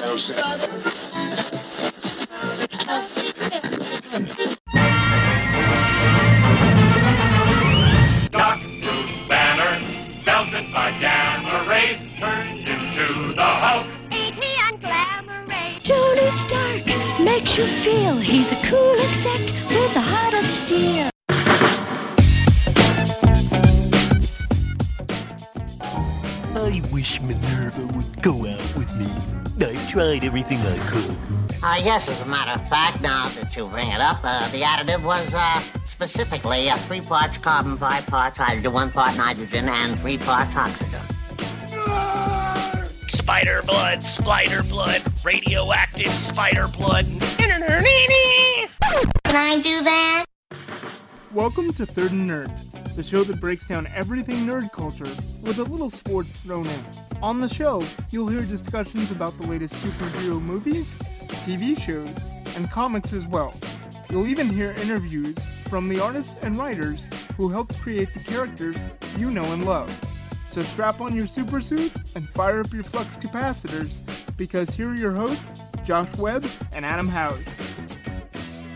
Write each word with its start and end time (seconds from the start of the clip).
Dr. 0.00 1.69
tried 30.20 30.26
everything 30.26 30.58
I 30.60 30.86
could. 30.86 31.16
Uh, 31.62 31.80
yes, 31.82 32.08
as 32.08 32.20
a 32.20 32.26
matter 32.26 32.60
of 32.60 32.68
fact, 32.68 33.02
now 33.02 33.28
that 33.28 33.56
you 33.56 33.66
bring 33.68 33.88
it 33.88 34.00
up, 34.00 34.18
uh, 34.22 34.48
the 34.50 34.62
additive 34.62 35.04
was 35.04 35.32
uh, 35.34 35.60
specifically 35.84 36.70
uh, 36.70 36.76
three 36.78 37.00
parts 37.00 37.38
carbon, 37.38 37.76
five 37.76 38.06
parts 38.06 38.36
hydrogen, 38.36 38.72
one 38.72 38.90
part 38.90 39.16
nitrogen, 39.16 39.68
and 39.68 39.98
three 40.00 40.18
parts 40.18 40.54
oxygen. 40.56 41.00
Spider 43.08 43.62
blood, 43.66 44.02
spider 44.02 44.62
blood, 44.64 45.02
radioactive 45.24 46.12
spider 46.12 46.66
blood. 46.76 47.06
Can 47.38 49.36
I 49.36 49.60
do 49.62 49.82
that? 49.84 50.24
Welcome 51.32 51.72
to 51.74 51.86
Third 51.86 52.12
and 52.12 52.28
Nerd, 52.28 52.96
the 52.96 53.02
show 53.02 53.22
that 53.24 53.40
breaks 53.40 53.66
down 53.66 53.86
everything 53.94 54.46
nerd 54.46 54.72
culture 54.72 55.04
with 55.42 55.58
a 55.58 55.64
little 55.64 55.90
sports 55.90 56.30
thrown 56.42 56.66
in. 56.66 57.09
On 57.22 57.38
the 57.38 57.48
show, 57.48 57.84
you'll 58.10 58.28
hear 58.28 58.40
discussions 58.40 59.10
about 59.10 59.36
the 59.36 59.46
latest 59.46 59.74
superhero 59.74 60.40
movies, 60.40 60.94
TV 61.44 61.78
shows, 61.78 62.16
and 62.56 62.70
comics 62.70 63.12
as 63.12 63.26
well. 63.26 63.54
You'll 64.08 64.26
even 64.26 64.48
hear 64.48 64.70
interviews 64.80 65.36
from 65.68 65.90
the 65.90 66.00
artists 66.00 66.42
and 66.42 66.56
writers 66.56 67.04
who 67.36 67.50
helped 67.50 67.78
create 67.80 68.14
the 68.14 68.20
characters 68.20 68.76
you 69.18 69.30
know 69.30 69.44
and 69.52 69.66
love. 69.66 69.94
So 70.48 70.62
strap 70.62 71.02
on 71.02 71.14
your 71.14 71.26
super 71.26 71.60
suits 71.60 72.14
and 72.16 72.26
fire 72.30 72.60
up 72.60 72.72
your 72.72 72.84
flux 72.84 73.14
capacitors 73.16 74.00
because 74.38 74.70
here 74.70 74.88
are 74.88 74.96
your 74.96 75.12
hosts, 75.12 75.60
Josh 75.84 76.16
Webb 76.16 76.46
and 76.72 76.86
Adam 76.86 77.06
Howes. 77.06 77.44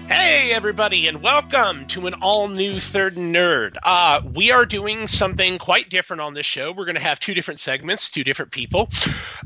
Hey, 0.07 0.53
everybody, 0.53 1.09
and 1.09 1.23
welcome 1.23 1.87
to 1.87 2.07
an 2.07 2.13
all 2.21 2.49
new 2.49 2.79
Third 2.79 3.15
Nerd. 3.15 3.79
Uh, 3.83 4.21
we 4.35 4.51
are 4.51 4.67
doing 4.67 5.07
something 5.07 5.57
quite 5.57 5.89
different 5.89 6.21
on 6.21 6.35
this 6.35 6.45
show. 6.45 6.73
We're 6.73 6.85
going 6.85 6.97
to 6.97 7.01
have 7.01 7.19
two 7.19 7.33
different 7.33 7.59
segments, 7.59 8.11
two 8.11 8.23
different 8.23 8.53
people. 8.53 8.91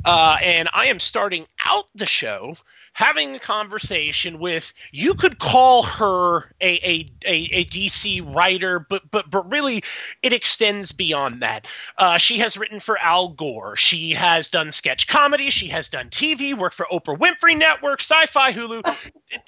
Uh, 0.04 0.36
and 0.42 0.68
I 0.72 0.86
am 0.86 0.98
starting 0.98 1.46
out 1.64 1.84
the 1.94 2.06
show 2.06 2.56
having 2.98 3.36
a 3.36 3.38
conversation 3.38 4.40
with 4.40 4.72
you 4.90 5.14
could 5.14 5.38
call 5.38 5.84
her 5.84 6.38
a, 6.60 6.74
a, 6.82 7.08
a, 7.24 7.48
a 7.52 7.64
DC 7.66 8.34
writer, 8.34 8.80
but 8.80 9.08
but 9.12 9.30
but 9.30 9.48
really 9.48 9.84
it 10.24 10.32
extends 10.32 10.90
beyond 10.90 11.40
that. 11.42 11.68
Uh, 11.96 12.18
she 12.18 12.38
has 12.38 12.56
written 12.56 12.80
for 12.80 12.98
Al 12.98 13.28
Gore. 13.28 13.76
She 13.76 14.14
has 14.14 14.50
done 14.50 14.72
sketch 14.72 15.06
comedy. 15.06 15.50
She 15.50 15.68
has 15.68 15.88
done 15.88 16.10
TV, 16.10 16.58
worked 16.58 16.74
for 16.74 16.86
Oprah 16.90 17.16
Winfrey 17.16 17.56
Network, 17.56 18.00
Sci-Fi, 18.00 18.52
Hulu. 18.52 18.82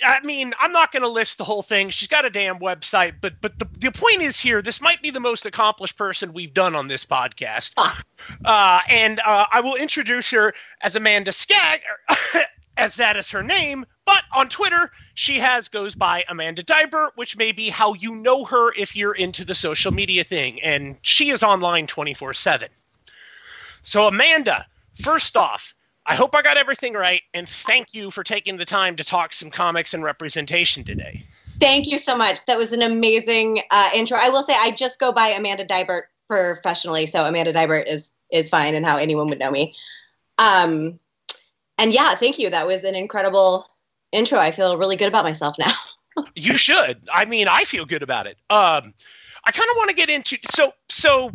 I 0.05 0.21
mean, 0.21 0.53
I'm 0.61 0.71
not 0.71 0.93
going 0.93 1.03
to 1.03 1.09
list 1.09 1.39
the 1.39 1.45
whole 1.45 1.63
thing. 1.63 1.91
She's 1.91 2.09
got 2.09 2.25
a 2.25 2.31
damn 2.31 2.61
website, 2.61 3.15
but 3.21 3.41
but 3.41 3.59
the, 3.59 3.67
the 3.79 3.91
point 3.91 4.23
is 4.23 4.39
here, 4.39 4.63
this 4.63 4.81
might 4.81 5.03
be 5.03 5.11
the 5.11 5.19
most 5.19 5.45
accomplished 5.45 5.99
person 5.99 6.33
we've 6.33 6.55
done 6.55 6.77
on 6.77 6.87
this 6.87 7.05
podcast. 7.05 7.73
Uh, 8.45 8.81
and 8.89 9.19
uh, 9.21 9.47
I 9.51 9.61
will 9.61 9.75
introduce 9.75 10.31
her 10.31 10.55
as 10.83 10.95
Amanda 10.95 11.33
Staggs, 11.33 11.83
as 12.81 12.97
that 12.97 13.17
is 13.17 13.31
her 13.31 13.43
name. 13.43 13.85
But 14.07 14.23
on 14.35 14.49
Twitter, 14.49 14.91
she 15.15 15.39
has 15.39 15.69
goes 15.69 15.95
by 15.95 16.25
Amanda 16.29 16.63
Deibert, 16.63 17.11
which 17.15 17.37
may 17.37 17.53
be 17.53 17.69
how 17.69 17.95
you 17.95 18.15
know 18.15 18.45
her 18.45 18.73
if 18.75 18.97
you're 18.97 19.15
into 19.15 19.45
the 19.45 19.55
social 19.55 19.93
media 19.93 20.25
thing. 20.25 20.61
And 20.63 20.97
she 21.03 21.31
is 21.31 21.43
online 21.43 21.87
24 21.87 22.35
7. 22.35 22.69
So, 23.83 24.07
Amanda, 24.07 24.67
first 25.03 25.37
off, 25.37 25.75
I 26.07 26.15
hope 26.15 26.35
I 26.35 26.43
got 26.43 26.57
everything 26.57 26.95
right, 26.95 27.23
and 27.35 27.49
thank 27.49 27.95
you 27.95 28.11
for 28.11 28.25
taking 28.25 28.57
the 28.57 28.65
time 28.65 28.97
to 28.97 29.05
talk 29.05 29.33
some 29.33 29.51
comics 29.51 29.95
and 29.95 30.03
representation 30.03 30.83
today. 30.83 31.25
Thank 31.61 31.87
you 31.87 31.99
so 31.99 32.17
much. 32.17 32.45
That 32.47 32.59
was 32.59 32.73
an 32.73 32.83
amazing 32.83 33.61
uh, 33.71 33.91
intro. 33.95 34.19
I 34.21 34.31
will 34.31 34.43
say 34.43 34.55
I 34.59 34.71
just 34.71 34.99
go 34.99 35.13
by 35.13 35.29
Amanda 35.29 35.65
Deibert 35.65 36.05
professionally, 36.27 37.07
so 37.07 37.27
Amanda 37.27 37.53
Deibert 37.53 37.85
is 37.87 38.11
is 38.33 38.49
fine 38.49 38.75
and 38.75 38.87
how 38.87 38.97
anyone 38.97 39.29
would 39.29 39.39
know 39.39 39.51
me. 39.51 39.75
Um, 40.39 40.99
and 41.81 41.93
yeah, 41.93 42.15
thank 42.15 42.39
you. 42.39 42.51
That 42.51 42.67
was 42.67 42.85
an 42.85 42.95
incredible 42.95 43.67
intro. 44.13 44.39
I 44.39 44.53
feel 44.53 44.77
really 44.77 44.97
good 44.97 45.09
about 45.09 45.25
myself 45.25 45.57
now. 45.59 45.73
you 46.35 46.57
should. 46.57 47.09
I 47.13 47.25
mean, 47.25 47.49
I 47.49 47.65
feel 47.65 47.87
good 47.87 48.03
about 48.03 48.27
it. 48.27 48.37
Um, 48.51 48.95
I 49.45 49.53
kind 49.53 49.71
of 49.71 49.77
want 49.77 49.89
to 49.91 49.97
get 49.97 50.11
into 50.11 50.37
so 50.51 50.75
so 50.89 51.33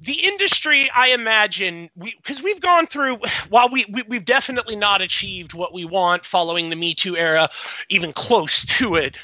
the 0.00 0.12
industry. 0.12 0.88
I 0.94 1.08
imagine 1.08 1.90
we 1.96 2.14
because 2.14 2.42
we've 2.42 2.60
gone 2.60 2.86
through 2.86 3.18
while 3.48 3.68
we, 3.68 3.86
we 3.92 4.02
we've 4.02 4.24
definitely 4.24 4.76
not 4.76 5.02
achieved 5.02 5.54
what 5.54 5.74
we 5.74 5.84
want 5.84 6.24
following 6.24 6.70
the 6.70 6.76
Me 6.76 6.94
Too 6.94 7.16
era, 7.16 7.48
even 7.88 8.12
close 8.12 8.64
to 8.78 8.94
it. 8.94 9.16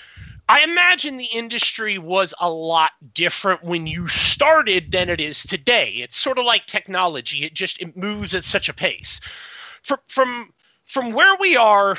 I 0.47 0.63
imagine 0.63 1.17
the 1.17 1.25
industry 1.25 1.97
was 1.97 2.35
a 2.39 2.51
lot 2.51 2.91
different 3.15 3.65
when 3.65 3.87
you 3.87 4.09
started 4.09 4.93
than 4.93 5.09
it 5.09 5.21
is 5.21 5.43
today. 5.43 5.91
It's 5.97 6.17
sort 6.17 6.39
of 6.39 6.45
like 6.45 6.67
technology; 6.67 7.45
it 7.45 7.55
just 7.55 7.81
it 7.81 7.97
moves 7.97 8.35
at 8.35 8.45
such 8.45 8.69
a 8.69 8.75
pace. 8.75 9.21
From 9.83 10.01
from 10.09 10.53
from 10.85 11.13
where 11.13 11.37
we 11.39 11.57
are 11.57 11.99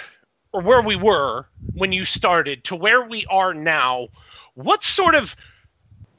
or 0.53 0.61
where 0.61 0.81
we 0.81 0.95
were 0.95 1.45
when 1.73 1.91
you 1.91 2.05
started 2.05 2.63
to 2.65 2.75
where 2.75 3.03
we 3.03 3.25
are 3.27 3.53
now, 3.53 4.07
what 4.53 4.83
sort 4.83 5.15
of 5.15 5.35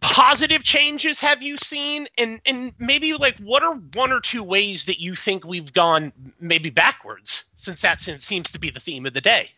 positive 0.01 0.63
changes 0.63 1.19
have 1.21 1.43
you 1.43 1.57
seen? 1.57 2.07
And 2.19 2.41
and 2.45 2.73
maybe 2.79 3.15
like 3.15 3.37
what 3.39 3.63
are 3.63 3.75
one 3.95 4.13
or 4.13 4.21
two 4.21 4.43
ways 4.43 4.85
that 4.85 5.01
you 5.01 5.15
think 5.15 5.45
we've 5.45 5.73
gone 5.73 6.13
maybe 6.39 6.71
backwards 6.71 7.45
since 7.57 7.83
that 7.83 8.01
seems 8.01 8.53
to 8.53 8.59
be 8.59 8.71
the 8.71 8.81
theme 8.81 9.07
of 9.07 9.15
the 9.15 9.21
day? 9.21 9.51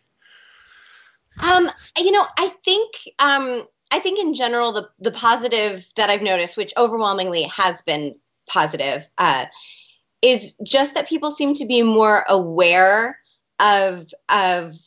Um 1.41 1.69
you 1.97 2.11
know 2.11 2.25
i 2.37 2.49
think 2.65 2.93
um 3.19 3.65
i 3.91 3.99
think 3.99 4.19
in 4.19 4.35
general 4.35 4.71
the 4.71 4.89
the 4.99 5.11
positive 5.11 5.85
that 5.95 6.09
i've 6.09 6.21
noticed 6.21 6.57
which 6.57 6.73
overwhelmingly 6.77 7.43
has 7.43 7.81
been 7.81 8.15
positive 8.47 9.03
uh 9.17 9.45
is 10.21 10.53
just 10.63 10.95
that 10.95 11.07
people 11.07 11.31
seem 11.31 11.53
to 11.55 11.65
be 11.65 11.83
more 11.83 12.25
aware 12.27 13.19
of 13.59 14.11
of 14.29 14.77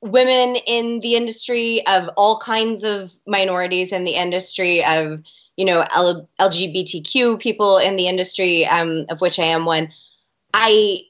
women 0.00 0.56
in 0.66 1.00
the 1.00 1.14
industry 1.14 1.86
of 1.86 2.08
all 2.16 2.38
kinds 2.38 2.82
of 2.82 3.12
minorities 3.26 3.92
in 3.92 4.04
the 4.04 4.14
industry 4.14 4.84
of 4.84 5.22
you 5.56 5.64
know 5.64 5.84
L- 5.94 6.28
lgbtq 6.40 7.40
people 7.40 7.78
in 7.78 7.96
the 7.96 8.08
industry 8.08 8.66
um, 8.66 9.06
of 9.10 9.20
which 9.20 9.38
i 9.38 9.44
am 9.44 9.64
one. 9.64 9.88
I 10.52 11.02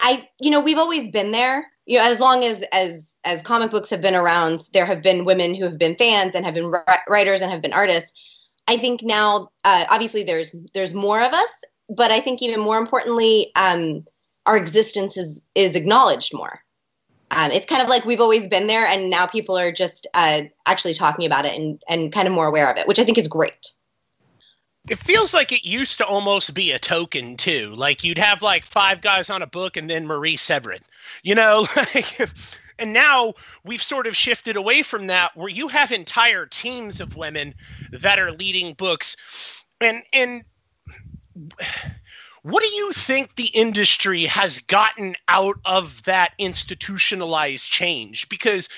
i 0.00 0.28
you 0.40 0.50
know 0.50 0.60
we've 0.60 0.78
always 0.78 1.08
been 1.08 1.32
there. 1.32 1.66
You 1.86 1.98
know 1.98 2.10
as 2.10 2.20
long 2.20 2.44
as 2.44 2.64
as 2.72 3.14
as 3.24 3.42
comic 3.42 3.70
books 3.70 3.90
have 3.90 4.02
been 4.02 4.16
around 4.16 4.68
there 4.72 4.86
have 4.86 5.02
been 5.02 5.24
women 5.24 5.54
who 5.54 5.64
have 5.64 5.78
been 5.78 5.96
fans 5.96 6.34
and 6.34 6.44
have 6.44 6.54
been 6.54 6.72
writers 7.08 7.40
and 7.40 7.50
have 7.50 7.62
been 7.62 7.72
artists. 7.72 8.12
I 8.68 8.76
think 8.76 9.02
now 9.02 9.50
uh, 9.64 9.84
obviously 9.90 10.22
there's 10.22 10.54
there's 10.74 10.94
more 10.94 11.20
of 11.20 11.32
us 11.32 11.64
but 11.94 12.10
I 12.10 12.20
think 12.20 12.42
even 12.42 12.60
more 12.60 12.78
importantly, 12.78 13.50
um, 13.56 14.04
our 14.46 14.56
existence 14.56 15.16
is 15.16 15.40
is 15.54 15.76
acknowledged 15.76 16.34
more. 16.34 16.62
Um, 17.30 17.50
it's 17.50 17.66
kind 17.66 17.82
of 17.82 17.88
like 17.88 18.04
we've 18.04 18.20
always 18.20 18.46
been 18.46 18.66
there, 18.66 18.86
and 18.86 19.08
now 19.08 19.26
people 19.26 19.56
are 19.56 19.72
just 19.72 20.06
uh, 20.14 20.42
actually 20.66 20.94
talking 20.94 21.26
about 21.26 21.44
it 21.44 21.58
and 21.58 21.82
and 21.88 22.12
kind 22.12 22.28
of 22.28 22.34
more 22.34 22.46
aware 22.46 22.70
of 22.70 22.76
it, 22.76 22.86
which 22.86 22.98
I 22.98 23.04
think 23.04 23.18
is 23.18 23.28
great. 23.28 23.72
It 24.88 24.98
feels 24.98 25.32
like 25.32 25.52
it 25.52 25.64
used 25.64 25.98
to 25.98 26.06
almost 26.06 26.54
be 26.54 26.72
a 26.72 26.78
token 26.78 27.36
too. 27.36 27.72
Like 27.76 28.02
you'd 28.02 28.18
have 28.18 28.42
like 28.42 28.64
five 28.64 29.00
guys 29.00 29.30
on 29.30 29.40
a 29.40 29.46
book 29.46 29.76
and 29.76 29.88
then 29.88 30.06
Marie 30.06 30.36
Severin, 30.36 30.82
you 31.22 31.34
know. 31.34 31.68
And 32.78 32.92
now 32.92 33.34
we've 33.64 33.82
sort 33.82 34.08
of 34.08 34.16
shifted 34.16 34.56
away 34.56 34.82
from 34.82 35.06
that, 35.06 35.36
where 35.36 35.48
you 35.48 35.68
have 35.68 35.92
entire 35.92 36.46
teams 36.46 37.00
of 37.00 37.16
women 37.16 37.54
that 37.92 38.18
are 38.18 38.32
leading 38.32 38.74
books, 38.74 39.64
and 39.80 40.02
and 40.12 40.42
what 42.42 42.62
do 42.62 42.68
you 42.68 42.92
think 42.92 43.36
the 43.36 43.46
industry 43.46 44.24
has 44.24 44.58
gotten 44.58 45.14
out 45.28 45.56
of 45.64 46.02
that 46.04 46.32
institutionalized 46.38 47.70
change? 47.70 48.28
Because 48.28 48.68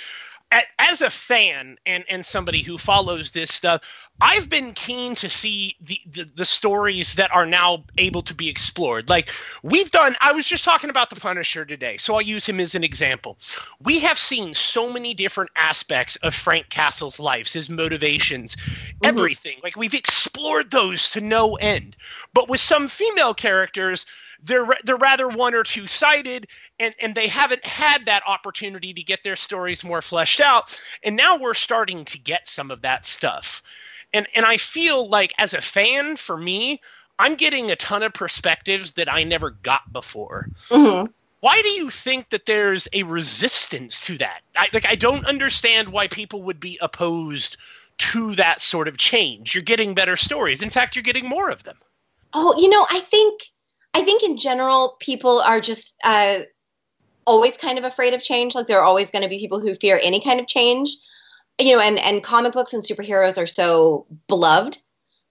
as 0.78 1.00
a 1.00 1.10
fan 1.10 1.78
and, 1.86 2.04
and 2.08 2.24
somebody 2.24 2.62
who 2.62 2.78
follows 2.78 3.32
this 3.32 3.52
stuff, 3.52 3.82
I've 4.20 4.48
been 4.48 4.72
keen 4.72 5.14
to 5.16 5.28
see 5.28 5.76
the, 5.80 6.00
the, 6.06 6.30
the 6.36 6.44
stories 6.44 7.14
that 7.14 7.34
are 7.34 7.46
now 7.46 7.84
able 7.98 8.22
to 8.22 8.34
be 8.34 8.48
explored. 8.48 9.08
Like 9.08 9.30
we've 9.62 9.90
done, 9.90 10.14
I 10.20 10.32
was 10.32 10.46
just 10.46 10.64
talking 10.64 10.90
about 10.90 11.10
the 11.10 11.16
Punisher 11.16 11.64
today, 11.64 11.96
so 11.98 12.14
I'll 12.14 12.22
use 12.22 12.46
him 12.46 12.60
as 12.60 12.74
an 12.74 12.84
example. 12.84 13.38
We 13.82 13.98
have 14.00 14.18
seen 14.18 14.54
so 14.54 14.92
many 14.92 15.14
different 15.14 15.50
aspects 15.56 16.16
of 16.16 16.34
Frank 16.34 16.68
Castle's 16.68 17.18
life, 17.18 17.52
his 17.52 17.68
motivations, 17.68 18.56
mm-hmm. 18.56 19.04
everything. 19.04 19.58
Like 19.62 19.76
we've 19.76 19.94
explored 19.94 20.70
those 20.70 21.10
to 21.10 21.20
no 21.20 21.54
end. 21.56 21.96
But 22.32 22.48
with 22.48 22.60
some 22.60 22.88
female 22.88 23.34
characters, 23.34 24.06
they're 24.44 24.67
they're 24.85 24.96
rather 24.96 25.29
one 25.29 25.55
or 25.55 25.62
two 25.64 25.87
sided 25.87 26.46
and 26.79 26.94
and 27.00 27.14
they 27.14 27.26
haven't 27.26 27.64
had 27.64 28.05
that 28.06 28.23
opportunity 28.26 28.93
to 28.93 29.02
get 29.02 29.23
their 29.25 29.37
stories 29.37 29.82
more 29.85 30.02
fleshed 30.02 30.41
out 30.41 30.79
and 31.02 31.17
now 31.17 31.37
we're 31.37 31.55
starting 31.55 32.05
to 32.05 32.19
get 32.19 32.46
some 32.46 32.70
of 32.70 32.82
that 32.82 33.05
stuff. 33.05 33.62
And 34.12 34.26
and 34.35 34.46
i 34.46 34.56
feel 34.56 35.08
like 35.08 35.32
as 35.38 35.55
a 35.55 35.61
fan 35.61 36.17
for 36.17 36.37
me 36.37 36.81
i'm 37.19 37.35
getting 37.35 37.70
a 37.70 37.76
ton 37.76 38.02
of 38.02 38.12
perspectives 38.12 38.93
that 38.93 39.12
i 39.12 39.25
never 39.25 39.50
got 39.50 39.93
before. 39.93 40.49
Mhm. 40.70 41.08
why 41.40 41.61
do 41.62 41.69
you 41.69 41.90
think 41.90 42.31
that 42.31 42.47
there's 42.47 42.88
a 42.93 43.02
resistance 43.02 44.00
to 44.06 44.17
that? 44.19 44.43
I, 44.56 44.69
like 44.73 44.87
i 44.87 44.94
don't 44.94 45.25
understand 45.26 45.88
why 45.88 46.08
people 46.08 46.43
would 46.43 46.61
be 46.61 46.79
opposed 46.81 47.56
to 47.97 48.35
that 48.35 48.61
sort 48.61 48.88
of 48.88 48.99
change. 48.99 49.55
You're 49.55 49.62
getting 49.62 49.94
better 49.94 50.17
stories. 50.17 50.62
In 50.62 50.70
fact 50.70 50.97
you're 50.97 51.02
getting 51.05 51.29
more 51.29 51.49
of 51.49 51.62
them. 51.64 51.76
Oh, 52.32 52.52
you 52.58 52.69
know, 52.69 52.85
I 52.90 52.99
think 53.00 53.43
I 53.94 54.02
think 54.02 54.23
in 54.23 54.38
general 54.38 54.96
people 55.00 55.41
are 55.41 55.61
just 55.61 55.94
uh, 56.05 56.41
always 57.26 57.56
kind 57.56 57.79
of 57.79 57.85
afraid 57.85 58.12
of 58.12 58.23
change. 58.23 58.55
Like 58.55 58.67
there 58.67 58.81
are 58.81 58.85
always 58.85 59.11
going 59.11 59.23
to 59.23 59.29
be 59.29 59.38
people 59.38 59.61
who 59.61 59.76
fear 59.76 60.00
any 60.02 60.20
kind 60.20 60.41
of 60.41 60.46
change. 60.46 60.96
You 61.61 61.76
know, 61.76 61.82
and 61.82 62.00
and 62.00 62.23
comic 62.23 62.52
books 62.52 62.73
and 62.73 62.82
superheroes 62.82 63.38
are 63.38 63.46
so 63.46 64.06
beloved 64.26 64.79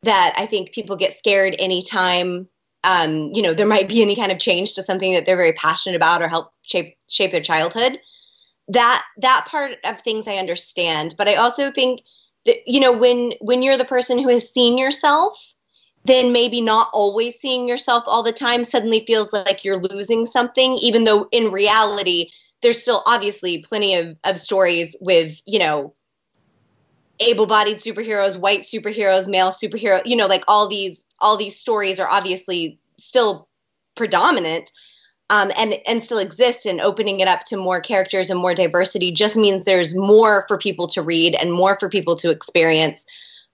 that 0.04 0.33
I 0.38 0.45
think 0.45 0.71
people 0.71 0.95
get 0.95 1.18
scared 1.18 1.56
anytime 1.60 2.48
um, 2.86 3.31
you 3.33 3.42
know 3.42 3.54
there 3.54 3.68
might 3.68 3.89
be 3.89 4.01
any 4.01 4.15
kind 4.15 4.31
of 4.31 4.39
change 4.39 4.74
to 4.74 4.83
something 4.83 5.13
that 5.13 5.25
they're 5.25 5.38
very 5.38 5.54
passionate 5.54 5.95
about 5.95 6.21
or 6.21 6.27
help 6.27 6.51
shape 6.62 6.95
shape 7.09 7.31
their 7.31 7.42
childhood. 7.42 8.00
That 8.69 9.04
that 9.18 9.48
part 9.50 9.77
of 9.83 10.01
things 10.01 10.27
I 10.27 10.36
understand, 10.36 11.16
but 11.18 11.27
I 11.27 11.36
also 11.36 11.71
think 11.71 12.01
that 12.45 12.57
you 12.66 12.80
know 12.80 12.92
when 12.92 13.33
when 13.42 13.63
you're 13.63 13.77
the 13.77 13.86
person 13.86 14.18
who 14.18 14.30
has 14.30 14.50
seen 14.50 14.77
yourself 14.77 15.52
then 16.05 16.31
maybe 16.33 16.61
not 16.61 16.89
always 16.94 17.39
seeing 17.39 17.67
yourself 17.67 18.03
all 18.07 18.23
the 18.23 18.33
time 18.33 18.63
suddenly 18.63 19.05
feels 19.05 19.31
like 19.31 19.63
you're 19.63 19.81
losing 19.81 20.25
something, 20.25 20.77
even 20.81 21.05
though 21.05 21.27
in 21.31 21.51
reality, 21.51 22.29
there's 22.61 22.81
still 22.81 23.03
obviously 23.05 23.59
plenty 23.59 23.95
of, 23.95 24.17
of 24.23 24.39
stories 24.39 24.95
with, 25.00 25.39
you 25.45 25.59
know, 25.59 25.94
able 27.19 27.45
bodied 27.45 27.77
superheroes, 27.77 28.38
white 28.38 28.61
superheroes, 28.61 29.29
male 29.29 29.51
superhero, 29.51 30.01
you 30.05 30.15
know, 30.15 30.27
like 30.27 30.44
all 30.47 30.67
these 30.67 31.05
all 31.19 31.38
these 31.38 31.57
stories 31.57 32.00
are 32.00 32.09
obviously 32.09 32.79
still 32.99 33.47
predominant. 33.95 34.71
Um, 35.29 35.51
and 35.57 35.75
and 35.88 36.03
still 36.03 36.17
exist 36.17 36.65
and 36.65 36.81
opening 36.81 37.21
it 37.21 37.29
up 37.29 37.45
to 37.45 37.57
more 37.57 37.79
characters 37.79 38.29
and 38.29 38.39
more 38.39 38.53
diversity 38.53 39.11
just 39.11 39.38
means 39.38 39.63
there's 39.63 39.95
more 39.95 40.44
for 40.49 40.57
people 40.57 40.85
to 40.89 41.01
read 41.01 41.35
and 41.41 41.53
more 41.53 41.77
for 41.79 41.88
people 41.88 42.17
to 42.17 42.29
experience 42.29 43.06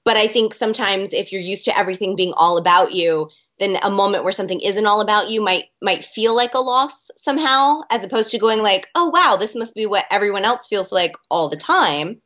but 0.05 0.17
I 0.17 0.27
think 0.27 0.53
sometimes 0.53 1.13
if 1.13 1.31
you're 1.31 1.41
used 1.41 1.65
to 1.65 1.77
everything 1.77 2.15
being 2.15 2.33
all 2.35 2.57
about 2.57 2.93
you, 2.93 3.29
then 3.59 3.77
a 3.83 3.91
moment 3.91 4.23
where 4.23 4.33
something 4.33 4.59
isn't 4.61 4.85
all 4.85 5.01
about 5.01 5.29
you 5.29 5.41
might 5.41 5.65
might 5.81 6.05
feel 6.05 6.35
like 6.35 6.53
a 6.53 6.59
loss 6.59 7.11
somehow, 7.17 7.81
as 7.89 8.03
opposed 8.03 8.31
to 8.31 8.39
going 8.39 8.61
like, 8.61 8.87
oh 8.95 9.09
wow, 9.09 9.35
this 9.35 9.55
must 9.55 9.75
be 9.75 9.85
what 9.85 10.05
everyone 10.09 10.45
else 10.45 10.67
feels 10.67 10.91
like 10.91 11.15
all 11.29 11.49
the 11.49 11.57
time. 11.57 12.21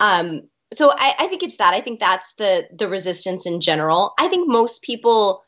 Um, 0.00 0.48
so 0.72 0.90
I, 0.90 1.14
I 1.18 1.26
think 1.28 1.42
it's 1.42 1.56
that. 1.58 1.74
I 1.74 1.80
think 1.80 2.00
that's 2.00 2.32
the 2.38 2.68
the 2.76 2.88
resistance 2.88 3.46
in 3.46 3.60
general. 3.60 4.14
I 4.18 4.28
think 4.28 4.48
most 4.48 4.82
people 4.82 5.44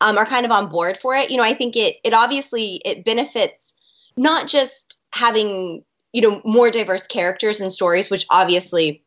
um, 0.00 0.18
are 0.18 0.26
kind 0.26 0.44
of 0.44 0.52
on 0.52 0.68
board 0.68 0.98
for 0.98 1.14
it. 1.14 1.30
You 1.30 1.36
know, 1.38 1.42
I 1.42 1.54
think 1.54 1.76
it 1.76 1.96
it 2.04 2.12
obviously 2.12 2.80
it 2.84 3.04
benefits 3.04 3.74
not 4.16 4.48
just 4.48 4.98
having 5.10 5.84
you 6.12 6.22
know 6.22 6.42
more 6.44 6.70
diverse 6.70 7.06
characters 7.06 7.60
and 7.60 7.72
stories, 7.72 8.10
which 8.10 8.26
obviously 8.30 9.02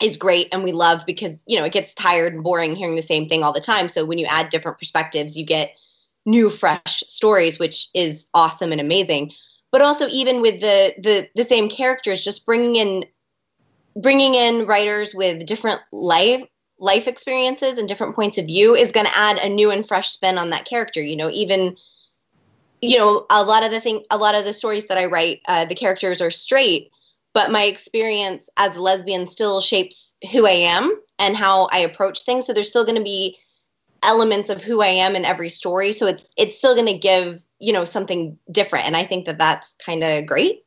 is 0.00 0.16
great 0.16 0.48
and 0.52 0.62
we 0.62 0.72
love 0.72 1.04
because 1.06 1.42
you 1.46 1.58
know 1.58 1.64
it 1.64 1.72
gets 1.72 1.94
tired 1.94 2.34
and 2.34 2.44
boring 2.44 2.76
hearing 2.76 2.96
the 2.96 3.02
same 3.02 3.28
thing 3.28 3.42
all 3.42 3.52
the 3.52 3.60
time. 3.60 3.88
So 3.88 4.04
when 4.04 4.18
you 4.18 4.26
add 4.26 4.50
different 4.50 4.78
perspectives 4.78 5.36
you 5.36 5.44
get 5.44 5.74
new 6.26 6.50
fresh 6.50 6.82
stories 6.86 7.58
which 7.58 7.88
is 7.94 8.28
awesome 8.34 8.72
and 8.72 8.80
amazing. 8.80 9.32
But 9.70 9.82
also 9.82 10.08
even 10.08 10.40
with 10.40 10.60
the 10.60 10.94
the 10.98 11.28
the 11.34 11.44
same 11.44 11.68
characters 11.68 12.24
just 12.24 12.46
bringing 12.46 12.76
in 12.76 13.04
bringing 13.96 14.34
in 14.34 14.66
writers 14.66 15.14
with 15.14 15.46
different 15.46 15.80
life 15.92 16.42
life 16.78 17.08
experiences 17.08 17.78
and 17.78 17.88
different 17.88 18.14
points 18.14 18.38
of 18.38 18.46
view 18.46 18.74
is 18.76 18.92
going 18.92 19.06
to 19.06 19.16
add 19.16 19.36
a 19.38 19.48
new 19.48 19.70
and 19.70 19.86
fresh 19.86 20.10
spin 20.10 20.38
on 20.38 20.50
that 20.50 20.64
character 20.64 21.02
you 21.02 21.16
know 21.16 21.30
even 21.30 21.76
you 22.80 22.98
know 22.98 23.26
a 23.30 23.42
lot 23.42 23.64
of 23.64 23.72
the 23.72 23.80
thing 23.80 24.04
a 24.10 24.16
lot 24.16 24.36
of 24.36 24.44
the 24.44 24.52
stories 24.52 24.86
that 24.86 24.98
i 24.98 25.06
write 25.06 25.40
uh, 25.48 25.64
the 25.64 25.74
characters 25.74 26.20
are 26.20 26.30
straight 26.30 26.90
but 27.34 27.50
my 27.50 27.64
experience 27.64 28.48
as 28.56 28.76
a 28.76 28.82
lesbian 28.82 29.26
still 29.26 29.60
shapes 29.60 30.16
who 30.32 30.46
I 30.46 30.52
am 30.52 30.90
and 31.18 31.36
how 31.36 31.68
I 31.72 31.78
approach 31.78 32.22
things. 32.22 32.46
So 32.46 32.52
there's 32.52 32.68
still 32.68 32.84
going 32.84 32.98
to 32.98 33.04
be 33.04 33.38
elements 34.02 34.48
of 34.48 34.62
who 34.62 34.80
I 34.80 34.88
am 34.88 35.16
in 35.16 35.24
every 35.24 35.50
story. 35.50 35.92
So 35.92 36.06
it's 36.06 36.28
it's 36.36 36.56
still 36.56 36.74
going 36.74 36.86
to 36.86 36.98
give 36.98 37.42
you 37.58 37.72
know 37.72 37.84
something 37.84 38.38
different, 38.50 38.86
and 38.86 38.96
I 38.96 39.04
think 39.04 39.26
that 39.26 39.38
that's 39.38 39.74
kind 39.84 40.02
of 40.02 40.26
great. 40.26 40.62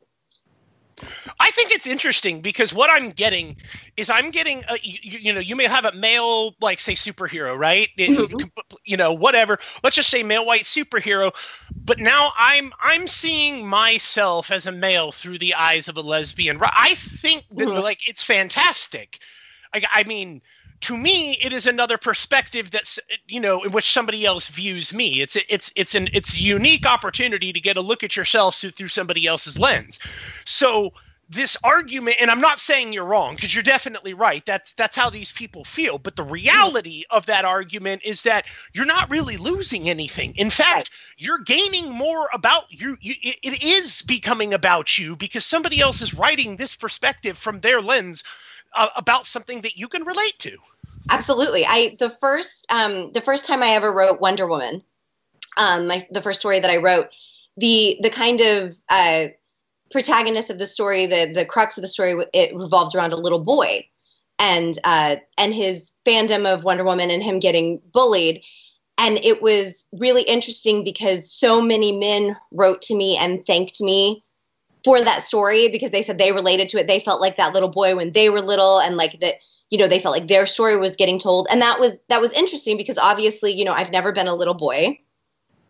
I 1.38 1.50
think 1.50 1.72
it's 1.72 1.86
interesting 1.86 2.40
because 2.40 2.72
what 2.72 2.90
I'm 2.90 3.10
getting 3.10 3.56
is 3.96 4.10
I'm 4.10 4.30
getting 4.30 4.62
a, 4.68 4.76
you, 4.82 5.18
you 5.18 5.32
know 5.32 5.40
you 5.40 5.56
may 5.56 5.64
have 5.64 5.84
a 5.84 5.92
male 5.92 6.54
like 6.60 6.80
say 6.80 6.94
superhero 6.94 7.56
right? 7.58 7.88
It- 7.96 8.30
Mhm. 8.30 8.50
you 8.84 8.96
know 8.96 9.12
whatever. 9.12 9.58
Let's 9.82 9.96
just 9.96 10.10
say 10.10 10.22
male 10.22 10.44
white 10.46 10.62
superhero. 10.62 11.32
But 11.84 11.98
now 11.98 12.32
I'm 12.36 12.72
I'm 12.80 13.08
seeing 13.08 13.66
myself 13.68 14.50
as 14.50 14.66
a 14.66 14.72
male 14.72 15.12
through 15.12 15.38
the 15.38 15.54
eyes 15.54 15.88
of 15.88 15.96
a 15.96 16.00
lesbian. 16.02 16.58
I 16.62 16.94
think 16.94 17.44
that 17.56 17.68
Mhm. 17.68 17.76
like 17.76 18.08
it's 18.08 18.22
fantastic. 18.22 19.18
I, 19.74 19.82
I 19.92 20.04
mean 20.04 20.42
to 20.82 20.96
me 20.96 21.32
it 21.42 21.52
is 21.52 21.66
another 21.66 21.96
perspective 21.96 22.70
that's 22.70 22.98
you 23.28 23.40
know 23.40 23.62
in 23.62 23.72
which 23.72 23.90
somebody 23.90 24.26
else 24.26 24.48
views 24.48 24.92
me. 24.92 25.20
It's 25.20 25.36
it's 25.48 25.72
it's 25.76 25.94
an 25.94 26.08
it's 26.12 26.34
a 26.34 26.38
unique 26.38 26.86
opportunity 26.86 27.52
to 27.52 27.60
get 27.60 27.76
a 27.76 27.80
look 27.80 28.02
at 28.02 28.16
yourself 28.16 28.56
through, 28.56 28.70
through 28.70 28.88
somebody 28.88 29.26
else's 29.26 29.58
lens. 29.58 29.98
So 30.44 30.92
this 31.28 31.56
argument 31.64 32.16
and 32.20 32.30
i'm 32.30 32.40
not 32.40 32.60
saying 32.60 32.92
you're 32.92 33.06
wrong 33.06 33.34
because 33.34 33.54
you're 33.54 33.62
definitely 33.62 34.12
right. 34.12 34.44
That's 34.44 34.72
that's 34.74 34.96
how 34.96 35.08
these 35.08 35.32
people 35.32 35.64
feel. 35.64 35.98
But 35.98 36.16
the 36.16 36.24
reality 36.24 37.04
of 37.10 37.26
that 37.26 37.44
argument 37.44 38.02
is 38.04 38.22
that 38.22 38.44
you're 38.74 38.84
not 38.84 39.10
really 39.10 39.36
losing 39.36 39.88
anything. 39.88 40.34
In 40.36 40.50
fact 40.50 40.90
you're 41.16 41.38
gaining 41.38 41.90
more 41.90 42.28
about 42.34 42.64
you, 42.70 42.98
you 43.00 43.14
it, 43.22 43.38
it 43.42 43.64
is 43.64 44.02
becoming 44.02 44.52
about 44.52 44.98
you 44.98 45.16
because 45.16 45.46
somebody 45.46 45.80
else 45.80 46.02
is 46.02 46.12
writing 46.12 46.56
this 46.56 46.76
perspective 46.76 47.38
from 47.38 47.60
their 47.60 47.80
lens 47.80 48.24
uh, 48.74 48.88
about 48.96 49.26
something 49.26 49.62
that 49.62 49.76
you 49.76 49.88
can 49.88 50.04
relate 50.04 50.38
to 50.38 50.56
Absolutely. 51.10 51.66
I 51.66 51.96
the 51.98 52.10
first 52.20 52.66
um, 52.70 53.12
the 53.12 53.20
first 53.20 53.46
time 53.46 53.62
I 53.62 53.68
ever 53.68 53.92
wrote 53.92 54.20
Wonder 54.20 54.46
Woman, 54.46 54.80
um, 55.56 55.86
my, 55.86 56.06
the 56.10 56.22
first 56.22 56.40
story 56.40 56.60
that 56.60 56.70
I 56.70 56.78
wrote, 56.78 57.08
the 57.56 57.98
the 58.00 58.10
kind 58.10 58.40
of 58.40 58.76
uh, 58.88 59.28
protagonist 59.90 60.50
of 60.50 60.58
the 60.58 60.66
story, 60.66 61.06
the 61.06 61.30
the 61.32 61.44
crux 61.44 61.76
of 61.76 61.82
the 61.82 61.88
story, 61.88 62.14
it 62.32 62.54
revolved 62.54 62.94
around 62.94 63.12
a 63.12 63.16
little 63.16 63.40
boy, 63.40 63.86
and 64.38 64.78
uh, 64.84 65.16
and 65.38 65.54
his 65.54 65.92
fandom 66.06 66.52
of 66.52 66.64
Wonder 66.64 66.84
Woman 66.84 67.10
and 67.10 67.22
him 67.22 67.40
getting 67.40 67.80
bullied. 67.92 68.40
And 68.98 69.18
it 69.18 69.42
was 69.42 69.84
really 69.92 70.22
interesting 70.22 70.84
because 70.84 71.32
so 71.32 71.60
many 71.60 71.92
men 71.92 72.36
wrote 72.52 72.82
to 72.82 72.94
me 72.94 73.16
and 73.16 73.44
thanked 73.44 73.80
me 73.80 74.22
for 74.84 75.00
that 75.00 75.22
story 75.22 75.68
because 75.68 75.90
they 75.90 76.02
said 76.02 76.18
they 76.18 76.32
related 76.32 76.68
to 76.70 76.78
it. 76.78 76.88
They 76.88 77.00
felt 77.00 77.20
like 77.20 77.36
that 77.36 77.54
little 77.54 77.68
boy 77.68 77.96
when 77.96 78.12
they 78.12 78.30
were 78.30 78.40
little, 78.40 78.80
and 78.80 78.96
like 78.96 79.20
that 79.20 79.36
you 79.70 79.78
know 79.78 79.88
they 79.88 79.98
felt 79.98 80.14
like 80.14 80.28
their 80.28 80.46
story 80.46 80.76
was 80.76 80.96
getting 80.96 81.18
told. 81.18 81.46
And 81.50 81.62
that 81.62 81.80
was 81.80 81.96
that 82.08 82.20
was 82.20 82.32
interesting 82.32 82.76
because 82.76 82.98
obviously 82.98 83.52
you 83.52 83.64
know 83.64 83.72
i've 83.72 83.90
never 83.90 84.12
been 84.12 84.28
a 84.28 84.34
little 84.34 84.54
boy. 84.54 84.98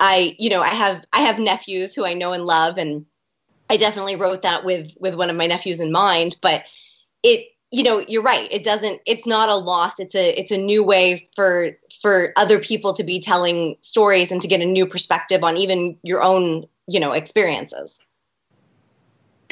I 0.00 0.34
you 0.38 0.50
know 0.50 0.60
i 0.60 0.68
have 0.68 1.04
i 1.12 1.20
have 1.20 1.38
nephews 1.38 1.94
who 1.94 2.04
i 2.04 2.14
know 2.14 2.32
and 2.32 2.44
love 2.44 2.78
and 2.78 3.06
i 3.70 3.76
definitely 3.76 4.16
wrote 4.16 4.42
that 4.42 4.64
with 4.64 4.92
with 4.98 5.14
one 5.14 5.30
of 5.30 5.36
my 5.36 5.46
nephews 5.46 5.80
in 5.80 5.92
mind. 5.92 6.36
But 6.42 6.64
it 7.22 7.46
you 7.70 7.84
know 7.84 8.04
you're 8.06 8.22
right. 8.22 8.48
It 8.50 8.64
doesn't 8.64 9.00
it's 9.06 9.26
not 9.26 9.48
a 9.48 9.56
loss. 9.56 10.00
It's 10.00 10.14
a 10.14 10.38
it's 10.38 10.50
a 10.50 10.58
new 10.58 10.82
way 10.82 11.28
for 11.36 11.78
for 12.00 12.32
other 12.36 12.58
people 12.58 12.94
to 12.94 13.04
be 13.04 13.20
telling 13.20 13.76
stories 13.82 14.32
and 14.32 14.42
to 14.42 14.48
get 14.48 14.60
a 14.60 14.66
new 14.66 14.86
perspective 14.86 15.44
on 15.44 15.56
even 15.56 15.98
your 16.02 16.22
own 16.22 16.66
you 16.88 16.98
know 16.98 17.12
experiences 17.12 18.00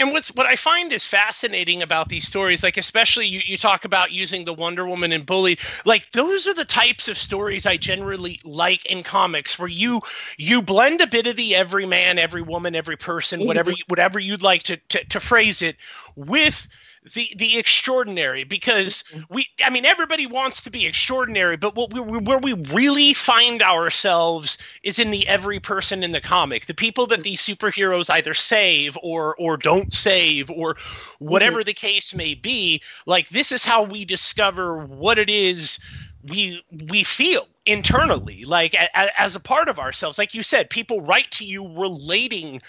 and 0.00 0.12
what's 0.12 0.34
what 0.34 0.46
I 0.46 0.56
find 0.56 0.92
is 0.92 1.06
fascinating 1.06 1.82
about 1.82 2.08
these 2.08 2.26
stories, 2.26 2.62
like 2.62 2.76
especially 2.76 3.26
you, 3.26 3.40
you 3.44 3.56
talk 3.56 3.84
about 3.84 4.12
using 4.12 4.44
the 4.44 4.54
Wonder 4.54 4.86
Woman 4.86 5.12
and 5.12 5.24
Bullied, 5.24 5.60
like 5.84 6.10
those 6.12 6.46
are 6.46 6.54
the 6.54 6.64
types 6.64 7.08
of 7.08 7.18
stories 7.18 7.66
I 7.66 7.76
generally 7.76 8.40
like 8.44 8.86
in 8.86 9.02
comics, 9.02 9.58
where 9.58 9.68
you 9.68 10.00
you 10.36 10.62
blend 10.62 11.00
a 11.00 11.06
bit 11.06 11.26
of 11.26 11.36
the 11.36 11.54
every 11.54 11.86
man, 11.86 12.18
every 12.18 12.42
woman, 12.42 12.74
every 12.74 12.96
person, 12.96 13.46
whatever 13.46 13.70
mm-hmm. 13.70 13.78
you, 13.78 13.84
whatever 13.88 14.18
you'd 14.18 14.42
like 14.42 14.62
to, 14.64 14.76
to 14.76 15.04
to 15.04 15.20
phrase 15.20 15.62
it, 15.62 15.76
with 16.16 16.66
the 17.14 17.32
the 17.36 17.58
extraordinary 17.58 18.44
because 18.44 19.04
mm-hmm. 19.10 19.34
we 19.34 19.46
I 19.64 19.70
mean 19.70 19.86
everybody 19.86 20.26
wants 20.26 20.60
to 20.62 20.70
be 20.70 20.86
extraordinary 20.86 21.56
but 21.56 21.74
what 21.74 21.92
we 21.92 22.00
where 22.00 22.38
we 22.38 22.52
really 22.52 23.14
find 23.14 23.62
ourselves 23.62 24.58
is 24.82 24.98
in 24.98 25.10
the 25.10 25.26
every 25.26 25.60
person 25.60 26.02
in 26.02 26.12
the 26.12 26.20
comic 26.20 26.66
the 26.66 26.74
people 26.74 27.06
that 27.06 27.20
mm-hmm. 27.20 27.24
these 27.24 27.40
superheroes 27.40 28.10
either 28.10 28.34
save 28.34 28.98
or 29.02 29.34
or 29.36 29.56
don't 29.56 29.94
save 29.94 30.50
or 30.50 30.76
whatever 31.18 31.60
mm-hmm. 31.60 31.66
the 31.66 31.74
case 31.74 32.14
may 32.14 32.34
be 32.34 32.82
like 33.06 33.30
this 33.30 33.50
is 33.50 33.64
how 33.64 33.82
we 33.82 34.04
discover 34.04 34.84
what 34.84 35.18
it 35.18 35.30
is 35.30 35.78
we 36.22 36.62
we 36.90 37.02
feel 37.02 37.46
internally 37.66 38.44
like 38.44 38.74
a, 38.74 39.20
as 39.20 39.34
a 39.36 39.40
part 39.40 39.68
of 39.68 39.78
ourselves. 39.78 40.18
Like 40.18 40.34
you 40.34 40.42
said 40.42 40.70
people 40.70 41.00
write 41.00 41.30
to 41.32 41.44
you 41.44 41.66
relating 41.78 42.60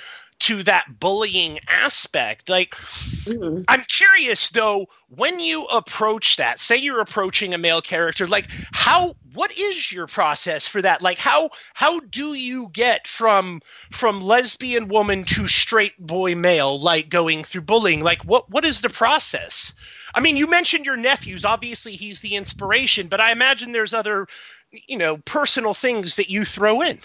to 0.42 0.64
that 0.64 1.00
bullying 1.00 1.60
aspect 1.68 2.50
like 2.50 2.76
Mhm. 2.76 3.64
i'm 3.68 3.84
curious 3.84 4.50
though 4.50 4.88
when 5.10 5.40
you 5.40 5.64
approach 5.66 6.38
that 6.38 6.60
say 6.60 6.78
you're 6.78 7.02
approaching 7.02 7.54
a 7.54 7.58
male 7.58 7.82
character 7.82 8.28
like 8.28 8.48
how 8.72 9.16
what 9.34 9.58
is 9.58 9.92
your 9.92 10.08
process 10.08 10.68
for 10.68 10.82
that? 10.82 11.02
Like 11.02 11.18
how 11.18 11.52
how 11.74 12.00
do 12.00 12.34
you 12.34 12.70
get 12.74 13.08
from 13.08 13.62
from 13.92 14.22
lesbian 14.22 14.88
woman 14.88 15.24
to 15.26 15.48
straight 15.48 15.98
boy 16.00 16.36
male 16.36 16.80
like 16.80 17.10
going 17.10 17.44
through 17.44 17.62
bullying? 17.62 18.02
Like 18.02 18.24
what 18.24 18.50
what 18.50 18.66
is 18.66 18.82
the 18.82 18.90
process? 18.90 19.74
I 20.14 20.20
mean 20.20 20.36
you 20.36 20.48
mentioned 20.48 20.86
your 20.86 20.98
nephews. 20.98 21.46
Obviously 21.46 21.96
he's 21.96 22.20
the 22.20 22.36
inspiration 22.36 23.08
but 23.08 23.22
i 23.22 23.32
imagine 23.32 23.72
there's 23.72 23.94
other 23.94 24.28
you 24.72 24.98
know 24.98 25.18
personal 25.18 25.74
things 25.74 26.16
that 26.16 26.30
you 26.30 26.46
throw 26.46 26.82
in 26.82 27.00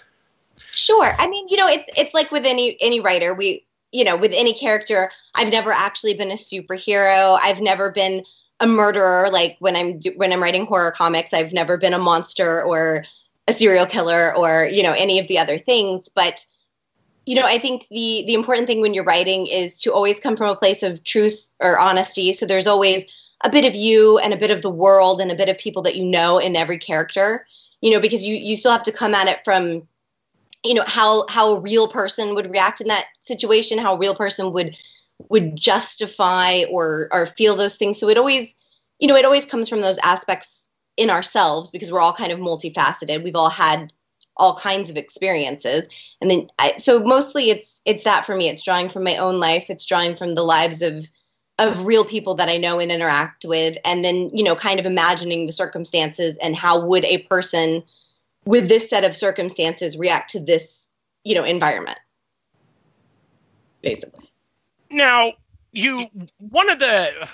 Sure. 0.70 1.14
I 1.18 1.26
mean, 1.26 1.48
you 1.48 1.56
know, 1.56 1.68
it's 1.68 1.84
it's 1.96 2.14
like 2.14 2.30
with 2.30 2.44
any 2.44 2.76
any 2.80 3.00
writer, 3.00 3.34
we 3.34 3.66
you 3.92 4.04
know, 4.04 4.16
with 4.16 4.32
any 4.34 4.52
character, 4.52 5.10
I've 5.34 5.50
never 5.50 5.72
actually 5.72 6.14
been 6.14 6.30
a 6.30 6.34
superhero. 6.34 7.38
I've 7.40 7.60
never 7.60 7.90
been 7.90 8.24
a 8.60 8.66
murderer 8.66 9.28
like 9.30 9.56
when 9.58 9.76
I'm 9.76 10.00
when 10.16 10.32
I'm 10.32 10.42
writing 10.42 10.66
horror 10.66 10.90
comics, 10.90 11.32
I've 11.32 11.52
never 11.52 11.76
been 11.76 11.94
a 11.94 11.98
monster 11.98 12.62
or 12.62 13.04
a 13.48 13.52
serial 13.52 13.86
killer 13.86 14.34
or, 14.36 14.68
you 14.70 14.82
know, 14.82 14.92
any 14.92 15.18
of 15.18 15.28
the 15.28 15.38
other 15.38 15.58
things, 15.58 16.08
but 16.08 16.44
you 17.26 17.34
know, 17.34 17.44
I 17.44 17.58
think 17.58 17.86
the 17.90 18.24
the 18.26 18.34
important 18.34 18.68
thing 18.68 18.80
when 18.80 18.94
you're 18.94 19.04
writing 19.04 19.48
is 19.48 19.80
to 19.80 19.92
always 19.92 20.20
come 20.20 20.36
from 20.36 20.48
a 20.48 20.56
place 20.56 20.82
of 20.82 21.02
truth 21.02 21.50
or 21.60 21.78
honesty. 21.78 22.32
So 22.32 22.46
there's 22.46 22.68
always 22.68 23.04
a 23.42 23.50
bit 23.50 23.64
of 23.64 23.74
you 23.74 24.18
and 24.18 24.32
a 24.32 24.36
bit 24.36 24.52
of 24.52 24.62
the 24.62 24.70
world 24.70 25.20
and 25.20 25.30
a 25.30 25.34
bit 25.34 25.48
of 25.48 25.58
people 25.58 25.82
that 25.82 25.96
you 25.96 26.04
know 26.04 26.38
in 26.38 26.54
every 26.54 26.78
character. 26.78 27.46
You 27.80 27.92
know, 27.92 28.00
because 28.00 28.24
you 28.24 28.36
you 28.36 28.56
still 28.56 28.70
have 28.70 28.84
to 28.84 28.92
come 28.92 29.14
at 29.14 29.26
it 29.26 29.40
from 29.44 29.88
you 30.66 30.74
know 30.74 30.84
how 30.86 31.26
how 31.28 31.54
a 31.54 31.60
real 31.60 31.88
person 31.88 32.34
would 32.34 32.50
react 32.50 32.80
in 32.80 32.88
that 32.88 33.06
situation 33.22 33.78
how 33.78 33.94
a 33.94 33.98
real 33.98 34.14
person 34.14 34.52
would 34.52 34.76
would 35.28 35.56
justify 35.56 36.62
or 36.70 37.08
or 37.12 37.26
feel 37.26 37.56
those 37.56 37.76
things. 37.76 37.98
So 37.98 38.08
it 38.08 38.18
always 38.18 38.54
you 38.98 39.08
know 39.08 39.16
it 39.16 39.24
always 39.24 39.46
comes 39.46 39.68
from 39.68 39.80
those 39.80 39.98
aspects 39.98 40.68
in 40.96 41.10
ourselves 41.10 41.70
because 41.70 41.92
we're 41.92 42.00
all 42.00 42.12
kind 42.12 42.32
of 42.32 42.38
multifaceted. 42.38 43.22
We've 43.22 43.36
all 43.36 43.50
had 43.50 43.92
all 44.36 44.54
kinds 44.54 44.90
of 44.90 44.96
experiences. 44.96 45.88
And 46.20 46.30
then 46.30 46.46
I, 46.58 46.74
so 46.76 47.00
mostly 47.00 47.50
it's 47.50 47.80
it's 47.84 48.04
that 48.04 48.26
for 48.26 48.34
me. 48.34 48.48
It's 48.48 48.62
drawing 48.62 48.88
from 48.88 49.04
my 49.04 49.16
own 49.16 49.40
life. 49.40 49.66
It's 49.68 49.86
drawing 49.86 50.16
from 50.16 50.34
the 50.34 50.44
lives 50.44 50.82
of 50.82 51.06
of 51.58 51.86
real 51.86 52.04
people 52.04 52.34
that 52.34 52.50
I 52.50 52.58
know 52.58 52.78
and 52.78 52.92
interact 52.92 53.46
with. 53.46 53.78
And 53.84 54.04
then 54.04 54.30
you 54.32 54.44
know 54.44 54.56
kind 54.56 54.80
of 54.80 54.86
imagining 54.86 55.46
the 55.46 55.52
circumstances 55.52 56.36
and 56.42 56.54
how 56.54 56.84
would 56.84 57.04
a 57.04 57.18
person 57.18 57.82
with 58.46 58.68
this 58.68 58.88
set 58.88 59.04
of 59.04 59.14
circumstances 59.14 59.98
react 59.98 60.30
to 60.30 60.40
this 60.40 60.88
you 61.24 61.34
know 61.34 61.44
environment? 61.44 61.98
Basically. 63.82 64.30
Now 64.90 65.34
you 65.72 66.06
one 66.38 66.70
of 66.70 66.78
the 66.78 67.28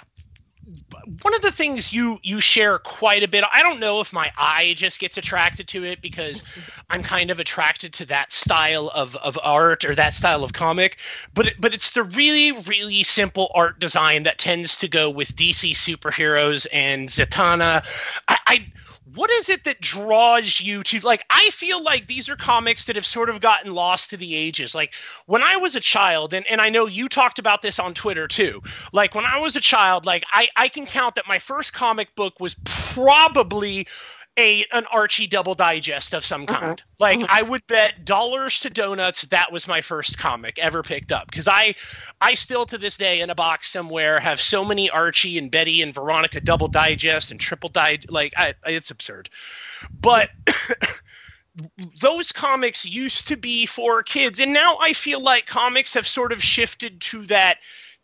one 1.22 1.34
of 1.34 1.42
the 1.42 1.50
things 1.50 1.92
you 1.92 2.18
you 2.22 2.40
share 2.40 2.78
quite 2.78 3.22
a 3.22 3.28
bit 3.28 3.44
i 3.52 3.62
don't 3.62 3.80
know 3.80 4.00
if 4.00 4.12
my 4.12 4.30
eye 4.38 4.74
just 4.76 5.00
gets 5.00 5.16
attracted 5.16 5.66
to 5.66 5.84
it 5.84 6.00
because 6.00 6.42
i'm 6.90 7.02
kind 7.02 7.30
of 7.30 7.40
attracted 7.40 7.92
to 7.92 8.06
that 8.06 8.32
style 8.32 8.90
of 8.94 9.16
of 9.16 9.38
art 9.42 9.84
or 9.84 9.94
that 9.94 10.14
style 10.14 10.44
of 10.44 10.52
comic 10.52 10.98
but 11.34 11.46
it, 11.46 11.54
but 11.58 11.74
it's 11.74 11.92
the 11.92 12.04
really 12.04 12.52
really 12.52 13.02
simple 13.02 13.50
art 13.54 13.80
design 13.80 14.22
that 14.22 14.38
tends 14.38 14.78
to 14.78 14.86
go 14.86 15.10
with 15.10 15.34
dc 15.34 15.72
superheroes 15.72 16.66
and 16.72 17.08
zatanna. 17.08 17.84
I, 18.28 18.38
I 18.46 18.72
what 19.14 19.30
is 19.30 19.48
it 19.48 19.64
that 19.64 19.80
draws 19.80 20.60
you 20.60 20.82
to 20.82 21.00
like 21.00 21.22
i 21.30 21.48
feel 21.50 21.82
like 21.82 22.06
these 22.06 22.28
are 22.28 22.36
comics 22.36 22.86
that 22.86 22.96
have 22.96 23.06
sort 23.06 23.28
of 23.28 23.40
gotten 23.40 23.74
lost 23.74 24.10
to 24.10 24.16
the 24.16 24.34
ages. 24.34 24.74
Like 24.74 24.94
when 25.26 25.42
i 25.42 25.56
was 25.56 25.76
a 25.76 25.80
child 25.80 26.34
and, 26.34 26.46
and 26.46 26.60
i 26.60 26.68
know 26.70 26.86
you 26.86 27.08
talked 27.08 27.38
about 27.38 27.62
this 27.62 27.78
on 27.78 27.94
twitter 27.94 28.28
too. 28.28 28.62
Like 28.92 29.14
when 29.14 29.24
i 29.24 29.38
was 29.38 29.56
a 29.56 29.60
child 29.60 30.06
like 30.06 30.24
i 30.32 30.48
i 30.56 30.68
can 30.68 30.86
count 30.86 31.16
that 31.16 31.28
my 31.28 31.38
first 31.38 31.72
comic 31.72 32.14
book 32.14 32.40
was 32.40 32.54
probably 32.64 33.86
a 34.38 34.64
an 34.72 34.86
archie 34.86 35.26
double 35.26 35.54
digest 35.54 36.14
of 36.14 36.24
some 36.24 36.46
kind 36.46 36.64
Uh-huh. 36.64 36.76
like 36.98 37.18
Mhm. 37.18 37.26
i 37.28 37.42
would 37.42 37.66
bet 37.66 38.04
dollars 38.04 38.60
to 38.60 38.70
donuts 38.70 39.22
that 39.22 39.52
was 39.52 39.68
my 39.68 39.80
first 39.82 40.16
comic 40.16 40.58
ever 40.58 40.82
picked 40.82 41.12
up 41.12 41.30
because 41.30 41.48
i 41.48 41.74
i 42.20 42.32
still 42.34 42.64
to 42.66 42.78
this 42.78 42.96
day 42.96 43.20
in 43.20 43.28
a 43.30 43.34
box 43.34 43.68
somewhere 43.68 44.18
have 44.20 44.40
so 44.40 44.64
many 44.64 44.88
archie 44.88 45.36
and 45.36 45.50
betty 45.50 45.82
and 45.82 45.92
veronica 45.94 46.40
double 46.40 46.68
digest 46.68 47.30
and 47.30 47.40
triple 47.40 47.68
di 47.68 47.98
like 48.08 48.32
I, 48.36 48.54
it's 48.66 48.90
absurd 48.90 49.28
but 50.00 50.30
those 52.00 52.32
comics 52.32 52.86
used 52.86 53.28
to 53.28 53.36
be 53.36 53.66
for 53.66 54.02
kids 54.02 54.40
and 54.40 54.52
now 54.54 54.78
i 54.80 54.94
feel 54.94 55.20
like 55.20 55.44
comics 55.46 55.92
have 55.92 56.06
sort 56.06 56.32
of 56.32 56.42
shifted 56.42 57.00
to 57.02 57.22
that 57.26 57.58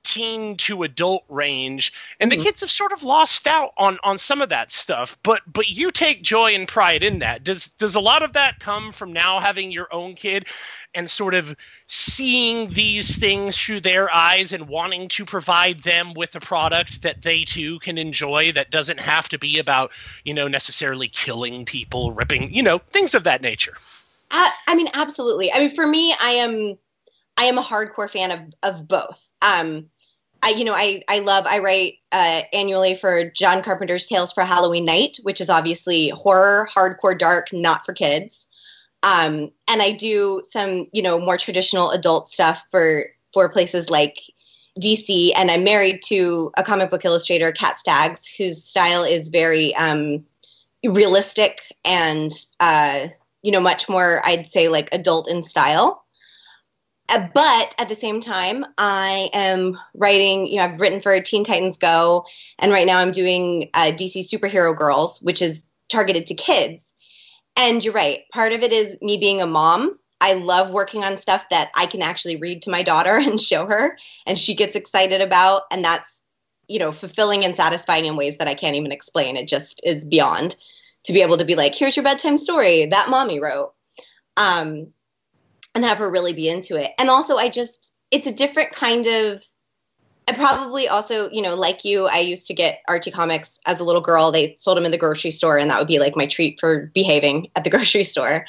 teen 0.04 0.56
to 0.56 0.82
adult 0.84 1.24
range 1.28 1.92
and 2.18 2.32
the 2.32 2.36
Mhm. 2.36 2.42
kids 2.44 2.60
have 2.60 2.70
sort 2.70 2.92
of 2.92 3.02
lost 3.02 3.46
out 3.46 3.72
on 3.76 3.98
on 4.02 4.16
some 4.16 4.40
of 4.40 4.48
that 4.48 4.70
stuff. 4.70 5.18
But 5.22 5.42
but 5.46 5.68
you 5.68 5.90
take 5.90 6.22
joy 6.22 6.54
and 6.54 6.66
pride 6.66 7.02
in 7.02 7.18
that. 7.18 7.44
Does 7.44 7.68
does 7.68 7.94
a 7.94 8.00
lot 8.00 8.22
of 8.22 8.32
that 8.32 8.58
come 8.60 8.92
from 8.92 9.12
now 9.12 9.40
having 9.40 9.70
your 9.70 9.88
own 9.92 10.14
kid 10.14 10.46
and 10.94 11.10
sort 11.10 11.34
of 11.34 11.54
seeing 11.86 12.70
these 12.70 13.16
things 13.16 13.58
through 13.58 13.80
their 13.80 14.12
eyes 14.12 14.52
and 14.52 14.68
wanting 14.68 15.08
to 15.08 15.24
provide 15.24 15.82
them 15.82 16.14
with 16.14 16.34
a 16.34 16.40
product 16.40 17.02
that 17.02 17.22
they 17.22 17.44
too 17.44 17.78
can 17.80 17.98
enjoy 17.98 18.50
that 18.52 18.70
doesn't 18.70 19.00
have 19.00 19.28
to 19.28 19.38
be 19.38 19.58
about 19.58 19.90
you 20.24 20.32
know 20.32 20.48
necessarily 20.48 21.08
killing 21.08 21.64
people 21.64 22.12
ripping 22.12 22.52
you 22.52 22.62
know 22.62 22.78
things 22.92 23.14
of 23.14 23.24
that 23.24 23.42
nature? 23.42 23.76
I, 24.30 24.50
I 24.66 24.74
mean 24.74 24.88
absolutely. 24.94 25.52
I 25.52 25.58
mean 25.58 25.74
for 25.74 25.86
me 25.86 26.14
i 26.20 26.30
am 26.30 26.78
i 27.38 27.44
am 27.44 27.58
a 27.58 27.62
hardcore 27.62 28.10
fan 28.10 28.30
of 28.30 28.40
of 28.62 28.86
both 28.86 29.18
um 29.42 29.88
I, 30.40 30.50
you 30.50 30.64
know, 30.64 30.74
I, 30.74 31.02
I 31.08 31.18
love, 31.18 31.46
I 31.46 31.58
write 31.58 31.94
uh, 32.12 32.42
annually 32.52 32.94
for 32.94 33.28
John 33.30 33.62
Carpenter's 33.62 34.06
Tales 34.06 34.32
for 34.32 34.44
Halloween 34.44 34.84
Night, 34.84 35.16
which 35.22 35.40
is 35.40 35.50
obviously 35.50 36.10
horror, 36.10 36.68
hardcore, 36.72 37.18
dark, 37.18 37.48
not 37.52 37.84
for 37.84 37.92
kids. 37.92 38.46
Um, 39.02 39.50
and 39.68 39.82
I 39.82 39.92
do 39.92 40.42
some, 40.48 40.86
you 40.92 41.02
know, 41.02 41.18
more 41.18 41.38
traditional 41.38 41.90
adult 41.90 42.28
stuff 42.28 42.64
for 42.70 43.06
for 43.32 43.48
places 43.48 43.90
like 43.90 44.16
DC. 44.80 45.32
And 45.36 45.50
I'm 45.50 45.64
married 45.64 46.02
to 46.06 46.50
a 46.56 46.62
comic 46.62 46.90
book 46.90 47.04
illustrator, 47.04 47.52
Cat 47.52 47.78
Staggs, 47.78 48.26
whose 48.26 48.64
style 48.64 49.04
is 49.04 49.28
very 49.28 49.74
um, 49.74 50.24
realistic 50.84 51.60
and, 51.84 52.32
uh, 52.60 53.08
you 53.42 53.52
know, 53.52 53.60
much 53.60 53.88
more, 53.88 54.20
I'd 54.24 54.48
say, 54.48 54.68
like 54.68 54.88
adult 54.92 55.28
in 55.28 55.42
style. 55.42 56.04
Uh, 57.08 57.26
but 57.32 57.74
at 57.78 57.88
the 57.88 57.94
same 57.94 58.20
time, 58.20 58.66
I 58.76 59.30
am 59.32 59.78
writing, 59.94 60.46
you 60.46 60.56
know, 60.56 60.64
I've 60.64 60.80
written 60.80 61.00
for 61.00 61.18
Teen 61.20 61.44
Titans 61.44 61.78
Go, 61.78 62.26
and 62.58 62.72
right 62.72 62.86
now 62.86 62.98
I'm 62.98 63.12
doing 63.12 63.70
uh, 63.72 63.92
DC 63.92 64.28
Superhero 64.28 64.76
Girls, 64.76 65.20
which 65.22 65.40
is 65.40 65.64
targeted 65.88 66.26
to 66.26 66.34
kids. 66.34 66.94
And 67.56 67.82
you're 67.82 67.94
right, 67.94 68.20
part 68.32 68.52
of 68.52 68.62
it 68.62 68.72
is 68.72 68.98
me 69.00 69.16
being 69.16 69.40
a 69.40 69.46
mom. 69.46 69.98
I 70.20 70.34
love 70.34 70.70
working 70.70 71.04
on 71.04 71.16
stuff 71.16 71.48
that 71.50 71.70
I 71.74 71.86
can 71.86 72.02
actually 72.02 72.36
read 72.36 72.62
to 72.62 72.70
my 72.70 72.82
daughter 72.82 73.16
and 73.22 73.40
show 73.40 73.66
her, 73.66 73.96
and 74.26 74.36
she 74.36 74.54
gets 74.54 74.76
excited 74.76 75.22
about. 75.22 75.62
And 75.70 75.82
that's, 75.82 76.20
you 76.68 76.78
know, 76.78 76.92
fulfilling 76.92 77.44
and 77.44 77.56
satisfying 77.56 78.04
in 78.04 78.16
ways 78.16 78.36
that 78.36 78.48
I 78.48 78.54
can't 78.54 78.76
even 78.76 78.92
explain. 78.92 79.36
It 79.36 79.48
just 79.48 79.80
is 79.84 80.04
beyond 80.04 80.56
to 81.04 81.14
be 81.14 81.22
able 81.22 81.38
to 81.38 81.44
be 81.44 81.54
like, 81.54 81.74
here's 81.74 81.96
your 81.96 82.04
bedtime 82.04 82.36
story 82.36 82.86
that 82.86 83.08
mommy 83.08 83.40
wrote. 83.40 83.72
Um, 84.36 84.92
and 85.74 85.84
have 85.84 85.98
her 85.98 86.10
really 86.10 86.32
be 86.32 86.48
into 86.48 86.76
it. 86.76 86.92
And 86.98 87.08
also, 87.08 87.36
I 87.36 87.48
just, 87.48 87.92
it's 88.10 88.26
a 88.26 88.34
different 88.34 88.70
kind 88.70 89.06
of. 89.06 89.44
I 90.26 90.32
probably 90.32 90.88
also, 90.88 91.30
you 91.30 91.40
know, 91.40 91.54
like 91.54 91.86
you, 91.86 92.06
I 92.06 92.18
used 92.18 92.48
to 92.48 92.54
get 92.54 92.82
Archie 92.86 93.10
comics 93.10 93.58
as 93.64 93.80
a 93.80 93.84
little 93.84 94.02
girl. 94.02 94.30
They 94.30 94.56
sold 94.58 94.76
them 94.76 94.84
in 94.84 94.90
the 94.90 94.98
grocery 94.98 95.30
store, 95.30 95.56
and 95.56 95.70
that 95.70 95.78
would 95.78 95.88
be 95.88 95.98
like 95.98 96.16
my 96.16 96.26
treat 96.26 96.60
for 96.60 96.90
behaving 96.94 97.48
at 97.56 97.64
the 97.64 97.70
grocery 97.76 98.04
store. 98.04 98.44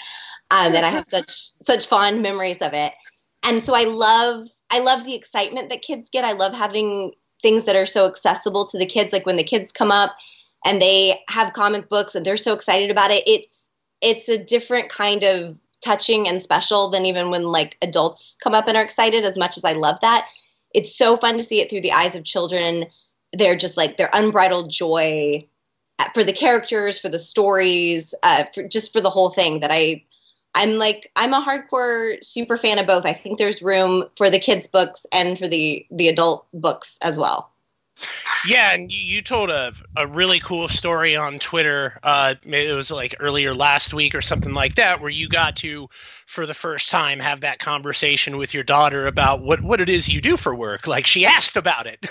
Um, 0.51 0.75
and 0.75 0.85
I 0.85 0.89
have 0.89 1.05
such 1.07 1.31
such 1.61 1.87
fond 1.87 2.21
memories 2.21 2.61
of 2.61 2.73
it. 2.73 2.93
And 3.43 3.63
so 3.63 3.73
I 3.73 3.83
love 3.83 4.49
I 4.71 4.79
love 4.79 5.05
the 5.05 5.15
excitement 5.15 5.69
that 5.69 5.81
kids 5.81 6.09
get. 6.09 6.25
I 6.25 6.33
love 6.33 6.53
having 6.53 7.13
things 7.41 7.65
that 7.65 7.75
are 7.75 7.85
so 7.85 8.05
accessible 8.05 8.65
to 8.65 8.77
the 8.77 8.85
kids. 8.85 9.13
Like 9.13 9.25
when 9.25 9.37
the 9.37 9.43
kids 9.43 9.71
come 9.71 9.91
up 9.91 10.15
and 10.65 10.81
they 10.81 11.21
have 11.29 11.53
comic 11.53 11.89
books 11.89 12.15
and 12.15 12.25
they're 12.25 12.37
so 12.37 12.53
excited 12.53 12.91
about 12.91 13.11
it. 13.11 13.23
It's 13.27 13.69
it's 14.01 14.29
a 14.29 14.43
different 14.43 14.89
kind 14.89 15.23
of 15.23 15.57
touching 15.81 16.27
and 16.27 16.41
special 16.41 16.89
than 16.89 17.05
even 17.05 17.29
when 17.29 17.43
like 17.43 17.77
adults 17.81 18.37
come 18.43 18.53
up 18.53 18.67
and 18.67 18.77
are 18.77 18.83
excited 18.83 19.23
as 19.23 19.37
much 19.37 19.57
as 19.57 19.65
I 19.65 19.73
love 19.73 19.99
that. 20.01 20.27
It's 20.73 20.95
so 20.95 21.17
fun 21.17 21.37
to 21.37 21.43
see 21.43 21.61
it 21.61 21.69
through 21.69 21.81
the 21.81 21.93
eyes 21.93 22.15
of 22.15 22.23
children. 22.23 22.85
They're 23.33 23.55
just 23.55 23.77
like 23.77 23.97
their 23.97 24.09
unbridled 24.13 24.69
joy 24.69 25.47
for 26.13 26.23
the 26.23 26.33
characters, 26.33 26.97
for 26.97 27.09
the 27.09 27.19
stories, 27.19 28.13
uh, 28.23 28.45
for, 28.53 28.63
just 28.63 28.93
for 28.93 29.01
the 29.01 29.09
whole 29.09 29.29
thing 29.29 29.61
that 29.61 29.71
I 29.71 30.03
I'm 30.55 30.77
like 30.77 31.11
I'm 31.15 31.33
a 31.33 31.45
hardcore 31.45 32.23
super 32.23 32.57
fan 32.57 32.79
of 32.79 32.87
both. 32.87 33.05
I 33.05 33.13
think 33.13 33.37
there's 33.37 33.61
room 33.61 34.05
for 34.15 34.29
the 34.29 34.39
kids 34.39 34.67
books 34.67 35.05
and 35.11 35.37
for 35.37 35.47
the 35.47 35.85
the 35.91 36.07
adult 36.07 36.47
books 36.53 36.97
as 37.01 37.17
well. 37.17 37.51
Yeah, 38.47 38.71
and 38.71 38.91
you, 38.91 39.21
told 39.21 39.49
a, 39.49 39.73
a 39.97 40.07
really 40.07 40.39
cool 40.39 40.69
story 40.69 41.15
on 41.15 41.39
Twitter. 41.39 41.99
Uh, 42.03 42.35
it 42.43 42.73
was 42.73 42.89
like 42.89 43.15
earlier 43.19 43.53
last 43.53 43.93
week 43.93 44.15
or 44.15 44.21
something 44.21 44.53
like 44.53 44.75
that, 44.75 45.01
where 45.01 45.09
you 45.09 45.27
got 45.27 45.55
to, 45.57 45.89
for 46.25 46.45
the 46.45 46.53
first 46.53 46.89
time, 46.89 47.19
have 47.19 47.41
that 47.41 47.59
conversation 47.59 48.37
with 48.37 48.53
your 48.53 48.63
daughter 48.63 49.07
about 49.07 49.41
what, 49.41 49.61
what 49.63 49.81
it 49.81 49.89
is 49.89 50.07
you 50.07 50.21
do 50.21 50.37
for 50.37 50.55
work. 50.55 50.87
Like 50.87 51.05
she 51.05 51.25
asked 51.25 51.57
about 51.57 51.85
it, 51.87 52.07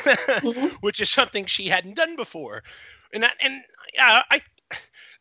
which 0.80 1.00
is 1.00 1.10
something 1.10 1.46
she 1.46 1.68
hadn't 1.68 1.96
done 1.96 2.16
before. 2.16 2.62
And 3.12 3.22
that, 3.22 3.36
and 3.40 3.62
yeah, 3.94 4.22
I 4.30 4.42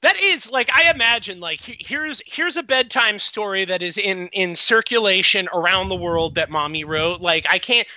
that 0.01 0.19
is 0.21 0.49
like 0.49 0.69
I 0.73 0.91
imagine 0.91 1.39
like 1.39 1.59
here's 1.61 2.21
here's 2.25 2.57
a 2.57 2.63
bedtime 2.63 3.17
story 3.19 3.65
that 3.65 3.81
is 3.81 3.97
in 3.97 4.27
in 4.27 4.55
circulation 4.55 5.49
around 5.53 5.89
the 5.89 5.95
world 5.95 6.35
that 6.35 6.49
mommy 6.49 6.83
wrote. 6.83 7.21
Like 7.21 7.47
I 7.49 7.57
can't 7.57 7.87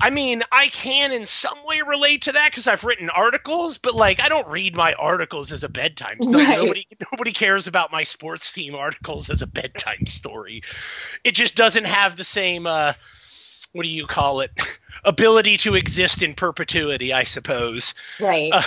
I 0.00 0.10
mean, 0.10 0.42
I 0.52 0.68
can 0.68 1.12
in 1.12 1.26
some 1.26 1.58
way 1.64 1.80
relate 1.86 2.22
to 2.22 2.32
that 2.32 2.50
because 2.50 2.66
I've 2.66 2.84
written 2.84 3.10
articles, 3.10 3.78
but 3.78 3.94
like 3.94 4.22
I 4.22 4.28
don't 4.28 4.46
read 4.48 4.76
my 4.76 4.92
articles 4.94 5.50
as 5.52 5.64
a 5.64 5.68
bedtime 5.68 6.22
story. 6.22 6.44
Right. 6.44 6.58
Nobody 6.58 6.86
nobody 7.12 7.32
cares 7.32 7.66
about 7.66 7.90
my 7.90 8.02
sports 8.02 8.52
team 8.52 8.74
articles 8.74 9.28
as 9.30 9.42
a 9.42 9.46
bedtime 9.46 10.06
story. 10.06 10.62
It 11.24 11.34
just 11.34 11.56
doesn't 11.56 11.84
have 11.84 12.16
the 12.16 12.24
same 12.24 12.66
uh 12.66 12.92
what 13.72 13.82
do 13.82 13.90
you 13.90 14.06
call 14.06 14.40
it? 14.40 14.50
ability 15.04 15.56
to 15.58 15.74
exist 15.74 16.22
in 16.22 16.34
perpetuity, 16.34 17.12
I 17.12 17.24
suppose. 17.24 17.94
Right. 18.20 18.50
Uh, 18.52 18.62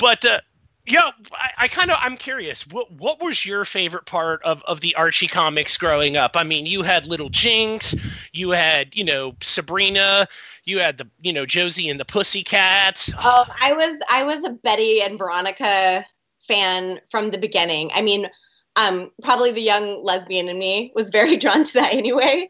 but 0.00 0.24
uh, 0.24 0.40
yeah, 0.86 1.10
I, 1.32 1.50
I 1.58 1.68
kind 1.68 1.90
of 1.90 1.96
I'm 2.00 2.16
curious. 2.16 2.66
What 2.66 2.92
what 2.92 3.22
was 3.22 3.46
your 3.46 3.64
favorite 3.64 4.04
part 4.04 4.42
of 4.42 4.62
of 4.64 4.80
the 4.80 4.94
Archie 4.96 5.28
comics 5.28 5.76
growing 5.76 6.16
up? 6.16 6.36
I 6.36 6.44
mean, 6.44 6.66
you 6.66 6.82
had 6.82 7.06
Little 7.06 7.30
Jinx, 7.30 7.94
you 8.32 8.50
had 8.50 8.94
you 8.94 9.04
know 9.04 9.34
Sabrina, 9.40 10.28
you 10.64 10.80
had 10.80 10.98
the 10.98 11.08
you 11.22 11.32
know 11.32 11.46
Josie 11.46 11.88
and 11.88 11.98
the 11.98 12.04
Pussycats. 12.04 13.12
Oh, 13.18 13.46
I 13.60 13.72
was 13.72 13.96
I 14.10 14.24
was 14.24 14.44
a 14.44 14.50
Betty 14.50 15.00
and 15.00 15.18
Veronica 15.18 16.04
fan 16.40 17.00
from 17.10 17.30
the 17.30 17.38
beginning. 17.38 17.90
I 17.94 18.02
mean, 18.02 18.28
um, 18.76 19.10
probably 19.22 19.52
the 19.52 19.62
young 19.62 20.04
lesbian 20.04 20.48
in 20.48 20.58
me 20.58 20.92
was 20.94 21.10
very 21.10 21.36
drawn 21.38 21.64
to 21.64 21.72
that 21.74 21.94
anyway. 21.94 22.48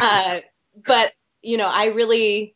Uh, 0.00 0.40
but 0.86 1.12
you 1.42 1.56
know, 1.56 1.70
I 1.72 1.86
really, 1.86 2.54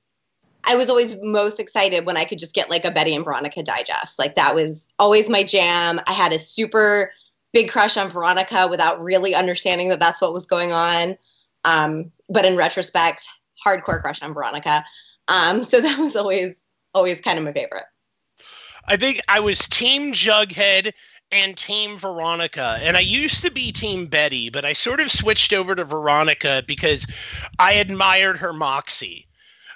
I 0.67 0.75
was 0.75 0.91
always 0.91 1.17
most 1.23 1.61
excited 1.61 2.07
when 2.07 2.17
I 2.17 2.25
could 2.25 2.39
just 2.39 2.55
get 2.55 2.71
like 2.71 2.85
a 2.85 2.91
Betty 2.91 3.15
and 3.15 3.25
Veronica 3.25 3.63
digest. 3.63 4.19
Like 4.19 4.35
that 4.35 4.55
was 4.55 4.89
always 4.99 5.31
my 5.31 5.43
jam. 5.45 6.01
I 6.07 6.13
had 6.13 6.33
a 6.33 6.39
super 6.39 7.13
big 7.53 7.71
crush 7.71 7.97
on 7.97 8.11
Veronica 8.11 8.67
without 8.69 9.03
really 9.03 9.35
understanding 9.35 9.89
that 9.91 10.01
that's 10.01 10.21
what 10.21 10.33
was 10.33 10.47
going 10.47 10.73
on. 10.73 11.17
Um, 11.65 12.13
but 12.29 12.45
in 12.45 12.57
retrospect, 12.57 13.29
hardcore 13.65 14.01
crush 14.01 14.23
on 14.23 14.35
Veronica. 14.35 14.85
Um, 15.29 15.63
so 15.63 15.81
that 15.83 15.99
was 15.99 16.17
always 16.17 16.63
always 16.95 17.21
kind 17.21 17.39
of 17.39 17.45
my 17.45 17.53
favorite. 17.53 17.85
I 18.85 18.97
think 18.97 19.21
I 19.29 19.41
was 19.41 19.59
Team 19.69 20.13
Jughead 20.13 20.93
and 21.33 21.57
Team 21.57 21.99
Veronica. 21.99 22.79
And 22.81 22.97
I 22.97 23.01
used 23.01 23.43
to 23.43 23.51
be 23.51 23.73
Team 23.73 24.07
Betty, 24.07 24.51
but 24.51 24.65
I 24.65 24.73
sort 24.73 25.01
of 25.01 25.11
switched 25.11 25.53
over 25.53 25.75
to 25.75 25.85
Veronica 25.85 26.63
because 26.67 27.07
I 27.59 27.75
admired 27.75 28.39
her 28.39 28.53
moxie. 28.53 29.26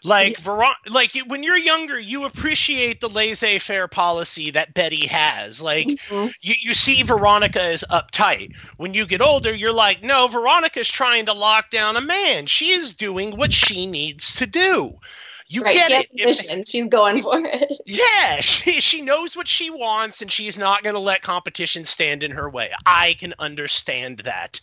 Like 0.02 0.38
Veron- 0.40 0.75
like 0.88 1.12
when 1.26 1.42
you're 1.42 1.59
younger, 1.59 1.99
you 1.99 2.25
appreciate 2.25 3.00
the 3.00 3.09
laissez-faire 3.09 3.88
policy 3.88 4.50
that 4.52 4.73
Betty 4.75 5.07
has. 5.07 5.61
Like 5.61 5.87
Mhm. 5.88 6.33
you, 6.40 6.54
you 6.61 6.75
see 6.75 7.02
Veronica 7.02 7.69
is 7.69 7.85
uptight. 7.90 8.50
When 8.76 8.95
you 8.95 9.07
get 9.07 9.21
older, 9.21 9.54
you're 9.54 9.73
like, 9.73 10.02
no, 10.02 10.26
Veronica's 10.28 10.88
trying 10.88 11.26
to 11.26 11.33
lock 11.35 11.71
down 11.71 11.97
a 11.97 12.00
man. 12.00 12.47
She 12.47 12.71
is 12.71 12.95
doing 12.95 13.37
what 13.37 13.52
she 13.52 13.87
needs 13.87 14.35
to 14.37 14.47
do. 14.47 14.99
You 15.50 15.62
right, 15.62 15.76
get 15.76 15.88
she 15.88 15.92
has 15.95 16.04
it. 16.47 16.61
If- 16.61 16.69
She's 16.69 16.87
going 16.87 17.23
for 17.23 17.42
it. 17.45 17.73
yeah, 17.87 18.40
she 18.40 18.80
she 18.80 19.02
knows 19.02 19.37
what 19.37 19.49
she 19.49 19.69
wants 19.69 20.23
and 20.23 20.30
she's 20.30 20.57
not 20.57 20.85
going 20.85 20.95
to 20.95 21.00
let 21.00 21.23
competition 21.23 21.85
stand 21.85 22.23
in 22.23 22.30
her 22.30 22.49
way. 22.49 22.71
I 22.87 23.14
can 23.14 23.35
understand 23.40 24.19
that. 24.21 24.61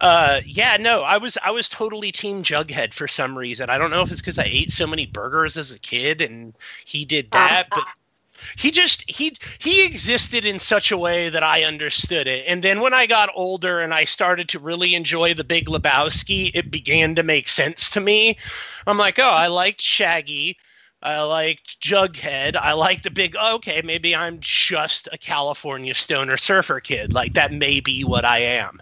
Uh 0.00 0.40
yeah, 0.46 0.76
no, 0.78 1.02
I 1.02 1.18
was 1.18 1.36
I 1.42 1.50
was 1.50 1.68
totally 1.68 2.12
team 2.12 2.44
Jughead 2.44 2.94
for 2.94 3.08
some 3.08 3.36
reason. 3.36 3.68
I 3.68 3.78
don't 3.78 3.90
know 3.90 4.02
if 4.02 4.12
it's 4.12 4.22
cuz 4.22 4.38
I 4.38 4.44
ate 4.44 4.70
so 4.70 4.86
many 4.86 5.06
burgers 5.06 5.56
as 5.56 5.72
a 5.72 5.78
kid 5.80 6.22
and 6.22 6.54
he 6.84 7.04
did 7.04 7.32
that, 7.32 7.66
but 7.74 7.84
he 8.56 8.70
just 8.70 9.08
he 9.10 9.36
he 9.58 9.84
existed 9.84 10.44
in 10.44 10.58
such 10.58 10.90
a 10.90 10.98
way 10.98 11.28
that 11.28 11.42
I 11.42 11.64
understood 11.64 12.26
it. 12.26 12.44
And 12.46 12.62
then 12.62 12.80
when 12.80 12.94
I 12.94 13.06
got 13.06 13.30
older 13.34 13.80
and 13.80 13.92
I 13.94 14.04
started 14.04 14.48
to 14.50 14.58
really 14.58 14.94
enjoy 14.94 15.34
the 15.34 15.44
Big 15.44 15.66
Lebowski, 15.66 16.50
it 16.54 16.70
began 16.70 17.14
to 17.16 17.22
make 17.22 17.48
sense 17.48 17.90
to 17.90 18.00
me. 18.00 18.36
I'm 18.86 18.98
like, 18.98 19.18
oh, 19.18 19.22
I 19.22 19.48
liked 19.48 19.80
Shaggy. 19.80 20.58
I 21.02 21.20
liked 21.22 21.80
Jughead. 21.80 22.54
I 22.56 22.74
liked 22.74 23.02
the 23.02 23.10
big. 23.10 23.34
Oh, 23.38 23.56
okay, 23.56 23.82
maybe 23.82 24.14
I'm 24.14 24.38
just 24.40 25.08
a 25.12 25.18
California 25.18 25.94
stoner 25.94 26.36
surfer 26.36 26.80
kid. 26.80 27.12
Like 27.12 27.34
that 27.34 27.52
may 27.52 27.80
be 27.80 28.04
what 28.04 28.24
I 28.24 28.38
am. 28.38 28.80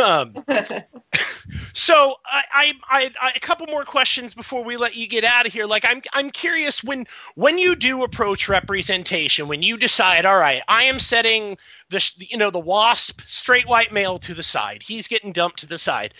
Um, 0.00 0.34
so 1.72 2.16
I, 2.26 2.42
I, 2.52 2.72
I, 2.88 3.10
I, 3.20 3.32
a 3.36 3.40
couple 3.40 3.66
more 3.68 3.84
questions 3.84 4.34
before 4.34 4.64
we 4.64 4.76
let 4.76 4.96
you 4.96 5.06
get 5.06 5.24
out 5.24 5.46
of 5.46 5.52
here. 5.52 5.66
Like 5.66 5.84
I'm, 5.86 6.02
I'm 6.12 6.30
curious 6.30 6.82
when, 6.82 7.06
when 7.36 7.58
you 7.58 7.76
do 7.76 8.02
approach 8.02 8.48
representation, 8.48 9.48
when 9.48 9.62
you 9.62 9.76
decide, 9.76 10.26
all 10.26 10.38
right, 10.38 10.62
I 10.68 10.84
am 10.84 10.98
setting 10.98 11.58
the, 11.90 12.12
you 12.18 12.36
know, 12.36 12.50
the 12.50 12.58
wasp 12.58 13.20
straight 13.26 13.68
white 13.68 13.92
male 13.92 14.18
to 14.20 14.34
the 14.34 14.42
side. 14.42 14.82
He's 14.82 15.08
getting 15.08 15.32
dumped 15.32 15.60
to 15.60 15.66
the 15.66 15.78
side. 15.78 16.14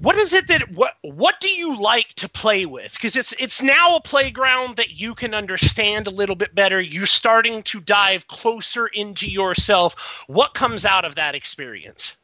What 0.00 0.16
is 0.16 0.32
it 0.32 0.46
that 0.46 0.70
what 0.70 0.94
what 1.02 1.40
do 1.40 1.48
you 1.48 1.76
like 1.76 2.08
to 2.14 2.28
play 2.28 2.64
with? 2.64 2.94
Because 2.94 3.16
it's 3.16 3.34
it's 3.34 3.60
now 3.60 3.96
a 3.96 4.00
playground 4.00 4.76
that 4.76 4.98
you 4.98 5.14
can 5.14 5.34
understand 5.34 6.06
a 6.06 6.10
little 6.10 6.36
bit 6.36 6.54
better. 6.54 6.80
You're 6.80 7.04
starting 7.04 7.62
to 7.64 7.80
dive 7.80 8.26
closer 8.26 8.86
into 8.86 9.30
yourself. 9.30 10.24
What 10.26 10.54
comes 10.54 10.86
out 10.86 11.04
of 11.04 11.16
that 11.16 11.34
experience? 11.34 12.16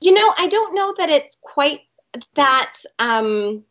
You 0.00 0.12
know, 0.12 0.34
I 0.38 0.46
don't 0.48 0.74
know 0.74 0.94
that 0.98 1.10
it's 1.10 1.36
quite 1.40 1.80
that. 2.34 2.74
Um, 2.98 3.64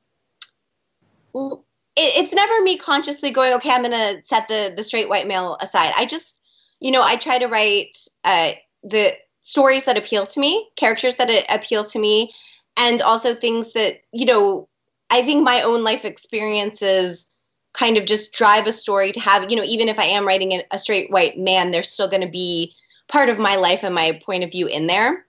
it, 1.33 1.61
it's 1.95 2.33
never 2.33 2.63
me 2.63 2.77
consciously 2.77 3.31
going, 3.31 3.53
okay, 3.53 3.71
I'm 3.71 3.83
going 3.83 3.91
to 3.91 4.23
set 4.23 4.47
the 4.47 4.73
the 4.75 4.83
straight 4.83 5.09
white 5.09 5.27
male 5.27 5.57
aside. 5.61 5.93
I 5.97 6.05
just, 6.05 6.39
you 6.79 6.91
know, 6.91 7.03
I 7.03 7.15
try 7.15 7.37
to 7.37 7.47
write 7.47 7.97
uh, 8.23 8.51
the 8.83 9.13
stories 9.43 9.85
that 9.85 9.97
appeal 9.97 10.25
to 10.25 10.39
me, 10.39 10.69
characters 10.75 11.15
that 11.15 11.45
appeal 11.49 11.83
to 11.85 11.99
me, 11.99 12.33
and 12.77 13.01
also 13.01 13.33
things 13.33 13.73
that 13.73 14.01
you 14.11 14.25
know. 14.25 14.67
I 15.11 15.21
think 15.21 15.43
my 15.43 15.61
own 15.61 15.83
life 15.83 16.03
experiences 16.03 17.29
kind 17.75 17.97
of 17.97 18.05
just 18.05 18.33
drive 18.33 18.67
a 18.67 18.73
story 18.73 19.11
to 19.11 19.19
have, 19.19 19.49
you 19.49 19.55
know, 19.55 19.63
even 19.63 19.89
if 19.89 19.99
I 19.99 20.05
am 20.05 20.25
writing 20.25 20.53
a, 20.53 20.63
a 20.71 20.79
straight 20.79 21.11
white 21.11 21.37
man, 21.37 21.71
there's 21.71 21.89
still 21.89 22.07
going 22.07 22.21
to 22.21 22.27
be 22.27 22.73
part 23.07 23.29
of 23.29 23.37
my 23.37 23.55
life 23.55 23.83
and 23.83 23.93
my 23.93 24.19
point 24.25 24.43
of 24.43 24.51
view 24.51 24.67
in 24.67 24.87
there. 24.87 25.24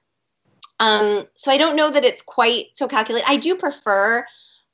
Um, 0.78 1.24
so 1.36 1.50
I 1.50 1.56
don't 1.56 1.76
know 1.76 1.90
that 1.90 2.04
it's 2.04 2.22
quite 2.22 2.66
so 2.74 2.86
calculated. 2.86 3.28
I 3.28 3.36
do 3.36 3.56
prefer 3.56 4.26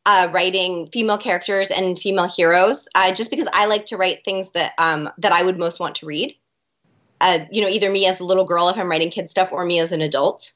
uh, 0.05 0.29
writing 0.33 0.88
female 0.93 1.19
characters 1.19 1.71
and 1.71 1.99
female 1.99 2.29
heroes, 2.29 2.88
uh, 2.95 3.12
just 3.12 3.31
because 3.31 3.47
I 3.53 3.67
like 3.67 3.87
to 3.87 3.97
write 3.97 4.25
things 4.25 4.51
that 4.51 4.73
um, 4.79 5.11
that 5.19 5.33
I 5.33 5.43
would 5.43 5.59
most 5.59 5.79
want 5.79 5.97
to 5.97 6.07
read. 6.07 6.37
Uh, 7.21 7.41
you 7.53 7.62
know, 7.62 7.69
either 7.69 7.88
me 7.88 8.07
as 8.07 8.19
a 8.19 8.25
little 8.25 8.45
girl 8.45 8.69
if 8.69 8.77
I'm 8.77 8.91
writing 8.91 9.11
kid 9.11 9.31
stuff, 9.31 9.53
or 9.53 9.65
me 9.65 9.79
as 9.79 9.93
an 9.93 10.01
adult. 10.01 10.51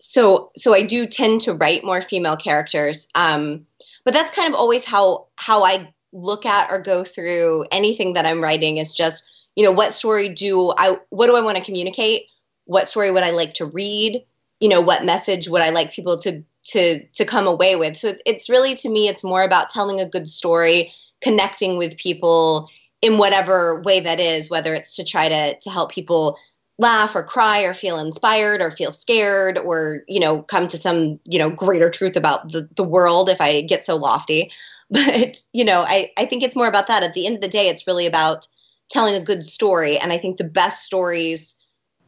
So, 0.00 0.52
so 0.56 0.72
I 0.74 0.82
do 0.82 1.06
tend 1.06 1.40
to 1.42 1.54
write 1.54 1.82
more 1.82 2.00
female 2.00 2.36
characters. 2.36 3.08
Um, 3.14 3.66
but 4.04 4.14
that's 4.14 4.30
kind 4.30 4.48
of 4.48 4.54
always 4.54 4.84
how 4.84 5.26
how 5.36 5.64
I 5.64 5.92
look 6.12 6.46
at 6.46 6.70
or 6.70 6.80
go 6.80 7.02
through 7.02 7.66
anything 7.72 8.12
that 8.14 8.24
I'm 8.24 8.42
writing. 8.42 8.76
Is 8.76 8.94
just 8.94 9.24
you 9.56 9.64
know 9.64 9.72
what 9.72 9.94
story 9.94 10.28
do 10.28 10.72
I 10.76 10.98
what 11.08 11.26
do 11.26 11.34
I 11.34 11.40
want 11.40 11.56
to 11.56 11.64
communicate? 11.64 12.26
What 12.66 12.88
story 12.88 13.10
would 13.10 13.24
I 13.24 13.30
like 13.30 13.54
to 13.54 13.66
read? 13.66 14.24
You 14.60 14.68
know 14.68 14.80
what 14.80 15.04
message 15.04 15.48
would 15.48 15.62
i 15.62 15.70
like 15.70 15.92
people 15.92 16.18
to 16.18 16.42
to 16.66 17.04
to 17.14 17.24
come 17.24 17.46
away 17.46 17.76
with. 17.76 17.96
So 17.96 18.08
it's, 18.08 18.22
it's 18.26 18.50
really 18.50 18.74
to 18.76 18.88
me 18.88 19.08
it's 19.08 19.24
more 19.24 19.42
about 19.42 19.68
telling 19.68 20.00
a 20.00 20.08
good 20.08 20.28
story 20.28 20.92
connecting 21.22 21.78
with 21.78 21.96
people 21.96 22.68
in 23.00 23.18
whatever 23.18 23.80
way 23.82 24.00
that 24.00 24.20
is 24.20 24.50
whether 24.50 24.74
it's 24.74 24.96
to 24.96 25.04
try 25.04 25.28
to 25.28 25.58
to 25.58 25.70
help 25.70 25.92
people 25.92 26.36
laugh 26.78 27.14
or 27.14 27.22
cry 27.22 27.62
or 27.62 27.72
feel 27.72 27.98
inspired 27.98 28.60
or 28.60 28.70
feel 28.70 28.92
scared 28.92 29.56
or 29.58 30.02
you 30.08 30.20
know 30.20 30.42
come 30.42 30.68
to 30.68 30.76
some 30.76 31.16
you 31.24 31.38
know 31.38 31.50
greater 31.50 31.88
truth 31.88 32.16
about 32.16 32.52
the, 32.52 32.68
the 32.76 32.84
world 32.84 33.30
if 33.30 33.40
i 33.40 33.60
get 33.62 33.84
so 33.84 33.96
lofty. 33.96 34.50
But 34.88 35.38
you 35.52 35.64
know 35.64 35.82
I, 35.82 36.12
I 36.16 36.26
think 36.26 36.44
it's 36.44 36.54
more 36.54 36.68
about 36.68 36.86
that. 36.86 37.02
At 37.02 37.14
the 37.14 37.26
end 37.26 37.34
of 37.36 37.40
the 37.40 37.48
day 37.48 37.68
it's 37.68 37.88
really 37.88 38.06
about 38.06 38.46
telling 38.88 39.16
a 39.16 39.24
good 39.24 39.44
story. 39.44 39.98
And 39.98 40.12
i 40.12 40.18
think 40.18 40.36
the 40.36 40.44
best 40.44 40.84
stories 40.84 41.56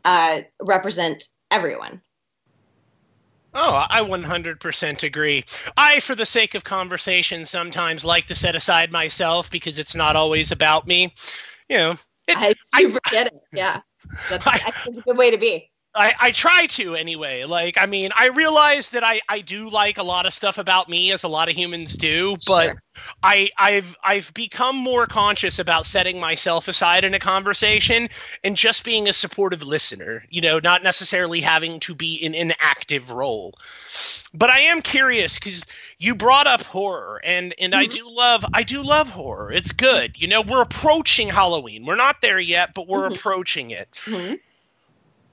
uh, 0.04 0.42
represent 0.60 1.24
everyone 1.50 2.00
Oh, 3.54 3.86
I 3.88 4.02
100% 4.02 5.02
agree. 5.02 5.44
I, 5.76 6.00
for 6.00 6.14
the 6.14 6.26
sake 6.26 6.54
of 6.54 6.64
conversation, 6.64 7.44
sometimes 7.44 8.04
like 8.04 8.26
to 8.26 8.34
set 8.34 8.54
aside 8.54 8.92
myself 8.92 9.50
because 9.50 9.78
it's 9.78 9.94
not 9.94 10.16
always 10.16 10.50
about 10.50 10.86
me. 10.86 11.14
You 11.68 11.78
know, 11.78 11.90
it, 12.26 12.36
I 12.36 12.54
super 12.74 13.00
get 13.10 13.28
it. 13.28 13.34
Yeah, 13.52 13.80
that's, 14.28 14.46
I- 14.46 14.60
I 14.66 14.72
it's 14.86 14.98
a 14.98 15.02
good 15.02 15.16
way 15.16 15.30
to 15.30 15.38
be. 15.38 15.70
I, 15.98 16.14
I 16.20 16.30
try 16.30 16.66
to 16.66 16.94
anyway. 16.94 17.44
Like, 17.44 17.76
I 17.76 17.86
mean, 17.86 18.10
I 18.16 18.28
realize 18.28 18.90
that 18.90 19.02
I, 19.04 19.20
I 19.28 19.40
do 19.40 19.68
like 19.68 19.98
a 19.98 20.02
lot 20.02 20.26
of 20.26 20.32
stuff 20.32 20.56
about 20.58 20.88
me, 20.88 21.10
as 21.12 21.24
a 21.24 21.28
lot 21.28 21.48
of 21.48 21.56
humans 21.56 21.94
do, 21.94 22.36
but 22.46 22.70
Sure. 22.70 22.82
I 23.22 23.50
I've 23.58 23.96
I've 24.02 24.32
become 24.34 24.76
more 24.76 25.06
conscious 25.06 25.58
about 25.58 25.86
setting 25.86 26.20
myself 26.20 26.68
aside 26.68 27.04
in 27.04 27.14
a 27.14 27.18
conversation 27.18 28.08
and 28.44 28.56
just 28.56 28.84
being 28.84 29.08
a 29.08 29.12
supportive 29.12 29.62
listener. 29.62 30.24
You 30.30 30.40
know, 30.40 30.58
not 30.60 30.82
necessarily 30.82 31.40
having 31.40 31.80
to 31.80 31.94
be 31.94 32.14
in 32.14 32.34
an 32.34 32.54
active 32.60 33.10
role. 33.10 33.54
But 34.34 34.50
I 34.50 34.60
am 34.60 34.82
curious 34.82 35.38
because 35.38 35.64
you 35.98 36.14
brought 36.14 36.46
up 36.46 36.62
horror, 36.62 37.20
and 37.24 37.54
and 37.58 37.74
I 37.74 37.86
Mhm. 37.86 37.90
do 37.90 38.08
love 38.10 38.44
I 38.52 38.62
do 38.62 38.82
love 38.84 39.08
horror. 39.10 39.52
It's 39.52 39.72
good. 39.72 40.20
You 40.20 40.28
know, 40.28 40.42
we're 40.42 40.62
approaching 40.62 41.28
Halloween. 41.28 41.86
We're 41.86 41.96
not 41.96 42.20
there 42.20 42.38
yet, 42.40 42.74
but 42.74 42.88
we're 42.88 43.06
Mhm. 43.08 43.16
approaching 43.16 43.70
it 43.70 44.00
Mhm. 44.06 44.40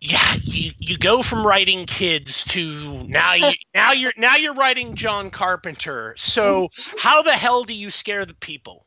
Yeah 0.01 0.35
you 0.43 0.71
you 0.79 0.97
go 0.97 1.23
from 1.23 1.45
writing 1.45 1.85
kids 1.85 2.45
to 2.45 3.03
now 3.07 3.33
you 3.33 3.51
now 3.73 3.91
you're 3.91 4.13
now 4.17 4.35
you're 4.35 4.53
writing 4.53 4.95
john 4.95 5.29
carpenter 5.29 6.13
so 6.17 6.69
how 6.97 7.21
the 7.21 7.31
hell 7.33 7.63
do 7.63 7.73
you 7.73 7.89
scare 7.89 8.25
the 8.25 8.33
people 8.35 8.85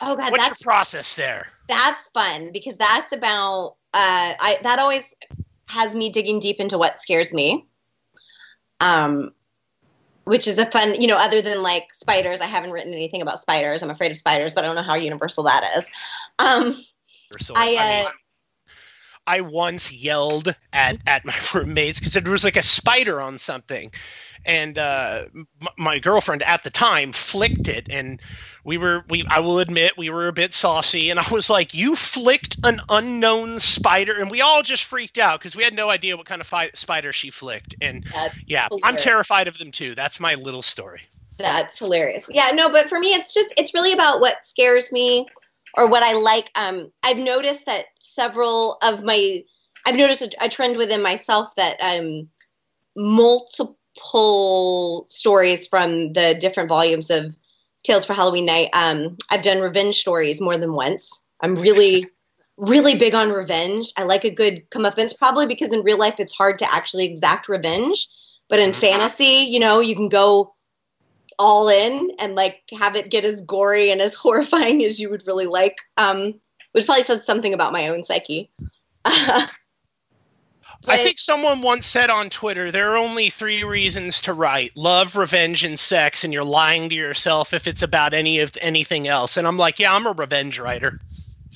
Oh 0.00 0.14
god, 0.14 0.30
what's 0.30 0.46
your 0.46 0.56
process 0.62 1.14
there 1.14 1.48
that's 1.68 2.08
fun 2.08 2.50
because 2.52 2.76
that's 2.76 3.12
about 3.12 3.76
uh 3.94 4.34
I 4.38 4.58
that 4.62 4.78
always 4.78 5.14
has 5.66 5.94
me 5.94 6.08
digging 6.08 6.40
deep 6.40 6.60
into 6.60 6.78
what 6.78 7.00
scares 7.00 7.32
me. 7.32 7.66
Um 8.80 9.32
which 10.24 10.46
is 10.46 10.58
a 10.58 10.66
fun, 10.66 11.00
you 11.00 11.06
know, 11.06 11.16
other 11.16 11.40
than 11.40 11.62
like 11.62 11.92
spiders, 11.94 12.42
I 12.42 12.46
haven't 12.46 12.70
written 12.70 12.92
anything 12.92 13.22
about 13.22 13.40
spiders. 13.40 13.82
I'm 13.82 13.88
afraid 13.88 14.10
of 14.10 14.18
spiders, 14.18 14.52
but 14.52 14.62
I 14.62 14.66
don't 14.66 14.76
know 14.76 14.82
how 14.82 14.94
universal 14.94 15.44
that 15.44 15.76
is. 15.76 15.86
Um 16.38 16.76
So, 17.38 17.54
I, 17.56 17.66
mean, 17.66 17.78
uh, 17.78 18.10
I 19.28 19.42
once 19.42 19.92
yelled 19.92 20.56
at 20.72 20.98
at 21.06 21.24
my 21.24 21.36
roommates 21.54 22.00
because 22.00 22.14
there 22.14 22.32
was 22.32 22.44
like 22.44 22.56
a 22.56 22.62
spider 22.62 23.20
on 23.20 23.38
something, 23.38 23.92
and 24.46 24.78
uh, 24.78 25.26
m- 25.34 25.46
my 25.76 25.98
girlfriend 25.98 26.42
at 26.42 26.64
the 26.64 26.70
time 26.70 27.12
flicked 27.12 27.68
it, 27.68 27.86
and 27.90 28.20
we 28.64 28.78
were 28.78 29.04
we 29.10 29.26
I 29.28 29.40
will 29.40 29.58
admit 29.58 29.98
we 29.98 30.10
were 30.10 30.28
a 30.28 30.32
bit 30.32 30.54
saucy, 30.54 31.10
and 31.10 31.20
I 31.20 31.28
was 31.30 31.50
like, 31.50 31.74
"You 31.74 31.94
flicked 31.94 32.56
an 32.64 32.80
unknown 32.88 33.60
spider," 33.60 34.14
and 34.18 34.30
we 34.30 34.40
all 34.40 34.62
just 34.62 34.84
freaked 34.84 35.18
out 35.18 35.40
because 35.40 35.54
we 35.54 35.62
had 35.64 35.74
no 35.74 35.90
idea 35.90 36.16
what 36.16 36.26
kind 36.26 36.40
of 36.40 36.46
fi- 36.46 36.70
spider 36.74 37.12
she 37.12 37.30
flicked, 37.30 37.76
and 37.82 38.04
That's 38.12 38.34
yeah, 38.46 38.68
I'm 38.82 38.96
terrified 38.96 39.46
of 39.48 39.58
them 39.58 39.70
too. 39.70 39.94
That's 39.94 40.18
my 40.20 40.34
little 40.36 40.62
story. 40.62 41.02
That's 41.38 41.78
hilarious. 41.78 42.28
Yeah, 42.32 42.50
no, 42.52 42.70
but 42.70 42.88
for 42.88 42.98
me, 42.98 43.14
it's 43.14 43.34
just 43.34 43.52
it's 43.58 43.74
really 43.74 43.92
about 43.92 44.20
what 44.20 44.46
scares 44.46 44.90
me 44.90 45.26
or 45.76 45.86
what 45.88 46.02
I 46.02 46.14
like. 46.14 46.50
Um, 46.54 46.90
I've 47.04 47.18
noticed 47.18 47.66
that 47.66 47.86
several 48.08 48.78
of 48.82 49.04
my 49.04 49.42
I've 49.86 49.96
noticed 49.96 50.22
a, 50.22 50.30
a 50.40 50.48
trend 50.48 50.76
within 50.76 51.02
myself 51.02 51.54
that 51.56 51.76
um, 51.80 52.28
multiple 52.96 55.06
stories 55.08 55.66
from 55.66 56.12
the 56.12 56.36
different 56.38 56.68
volumes 56.68 57.10
of 57.10 57.34
Tales 57.84 58.04
for 58.04 58.12
Halloween 58.12 58.46
Night. 58.46 58.70
Um, 58.72 59.16
I've 59.30 59.42
done 59.42 59.62
revenge 59.62 59.96
stories 59.96 60.40
more 60.40 60.56
than 60.56 60.72
once. 60.72 61.22
I'm 61.40 61.54
really 61.54 62.06
really 62.56 62.96
big 62.96 63.14
on 63.14 63.30
revenge. 63.30 63.92
I 63.96 64.02
like 64.02 64.24
a 64.24 64.34
good 64.34 64.68
comeuppance, 64.70 65.16
probably 65.16 65.46
because 65.46 65.72
in 65.72 65.84
real 65.84 65.98
life 65.98 66.16
it's 66.18 66.34
hard 66.34 66.58
to 66.58 66.74
actually 66.74 67.06
exact 67.06 67.48
revenge. 67.48 68.08
But 68.48 68.58
in 68.58 68.72
fantasy, 68.72 69.46
you 69.48 69.60
know, 69.60 69.80
you 69.80 69.94
can 69.94 70.08
go 70.08 70.54
all 71.38 71.68
in 71.68 72.10
and 72.18 72.34
like 72.34 72.62
have 72.78 72.96
it 72.96 73.10
get 73.10 73.24
as 73.24 73.42
gory 73.42 73.90
and 73.90 74.00
as 74.00 74.14
horrifying 74.14 74.84
as 74.84 74.98
you 74.98 75.10
would 75.10 75.26
really 75.26 75.46
like. 75.46 75.78
Um, 75.96 76.40
which 76.72 76.86
probably 76.86 77.02
says 77.02 77.24
something 77.24 77.54
about 77.54 77.72
my 77.72 77.88
own 77.88 78.04
psyche. 78.04 78.50
I 80.86 80.96
think 80.96 81.18
someone 81.18 81.60
once 81.60 81.86
said 81.86 82.08
on 82.08 82.30
Twitter 82.30 82.70
there 82.70 82.92
are 82.92 82.96
only 82.96 83.30
three 83.30 83.64
reasons 83.64 84.22
to 84.22 84.32
write: 84.32 84.76
love, 84.76 85.16
revenge, 85.16 85.64
and 85.64 85.78
sex. 85.78 86.24
And 86.24 86.32
you're 86.32 86.44
lying 86.44 86.88
to 86.90 86.94
yourself 86.94 87.52
if 87.52 87.66
it's 87.66 87.82
about 87.82 88.14
any 88.14 88.38
of 88.40 88.56
anything 88.60 89.08
else. 89.08 89.36
And 89.36 89.46
I'm 89.46 89.56
like, 89.56 89.78
yeah, 89.78 89.92
I'm 89.92 90.06
a 90.06 90.12
revenge 90.12 90.58
writer. 90.58 91.00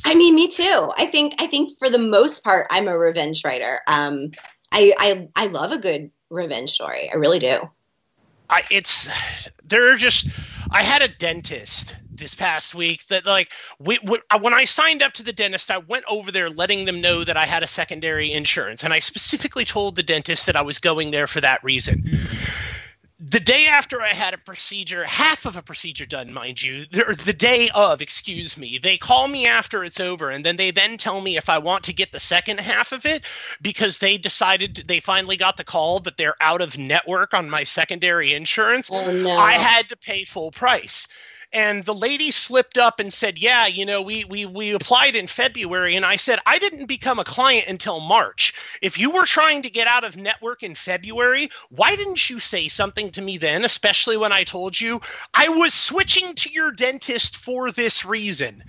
I 0.05 0.14
mean, 0.14 0.35
me 0.35 0.48
too. 0.48 0.92
I 0.96 1.07
think 1.07 1.35
I 1.38 1.46
think 1.46 1.79
for 1.79 1.88
the 1.88 1.98
most 1.98 2.42
part, 2.42 2.66
I'm 2.70 2.88
a 2.88 2.98
revenge 2.98 3.44
writer. 3.44 3.81
Um, 3.87 4.33
I 4.72 4.92
I 4.98 5.29
I 5.37 5.46
love 5.46 5.70
a 5.70 5.79
good 5.79 6.11
revenge 6.31 6.70
story. 6.70 7.11
I 7.11 7.16
really 7.16 7.38
do. 7.38 7.70
I 8.51 8.64
it's 8.70 9.09
there 9.64 9.92
are 9.92 9.96
just 9.96 10.29
I 10.70 10.83
had 10.83 11.03
a 11.03 11.09
dentist 11.09 11.96
this 12.16 12.35
past 12.35 12.75
week 12.75 13.07
that 13.09 13.27
like 13.27 13.51
we, 13.79 13.98
we, 14.05 14.18
uh, 14.31 14.38
when 14.38 14.55
I 14.55 14.64
signed 14.64 15.03
up 15.03 15.12
to 15.14 15.22
the 15.22 15.33
dentist 15.33 15.70
I 15.70 15.79
went 15.79 16.05
over 16.09 16.31
there 16.31 16.51
letting 16.51 16.85
them 16.85 17.01
know 17.01 17.25
that 17.25 17.37
I 17.37 17.46
had 17.46 17.62
a 17.62 17.66
secondary 17.66 18.33
insurance 18.33 18.85
and 18.85 18.92
I 18.92 19.01
specifically 19.01 19.64
told 19.64 19.96
the 19.96 20.03
dentist 20.03 20.46
that 20.46 20.57
I 20.57 20.62
was 20.62 20.79
going 20.79 21.11
there 21.11 21.27
for 21.27 21.40
that 21.40 21.62
reason. 21.64 22.18
The 23.25 23.38
day 23.38 23.66
after 23.66 24.03
I 24.03 24.09
had 24.09 24.35
a 24.35 24.38
procedure, 24.38 25.05
half 25.05 25.46
of 25.46 25.57
a 25.57 25.62
procedure 25.62 26.07
done, 26.07 26.33
mind 26.33 26.61
you, 26.61 26.87
or 27.07 27.14
the 27.14 27.33
day 27.33 27.70
of, 27.72 28.03
excuse 28.03 28.59
me, 28.59 28.79
they 28.83 28.98
call 28.98 29.29
me 29.29 29.46
after 29.46 29.85
it's 29.85 30.01
over, 30.01 30.31
and 30.31 30.44
then 30.44 30.57
they 30.57 30.72
then 30.72 30.96
tell 30.96 31.20
me 31.20 31.37
if 31.37 31.48
I 31.48 31.59
want 31.59 31.85
to 31.85 31.92
get 31.92 32.11
the 32.11 32.18
second 32.18 32.59
half 32.59 32.90
of 32.90 33.07
it 33.07 33.25
because 33.61 34.01
they 34.01 34.18
decided 34.18 34.85
they 34.88 34.98
finally 34.98 35.37
got 35.37 35.57
the 35.57 35.62
call 35.62 36.01
that 36.01 36.16
they're 36.16 36.35
out 36.40 36.62
of 36.62 36.77
network 36.77 37.33
on 37.33 37.48
my 37.48 37.62
secondary 37.62 38.35
insurance. 38.35 38.90
Oh 38.92 39.12
no! 39.12 39.31
I 39.31 39.53
had 39.53 39.88
to 39.90 39.96
pay 39.96 40.25
full 40.25 40.51
price. 40.51 41.07
And 41.53 41.85
the 41.85 41.95
lady 41.95 42.31
slipped 42.31 42.79
up 42.79 42.99
and 42.99 43.12
said, 43.12 43.38
"Yeah, 43.38 43.67
you 43.67 43.85
know, 43.85 44.01
we 44.03 44.25
we 44.25 44.47
we 44.47 44.73
applied 44.73 45.17
in 45.17 45.27
February." 45.27 45.97
And 45.97 46.05
I 46.05 46.17
said, 46.17 46.38
"I 46.47 46.59
didn't 46.59 46.87
become 46.87 47.19
a 47.19 47.25
client 47.25 47.69
until 47.69 48.01
March. 48.01 48.55
If 48.81 48.99
you 48.99 49.11
were 49.11 49.27
trying 49.27 49.62
to 49.62 49.71
get 49.71 49.87
out 49.87 50.05
of 50.05 50.17
network 50.17 50.62
in 50.62 50.75
February, 50.75 51.51
why 51.69 51.95
didn't 51.97 52.31
you 52.31 52.38
say 52.41 52.69
something 52.69 53.11
to 53.12 53.23
me 53.23 53.37
then, 53.37 53.65
especially 53.65 54.17
when 54.17 54.33
I 54.33 54.45
told 54.45 54.81
you 54.81 55.01
I 55.35 55.49
was 55.49 55.75
switching 55.75 56.35
to 56.37 56.51
your 56.51 56.73
dentist 56.73 57.37
for 57.37 57.71
this 57.71 58.05
reason?" 58.05 58.65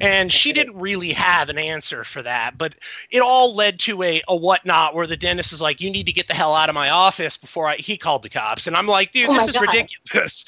And 0.00 0.32
she 0.32 0.52
didn't 0.52 0.78
really 0.78 1.12
have 1.14 1.48
an 1.48 1.58
answer 1.58 2.04
for 2.04 2.22
that, 2.22 2.56
but 2.56 2.74
it 3.10 3.20
all 3.20 3.54
led 3.54 3.80
to 3.80 4.02
a 4.02 4.22
a 4.28 4.36
whatnot 4.36 4.94
where 4.94 5.06
the 5.06 5.16
dentist 5.16 5.52
is 5.52 5.60
like, 5.60 5.80
"You 5.80 5.90
need 5.90 6.06
to 6.06 6.12
get 6.12 6.28
the 6.28 6.34
hell 6.34 6.54
out 6.54 6.68
of 6.68 6.74
my 6.74 6.90
office 6.90 7.36
before 7.36 7.68
I." 7.68 7.76
He 7.76 7.96
called 7.96 8.22
the 8.22 8.28
cops, 8.28 8.66
and 8.66 8.76
I'm 8.76 8.86
like, 8.86 9.12
"Dude, 9.12 9.28
Oh 9.28 9.34
this 9.34 9.48
is 9.48 9.54
God. 9.54 9.62
ridiculous." 9.62 10.44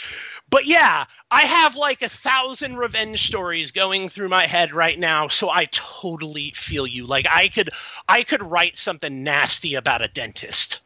But 0.51 0.67
yeah, 0.67 1.07
I 1.31 1.43
have 1.43 1.77
like 1.77 2.03
a 2.03 2.09
thousand 2.09 2.77
revenge 2.77 3.27
stories 3.27 3.71
going 3.71 4.09
through 4.09 4.29
my 4.29 4.47
head 4.47 4.73
right 4.73 4.99
now, 4.99 5.29
so 5.29 5.51
I 5.51 5.67
totally 5.67 6.53
feel 6.57 6.87
you. 6.87 7.07
Like 7.07 7.27
I 7.31 7.49
could, 7.49 7.71
I 8.09 8.23
could 8.25 8.43
write 8.43 8.77
something 8.77 9.23
nasty 9.25 9.75
about 9.77 10.03
a 10.03 10.09
dentist. 10.09 10.81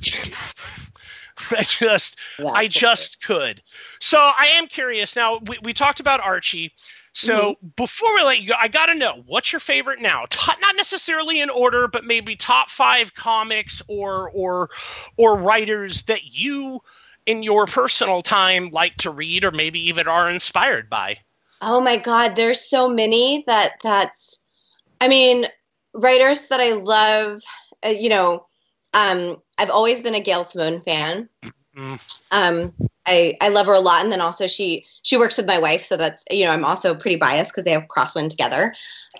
I 1.52 1.62
just, 1.62 2.16
That's 2.38 2.50
I 2.54 2.68
just 2.68 3.22
could. 3.24 3.62
So 4.00 4.18
I 4.18 4.48
am 4.54 4.66
curious. 4.66 5.16
Now 5.16 5.38
we, 5.46 5.58
we 5.62 5.72
talked 5.72 6.00
about 6.00 6.20
Archie. 6.20 6.72
So 7.12 7.54
Mm-hmm. 7.54 7.68
before 7.76 8.14
we 8.14 8.22
let 8.22 8.40
you 8.40 8.48
go, 8.48 8.54
I 8.60 8.68
got 8.68 8.86
to 8.86 8.94
know 8.94 9.22
what's 9.26 9.52
your 9.52 9.60
favorite 9.60 10.00
now? 10.00 10.26
Top, 10.30 10.58
not 10.60 10.76
necessarily 10.76 11.40
in 11.40 11.50
order, 11.50 11.88
but 11.88 12.04
maybe 12.04 12.36
top 12.36 12.68
five 12.68 13.14
comics 13.14 13.82
or 13.88 14.30
or 14.34 14.68
or 15.16 15.36
writers 15.38 16.02
that 16.04 16.24
you, 16.24 16.82
in 17.26 17.42
your 17.42 17.66
personal 17.66 18.22
time, 18.22 18.70
like 18.70 18.96
to 18.98 19.10
read 19.10 19.44
or 19.44 19.50
maybe 19.50 19.88
even 19.88 20.08
are 20.08 20.30
inspired 20.30 20.88
by. 20.88 21.18
Oh 21.60 21.80
my 21.80 21.96
God, 21.96 22.36
there's 22.36 22.60
so 22.60 22.88
many 22.88 23.44
that 23.46 23.74
that's. 23.82 24.38
I 25.00 25.08
mean, 25.08 25.46
writers 25.92 26.48
that 26.48 26.60
I 26.60 26.72
love. 26.72 27.42
Uh, 27.84 27.90
you 27.90 28.08
know, 28.08 28.46
um, 28.94 29.36
I've 29.58 29.70
always 29.70 30.00
been 30.00 30.14
a 30.14 30.20
Gail 30.20 30.44
Simone 30.44 30.80
fan. 30.82 31.28
Mm. 31.76 32.20
Um, 32.30 32.72
I 33.06 33.36
I 33.40 33.48
love 33.48 33.66
her 33.66 33.74
a 33.74 33.80
lot, 33.80 34.02
and 34.02 34.12
then 34.12 34.20
also 34.20 34.46
she 34.46 34.86
she 35.02 35.16
works 35.16 35.36
with 35.36 35.46
my 35.46 35.58
wife, 35.58 35.84
so 35.84 35.96
that's 35.96 36.24
you 36.30 36.44
know 36.44 36.52
I'm 36.52 36.64
also 36.64 36.94
pretty 36.94 37.16
biased 37.16 37.52
because 37.52 37.64
they 37.64 37.72
have 37.72 37.88
Crosswind 37.88 38.30
together. 38.30 38.74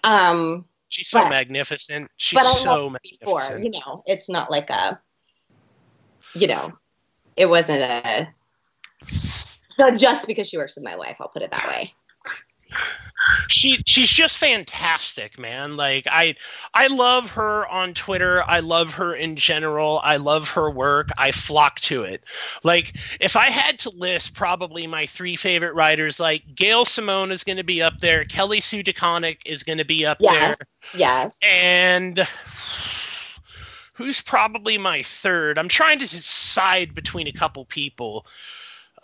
Um, 0.04 0.64
She's 0.88 1.10
so 1.10 1.20
But- 1.20 1.30
magnificent. 1.30 2.10
She's 2.16 2.40
so 2.40 2.88
her 2.90 2.98
before, 3.02 3.40
magnificent. 3.40 3.64
you 3.64 3.70
know, 3.70 4.02
it's 4.06 4.30
not 4.30 4.50
like 4.50 4.70
a, 4.70 5.00
you 6.34 6.46
know, 6.46 6.72
it 7.36 7.46
wasn't 7.48 7.80
a. 7.82 8.28
Not 9.78 9.96
just 9.96 10.26
because 10.26 10.48
she 10.48 10.56
works 10.56 10.76
with 10.76 10.84
my 10.84 10.96
wife, 10.96 11.16
I'll 11.20 11.28
put 11.28 11.42
it 11.42 11.50
that 11.50 11.66
way. 11.68 11.92
she 13.48 13.82
she's 13.86 14.08
just 14.08 14.38
fantastic 14.38 15.36
man 15.36 15.76
like 15.76 16.06
i 16.10 16.32
i 16.74 16.86
love 16.86 17.28
her 17.30 17.66
on 17.66 17.92
twitter 17.92 18.44
i 18.46 18.60
love 18.60 18.94
her 18.94 19.14
in 19.16 19.34
general 19.34 20.00
i 20.04 20.16
love 20.16 20.48
her 20.48 20.70
work 20.70 21.08
i 21.18 21.32
flock 21.32 21.80
to 21.80 22.02
it 22.04 22.22
like 22.62 22.94
if 23.20 23.34
i 23.34 23.50
had 23.50 23.80
to 23.80 23.90
list 23.90 24.34
probably 24.34 24.86
my 24.86 25.06
three 25.06 25.34
favorite 25.34 25.74
writers 25.74 26.20
like 26.20 26.42
gail 26.54 26.84
simone 26.84 27.32
is 27.32 27.42
going 27.42 27.56
to 27.56 27.64
be 27.64 27.82
up 27.82 27.94
there 28.00 28.24
kelly 28.24 28.60
sue 28.60 28.82
DeConnick 28.84 29.38
is 29.44 29.64
going 29.64 29.78
to 29.78 29.84
be 29.84 30.06
up 30.06 30.18
Yes. 30.20 30.56
there 30.56 30.66
Yes. 30.94 31.36
and 31.42 32.26
who's 33.96 34.20
probably 34.20 34.78
my 34.78 35.02
third 35.02 35.58
i'm 35.58 35.68
trying 35.68 35.98
to 35.98 36.06
decide 36.06 36.94
between 36.94 37.26
a 37.26 37.32
couple 37.32 37.64
people 37.64 38.26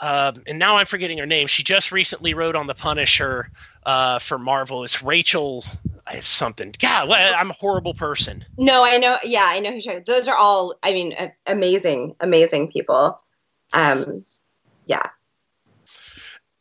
um, 0.01 0.43
and 0.47 0.59
now 0.59 0.77
i'm 0.77 0.87
forgetting 0.87 1.19
her 1.19 1.27
name 1.27 1.47
she 1.47 1.63
just 1.63 1.93
recently 1.93 2.35
wrote 2.35 2.57
on 2.57 2.67
the 2.67 2.75
punisher 2.75 3.51
uh, 3.85 4.19
for 4.19 4.39
marvel 4.39 4.85
it's 4.85 5.03
rachel 5.03 5.65
it's 6.11 6.27
something. 6.27 6.75
God, 6.81 7.11
I'm 7.13 7.51
a 7.51 7.55
horrible 7.55 7.95
person. 7.95 8.45
No, 8.59 8.85
I 8.85 8.99
know. 8.99 9.19
Yeah, 9.23 9.47
I 9.47 9.61
know 9.61 9.71
who. 9.71 9.79
you're- 9.79 10.03
Those 10.05 10.27
are 10.27 10.37
all. 10.37 10.75
I 10.83 10.93
mean, 10.93 11.15
amazing, 11.47 12.17
amazing 12.19 12.73
people. 12.73 13.21
Um, 13.73 14.25
yeah. 14.87 15.07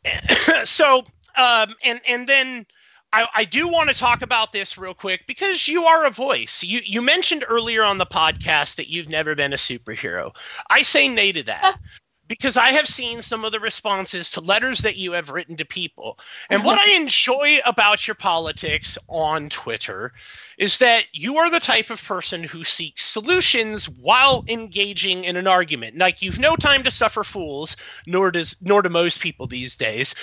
so 0.64 1.04
um, 1.36 1.74
and 1.84 2.00
and 2.06 2.28
then 2.28 2.66
I, 3.12 3.28
I 3.34 3.44
do 3.44 3.68
want 3.68 3.90
to 3.90 3.94
talk 3.94 4.22
about 4.22 4.52
this 4.52 4.78
real 4.78 4.94
quick 4.94 5.26
because 5.26 5.68
you 5.68 5.84
are 5.84 6.06
a 6.06 6.10
voice. 6.10 6.62
You 6.62 6.80
you 6.84 7.02
mentioned 7.02 7.44
earlier 7.46 7.82
on 7.82 7.98
the 7.98 8.06
podcast 8.06 8.76
that 8.76 8.88
you've 8.88 9.08
never 9.08 9.34
been 9.34 9.52
a 9.52 9.56
superhero. 9.56 10.34
I 10.70 10.82
say 10.82 11.08
nay 11.08 11.32
to 11.32 11.42
that. 11.44 11.78
Because 12.28 12.56
I 12.56 12.68
have 12.68 12.86
seen 12.86 13.20
some 13.20 13.44
of 13.44 13.52
the 13.52 13.60
responses 13.60 14.30
to 14.30 14.40
letters 14.40 14.78
that 14.78 14.96
you 14.96 15.12
have 15.12 15.28
written 15.28 15.54
to 15.58 15.66
people. 15.66 16.18
And 16.48 16.64
what 16.64 16.78
uh-huh. 16.78 16.90
I 16.90 16.96
enjoy 16.96 17.58
about 17.66 18.06
your 18.06 18.14
politics 18.14 18.96
on 19.08 19.50
Twitter 19.50 20.12
is 20.56 20.78
that 20.78 21.04
you 21.12 21.36
are 21.36 21.50
the 21.50 21.60
type 21.60 21.90
of 21.90 22.02
person 22.02 22.42
who 22.42 22.64
seeks 22.64 23.04
solutions 23.04 23.86
while 23.86 24.44
engaging 24.48 25.24
in 25.24 25.36
an 25.36 25.46
argument. 25.46 25.98
Like 25.98 26.22
you've 26.22 26.38
no 26.38 26.56
time 26.56 26.84
to 26.84 26.90
suffer 26.90 27.22
fools, 27.22 27.76
nor 28.06 28.30
does 28.30 28.56
nor 28.62 28.80
do 28.80 28.88
most 28.88 29.20
people 29.20 29.46
these 29.46 29.76
days. 29.76 30.14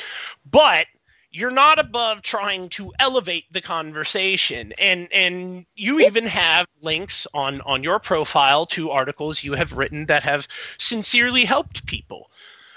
But 0.50 0.88
you're 1.32 1.52
not 1.52 1.80
above 1.80 2.22
trying 2.22 2.70
to 2.70 2.92
elevate 3.00 3.46
the 3.52 3.62
conversation. 3.62 4.74
And 4.80 5.12
and 5.14 5.66
you 5.76 6.00
even 6.00 6.26
have 6.26 6.68
links 6.82 7.28
on 7.34 7.62
on 7.62 7.84
your 7.84 8.00
profile 8.00 8.66
to 8.68 8.90
articles 8.90 9.44
you 9.44 9.54
have 9.54 9.74
written 9.74 10.06
that 10.08 10.24
have 10.24 10.48
sincerely 10.78 11.46
helped 11.46 11.86
people 11.86 12.32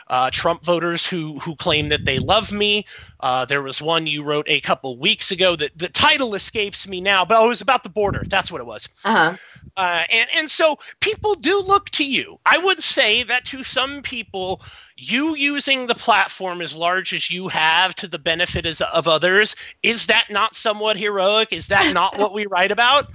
uh, 0.08 0.30
Trump 0.30 0.64
voters 0.64 1.06
who 1.06 1.38
who 1.38 1.56
claim 1.56 1.88
that 1.90 2.04
they 2.04 2.18
love 2.18 2.52
me. 2.52 2.86
Uh, 3.20 3.44
there 3.44 3.62
was 3.62 3.80
one 3.80 4.06
you 4.06 4.22
wrote 4.22 4.46
a 4.48 4.60
couple 4.60 4.96
weeks 4.98 5.30
ago 5.30 5.56
that 5.56 5.76
the 5.76 5.88
title 5.88 6.34
escapes 6.34 6.86
me 6.88 7.00
now, 7.00 7.24
but 7.24 7.38
oh, 7.38 7.46
it 7.46 7.48
was 7.48 7.60
about 7.60 7.82
the 7.82 7.88
border. 7.88 8.24
That's 8.28 8.50
what 8.50 8.60
it 8.60 8.66
was. 8.66 8.88
Uh 9.04 9.16
huh. 9.16 9.36
Uh, 9.76 10.04
and 10.10 10.28
and 10.36 10.50
so 10.50 10.78
people 11.00 11.34
do 11.34 11.60
look 11.60 11.88
to 11.90 12.04
you. 12.04 12.38
I 12.44 12.58
would 12.58 12.80
say 12.82 13.22
that 13.22 13.46
to 13.46 13.64
some 13.64 14.02
people, 14.02 14.60
you 14.96 15.34
using 15.34 15.86
the 15.86 15.94
platform 15.94 16.60
as 16.60 16.74
large 16.74 17.14
as 17.14 17.30
you 17.30 17.48
have 17.48 17.94
to 17.96 18.06
the 18.06 18.18
benefit 18.18 18.66
as, 18.66 18.82
of 18.82 19.08
others 19.08 19.56
is 19.82 20.08
that 20.08 20.26
not 20.30 20.54
somewhat 20.54 20.98
heroic? 20.98 21.52
Is 21.52 21.68
that 21.68 21.92
not 21.94 22.18
what 22.18 22.34
we 22.34 22.46
write 22.46 22.70
about? 22.70 23.06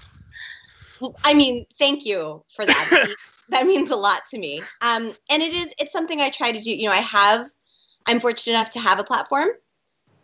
I 1.23 1.35
mean, 1.35 1.65
thank 1.77 2.05
you 2.05 2.43
for 2.55 2.65
that. 2.65 3.15
That 3.49 3.65
means- 3.65 3.91
a 3.91 3.95
lot 3.95 4.25
to 4.27 4.37
me. 4.37 4.61
Um, 4.81 5.13
and 5.29 5.41
it 5.41 5.53
is. 5.53 5.73
It's 5.79 5.91
something 5.93 6.21
I 6.21 6.29
try 6.29 6.51
to 6.51 6.59
do. 6.59 6.75
You 6.75 6.87
know, 6.87 6.93
I 6.93 6.97
have. 6.97 7.47
I'm 8.05 8.19
fortunate 8.19 8.53
enough 8.53 8.69
to 8.71 8.79
have 8.79 8.99
a 8.99 9.03
platform, 9.03 9.49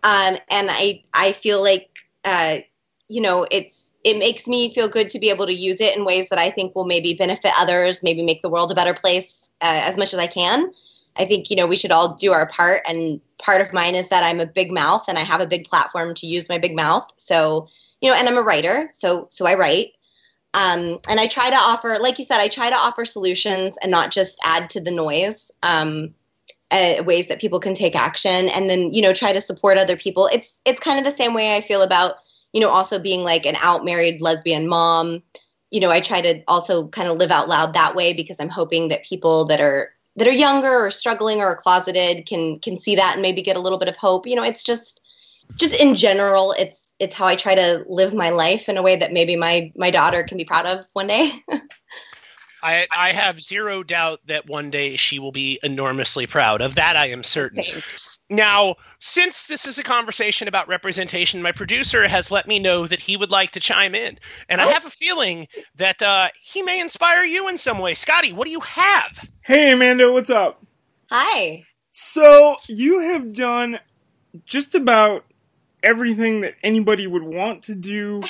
um, 0.04 0.38
and 0.50 0.70
I 0.72 1.02
I 1.14 1.34
feel 1.34 1.62
like 1.62 1.90
uh, 2.24 2.58
you 3.10 3.22
know 3.22 3.46
it's 3.52 3.92
it 4.04 4.18
makes 4.18 4.48
me 4.48 4.74
feel 4.74 4.88
good 4.88 5.10
to 5.12 5.20
be 5.20 5.30
able 5.30 5.46
to 5.46 5.54
use 5.54 5.80
it 5.82 5.96
in 5.96 6.06
ways 6.06 6.30
that 6.30 6.40
I 6.40 6.50
think 6.50 6.76
will 6.76 6.86
maybe 6.86 7.14
benefit 7.14 7.52
others, 7.58 8.04
maybe 8.04 8.24
make 8.24 8.42
the 8.42 8.50
world 8.50 8.72
a 8.72 8.76
better 8.76 8.94
place 8.94 9.50
uh, 9.62 9.82
as 9.84 9.98
much 9.98 10.14
as 10.14 10.20
I 10.20 10.28
can. 10.28 10.72
I 11.16 11.26
think 11.26 11.50
you 11.50 11.56
know 11.56 11.68
we 11.68 11.76
should 11.76 11.92
all 11.92 12.16
do 12.16 12.32
our 12.32 12.48
part, 12.48 12.82
and 12.88 13.22
part 13.38 13.62
of 13.62 13.74
mine 13.74 13.96
is 13.96 14.10
that 14.10 14.24
I'm 14.24 14.40
a 14.40 14.46
big 14.46 14.72
mouth 14.72 15.06
and 15.08 15.18
I 15.18 15.22
have 15.22 15.42
a 15.42 15.48
big 15.48 15.66
platform 15.66 16.14
to 16.16 16.28
use 16.28 16.50
my 16.50 16.58
big 16.58 16.76
mouth. 16.76 17.08
So 17.18 17.68
you 18.02 18.10
know, 18.10 18.16
and 18.18 18.28
I'm 18.28 18.38
a 18.38 18.42
writer, 18.42 18.90
so 18.94 19.28
so 19.30 19.46
I 19.46 19.56
write. 19.56 19.94
Um, 20.54 21.00
and 21.10 21.20
I 21.20 21.28
try 21.28 21.50
to 21.50 21.56
offer, 21.56 21.98
like 22.00 22.20
you 22.20 22.26
said, 22.26 22.40
I 22.40 22.48
try 22.48 22.70
to 22.70 22.76
offer 22.76 23.06
solutions 23.06 23.78
and 23.82 23.90
not 23.92 24.12
just 24.12 24.40
add 24.46 24.70
to 24.72 24.82
the 24.82 24.92
noise. 24.92 25.52
Um, 25.64 26.14
uh, 26.74 27.04
ways 27.04 27.28
that 27.28 27.40
people 27.40 27.60
can 27.60 27.76
take 27.76 27.96
action, 27.96 28.50
and 28.50 28.68
then 28.68 28.92
you 28.92 29.02
know 29.02 29.14
try 29.14 29.32
to 29.32 29.40
support 29.40 29.78
other 29.78 29.96
people. 29.96 30.28
It's 30.34 30.60
it's 30.66 30.80
kind 30.80 30.98
of 30.98 31.06
the 31.06 31.12
same 31.12 31.36
way 31.36 31.56
I 31.56 31.62
feel 31.62 31.84
about 31.84 32.16
you 32.52 32.60
know 32.60 32.70
also 32.70 32.98
being 32.98 33.24
like 33.24 33.46
an 33.46 33.56
out 33.62 33.86
married 33.86 34.22
lesbian 34.22 34.68
mom. 34.68 35.22
You 35.70 35.80
know, 35.80 35.92
I 35.92 36.02
try 36.02 36.22
to 36.22 36.42
also 36.48 36.88
kind 36.88 37.08
of 37.08 37.18
live 37.18 37.30
out 37.30 37.48
loud 37.48 37.76
that 37.76 37.96
way 37.96 38.14
because 38.14 38.38
I'm 38.40 38.50
hoping 38.50 38.88
that 38.90 39.06
people 39.06 39.46
that 39.46 39.62
are 39.62 39.94
that 40.16 40.28
are 40.28 40.32
younger 40.32 40.74
or 40.74 40.90
struggling 40.90 41.42
or 41.42 41.56
closeted 41.56 42.26
can 42.26 42.58
can 42.60 42.80
see 42.80 42.96
that 42.96 43.14
and 43.14 43.22
maybe 43.22 43.44
get 43.44 43.56
a 43.56 43.62
little 43.62 43.78
bit 43.78 43.90
of 43.90 43.96
hope. 43.96 44.26
You 44.26 44.36
know, 44.36 44.44
it's 44.44 44.64
just 44.64 45.00
just 45.60 45.74
in 45.74 45.96
general, 45.96 46.54
it's 46.58 46.94
it's 47.00 47.16
how 47.16 47.26
I 47.26 47.36
try 47.36 47.56
to 47.56 47.84
live 47.88 48.14
my 48.14 48.30
life 48.30 48.70
in 48.70 48.78
a 48.78 48.82
way 48.82 48.96
that 48.96 49.14
maybe 49.14 49.36
my 49.36 49.72
my 49.76 49.92
daughter 49.92 50.24
can 50.24 50.38
be 50.38 50.46
proud 50.46 50.66
of 50.66 50.86
one 50.94 51.08
day. 51.08 51.32
I, 52.64 52.88
I 52.98 53.12
have 53.12 53.42
zero 53.42 53.84
doubt 53.84 54.22
that 54.28 54.48
one 54.48 54.72
day 54.72 54.96
she 54.96 55.20
will 55.20 55.34
be 55.34 55.60
enormously 55.64 56.26
proud. 56.26 56.62
Of 56.62 56.76
that, 56.76 56.96
I 56.96 57.08
am 57.08 57.22
certain. 57.22 57.62
Thanks. 57.62 58.20
Now, 58.30 58.78
since 59.00 59.48
this 59.48 59.66
is 59.66 59.78
a 59.78 59.84
conversation 59.84 60.48
about 60.48 60.70
representation, 60.70 61.42
my 61.42 61.52
producer 61.52 62.08
has 62.08 62.32
let 62.32 62.48
me 62.48 62.60
know 62.60 62.88
that 62.88 63.02
he 63.02 63.18
would 63.18 63.32
like 63.32 63.52
to 63.52 63.60
chime 63.60 63.94
in. 63.94 64.18
And 64.48 64.62
I 64.62 64.66
Oh. 64.66 64.72
have 64.72 64.86
a 64.86 64.90
feeling 64.90 65.46
that 65.76 66.02
uh, 66.02 66.30
he 66.42 66.62
may 66.62 66.80
inspire 66.80 67.26
you 67.26 67.50
in 67.50 67.58
some 67.58 67.80
way. 67.80 67.94
Scotty, 67.96 68.32
what 68.32 68.46
do 68.46 68.52
you 68.52 68.62
have? 68.62 69.20
Hey, 69.44 69.74
Amanda, 69.74 70.10
what's 70.14 70.30
up? 70.30 70.64
Hi. 71.12 71.64
So, 71.92 72.56
you 72.70 73.00
have 73.02 73.34
done 73.34 73.78
just 74.46 74.74
about 74.74 75.26
everything 75.84 76.42
that 76.42 76.56
anybody 76.64 77.06
would 77.08 77.24
want 77.24 77.64
to 77.64 77.76
do 77.76 78.24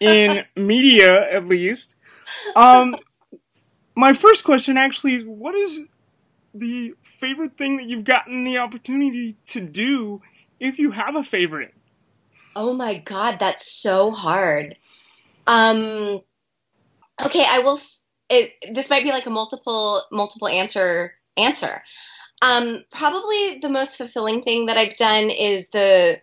in 0.00 0.44
media, 0.56 1.30
at 1.30 1.46
least. 1.46 1.94
Um, 2.56 2.96
my 3.94 4.12
first 4.12 4.44
question 4.44 4.76
actually 4.76 5.14
is 5.14 5.24
what 5.24 5.54
is 5.54 5.80
the 6.54 6.94
favorite 7.02 7.56
thing 7.56 7.76
that 7.76 7.86
you've 7.86 8.04
gotten 8.04 8.44
the 8.44 8.58
opportunity 8.58 9.36
to 9.46 9.60
do 9.60 10.22
if 10.60 10.78
you 10.78 10.92
have 10.92 11.16
a 11.16 11.22
favorite? 11.22 11.74
Oh 12.56 12.72
my 12.72 12.94
god, 12.94 13.38
that's 13.40 13.70
so 13.70 14.10
hard. 14.10 14.76
Um 15.46 16.20
okay, 17.22 17.44
I 17.46 17.60
will 17.64 17.78
it, 18.30 18.54
this 18.72 18.88
might 18.88 19.02
be 19.02 19.10
like 19.10 19.26
a 19.26 19.30
multiple 19.30 20.02
multiple 20.10 20.48
answer 20.48 21.14
answer. 21.36 21.82
Um 22.40 22.84
probably 22.92 23.58
the 23.60 23.68
most 23.68 23.98
fulfilling 23.98 24.42
thing 24.42 24.66
that 24.66 24.76
I've 24.76 24.96
done 24.96 25.30
is 25.30 25.70
the 25.70 26.20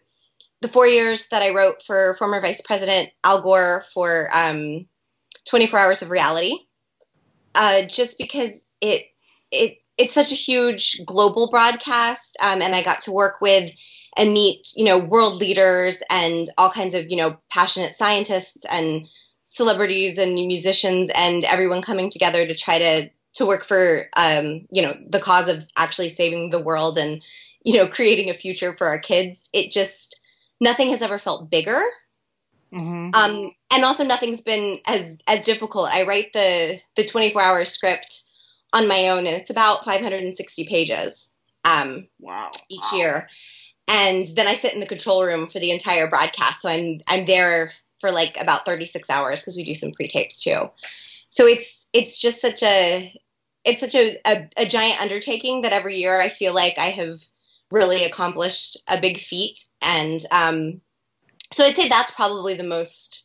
the 0.62 0.68
4 0.68 0.88
years 0.88 1.28
that 1.30 1.42
I 1.42 1.52
wrote 1.52 1.84
for 1.84 2.16
former 2.18 2.42
Vice 2.42 2.62
President 2.62 3.10
Al 3.24 3.42
Gore 3.42 3.86
for 3.94 4.30
um 4.34 4.86
24 5.46 5.80
Hours 5.80 6.02
of 6.02 6.12
Reality. 6.12 6.58
Uh 7.56 7.84
just 7.84 8.18
because 8.18 8.72
it 8.80 9.06
it 9.52 9.78
it's 9.98 10.14
such 10.14 10.32
a 10.32 10.36
huge 10.36 11.02
global 11.06 11.50
broadcast 11.50 12.38
um, 12.42 12.62
and 12.62 12.74
I 12.74 12.82
got 12.82 13.02
to 13.02 13.12
work 13.12 13.42
with 13.42 13.72
and 14.18 14.34
meet 14.34 14.70
you 14.76 14.86
know 14.86 14.98
world 14.98 15.36
leaders 15.36 16.02
and 16.10 16.50
all 16.58 16.70
kinds 16.70 16.94
of 16.94 17.10
you 17.10 17.18
know 17.18 17.38
passionate 17.50 17.94
scientists 17.94 18.66
and 18.70 19.08
celebrities 19.46 20.18
and 20.18 20.34
musicians 20.36 21.12
and 21.14 21.44
everyone 21.44 21.82
coming 21.82 22.10
together 22.10 22.46
to 22.46 22.56
try 22.56 22.80
to 22.80 23.10
to 23.34 23.46
work 23.46 23.66
for 23.66 24.08
um, 24.16 24.66
you 24.72 24.82
know 24.82 24.96
the 25.08 25.20
cause 25.20 25.50
of 25.50 25.66
actually 25.76 26.10
saving 26.10 26.50
the 26.50 26.60
world 26.60 26.98
and 26.98 27.22
you 27.64 27.78
know 27.78 27.88
creating 27.88 28.30
a 28.30 28.34
future 28.34 28.76
for 28.78 28.88
our 28.88 29.00
kids 29.00 29.50
it 29.54 29.72
just 29.72 30.21
nothing 30.62 30.92
has 30.92 31.02
ever 31.02 31.20
felt 31.20 31.50
bigger. 31.50 31.84
Mm-hmm. 32.74 33.10
um, 33.14 33.52
and 33.70 33.84
also 33.84 34.06
nothing's 34.06 34.40
been 34.40 34.80
as 34.86 35.20
as 35.28 35.44
difficult. 35.44 35.90
I 35.90 36.04
write 36.04 36.32
the 36.32 36.80
the 36.96 37.04
24 37.04 37.42
hour 37.42 37.66
script 37.66 38.24
on 38.72 38.88
my 38.88 39.10
own 39.10 39.28
and 39.28 39.36
it's 39.36 39.50
about 39.50 39.84
560 39.84 40.64
pages 40.64 41.34
um, 41.66 42.08
wow. 42.22 42.50
each 42.70 42.94
year. 42.94 43.28
And 43.90 44.26
then 44.38 44.48
i 44.48 44.54
sit 44.54 44.74
in 44.74 44.80
the 44.80 44.86
control 44.86 45.26
room 45.26 45.50
for 45.50 45.60
the 45.60 45.72
entire 45.72 46.08
broadcast. 46.08 46.62
So 46.62 46.70
i'm 46.70 47.02
i'm 47.10 47.26
there 47.26 47.74
for 48.00 48.10
like 48.10 48.38
about 48.40 48.66
36 48.66 49.10
hours 49.10 49.42
because 49.42 49.58
we 49.58 49.66
do 49.66 49.74
some 49.74 49.92
pre-tapes 49.92 50.42
too. 50.42 50.70
So 51.28 51.48
it's 51.48 51.90
it's 51.92 52.18
just 52.18 52.40
such 52.40 52.64
a 52.64 53.14
it's 53.66 53.82
such 53.82 53.96
a, 53.96 54.18
a, 54.26 54.48
a 54.56 54.66
giant 54.66 55.02
undertaking 55.02 55.64
that 55.64 55.74
every 55.74 55.98
year 55.98 56.20
i 56.20 56.30
feel 56.30 56.54
like 56.54 56.80
i 56.80 56.86
have 56.86 57.20
really 57.72 58.04
accomplished 58.04 58.78
a 58.88 59.00
big 59.00 59.18
feat 59.18 59.60
and 59.82 60.22
um, 60.32 60.82
so 61.54 61.64
i'd 61.64 61.76
say 61.76 61.88
that's 61.88 62.12
probably 62.12 62.54
the 62.54 62.64
most 62.64 63.24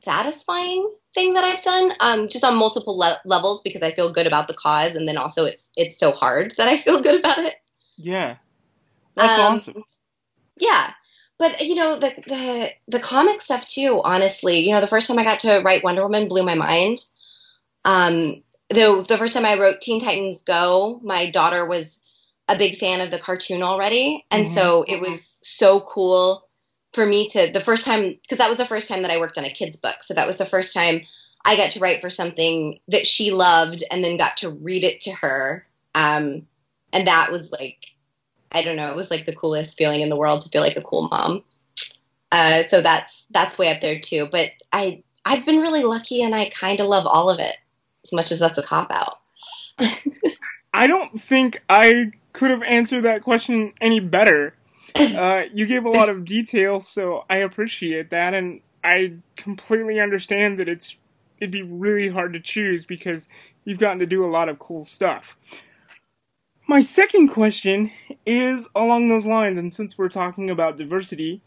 satisfying 0.00 0.92
thing 1.14 1.34
that 1.34 1.44
i've 1.44 1.62
done 1.62 1.92
um, 2.00 2.28
just 2.28 2.44
on 2.44 2.56
multiple 2.56 2.96
le- 2.98 3.20
levels 3.24 3.60
because 3.62 3.82
i 3.82 3.90
feel 3.90 4.12
good 4.12 4.26
about 4.26 4.48
the 4.48 4.54
cause 4.54 4.94
and 4.96 5.08
then 5.08 5.16
also 5.16 5.44
it's 5.44 5.70
it's 5.76 5.98
so 5.98 6.12
hard 6.12 6.54
that 6.58 6.68
i 6.68 6.76
feel 6.76 7.00
good 7.00 7.18
about 7.18 7.38
it 7.38 7.54
Yeah. 7.96 8.36
That's 9.16 9.38
Um, 9.38 9.54
awesome. 9.54 9.84
yeah 10.58 10.92
but 11.38 11.60
you 11.60 11.74
know 11.74 11.98
the, 11.98 12.12
the 12.26 12.70
the 12.88 13.00
comic 13.00 13.40
stuff 13.40 13.66
too 13.66 14.00
honestly 14.04 14.58
you 14.58 14.72
know 14.72 14.80
the 14.80 14.86
first 14.86 15.06
time 15.06 15.18
i 15.18 15.24
got 15.24 15.40
to 15.40 15.60
write 15.60 15.84
wonder 15.84 16.02
woman 16.02 16.28
blew 16.28 16.42
my 16.42 16.54
mind 16.54 16.98
um 17.84 18.42
though 18.70 19.02
the 19.02 19.18
first 19.18 19.34
time 19.34 19.44
i 19.44 19.58
wrote 19.58 19.80
teen 19.80 20.00
titans 20.00 20.42
go 20.42 21.00
my 21.02 21.30
daughter 21.30 21.64
was 21.66 22.02
a 22.48 22.56
big 22.56 22.76
fan 22.76 23.00
of 23.00 23.10
the 23.10 23.18
cartoon 23.18 23.62
already 23.62 24.24
and 24.30 24.46
Mhm. 24.46 24.50
so 24.50 24.84
it 24.86 25.00
was 25.00 25.40
so 25.42 25.80
cool 25.80 26.46
for 26.92 27.04
me 27.04 27.28
to 27.28 27.50
the 27.52 27.60
first 27.60 27.84
time 27.84 28.18
because 28.22 28.38
that 28.38 28.48
was 28.48 28.58
the 28.58 28.66
first 28.66 28.88
time 28.88 29.02
that 29.02 29.10
i 29.10 29.18
worked 29.18 29.38
on 29.38 29.44
a 29.44 29.50
kids 29.50 29.76
book 29.76 30.02
so 30.02 30.14
that 30.14 30.26
was 30.26 30.36
the 30.36 30.46
first 30.46 30.74
time 30.74 31.02
i 31.44 31.56
got 31.56 31.70
to 31.70 31.80
write 31.80 32.00
for 32.00 32.10
something 32.10 32.78
that 32.88 33.06
she 33.06 33.30
loved 33.32 33.82
and 33.90 34.04
then 34.04 34.16
got 34.16 34.36
to 34.38 34.50
read 34.50 34.84
it 34.84 35.00
to 35.02 35.12
her 35.12 35.66
um 35.94 36.46
and 36.92 37.06
that 37.06 37.30
was 37.30 37.50
like 37.52 37.78
I 38.56 38.62
don't 38.62 38.76
know. 38.76 38.88
It 38.88 38.94
was 38.94 39.10
like 39.10 39.26
the 39.26 39.34
coolest 39.34 39.76
feeling 39.76 40.00
in 40.00 40.08
the 40.08 40.16
world 40.16 40.42
to 40.42 40.48
feel 40.48 40.62
like 40.62 40.76
a 40.76 40.80
cool 40.80 41.08
mom. 41.08 41.42
Uh, 42.30 42.62
so 42.62 42.80
that's 42.82 43.26
that's 43.30 43.58
way 43.58 43.72
up 43.72 43.80
there 43.80 43.98
too. 43.98 44.28
But 44.30 44.50
I 44.72 45.02
I've 45.24 45.44
been 45.44 45.58
really 45.58 45.82
lucky, 45.82 46.22
and 46.22 46.36
I 46.36 46.50
kind 46.50 46.78
of 46.78 46.86
love 46.86 47.04
all 47.04 47.30
of 47.30 47.40
it, 47.40 47.56
as 48.04 48.12
much 48.12 48.30
as 48.30 48.38
that's 48.38 48.58
a 48.58 48.62
cop 48.62 48.92
out. 48.92 49.18
I 50.72 50.86
don't 50.86 51.20
think 51.20 51.64
I 51.68 52.12
could 52.34 52.50
have 52.50 52.62
answered 52.64 53.04
that 53.04 53.22
question 53.22 53.72
any 53.80 54.00
better. 54.00 54.54
Uh, 54.94 55.42
you 55.54 55.66
gave 55.66 55.84
a 55.86 55.90
lot 55.90 56.08
of 56.08 56.24
detail, 56.24 56.80
so 56.80 57.24
I 57.30 57.36
appreciate 57.38 58.10
that, 58.10 58.34
and 58.34 58.60
I 58.82 59.14
completely 59.36 59.98
understand 59.98 60.58
that 60.58 60.68
it's 60.68 60.96
it'd 61.38 61.50
be 61.50 61.62
really 61.62 62.08
hard 62.08 62.32
to 62.34 62.40
choose 62.40 62.84
because 62.84 63.26
you've 63.64 63.78
gotten 63.78 63.98
to 64.00 64.06
do 64.06 64.24
a 64.24 64.30
lot 64.30 64.48
of 64.48 64.58
cool 64.58 64.84
stuff. 64.84 65.36
My 66.66 66.80
second 66.80 67.28
question 67.28 67.90
is 68.26 68.68
along 68.74 69.08
those 69.08 69.26
lines, 69.26 69.58
and 69.58 69.72
since 69.72 69.96
we're 69.96 70.08
talking 70.08 70.50
about 70.50 70.76
diversity, 70.76 71.40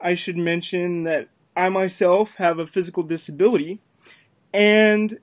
I 0.00 0.14
should 0.14 0.36
mention 0.36 1.04
that 1.04 1.28
I 1.56 1.68
myself 1.68 2.34
have 2.34 2.58
a 2.58 2.66
physical 2.66 3.02
disability, 3.02 3.80
and 4.52 5.18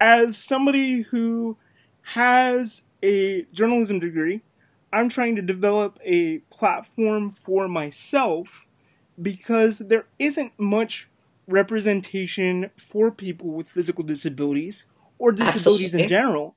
as 0.00 0.38
somebody 0.38 1.02
who 1.02 1.56
has 2.14 2.82
a 3.02 3.42
journalism 3.52 3.98
degree, 3.98 4.42
I'm 4.92 5.08
trying 5.08 5.36
to 5.36 5.42
develop 5.42 5.98
a 6.04 6.38
platform 6.50 7.30
for 7.30 7.68
myself 7.68 8.66
because 9.20 9.78
there 9.78 10.06
isn't 10.18 10.52
much 10.58 11.08
representation 11.46 12.70
for 12.76 13.10
people 13.10 13.48
with 13.48 13.68
physical 13.68 14.04
disabilities 14.04 14.84
or 15.18 15.32
disabilities 15.32 15.94
Absolutely. 15.94 16.02
in 16.02 16.08
general 16.08 16.56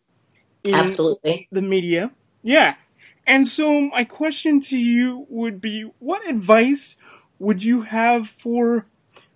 in 0.63 0.74
Absolutely. 0.74 1.48
the 1.52 1.62
media. 1.62 2.12
Yeah. 2.43 2.76
And 3.28 3.48
so 3.48 3.82
my 3.82 4.04
question 4.04 4.60
to 4.62 4.78
you 4.78 5.26
would 5.30 5.62
be 5.62 5.91
what 6.00 6.28
advice 6.28 6.98
would 7.39 7.63
you 7.63 7.84
have 7.84 8.28
for 8.28 8.86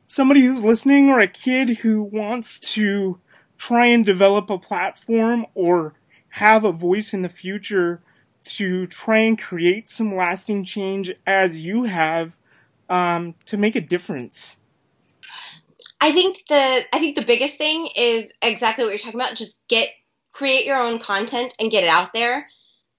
somebody 0.07 0.41
who's 0.41 0.63
listening 0.63 1.09
or 1.09 1.19
a 1.19 1.27
kid 1.27 1.79
who 1.79 2.03
wants 2.03 2.59
to 2.59 3.19
try 3.57 3.87
and 3.87 4.05
develop 4.05 4.49
a 4.49 4.57
platform 4.57 5.45
or 5.53 5.93
have 6.33 6.63
a 6.63 6.71
voice 6.71 7.13
in 7.13 7.21
the 7.21 7.29
future 7.29 8.01
to 8.43 8.87
try 8.87 9.19
and 9.19 9.39
create 9.39 9.89
some 9.89 10.15
lasting 10.15 10.65
change 10.65 11.11
as 11.25 11.59
you 11.59 11.83
have 11.83 12.37
um, 12.89 13.35
to 13.45 13.57
make 13.57 13.75
a 13.75 13.81
difference? 13.81 14.55
I 16.01 16.11
think 16.11 16.43
the 16.47 16.85
I 16.93 16.99
think 16.99 17.15
the 17.15 17.25
biggest 17.25 17.57
thing 17.57 17.89
is 17.95 18.33
exactly 18.41 18.83
what 18.85 18.91
you're 18.91 18.99
talking 18.99 19.19
about. 19.19 19.35
Just 19.35 19.61
get 19.67 19.89
create 20.31 20.65
your 20.65 20.77
own 20.77 20.99
content 20.99 21.53
and 21.59 21.71
get 21.71 21.83
it 21.83 21.89
out 21.89 22.13
there, 22.13 22.47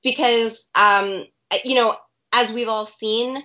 because 0.03 0.68
um, 0.74 1.24
you 1.64 1.74
know, 1.74 1.96
as 2.33 2.53
we've 2.53 2.68
all 2.68 2.87
seen, 2.87 3.42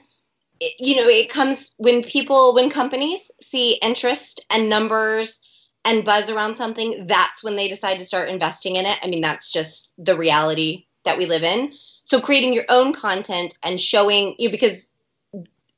it, 0.59 0.73
you 0.79 0.97
know, 0.97 1.07
it 1.07 1.29
comes 1.29 1.73
when 1.77 2.03
people 2.03 2.53
when 2.53 2.69
companies 2.69 3.31
see 3.41 3.79
interest 3.81 4.43
and 4.51 4.69
numbers 4.69 5.39
and 5.85 6.03
buzz 6.03 6.29
around 6.29 6.55
something. 6.55 7.07
That's 7.07 7.43
when 7.43 7.55
they 7.55 7.67
decide 7.67 7.99
to 7.99 8.05
start 8.05 8.29
investing 8.29 8.75
in 8.75 8.85
it. 8.85 8.97
I 9.01 9.07
mean, 9.07 9.21
that's 9.21 9.51
just 9.53 9.93
the 9.97 10.17
reality 10.17 10.85
that 11.05 11.17
we 11.17 11.27
live 11.27 11.43
in. 11.43 11.71
So 12.05 12.21
creating 12.21 12.53
your 12.53 12.65
own 12.69 12.93
content 12.93 13.57
and 13.63 13.81
showing 13.81 14.35
you 14.37 14.51
because 14.51 14.87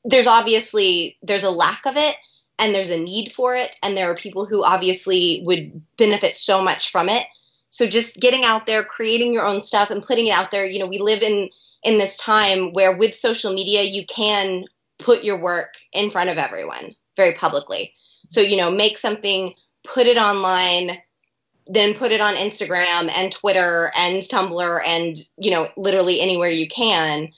there's 0.04 0.26
obviously 0.26 1.16
there's 1.22 1.42
a 1.42 1.50
lack 1.50 1.86
of 1.86 1.96
it 1.96 2.14
and 2.58 2.74
there's 2.74 2.90
a 2.90 3.00
need 3.00 3.32
for 3.32 3.56
it. 3.56 3.74
And 3.82 3.96
there 3.96 4.10
are 4.10 4.14
people 4.14 4.44
who 4.44 4.62
obviously 4.62 5.40
would 5.44 5.82
benefit 5.96 6.36
so 6.36 6.62
much 6.62 6.92
from 6.92 7.08
it. 7.08 7.26
So 7.70 7.86
just 7.86 8.20
getting 8.20 8.44
out 8.44 8.66
there 8.66 8.84
creating 8.84 9.32
your 9.32 9.46
own 9.46 9.62
stuff 9.62 9.90
and 9.90 10.04
putting 10.04 10.26
it 10.26 10.32
out 10.32 10.50
there. 10.50 10.66
You 10.66 10.78
know 10.78 10.86
we 10.86 10.98
live 10.98 11.22
in 11.22 11.48
in 11.82 11.96
this 11.96 12.18
time 12.18 12.74
where 12.74 12.94
with 12.94 13.16
social 13.16 13.52
media 13.52 13.82
you 13.82 14.04
can 14.04 14.64
put 14.98 15.24
your 15.24 15.38
work 15.38 15.74
in 15.92 16.10
front 16.10 16.28
of 16.28 16.36
everyone 16.36 16.94
very 17.16 17.32
publicly. 17.32 17.94
So 18.28 18.42
you 18.42 18.58
know 18.58 18.70
make 18.70 18.98
something 18.98 19.54
put 19.82 20.06
it 20.06 20.18
online 20.18 20.98
then 21.68 21.94
put 21.94 22.12
it 22.12 22.20
on 22.20 22.34
instagram 22.34 23.10
and 23.10 23.32
twitter 23.32 23.90
and 23.96 24.22
tumblr 24.22 24.80
and 24.86 25.18
you 25.36 25.50
know 25.50 25.68
literally 25.76 26.20
anywhere 26.20 26.48
you 26.48 26.68
can. 26.68 27.32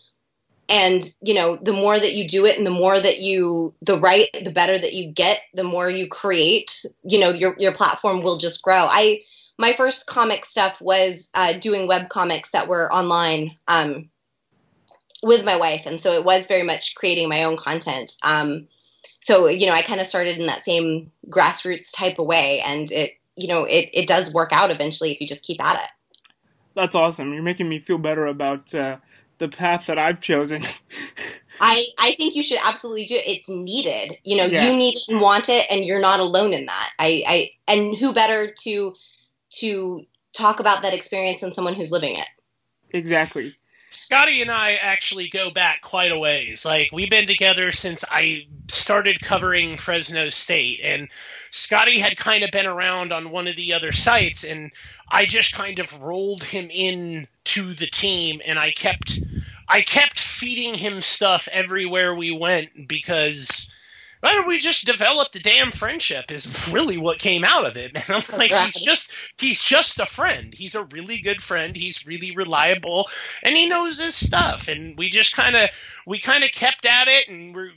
And 0.68 1.02
you 1.20 1.34
know 1.34 1.56
the 1.56 1.72
more 1.72 1.98
that 1.98 2.12
you 2.12 2.28
do 2.28 2.46
it 2.46 2.56
and 2.56 2.64
the 2.64 2.70
more 2.70 2.98
that 2.98 3.20
you 3.20 3.74
the 3.82 3.98
right 3.98 4.28
the 4.40 4.52
better 4.52 4.78
that 4.78 4.92
you 4.92 5.10
get 5.10 5.40
the 5.52 5.64
more 5.64 5.90
you 5.90 6.06
create 6.06 6.84
you 7.02 7.18
know 7.18 7.30
your 7.30 7.56
your 7.58 7.72
platform 7.72 8.22
will 8.22 8.36
just 8.36 8.62
grow. 8.62 8.86
I 8.88 9.22
my 9.58 9.72
first 9.72 10.06
comic 10.06 10.44
stuff 10.44 10.80
was 10.80 11.28
uh, 11.34 11.54
doing 11.54 11.88
web 11.88 12.08
comics 12.08 12.52
that 12.52 12.68
were 12.68 12.90
online 12.92 13.56
um, 13.66 14.10
with 15.24 15.44
my 15.44 15.56
wife. 15.56 15.86
And 15.86 16.00
so 16.00 16.12
it 16.12 16.24
was 16.24 16.46
very 16.46 16.62
much 16.62 16.94
creating 16.94 17.28
my 17.28 17.44
own 17.44 17.56
content. 17.56 18.14
Um, 18.22 18.68
so 19.20 19.46
you 19.48 19.66
know 19.66 19.72
i 19.72 19.82
kind 19.82 20.00
of 20.00 20.06
started 20.06 20.38
in 20.38 20.46
that 20.46 20.62
same 20.62 21.12
grassroots 21.28 21.94
type 21.94 22.18
of 22.18 22.26
way 22.26 22.62
and 22.64 22.90
it 22.90 23.12
you 23.40 23.48
know 23.48 23.64
it, 23.64 23.90
it 23.92 24.06
does 24.06 24.32
work 24.32 24.50
out 24.52 24.70
eventually 24.70 25.10
if 25.12 25.20
you 25.20 25.26
just 25.26 25.44
keep 25.44 25.62
at 25.62 25.76
it 25.82 25.90
That's 26.74 26.94
awesome. 26.94 27.32
You're 27.34 27.42
making 27.42 27.68
me 27.68 27.80
feel 27.80 27.98
better 27.98 28.26
about 28.26 28.72
uh, 28.74 28.98
the 29.38 29.48
path 29.48 29.86
that 29.86 29.98
I've 29.98 30.20
chosen. 30.20 30.62
I, 31.60 31.84
I 31.98 32.12
think 32.12 32.36
you 32.36 32.42
should 32.42 32.60
absolutely 32.64 33.04
do 33.06 33.16
it. 33.16 33.24
It's 33.26 33.48
needed. 33.48 34.16
You 34.24 34.36
know, 34.38 34.44
Yeah. 34.44 34.64
you 34.70 34.76
need 34.76 34.94
it 34.94 35.08
and 35.08 35.20
want 35.20 35.48
it, 35.48 35.66
and 35.70 35.84
you're 35.84 36.00
not 36.00 36.20
alone 36.20 36.54
in 36.54 36.66
that. 36.66 36.90
I, 36.98 37.22
I 37.26 37.50
and 37.68 37.96
who 37.96 38.14
better 38.14 38.54
to 38.62 38.94
to 39.58 40.06
talk 40.32 40.60
about 40.60 40.82
that 40.82 40.94
experience 40.94 41.40
than 41.40 41.52
someone 41.52 41.74
who's 41.74 41.90
living 41.90 42.16
it? 42.16 42.28
exactly. 42.92 43.54
Scotty 43.90 44.40
and 44.40 44.50
I 44.52 44.74
actually 44.74 45.28
go 45.28 45.50
back 45.50 45.82
quite 45.82 46.12
a 46.12 46.18
ways. 46.18 46.64
Like 46.64 46.90
we've 46.92 47.10
been 47.10 47.26
together 47.26 47.72
since 47.72 48.04
I 48.08 48.46
started 48.68 49.20
covering 49.20 49.76
Fresno 49.76 50.30
State, 50.30 50.80
and 50.84 51.08
Scotty 51.50 51.98
had 51.98 52.16
kind 52.16 52.44
of 52.44 52.50
been 52.50 52.66
around 52.66 53.12
on 53.12 53.30
one 53.30 53.48
of 53.48 53.56
the 53.56 53.74
other 53.74 53.92
sites, 53.92 54.44
and 54.44 54.70
I 55.08 55.26
just 55.26 55.52
kind 55.52 55.78
of 55.78 56.00
rolled 56.00 56.42
him 56.44 56.68
in 56.70 57.26
to 57.44 57.74
the 57.74 57.86
team, 57.86 58.40
and 58.44 58.58
I 58.58 58.70
kept 58.70 59.18
I 59.68 59.82
kept 59.82 60.18
feeding 60.18 60.74
him 60.74 61.00
stuff 61.00 61.48
everywhere 61.50 62.14
we 62.14 62.30
went 62.30 62.88
because. 62.88 63.68
Well, 64.22 64.46
we 64.46 64.58
just 64.58 64.84
developed 64.84 65.34
a 65.36 65.40
damn 65.42 65.72
friendship 65.72 66.30
is 66.30 66.46
really 66.68 66.98
what 66.98 67.18
came 67.18 67.42
out 67.42 67.64
of 67.64 67.78
it. 67.78 67.92
And 67.94 68.04
I'm 68.10 68.38
like, 68.38 68.50
Right. 68.50 68.66
he's 68.70 68.84
just 68.84 69.12
he's 69.38 69.62
just 69.62 69.98
a 69.98 70.04
friend. 70.04 70.52
He's 70.52 70.74
a 70.74 70.84
really 70.84 71.22
good 71.22 71.42
friend. 71.42 71.74
He's 71.74 72.04
really 72.06 72.36
reliable 72.36 73.08
and 73.42 73.56
he 73.56 73.66
knows 73.66 73.98
his 73.98 74.14
stuff 74.14 74.68
and 74.68 74.98
we 74.98 75.08
just 75.08 75.34
kind 75.34 75.56
of 75.56 75.70
we 76.06 76.18
kind 76.18 76.44
of 76.44 76.52
kept 76.52 76.84
at 76.84 77.08
it 77.08 77.28
and 77.28 77.54
we 77.56 77.70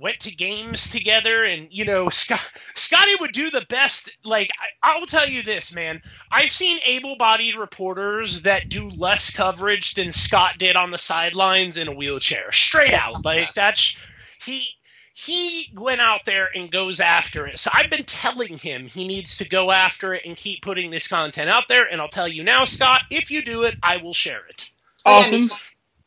went 0.00 0.18
to 0.20 0.30
games 0.30 0.90
together 0.90 1.44
and 1.44 1.68
you 1.70 1.84
know 1.84 2.08
Scott, 2.10 2.40
scotty 2.74 3.14
would 3.20 3.32
do 3.32 3.50
the 3.50 3.66
best 3.68 4.10
like 4.24 4.50
I, 4.82 4.94
i'll 4.94 5.06
tell 5.06 5.28
you 5.28 5.42
this 5.42 5.74
man 5.74 6.00
i've 6.30 6.50
seen 6.50 6.78
able-bodied 6.84 7.56
reporters 7.56 8.42
that 8.42 8.68
do 8.68 8.88
less 8.90 9.30
coverage 9.30 9.94
than 9.94 10.10
scott 10.12 10.58
did 10.58 10.76
on 10.76 10.90
the 10.90 10.98
sidelines 10.98 11.76
in 11.76 11.88
a 11.88 11.94
wheelchair 11.94 12.50
straight 12.52 12.94
out 12.94 13.24
like 13.24 13.54
that's 13.54 13.96
he 14.42 14.66
he 15.12 15.70
went 15.74 16.00
out 16.00 16.24
there 16.24 16.48
and 16.54 16.70
goes 16.70 16.98
after 16.98 17.46
it. 17.46 17.58
So 17.58 17.70
I've 17.74 17.90
been 17.90 18.04
telling 18.04 18.56
him 18.56 18.86
he 18.86 19.06
needs 19.06 19.36
to 19.38 19.48
go 19.48 19.70
after 19.70 20.14
it 20.14 20.24
and 20.24 20.34
keep 20.34 20.62
putting 20.62 20.90
this 20.90 21.08
content 21.08 21.50
out 21.50 21.64
there. 21.68 21.84
And 21.84 22.00
I'll 22.00 22.08
tell 22.08 22.28
you 22.28 22.42
now, 22.42 22.64
Scott, 22.64 23.02
if 23.10 23.30
you 23.30 23.42
do 23.42 23.64
it, 23.64 23.76
I 23.82 23.98
will 23.98 24.14
share 24.14 24.46
it. 24.48 24.70
Oh, 25.04 25.20
yeah, 25.20 25.30
me 25.30 25.42
Awesome. 25.44 25.58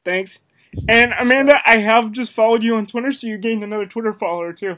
Thanks. 0.03 0.39
And 0.87 1.13
Amanda, 1.19 1.59
I 1.65 1.77
have 1.77 2.11
just 2.11 2.33
followed 2.33 2.63
you 2.63 2.75
on 2.75 2.85
Twitter, 2.85 3.11
so 3.11 3.27
you 3.27 3.37
gained 3.37 3.63
another 3.63 3.85
Twitter 3.85 4.13
follower 4.13 4.53
too. 4.53 4.77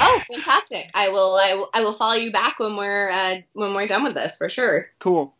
Oh, 0.00 0.22
fantastic! 0.32 0.90
I 0.94 1.08
will 1.10 1.34
I, 1.34 1.54
will- 1.54 1.70
I 1.74 1.82
will 1.82 1.92
follow 1.92 2.14
you 2.14 2.32
back 2.32 2.58
when 2.58 2.76
we're 2.76 3.10
uh, 3.10 3.36
when 3.52 3.74
we're 3.74 3.86
done 3.86 4.04
with 4.04 4.14
this 4.14 4.36
for 4.36 4.48
sure. 4.48 4.90
Cool. 4.98 5.34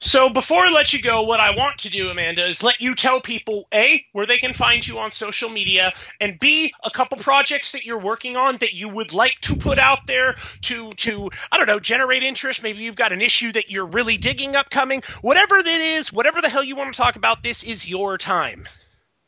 So 0.00 0.28
before 0.28 0.64
I 0.66 0.70
let 0.70 0.92
you 0.92 1.00
go, 1.00 1.22
what 1.22 1.40
I 1.40 1.56
want 1.56 1.78
to 1.78 1.88
do, 1.88 2.10
Amanda, 2.10 2.44
is 2.44 2.62
let 2.62 2.80
you 2.80 2.94
tell 2.94 3.20
people 3.22 3.66
A, 3.72 4.04
where 4.12 4.26
they 4.26 4.36
can 4.36 4.52
find 4.52 4.86
you 4.86 4.98
on 4.98 5.10
social 5.10 5.48
media, 5.48 5.94
and 6.20 6.38
B, 6.38 6.74
a 6.84 6.90
couple 6.90 7.16
projects 7.16 7.72
that 7.72 7.86
you're 7.86 8.00
working 8.00 8.36
on 8.36 8.58
that 8.58 8.74
you 8.74 8.88
would 8.88 9.14
like 9.14 9.36
to 9.42 9.56
put 9.56 9.78
out 9.78 10.06
there 10.06 10.36
to 10.62 10.90
to 10.90 11.30
I 11.52 11.58
don't 11.58 11.66
know, 11.66 11.80
generate 11.80 12.22
interest. 12.22 12.62
Maybe 12.62 12.80
you've 12.82 12.96
got 12.96 13.12
an 13.12 13.22
issue 13.22 13.52
that 13.52 13.70
you're 13.70 13.86
really 13.86 14.16
digging 14.16 14.56
upcoming. 14.56 15.02
Whatever 15.22 15.62
that 15.62 15.80
is, 15.80 16.12
whatever 16.12 16.40
the 16.42 16.48
hell 16.48 16.64
you 16.64 16.76
want 16.76 16.92
to 16.92 17.00
talk 17.00 17.16
about, 17.16 17.42
this 17.42 17.62
is 17.62 17.88
your 17.88 18.18
time. 18.18 18.64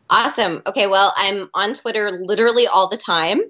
Awesome. 0.08 0.62
Okay, 0.66 0.86
well, 0.86 1.12
I'm 1.16 1.50
on 1.54 1.74
Twitter 1.74 2.20
literally 2.22 2.66
all 2.66 2.88
the 2.88 2.96
time, 2.96 3.40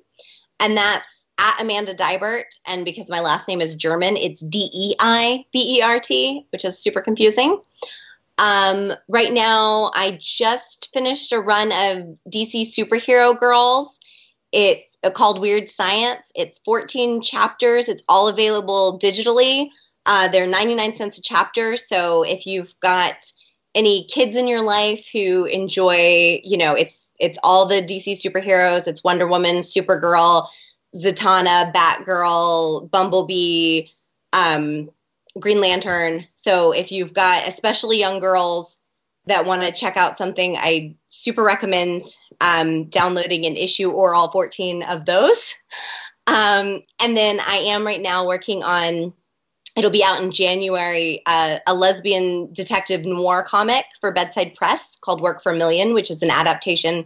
and 0.59 0.77
that's 0.77 1.29
at 1.39 1.61
Amanda 1.61 1.95
Deibert. 1.95 2.45
And 2.67 2.85
because 2.85 3.11
my 3.11 3.21
last 3.21 3.47
name 3.47 3.61
is 3.61 3.77
German, 3.77 4.17
it's 4.17 4.41
D 4.41 4.71
E 4.73 4.95
I 4.99 5.45
B 5.53 5.79
E 5.79 5.83
R 5.83 6.01
T, 6.01 6.47
which 6.51 6.65
is 6.65 6.79
super 6.79 7.01
confusing. 7.01 7.61
Um, 8.39 8.93
right 9.09 9.33
now, 9.33 9.91
I 9.95 10.19
just 10.21 10.91
finished 10.93 11.33
a 11.33 11.41
run 11.41 11.73
of 11.73 12.17
DC 12.33 12.75
superhero 12.75 13.39
girls. 13.39 13.99
It's 14.53 14.97
called 15.15 15.41
Weird 15.41 15.71
Science. 15.71 16.33
It's 16.35 16.59
14 16.61 17.23
chapters. 17.23 17.89
It's 17.89 18.03
all 18.09 18.29
available 18.29 18.99
digitally. 18.99 19.69
Uh, 20.05 20.29
they're 20.29 20.47
99 20.47 20.95
cents 20.95 21.19
a 21.19 21.23
chapter. 21.23 21.77
So 21.77 22.23
if 22.23 22.47
you've 22.47 22.79
got 22.81 23.17
any 23.77 24.05
kids 24.05 24.37
in 24.37 24.49
your 24.49 24.63
life 24.63 25.07
who 25.13 25.45
enjoy, 25.45 26.41
you 26.43 26.57
know, 26.57 26.75
it's 26.75 27.11
it's 27.21 27.39
all 27.45 27.67
the 27.67 27.83
DC 27.83 28.15
superheroes. 28.15 28.89
It's 28.89 29.05
Wonder 29.05 29.27
Woman, 29.27 29.57
Supergirl, 29.57 30.49
Zatanna, 30.97 31.73
Batgirl, 31.75 32.91
Bumblebee, 32.91 33.89
um, 34.33 34.91
Green 35.39 35.61
Lantern. 35.61 36.27
So 36.35 36.73
if 36.73 36.91
you've 36.91 37.13
got 37.13 37.47
especially 37.47 37.99
young 37.99 38.19
girls 38.19 38.79
that 39.27 39.45
want 39.45 39.63
to 39.63 39.73
check 39.73 39.99
out 39.99 40.17
something, 40.17 40.57
I 40.57 40.95
super 41.09 41.45
recommend 41.45 42.03
um, 42.41 42.85
downloading 42.85 43.45
an 43.45 43.57
issue 43.57 43.91
or 43.91 44.15
all 44.15 44.33
14 44.33 44.83
of 44.83 45.05
those. 45.05 45.55
Um, 46.29 46.83
and 47.01 47.17
then 47.17 47.39
I 47.39 47.67
am 47.69 47.87
right 47.87 48.03
now 48.03 48.27
working 48.27 48.65
on, 48.65 49.13
it'll 49.77 49.91
be 49.91 50.03
out 50.03 50.23
in 50.23 50.33
January, 50.33 51.23
uh, 51.27 51.59
a 51.67 51.75
lesbian 51.75 52.53
detective 52.53 53.05
noir 53.05 53.43
comic 53.43 53.85
for 54.01 54.11
Bedside 54.11 54.55
Press 54.55 54.97
called 54.97 55.21
Work 55.21 55.43
for 55.43 55.53
a 55.53 55.57
Million, 55.57 55.95
which 55.95 56.11
is 56.11 56.23
an 56.23 56.31
adaptation 56.31 57.05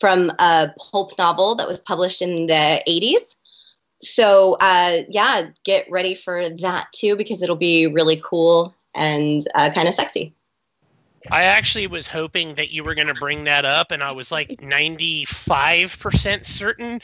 from 0.00 0.30
a 0.38 0.72
pulp 0.78 1.12
novel 1.18 1.54
that 1.56 1.68
was 1.68 1.80
published 1.80 2.22
in 2.22 2.46
the 2.46 2.82
80s. 2.88 3.36
So, 4.00 4.54
uh, 4.60 5.02
yeah, 5.08 5.50
get 5.64 5.86
ready 5.90 6.14
for 6.14 6.48
that 6.48 6.88
too 6.94 7.16
because 7.16 7.42
it'll 7.42 7.56
be 7.56 7.86
really 7.86 8.20
cool 8.22 8.74
and 8.94 9.42
uh, 9.54 9.70
kind 9.74 9.88
of 9.88 9.94
sexy. 9.94 10.35
I 11.30 11.44
actually 11.44 11.86
was 11.86 12.06
hoping 12.06 12.54
that 12.56 12.70
you 12.70 12.84
were 12.84 12.94
going 12.94 13.08
to 13.08 13.14
bring 13.14 13.44
that 13.44 13.64
up, 13.64 13.90
and 13.90 14.02
I 14.02 14.12
was 14.12 14.30
like 14.30 14.48
95% 14.60 16.44
certain 16.44 17.00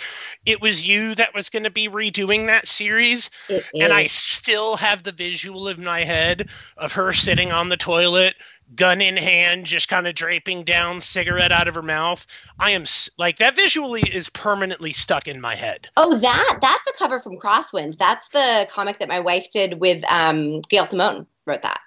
it 0.47 0.61
was 0.61 0.87
you 0.87 1.15
that 1.15 1.35
was 1.35 1.51
going 1.51 1.65
to 1.65 1.71
be 1.71 1.89
redoing 1.89 2.47
that 2.47 2.67
series. 2.67 3.31
It 3.49 3.65
And 3.79 3.93
I 3.93 4.07
still 4.07 4.77
have 4.77 5.03
the 5.03 5.13
visual 5.13 5.69
in 5.69 5.85
my 5.85 6.05
head 6.05 6.49
of 6.77 6.93
her 6.93 7.13
sitting 7.13 7.53
on 7.53 7.69
the 7.69 7.77
toilet, 7.77 8.35
gun 8.75 9.01
in 9.01 9.17
hand, 9.17 9.67
just 9.67 9.89
kind 9.89 10.07
of 10.07 10.15
draping 10.15 10.65
down, 10.65 11.01
cigarette 11.01 11.53
out 11.53 11.69
of 11.69 11.75
her 11.75 11.83
mouth. 11.83 12.27
I 12.59 12.71
am 12.71 12.85
like, 13.19 13.39
that 13.39 13.57
visually 13.57 14.03
is 14.03 14.29
permanently 14.29 14.93
stuck 14.93 15.29
in 15.29 15.41
my 15.41 15.55
head. 15.55 15.89
Oh, 15.97 16.19
that 16.19 16.59
that's 16.61 16.89
a 16.89 16.93
cover 16.99 17.21
from 17.21 17.39
Crosswind. 17.39 17.99
That's 17.99 18.29
the 18.29 18.67
comic 18.71 18.99
that 18.99 19.09
my 19.09 19.21
wife 19.21 19.51
did 19.51 19.81
with 19.81 20.05
um, 20.11 20.61
Gail 20.63 20.87
Simone. 20.87 21.27
Wrote 21.45 21.63
that. 21.63 21.81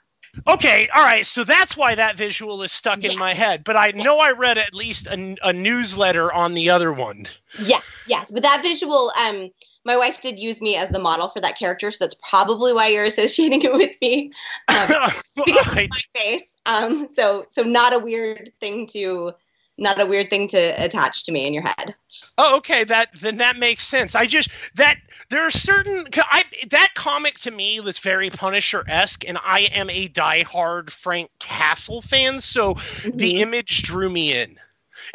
Okay, 0.47 0.87
all 0.93 1.03
right, 1.03 1.25
so 1.25 1.43
that's 1.43 1.75
why 1.75 1.95
that 1.95 2.17
visual 2.17 2.61
is 2.63 2.71
stuck 2.71 3.01
Yeah. 3.03 3.11
in 3.11 3.19
my 3.19 3.33
head. 3.33 3.63
But 3.63 3.77
I 3.77 3.91
know 3.91 4.19
I 4.19 4.31
read 4.31 4.57
at 4.57 4.73
least 4.73 5.07
a, 5.07 5.35
a 5.43 5.53
newsletter 5.53 6.31
on 6.31 6.53
the 6.53 6.69
other 6.69 6.91
one. 6.93 7.27
Yeah, 7.59 7.81
yes, 8.07 8.31
but 8.31 8.43
that 8.43 8.61
visual. 8.61 9.11
Um, 9.27 9.49
my 9.85 9.97
wife 9.97 10.21
did 10.21 10.39
use 10.39 10.61
me 10.61 10.75
as 10.75 10.89
the 10.89 10.99
model 10.99 11.29
for 11.29 11.39
that 11.41 11.57
character, 11.59 11.91
so 11.91 12.03
that's 12.03 12.15
probably 12.27 12.73
why 12.73 12.87
you're 12.87 13.03
associating 13.03 13.61
it 13.61 13.71
with 13.71 13.95
me. 14.01 14.31
Um, 14.67 15.11
because 15.45 15.67
of 15.67 15.75
my 15.75 15.89
face. 16.15 16.55
Um, 16.65 17.09
so 17.13 17.45
so 17.49 17.63
not 17.63 17.93
a 17.93 17.99
weird 17.99 18.51
thing 18.59 18.87
to 18.87 19.33
not 19.77 19.99
a 19.99 20.05
weird 20.05 20.29
thing 20.29 20.47
to 20.49 20.57
attach 20.83 21.25
to 21.25 21.31
me 21.31 21.47
in 21.47 21.53
your 21.53 21.63
head. 21.63 21.95
Oh, 22.37 22.57
okay. 22.57 22.83
That 22.83 23.09
then 23.19 23.37
that 23.37 23.57
makes 23.57 23.85
sense. 23.85 24.15
I 24.15 24.25
just 24.25 24.49
that 24.75 24.97
there 25.29 25.41
are 25.41 25.51
certain 25.51 26.05
I 26.15 26.43
that 26.69 26.89
comic 26.95 27.39
to 27.39 27.51
me 27.51 27.79
was 27.79 27.99
very 27.99 28.29
Punisher 28.29 28.83
esque, 28.87 29.27
and 29.27 29.37
I 29.43 29.61
am 29.73 29.89
a 29.89 30.07
diehard 30.09 30.89
Frank 30.89 31.29
Castle 31.39 32.01
fan, 32.01 32.39
so 32.39 32.75
the 33.13 33.41
image 33.41 33.83
drew 33.83 34.09
me 34.09 34.33
in. 34.33 34.51
It 34.51 34.59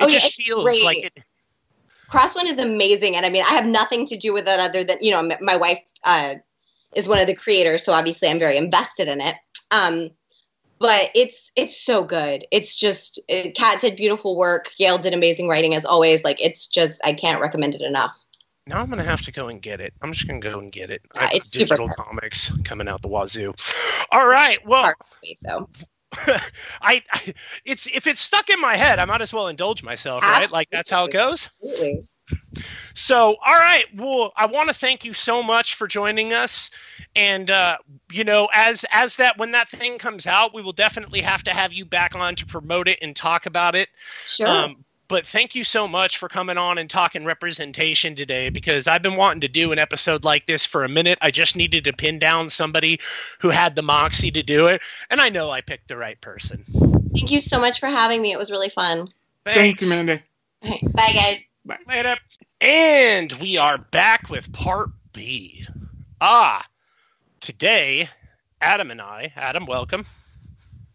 Oh, 0.00 0.08
yeah, 0.08 0.18
just 0.18 0.42
feels 0.42 0.64
great. 0.64 0.84
like 0.84 0.98
it. 1.04 1.18
Crosswind 2.10 2.52
is 2.52 2.58
amazing, 2.58 3.16
and 3.16 3.24
I 3.24 3.30
mean, 3.30 3.44
I 3.44 3.50
have 3.50 3.66
nothing 3.66 4.04
to 4.06 4.16
do 4.16 4.32
with 4.32 4.48
it 4.48 4.60
other 4.60 4.82
than 4.84 4.98
you 5.00 5.12
know, 5.12 5.36
my 5.40 5.56
wife 5.56 5.80
uh, 6.04 6.34
is 6.94 7.06
one 7.06 7.20
of 7.20 7.26
the 7.26 7.34
creators, 7.34 7.84
so 7.84 7.92
obviously 7.92 8.28
I'm 8.28 8.38
very 8.38 8.56
invested 8.56 9.08
in 9.08 9.20
it. 9.20 9.36
Um, 9.70 10.10
but 10.80 11.10
it's 11.14 11.52
it's 11.54 11.80
so 11.80 12.02
good. 12.02 12.46
It's 12.50 12.74
just 12.74 13.20
it, 13.28 13.54
Cat 13.54 13.80
did 13.80 13.96
beautiful 13.96 14.36
work. 14.36 14.70
Gail 14.78 14.98
did 14.98 15.14
amazing 15.14 15.46
writing 15.46 15.74
as 15.74 15.84
always. 15.84 16.24
Like 16.24 16.40
it's 16.40 16.66
just 16.66 17.00
I 17.04 17.12
can't 17.12 17.40
recommend 17.40 17.74
it 17.74 17.82
enough. 17.82 18.16
Now 18.66 18.78
I'm 18.78 18.88
gonna 18.88 19.04
have 19.04 19.22
to 19.22 19.32
go 19.32 19.48
and 19.48 19.60
get 19.60 19.80
it. 19.80 19.92
I'm 20.02 20.12
just 20.12 20.26
gonna 20.26 20.40
go 20.40 20.58
and 20.58 20.72
get 20.72 20.90
it. 20.90 21.02
Yeah, 21.14 21.24
I 21.24 21.30
it's 21.34 21.50
digital 21.50 21.88
comics 21.88 22.50
coming 22.64 22.88
out 22.88 23.02
the 23.02 23.08
wazoo. 23.08 23.54
All 24.10 24.26
right. 24.26 24.58
Well, 24.66 24.92
So 25.36 25.68
I, 26.12 26.40
I 27.12 27.34
it's 27.64 27.86
if 27.86 28.06
it's 28.06 28.20
stuck 28.20 28.50
in 28.50 28.60
my 28.60 28.76
head, 28.76 28.98
I 28.98 29.04
might 29.04 29.22
as 29.22 29.32
well 29.32 29.48
indulge 29.48 29.82
myself, 29.82 30.22
right? 30.22 30.50
Like 30.50 30.68
that's 30.70 30.90
how 30.90 31.04
it 31.04 31.12
goes. 31.12 31.48
absolutely. 31.62 32.06
So, 32.94 33.36
all 33.44 33.54
right. 33.54 33.84
Well, 33.96 34.32
I 34.36 34.46
want 34.46 34.68
to 34.68 34.74
thank 34.74 35.04
you 35.04 35.14
so 35.14 35.42
much 35.42 35.74
for 35.74 35.86
joining 35.86 36.32
us. 36.32 36.70
And 37.16 37.50
uh, 37.50 37.78
you 38.12 38.24
know, 38.24 38.48
as 38.54 38.84
as 38.90 39.16
that 39.16 39.38
when 39.38 39.52
that 39.52 39.68
thing 39.68 39.98
comes 39.98 40.26
out, 40.26 40.54
we 40.54 40.62
will 40.62 40.72
definitely 40.72 41.20
have 41.20 41.42
to 41.44 41.50
have 41.50 41.72
you 41.72 41.84
back 41.84 42.14
on 42.14 42.34
to 42.36 42.46
promote 42.46 42.88
it 42.88 42.98
and 43.02 43.14
talk 43.14 43.46
about 43.46 43.74
it. 43.74 43.88
Sure. 44.26 44.48
Um, 44.48 44.84
but 45.10 45.26
thank 45.26 45.56
you 45.56 45.64
so 45.64 45.88
much 45.88 46.18
for 46.18 46.28
coming 46.28 46.56
on 46.56 46.78
and 46.78 46.88
talking 46.88 47.24
representation 47.24 48.14
today 48.14 48.48
because 48.48 48.86
I've 48.86 49.02
been 49.02 49.16
wanting 49.16 49.40
to 49.40 49.48
do 49.48 49.72
an 49.72 49.78
episode 49.78 50.22
like 50.22 50.46
this 50.46 50.64
for 50.64 50.84
a 50.84 50.88
minute. 50.88 51.18
I 51.20 51.32
just 51.32 51.56
needed 51.56 51.82
to 51.84 51.92
pin 51.92 52.20
down 52.20 52.48
somebody 52.48 53.00
who 53.40 53.48
had 53.48 53.74
the 53.74 53.82
moxie 53.82 54.30
to 54.30 54.42
do 54.44 54.68
it, 54.68 54.80
and 55.10 55.20
I 55.20 55.28
know 55.28 55.50
I 55.50 55.62
picked 55.62 55.88
the 55.88 55.96
right 55.96 56.18
person. 56.20 56.64
Thank 57.12 57.32
you 57.32 57.40
so 57.40 57.58
much 57.58 57.80
for 57.80 57.88
having 57.88 58.22
me. 58.22 58.30
It 58.30 58.38
was 58.38 58.52
really 58.52 58.68
fun. 58.68 59.12
Thanks, 59.44 59.82
Amanda. 59.82 60.22
Okay, 60.64 60.80
Bye, 60.94 61.12
guys. 61.12 61.38
Bye. 61.64 61.78
Later. 61.88 62.16
And 62.60 63.32
we 63.32 63.56
are 63.56 63.78
back 63.78 64.30
with 64.30 64.52
part 64.52 64.90
B. 65.12 65.66
Ah, 66.20 66.64
today, 67.40 68.08
Adam 68.60 68.92
and 68.92 69.00
I, 69.00 69.32
Adam, 69.34 69.66
welcome. 69.66 70.04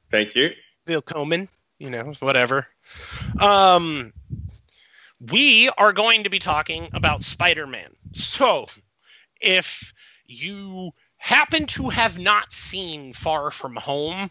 Thank 0.10 0.36
you. 0.36 0.52
Bill 0.86 1.02
Coleman, 1.02 1.50
you 1.80 1.90
know, 1.90 2.14
whatever. 2.22 2.68
Um, 3.40 4.14
we 5.20 5.70
are 5.78 5.94
going 5.94 6.24
to 6.24 6.30
be 6.30 6.40
talking 6.40 6.90
about 6.94 7.24
Spider 7.24 7.68
Man. 7.68 7.96
So, 8.14 8.68
if 9.42 9.94
you 10.26 10.92
happen 11.18 11.66
to 11.68 11.90
have 11.90 12.18
not 12.18 12.52
seen 12.54 13.14
Far 13.14 13.52
From 13.52 13.76
Home, 13.76 14.30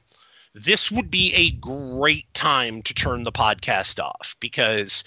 this 0.55 0.91
would 0.91 1.11
be 1.11 1.35
a 1.35 1.51
great 1.51 2.33
time 2.35 2.83
to 2.83 2.95
turn 2.95 3.25
the 3.25 3.33
podcast 3.33 4.03
off 4.03 4.37
because 4.41 5.05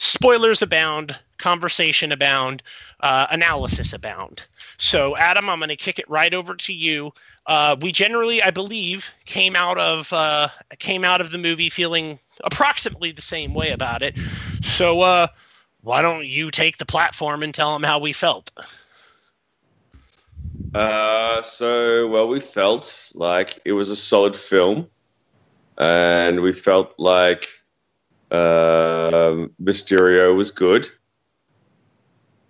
spoilers 0.00 0.62
abound, 0.62 1.18
conversation 1.36 2.10
abound, 2.10 2.62
uh, 3.00 3.26
analysis 3.30 3.92
abound. 3.92 4.42
So, 4.78 5.14
Adam, 5.14 5.50
I'm 5.50 5.58
going 5.58 5.68
to 5.68 5.76
kick 5.76 5.98
it 5.98 6.08
right 6.08 6.32
over 6.32 6.54
to 6.54 6.72
you. 6.72 7.12
Uh, 7.46 7.76
we 7.78 7.92
generally, 7.92 8.42
I 8.42 8.50
believe, 8.50 9.12
came 9.26 9.54
out 9.54 9.78
of 9.78 10.10
uh, 10.12 10.48
came 10.78 11.04
out 11.04 11.20
of 11.20 11.30
the 11.30 11.38
movie 11.38 11.68
feeling 11.68 12.18
approximately 12.42 13.12
the 13.12 13.22
same 13.22 13.52
way 13.52 13.72
about 13.72 14.00
it. 14.00 14.18
So, 14.62 15.02
uh, 15.02 15.26
why 15.82 16.00
don't 16.00 16.26
you 16.26 16.50
take 16.50 16.78
the 16.78 16.86
platform 16.86 17.42
and 17.42 17.52
tell 17.52 17.74
them 17.74 17.82
how 17.82 17.98
we 17.98 18.14
felt? 18.14 18.50
Uh, 20.74 21.42
so, 21.48 22.08
well, 22.08 22.26
we 22.26 22.40
felt 22.40 23.10
like 23.14 23.58
it 23.66 23.72
was 23.72 23.90
a 23.90 23.96
solid 23.96 24.34
film, 24.34 24.86
and 25.76 26.40
we 26.40 26.54
felt 26.54 26.94
like 26.98 27.48
um 28.30 29.52
Mysterio 29.62 30.34
was 30.36 30.50
good. 30.50 30.88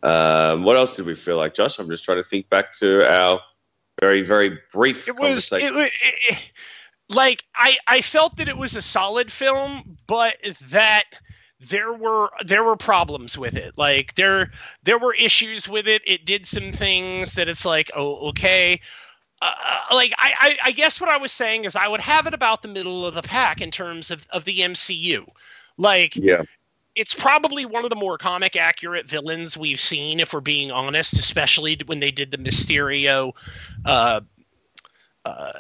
Um, 0.03 0.65
what 0.65 0.77
else 0.77 0.97
did 0.97 1.07
we 1.07 1.15
feel 1.15 1.37
like, 1.37 1.55
Josh? 1.55 1.79
I'm 1.79 1.89
just 1.89 2.05
trying 2.05 2.19
to 2.19 2.23
think 2.23 2.49
back 2.49 2.73
to 2.79 3.07
our 3.07 3.41
very, 4.01 4.23
very 4.23 4.59
brief 4.73 5.07
It 5.09 5.13
was 5.13 5.51
conversation. 5.51 5.77
it, 5.77 5.93
it, 6.03 6.53
like 7.11 7.45
I 7.55 7.77
I 7.87 8.01
felt 8.01 8.37
that 8.39 8.49
it 8.49 8.57
was 8.57 8.75
a 8.77 8.83
solid 8.83 9.31
film, 9.31 9.99
but 10.07 10.37
that 10.71 11.05
there 11.61 11.93
were 11.93 12.31
there 12.45 12.65
were 12.65 12.77
problems 12.77 13.37
with 13.37 13.57
it. 13.57 13.77
Like 13.77 14.15
there 14.15 14.53
there 14.83 14.99
were 14.99 15.15
issues 15.15 15.69
with 15.69 15.87
it. 15.87 16.03
It 16.07 16.25
did 16.25 16.47
some 16.47 16.73
things 16.73 17.35
that 17.35 17.49
it's 17.49 17.65
like, 17.65 17.91
oh, 17.95 18.29
okay. 18.29 18.81
Uh, 19.43 19.55
like 19.93 20.13
I, 20.19 20.35
I, 20.39 20.59
I 20.67 20.71
guess 20.73 21.01
what 21.01 21.11
I 21.11 21.17
was 21.17 21.33
saying 21.33 21.65
is 21.65 21.75
I 21.75 21.89
would 21.89 22.01
have 22.01 22.27
it 22.27 22.35
about 22.35 22.63
the 22.63 22.69
middle 22.69 23.07
of 23.07 23.15
the 23.15 23.23
pack 23.23 23.61
in 23.61 23.71
terms 23.71 24.11
of, 24.11 24.27
of 24.31 24.45
the 24.45 24.61
MCU. 24.61 25.27
Like 25.81 26.15
yeah, 26.15 26.43
it's 26.95 27.15
probably 27.15 27.65
one 27.65 27.85
of 27.85 27.91
the 27.91 27.97
more 27.97 28.19
comic 28.19 28.55
accurate 28.55 29.09
villains 29.09 29.57
we've 29.57 29.81
seen, 29.81 30.21
if 30.21 30.35
we're 30.35 30.41
being 30.41 30.71
honest, 30.71 31.15
especially 31.15 31.79
when 31.87 32.01
they 32.01 32.11
did 32.11 32.31
the 32.31 32.37
Mysterio 32.37 33.33
uh, 33.87 34.21
uh, 35.25 35.53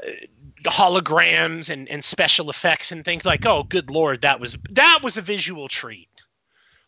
holograms 0.64 1.70
and, 1.70 1.88
and 1.88 2.04
special 2.04 2.50
effects 2.50 2.92
and 2.92 3.02
things 3.02 3.24
like, 3.24 3.46
oh, 3.46 3.62
good 3.62 3.90
lord, 3.90 4.20
that 4.20 4.38
was 4.38 4.58
that 4.70 4.98
was 5.02 5.16
a 5.16 5.22
visual 5.22 5.68
treat. 5.68 6.10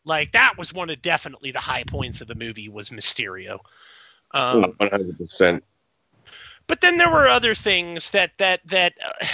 Like 0.04 0.32
that 0.32 0.58
was 0.58 0.74
one 0.74 0.90
of 0.90 1.00
definitely 1.00 1.52
the 1.52 1.58
high 1.58 1.84
points 1.84 2.20
of 2.20 2.28
the 2.28 2.34
movie 2.34 2.68
was 2.68 2.90
Mysterio. 2.90 3.60
Um, 4.32 4.74
100. 4.78 5.16
percent 5.16 5.64
but 6.66 6.80
then 6.82 6.98
there 6.98 7.10
were 7.10 7.28
other 7.28 7.54
things 7.54 8.10
that 8.10 8.32
that 8.38 8.60
that 8.66 8.92
uh, 9.02 9.26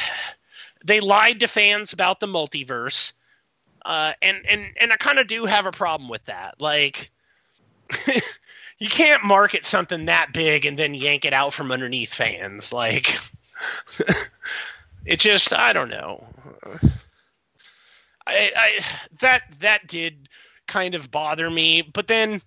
they 0.85 1.01
lied 1.01 1.41
to 1.41 1.49
fans 1.49 1.93
about 1.93 2.21
the 2.21 2.27
multiverse 2.29 3.13
uh, 3.89 4.13
and 4.23 4.39
and 4.49 4.73
and 4.81 4.93
I 4.93 4.97
kind 4.97 5.19
of 5.19 5.27
do 5.27 5.47
have 5.47 5.67
a 5.67 5.73
problem 5.73 6.09
with 6.09 6.25
that. 6.27 6.61
Like, 6.61 7.11
you 8.79 8.89
can't 8.89 9.25
market 9.25 9.67
something 9.67 10.07
that 10.07 10.33
big 10.33 10.65
and 10.65 10.79
then 10.79 10.95
yank 10.95 11.25
it 11.25 11.33
out 11.33 11.53
from 11.53 11.73
underneath 11.73 12.15
fans. 12.15 12.73
Like, 12.73 13.17
It 15.09 15.21
just 15.21 15.55
I 15.55 15.73
don't 15.73 15.89
know. 15.89 16.23
I, 18.27 18.53
I 18.55 18.81
that 19.21 19.43
that 19.61 19.87
did 19.87 20.29
kind 20.67 20.95
of 20.95 21.11
bother 21.11 21.51
me, 21.51 21.81
but 21.81 22.09
then 22.09 22.43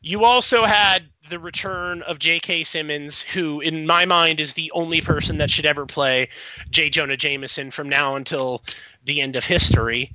you 0.00 0.24
also 0.24 0.64
had 0.64 1.10
the 1.28 1.38
return 1.38 2.00
of 2.02 2.18
J.K. 2.18 2.64
Simmons, 2.64 3.20
who, 3.20 3.60
in 3.60 3.86
my 3.86 4.06
mind, 4.06 4.40
is 4.40 4.54
the 4.54 4.72
only 4.72 5.02
person 5.02 5.36
that 5.38 5.50
should 5.50 5.66
ever 5.66 5.84
play 5.84 6.30
J. 6.70 6.88
Jonah 6.88 7.18
Jameson 7.18 7.70
from 7.70 7.88
now 7.88 8.16
until 8.16 8.64
the 9.04 9.20
end 9.20 9.36
of 9.36 9.44
history. 9.44 10.10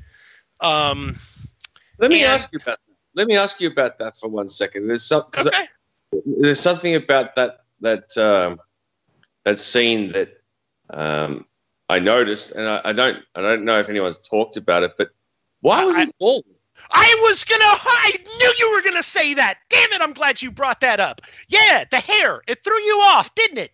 Um, 0.60 1.16
Let 1.98 2.10
me 2.12 2.24
And- 2.24 2.34
ask 2.34 2.48
you 2.52 2.60
about 2.62 2.78
that. 2.78 2.96
Let 3.14 3.28
me 3.28 3.38
ask 3.38 3.62
you 3.62 3.70
about 3.70 4.00
that 4.00 4.18
for 4.18 4.28
one 4.28 4.50
second. 4.50 4.88
There's 4.88 5.04
some, 5.04 5.22
okay. 5.22 5.68
there's 6.26 6.60
something 6.60 6.96
about 6.96 7.36
that 7.36 7.60
that 7.80 8.18
um, 8.18 8.60
that 9.46 9.60
scene 9.62 10.12
that 10.12 10.38
um, 10.90 11.46
I 11.90 12.00
noticed, 12.00 12.52
and 12.52 12.68
I, 12.68 12.82
I 12.86 12.92
don't 12.94 13.18
I 13.34 13.42
don't 13.42 13.64
know 13.64 13.80
if 13.80 13.88
anyone's 13.88 14.18
talked 14.18 14.58
about 14.58 14.84
it, 14.84 14.98
but 14.98 15.12
why 15.62 15.86
was 15.86 15.96
I- 15.96 16.06
he 16.06 16.12
bald? 16.20 16.44
I 16.92 17.20
was 17.30 17.46
gonna. 17.46 17.64
I 17.64 18.18
knew 18.38 18.54
you 18.60 18.74
were 18.76 18.82
gonna 18.82 19.02
say 19.02 19.36
that. 19.36 19.60
Damn 19.70 19.94
it! 19.94 20.02
I'm 20.02 20.12
glad 20.12 20.42
you 20.42 20.52
brought 20.52 20.82
that 20.82 21.00
up. 21.00 21.22
Yeah, 21.48 21.86
the 21.90 22.02
hair. 22.02 22.42
It 22.48 22.66
threw 22.66 22.78
you 22.82 23.00
off, 23.02 23.34
didn't 23.34 23.60
it? 23.60 23.72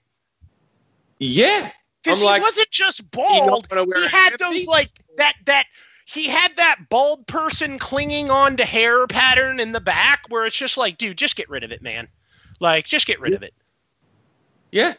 Yeah, 1.19 1.71
Because 2.03 2.19
he 2.19 2.25
like, 2.25 2.41
wasn't 2.43 2.69
just 2.69 3.09
bald. 3.09 3.67
He 3.71 4.07
had 4.07 4.37
those 4.39 4.67
like 4.67 4.89
that 5.17 5.33
that 5.45 5.65
he 6.13 6.27
had 6.27 6.55
that 6.57 6.89
bald 6.89 7.25
person 7.27 7.79
clinging 7.79 8.29
on 8.29 8.57
to 8.57 8.65
hair 8.65 9.07
pattern 9.07 9.59
in 9.59 9.71
the 9.71 9.79
back 9.79 10.25
where 10.29 10.45
it's 10.45 10.55
just 10.55 10.77
like, 10.77 10.97
dude, 10.97 11.17
just 11.17 11.35
get 11.35 11.49
rid 11.49 11.63
of 11.63 11.71
it, 11.71 11.81
man. 11.81 12.07
Like, 12.59 12.85
just 12.85 13.07
get 13.07 13.19
rid 13.19 13.33
of 13.33 13.43
it. 13.43 13.53
yeah, 14.71 14.93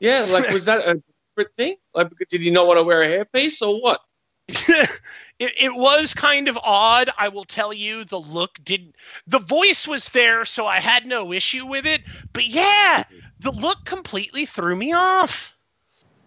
yeah. 0.00 0.26
Like, 0.28 0.50
was 0.50 0.66
that 0.66 0.80
a 0.80 1.02
different 1.30 1.54
thing? 1.54 1.76
Like, 1.94 2.12
did 2.28 2.40
he 2.40 2.50
not 2.50 2.66
want 2.66 2.78
to 2.78 2.84
wear 2.84 3.02
a 3.02 3.06
hairpiece 3.06 3.62
or 3.62 3.80
what? 3.80 4.00
it, 4.48 4.90
it 5.38 5.74
was 5.74 6.14
kind 6.14 6.48
of 6.48 6.58
odd. 6.62 7.10
I 7.18 7.28
will 7.28 7.44
tell 7.44 7.72
you, 7.72 8.04
the 8.04 8.20
look 8.20 8.58
didn't. 8.64 8.96
The 9.26 9.38
voice 9.38 9.88
was 9.88 10.10
there, 10.10 10.44
so 10.44 10.66
I 10.66 10.80
had 10.80 11.06
no 11.06 11.32
issue 11.32 11.66
with 11.66 11.86
it. 11.86 12.02
But 12.32 12.46
yeah, 12.46 13.04
the 13.40 13.50
look 13.50 13.84
completely 13.84 14.46
threw 14.46 14.76
me 14.76 14.92
off. 14.92 15.54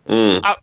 Mm. 0.08 0.56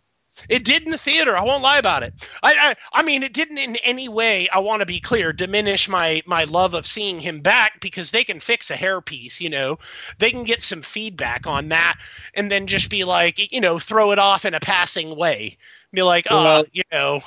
It 0.47 0.63
did 0.63 0.83
in 0.83 0.91
the 0.91 0.97
theater. 0.97 1.35
I 1.35 1.43
won't 1.43 1.63
lie 1.63 1.77
about 1.77 2.03
it. 2.03 2.13
I, 2.41 2.53
I, 2.53 2.75
I 2.99 3.03
mean, 3.03 3.23
it 3.23 3.33
didn't 3.33 3.57
in 3.57 3.75
any 3.77 4.07
way. 4.07 4.47
I 4.49 4.59
want 4.59 4.81
to 4.81 4.85
be 4.85 4.99
clear. 4.99 5.33
Diminish 5.33 5.89
my 5.89 6.21
my 6.25 6.45
love 6.45 6.73
of 6.73 6.85
seeing 6.85 7.19
him 7.19 7.41
back 7.41 7.81
because 7.81 8.11
they 8.11 8.23
can 8.23 8.39
fix 8.39 8.71
a 8.71 8.75
hairpiece. 8.75 9.39
You 9.39 9.49
know, 9.49 9.79
they 10.17 10.31
can 10.31 10.43
get 10.43 10.61
some 10.61 10.81
feedback 10.81 11.47
on 11.47 11.69
that, 11.69 11.97
and 12.33 12.51
then 12.51 12.67
just 12.67 12.89
be 12.89 13.03
like, 13.03 13.51
you 13.51 13.61
know, 13.61 13.79
throw 13.79 14.11
it 14.11 14.19
off 14.19 14.45
in 14.45 14.53
a 14.53 14.59
passing 14.59 15.15
way. 15.15 15.57
Be 15.91 16.03
like, 16.03 16.27
oh, 16.29 16.43
Well, 16.43 16.63
you 16.71 16.83
know, 16.91 17.21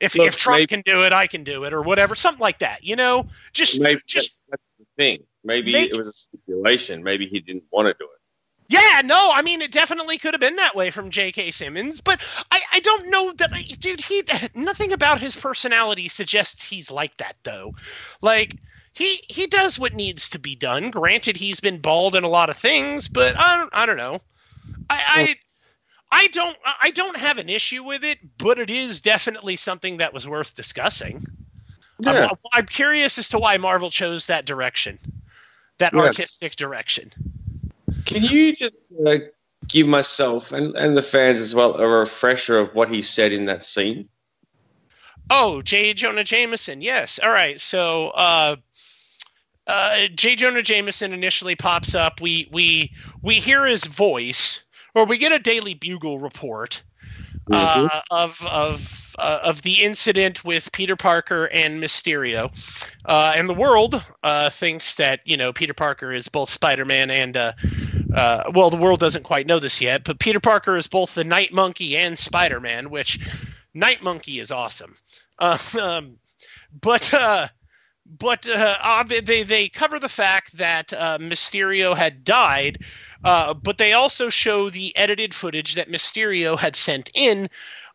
if 0.00 0.14
look, 0.14 0.28
if 0.28 0.36
Trump 0.36 0.58
maybe- 0.58 0.66
can 0.66 0.82
do 0.84 1.04
it, 1.04 1.12
I 1.12 1.26
can 1.26 1.44
do 1.44 1.64
it, 1.64 1.72
or 1.72 1.82
whatever, 1.82 2.14
something 2.14 2.40
like 2.40 2.58
that. 2.58 2.84
You 2.84 2.96
know, 2.96 3.26
just 3.52 3.80
Maybe 3.80 4.00
just 4.06 4.36
that's 4.48 4.62
the 4.78 4.86
thing. 4.96 5.24
Maybe 5.44 5.74
it 5.74 5.96
was 5.96 6.08
a 6.08 6.12
stipulation. 6.12 7.02
Maybe 7.02 7.26
he 7.26 7.40
didn't 7.40 7.64
want 7.72 7.88
to 7.88 7.94
do 7.98 8.04
it. 8.04 8.21
Yeah, 8.68 9.02
no, 9.04 9.32
I 9.34 9.42
mean 9.42 9.60
it 9.60 9.72
definitely 9.72 10.18
could 10.18 10.34
have 10.34 10.40
been 10.40 10.56
that 10.56 10.74
way 10.74 10.90
from 10.90 11.10
J.K. 11.10 11.50
Simmons, 11.50 12.00
but 12.00 12.20
I, 12.50 12.60
I 12.72 12.80
don't 12.80 13.10
know 13.10 13.32
that, 13.34 13.50
dude. 13.80 14.00
He 14.00 14.22
nothing 14.54 14.92
about 14.92 15.20
his 15.20 15.36
personality 15.36 16.08
suggests 16.08 16.64
he's 16.64 16.90
like 16.90 17.16
that 17.18 17.36
though. 17.42 17.74
Like 18.22 18.56
he 18.94 19.20
he 19.28 19.46
does 19.46 19.78
what 19.78 19.94
needs 19.94 20.30
to 20.30 20.38
be 20.38 20.54
done. 20.54 20.90
Granted, 20.90 21.36
he's 21.36 21.60
been 21.60 21.80
bald 21.80 22.14
in 22.14 22.24
a 22.24 22.28
lot 22.28 22.50
of 22.50 22.56
things, 22.56 23.08
but 23.08 23.34
I 23.38 23.56
don't 23.58 23.70
I 23.72 23.86
don't 23.86 23.96
know. 23.98 24.20
I 24.88 25.34
I, 26.10 26.20
I 26.24 26.26
don't 26.28 26.56
I 26.80 26.90
don't 26.90 27.16
have 27.16 27.38
an 27.38 27.48
issue 27.48 27.82
with 27.82 28.04
it, 28.04 28.18
but 28.38 28.58
it 28.58 28.70
is 28.70 29.00
definitely 29.02 29.56
something 29.56 29.98
that 29.98 30.14
was 30.14 30.28
worth 30.28 30.54
discussing. 30.54 31.20
Yeah. 31.98 32.28
I'm, 32.30 32.36
I'm 32.52 32.66
curious 32.66 33.18
as 33.18 33.28
to 33.30 33.38
why 33.38 33.56
Marvel 33.58 33.90
chose 33.90 34.26
that 34.26 34.44
direction, 34.46 34.98
that 35.78 35.92
Yeah. 35.92 36.00
artistic 36.00 36.56
direction. 36.56 37.10
Can 38.04 38.22
you 38.22 38.56
just 38.56 38.74
uh, 39.06 39.18
give 39.66 39.86
myself 39.86 40.52
and, 40.52 40.76
and 40.76 40.96
the 40.96 41.02
fans 41.02 41.40
as 41.40 41.54
well 41.54 41.76
a 41.76 41.86
refresher 41.86 42.58
of 42.58 42.74
what 42.74 42.90
he 42.90 43.02
said 43.02 43.32
in 43.32 43.46
that 43.46 43.62
scene? 43.62 44.08
Oh, 45.30 45.62
J. 45.62 45.94
Jonah 45.94 46.24
Jameson. 46.24 46.82
Yes. 46.82 47.18
All 47.22 47.30
right. 47.30 47.60
So, 47.60 48.08
uh, 48.08 48.56
uh, 49.66 50.06
J. 50.14 50.36
Jonah 50.36 50.62
Jameson 50.62 51.12
initially 51.12 51.56
pops 51.56 51.94
up. 51.94 52.20
We 52.20 52.48
we 52.52 52.92
we 53.22 53.34
hear 53.34 53.64
his 53.64 53.84
voice, 53.84 54.62
or 54.94 55.06
we 55.06 55.18
get 55.18 55.32
a 55.32 55.38
Daily 55.38 55.74
Bugle 55.74 56.18
report 56.18 56.82
uh, 57.50 58.00
of 58.10 58.44
of 58.46 59.14
uh, 59.18 59.40
of 59.42 59.62
the 59.62 59.82
incident 59.82 60.44
with 60.44 60.70
Peter 60.72 60.96
Parker 60.96 61.46
and 61.46 61.82
Mysterio, 61.82 62.50
uh, 63.04 63.32
and 63.36 63.48
the 63.48 63.54
world 63.54 64.02
uh, 64.22 64.50
thinks 64.50 64.96
that 64.96 65.20
you 65.24 65.36
know 65.36 65.52
Peter 65.52 65.74
Parker 65.74 66.12
is 66.12 66.28
both 66.28 66.50
Spider-Man 66.50 67.10
and 67.10 67.36
uh, 67.36 67.52
uh, 68.14 68.50
well, 68.54 68.70
the 68.70 68.76
world 68.76 69.00
doesn't 69.00 69.22
quite 69.24 69.46
know 69.46 69.58
this 69.58 69.80
yet, 69.80 70.04
but 70.04 70.18
Peter 70.18 70.40
Parker 70.40 70.76
is 70.76 70.86
both 70.86 71.14
the 71.14 71.24
Night 71.24 71.52
Monkey 71.52 71.96
and 71.96 72.18
Spider-Man, 72.18 72.90
which 72.90 73.18
Night 73.74 74.02
Monkey 74.02 74.40
is 74.40 74.50
awesome. 74.50 74.94
Uh, 75.38 75.58
um, 75.80 76.18
but 76.80 77.12
uh, 77.12 77.48
but 78.18 78.46
uh, 78.48 79.04
they- 79.08 79.42
they 79.42 79.68
cover 79.68 79.98
the 79.98 80.08
fact 80.08 80.56
that 80.56 80.92
uh, 80.92 81.18
Mysterio 81.18 81.96
had 81.96 82.24
died, 82.24 82.78
uh, 83.24 83.54
but 83.54 83.78
they 83.78 83.92
also 83.92 84.28
show 84.28 84.68
the 84.70 84.94
edited 84.96 85.34
footage 85.34 85.74
that 85.76 85.90
Mysterio 85.90 86.58
had 86.58 86.76
sent 86.76 87.10
in 87.14 87.48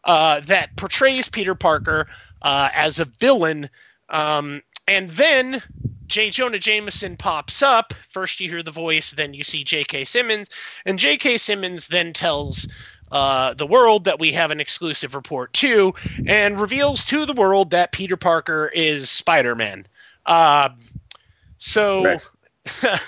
that 0.05 0.69
portrays 0.77 1.29
Peter 1.29 1.55
Parker 1.55 2.07
as 2.41 2.99
a 2.99 3.05
villain. 3.05 3.69
Um, 4.09 4.61
and 4.87 5.09
then 5.11 5.61
J. 6.07 6.29
Jonah 6.29 6.59
Jameson 6.59 7.17
pops 7.17 7.61
up. 7.61 7.93
First, 8.09 8.39
you 8.39 8.49
hear 8.49 8.63
the 8.63 8.71
voice, 8.71 9.11
then 9.11 9.33
you 9.33 9.43
see 9.43 9.63
J.K. 9.63 10.05
Simmons, 10.05 10.49
and 10.85 10.97
J.K. 10.97 11.37
Simmons 11.37 11.87
then 11.87 12.13
tells 12.13 12.67
uh, 13.11 13.53
the 13.53 13.67
world 13.67 14.03
that 14.05 14.19
we 14.19 14.31
have 14.33 14.51
an 14.51 14.59
exclusive 14.59 15.15
report 15.15 15.53
too, 15.53 15.93
and 16.25 16.59
reveals 16.59 17.05
to 17.05 17.25
the 17.25 17.33
world 17.33 17.71
that 17.71 17.91
Peter 17.91 18.17
Parker 18.17 18.71
is 18.73 19.09
Spider-Man. 19.09 19.85
Uh, 20.25 20.69
so 21.57 22.03
Right. 22.03 22.21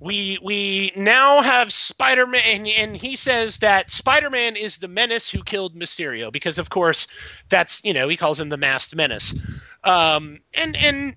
we 0.00 0.38
we 0.42 0.92
now 0.94 1.40
have 1.40 1.72
Spider-Man, 1.72 2.42
and, 2.44 2.68
and 2.68 2.96
he 2.96 3.16
says 3.16 3.58
that 3.58 3.90
Spider-Man 3.90 4.56
is 4.56 4.76
the 4.76 4.88
menace 4.88 5.30
who 5.30 5.42
killed 5.42 5.74
Mysterio 5.74 6.30
because, 6.30 6.58
of 6.58 6.70
course, 6.70 7.06
that's 7.48 7.82
you 7.84 7.94
know 7.94 8.08
he 8.08 8.16
calls 8.16 8.38
him 8.38 8.50
the 8.50 8.56
masked 8.56 8.94
menace. 8.94 9.34
Um, 9.84 10.40
and 10.54 10.76
and 10.76 11.14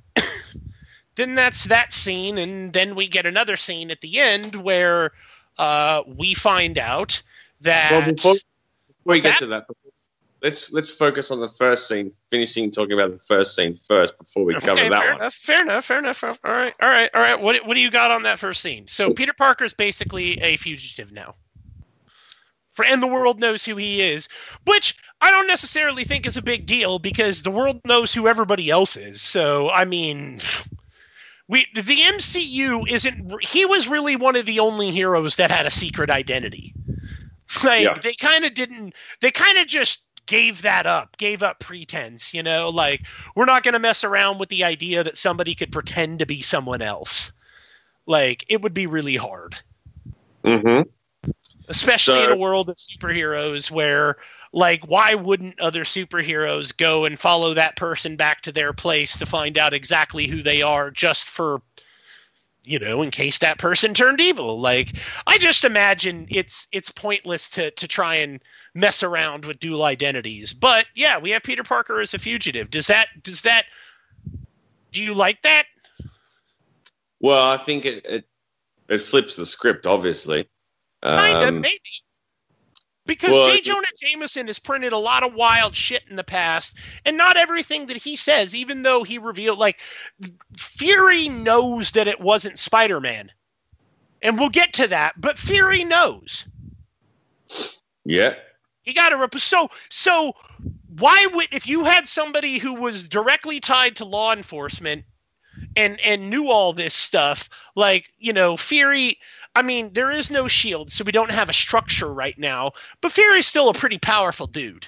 then 1.20 1.36
that's 1.36 1.66
that 1.66 1.92
scene, 1.94 2.38
and 2.38 2.72
then 2.74 2.96
we 2.96 3.08
get 3.08 3.26
another 3.26 3.58
scene 3.58 3.92
at 3.92 4.02
the 4.02 4.20
end 4.20 4.56
where 4.56 5.12
uh, 5.58 6.04
we 6.08 6.34
find 6.34 6.78
out 6.78 7.22
that 7.62 7.92
Well, 7.92 8.14
before, 8.14 8.34
before 8.34 8.44
we 9.06 9.22
get 9.22 9.34
that? 9.34 9.40
to 9.40 9.46
that, 9.48 9.68
let's 10.42 10.72
let's 10.72 10.90
focus 10.90 11.32
on 11.32 11.40
the 11.40 11.48
first 11.48 11.88
scene. 11.88 12.14
Finishing 12.30 12.72
talking 12.72 12.94
about 12.94 13.12
the 13.12 13.20
first 13.20 13.56
scene 13.56 13.76
first 13.76 14.18
before 14.18 14.46
we 14.46 14.54
cover 14.56 14.76
that 14.76 14.92
fair 14.92 15.12
one. 15.12 15.16
enough. 15.16 15.34
Fair 15.34 15.62
enough. 15.62 15.86
Fair 15.86 16.00
enough. 16.00 16.24
All 16.24 16.32
right. 16.46 16.74
All 16.82 16.90
right. 16.90 17.10
All 17.14 17.22
right. 17.22 17.40
What 17.42 17.66
what 17.66 17.74
do 17.74 17.80
you 17.80 17.92
got 17.92 18.12
on 18.12 18.24
that 18.24 18.40
first 18.40 18.62
scene? 18.62 18.88
So 18.88 19.14
Peter 19.14 19.34
Parker 19.34 19.66
is 19.66 19.74
basically 19.74 20.40
a 20.42 20.58
fugitive 20.58 21.12
now. 21.12 21.36
For, 22.74 22.86
and 22.86 23.04
the 23.04 23.08
world 23.08 23.40
knows 23.40 23.66
who 23.66 23.76
he 23.76 24.02
is, 24.02 24.30
which 24.66 24.96
I 25.20 25.32
don't 25.32 25.48
necessarily 25.48 26.06
think 26.06 26.26
is 26.26 26.38
a 26.38 26.42
big 26.42 26.66
deal 26.66 26.98
because 27.00 27.44
the 27.44 27.52
world 27.52 27.82
knows 27.84 28.14
who 28.14 28.28
everybody 28.28 28.70
else 28.70 28.96
is. 28.96 29.22
So 29.22 29.70
I 29.70 29.86
mean, 29.86 30.40
we 31.50 31.66
the 31.74 31.82
MCU 31.82 32.88
isn't. 32.88 33.44
He 33.44 33.66
was 33.66 33.88
really 33.88 34.16
one 34.16 34.36
of 34.38 34.46
the 34.46 34.60
only 34.60 34.92
heroes 34.92 35.36
that 35.38 35.52
had 35.52 35.66
a 35.66 35.72
secret 35.72 36.10
identity. 36.10 36.74
Like 37.64 37.84
Yeah. 37.84 37.96
they 38.02 38.14
kind 38.14 38.46
of 38.46 38.54
didn't. 38.54 38.94
They 39.20 39.32
kind 39.32 39.58
of 39.58 39.66
just 39.68 40.06
gave 40.28 40.62
that 40.62 40.86
up, 40.86 41.18
gave 41.18 41.42
up 41.42 41.60
pretense. 41.60 42.34
You 42.36 42.44
know, 42.44 42.70
like 42.70 43.02
we're 43.36 43.46
not 43.46 43.64
going 43.64 43.74
to 43.74 43.80
mess 43.80 44.04
around 44.04 44.38
with 44.38 44.50
the 44.50 44.64
idea 44.64 45.04
that 45.04 45.18
somebody 45.18 45.56
could 45.56 45.72
pretend 45.72 46.20
to 46.20 46.28
be 46.28 46.42
someone 46.44 46.84
else. 46.84 47.32
Like 48.06 48.46
it 48.48 48.62
would 48.62 48.74
be 48.74 48.86
really 48.88 49.16
hard, 49.16 49.56
Mm-hmm. 50.44 50.88
especially 51.68 52.24
in 52.24 52.32
a 52.32 52.38
world 52.38 52.70
of 52.70 52.76
superheroes 52.78 53.72
where 53.72 54.18
like 54.52 54.82
why 54.88 55.16
wouldn't 55.16 55.60
other 55.60 55.84
superheroes 55.84 56.76
go 56.76 57.06
and 57.06 57.20
follow 57.20 57.54
that 57.54 57.76
person 57.76 58.16
back 58.16 58.42
to 58.42 58.52
their 58.52 58.74
place 58.74 59.18
to 59.18 59.26
find 59.26 59.58
out 59.58 59.74
exactly 59.74 60.28
who 60.28 60.42
they 60.42 60.62
are 60.62 60.90
just 60.92 61.26
for 61.26 61.62
you 62.64 62.80
know 62.80 63.02
in 63.02 63.12
case 63.12 63.40
that 63.40 63.58
person 63.58 63.94
turned 63.94 64.22
evil? 64.22 64.60
Like 64.60 64.94
i 65.28 65.38
just 65.38 65.66
imagine 65.66 66.28
it's 66.30 66.68
it's 66.72 66.92
pointless 66.92 67.50
to 67.52 67.72
to 67.72 67.88
try 67.88 68.16
and 68.16 68.42
mess 68.74 69.04
around 69.04 69.46
with 69.46 69.60
dual 69.60 69.84
identities. 69.84 70.54
But 70.54 70.86
yeah 70.96 71.20
we 71.20 71.32
have 71.32 71.44
peter 71.44 71.64
parker 71.64 72.00
as 72.00 72.14
a 72.14 72.20
fugitive. 72.20 72.70
Does 72.70 72.88
that 72.88 73.08
does 73.24 73.42
that 73.42 73.66
do 74.92 75.04
you 75.04 75.14
like 75.14 75.42
that? 75.44 75.66
Well, 77.20 77.52
I 77.52 77.58
think 77.58 77.86
it, 77.86 78.06
it 78.06 78.26
it 78.88 79.00
flips 79.00 79.36
the 79.36 79.46
script, 79.46 79.86
obviously. 79.86 80.50
kind 81.04 81.38
of 81.38 81.48
Um, 81.50 81.62
maybe 81.62 81.80
Because 83.10 83.32
Well, 83.32 83.52
J. 83.52 83.62
Jonah 83.62 83.88
Jameson 84.00 84.46
has 84.46 84.60
printed 84.60 84.94
a 84.94 84.98
lot 85.00 85.24
of 85.24 85.34
wild 85.34 85.76
shit 85.76 86.04
in 86.12 86.16
the 86.16 86.24
past, 86.24 86.78
and 87.04 87.18
not 87.18 87.38
everything 87.38 87.88
that 87.88 87.98
he 87.98 88.16
says, 88.16 88.54
even 88.54 88.84
though 88.84 89.02
he 89.02 89.18
revealed, 89.18 89.58
like, 89.58 89.80
Fury 90.56 91.28
knows 91.28 91.94
that 91.94 92.08
it 92.08 92.22
wasn't 92.22 92.60
Spider 92.60 93.02
Man. 93.02 93.32
And 94.22 94.38
we'll 94.38 94.50
get 94.50 94.74
to 94.74 94.88
that, 94.90 95.20
but 95.20 95.40
Fury 95.40 95.86
knows. 95.86 96.48
Yeah. 98.06 98.36
He 98.84 98.94
got 98.94 99.12
a 99.12 99.18
rep- 99.18 99.40
so 99.40 99.72
so 99.90 100.34
why 101.00 101.26
would 101.34 101.48
if 101.52 101.68
you 101.68 101.86
had 101.86 102.08
somebody 102.08 102.60
who 102.60 102.76
was 102.76 103.08
directly 103.08 103.60
tied 103.60 103.96
to 103.96 104.06
law 104.06 104.34
enforcement 104.34 105.06
and 105.76 106.00
and 106.02 106.30
knew 106.30 106.50
all 106.50 106.74
this 106.74 106.94
stuff 106.94 107.50
like 107.76 108.06
you 108.20 108.34
know 108.34 108.56
Fury 108.56 109.20
I 109.56 109.62
mean 109.62 109.94
there 109.94 110.12
is 110.12 110.32
no 110.32 110.48
shield 110.48 110.90
so 110.90 111.04
we 111.04 111.12
don't 111.12 111.32
have 111.32 111.50
a 111.50 111.54
structure 111.54 112.14
right 112.14 112.38
now 112.38 112.72
but 113.02 113.12
Fury's 113.12 113.48
still 113.48 113.70
a 113.70 113.74
pretty 113.74 113.98
powerful 113.98 114.48
dude 114.48 114.88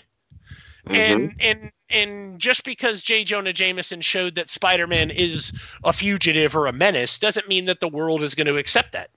Mhm. 0.87 0.95
and 0.95 1.35
and 1.39 1.71
and 1.89 2.39
just 2.39 2.63
because 2.63 3.01
J. 3.03 3.23
Jonah 3.23 3.53
Jameson 3.53 4.01
showed 4.01 4.35
that 4.35 4.49
Spider-Man 4.49 5.11
is 5.11 5.51
a 5.83 5.93
fugitive 5.93 6.55
or 6.55 6.67
a 6.67 6.73
menace 6.73 7.19
doesn't 7.19 7.47
mean 7.47 7.65
that 7.65 7.81
the 7.81 7.87
world 7.89 8.23
is 8.23 8.33
going 8.33 8.47
to 8.47 8.57
accept 8.57 8.93
that. 8.93 9.09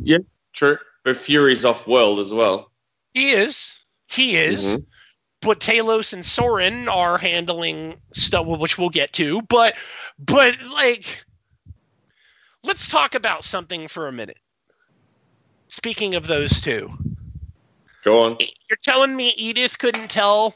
Yeah, 0.00 0.18
true. 0.54 0.78
But 1.04 1.16
Fury's 1.16 1.64
off 1.64 1.86
world 1.86 2.18
as 2.20 2.32
well. 2.32 2.70
He 3.14 3.30
is. 3.30 3.74
He 4.08 4.36
is. 4.36 4.76
Mhm. 4.76 4.86
But 5.42 5.60
Talos 5.60 6.12
and 6.12 6.24
Soren 6.24 6.88
are 6.88 7.18
handling 7.18 8.00
stuff, 8.14 8.46
which 8.46 8.78
we'll 8.78 8.88
get 8.88 9.12
to. 9.14 9.42
But, 9.42 9.76
but 10.18 10.60
like, 10.72 11.24
let's 12.68 12.86
talk 12.86 13.14
about 13.16 13.44
something 13.44 13.88
for 13.88 14.06
a 14.06 14.12
minute. 14.12 14.38
Speaking 15.68 16.14
of 16.14 16.26
those 16.26 16.60
two, 16.60 16.90
Go 18.04 18.22
on. 18.22 18.36
you're 18.40 18.78
telling 18.82 19.16
me 19.16 19.32
Edith 19.36 19.78
couldn't 19.78 20.10
tell, 20.10 20.54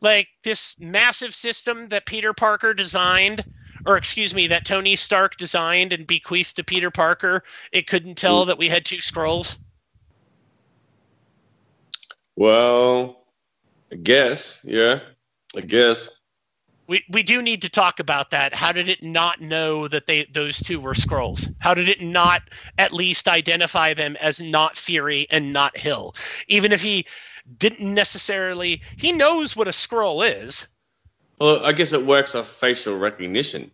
like, 0.00 0.28
this 0.42 0.76
massive 0.78 1.34
system 1.34 1.88
that 1.88 2.06
Peter 2.06 2.32
Parker 2.32 2.72
designed, 2.74 3.44
or 3.84 3.96
excuse 3.96 4.32
me, 4.32 4.46
that 4.48 4.64
Tony 4.64 4.96
Stark 4.96 5.36
designed 5.36 5.92
and 5.92 6.06
bequeathed 6.06 6.56
to 6.56 6.64
Peter 6.64 6.90
Parker. 6.90 7.42
It 7.72 7.86
couldn't 7.88 8.16
tell 8.16 8.46
that 8.46 8.58
we 8.58 8.68
had 8.68 8.84
two 8.84 8.98
Skrulls. 8.98 9.58
Well, 12.36 13.24
I 13.92 13.96
guess. 13.96 14.62
Yeah. 14.64 15.00
I 15.56 15.60
guess. 15.60 16.21
We 16.92 17.02
we 17.08 17.22
do 17.22 17.40
need 17.40 17.62
to 17.62 17.70
talk 17.70 18.00
about 18.00 18.32
that. 18.32 18.54
How 18.54 18.70
did 18.70 18.86
it 18.86 19.02
not 19.02 19.40
know 19.40 19.88
that 19.88 20.04
they 20.04 20.26
those 20.30 20.58
two 20.58 20.78
were 20.78 20.92
Skrulls? 20.92 21.50
How 21.58 21.72
did 21.72 21.88
it 21.88 22.02
not 22.02 22.42
at 22.76 22.92
least 22.92 23.28
identify 23.28 23.94
them 23.94 24.14
as 24.16 24.42
not 24.42 24.76
Fury 24.76 25.26
and 25.30 25.54
not 25.54 25.74
Hill? 25.74 26.14
Even 26.48 26.70
if 26.70 26.82
he 26.82 27.06
didn't 27.56 27.94
necessarily 27.94 28.82
he 28.98 29.10
knows 29.10 29.56
what 29.56 29.68
a 29.68 29.70
Skrull 29.70 30.20
is. 30.44 30.66
Well, 31.40 31.64
I 31.64 31.72
guess 31.72 31.94
it 31.94 32.04
works 32.04 32.34
off 32.34 32.46
facial 32.46 32.98
recognition. 32.98 33.70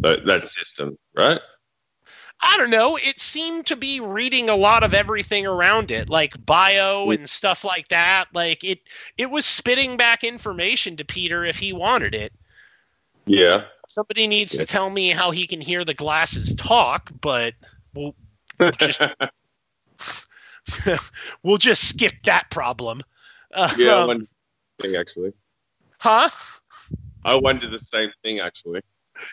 That, 0.00 0.24
that 0.24 0.46
system, 0.58 0.96
right? 1.14 1.40
I 2.40 2.56
don't 2.56 2.70
know. 2.70 2.96
It 2.96 3.18
seemed 3.18 3.66
to 3.66 3.76
be 3.76 4.00
reading 4.00 4.48
a 4.48 4.56
lot 4.56 4.84
of 4.84 4.94
everything 4.94 5.46
around 5.46 5.90
it, 5.90 6.08
like 6.08 6.44
bio 6.46 7.10
and 7.10 7.28
stuff 7.28 7.64
like 7.64 7.88
that. 7.88 8.26
Like 8.32 8.62
it 8.64 8.80
it 9.16 9.30
was 9.30 9.44
spitting 9.44 9.96
back 9.96 10.24
information 10.24 10.96
to 10.98 11.04
Peter 11.04 11.44
if 11.44 11.58
he 11.58 11.72
wanted 11.72 12.14
it. 12.14 12.32
Yeah. 13.26 13.64
Somebody 13.88 14.26
needs 14.28 14.54
Yeah. 14.54 14.60
to 14.60 14.66
tell 14.66 14.88
me 14.88 15.10
how 15.10 15.32
he 15.32 15.46
can 15.46 15.60
hear 15.60 15.84
the 15.84 15.94
glasses 15.94 16.54
talk, 16.54 17.10
but 17.20 17.54
we'll, 17.94 18.14
we'll 18.58 18.70
just 18.70 19.00
we'll 21.42 21.58
just 21.58 21.88
skip 21.88 22.12
that 22.24 22.50
problem. 22.50 23.02
Uh, 23.52 23.74
yeah. 23.76 23.96
I 23.96 24.00
um, 24.02 24.06
wondered 24.08 24.28
the 24.28 24.30
same 24.80 24.92
thing, 24.92 24.96
actually. 24.96 25.32
huh? 25.98 26.30
I 27.24 27.34
wondered 27.34 27.72
the 27.72 27.84
same 27.92 28.10
thing, 28.22 28.38
actually. 28.40 28.80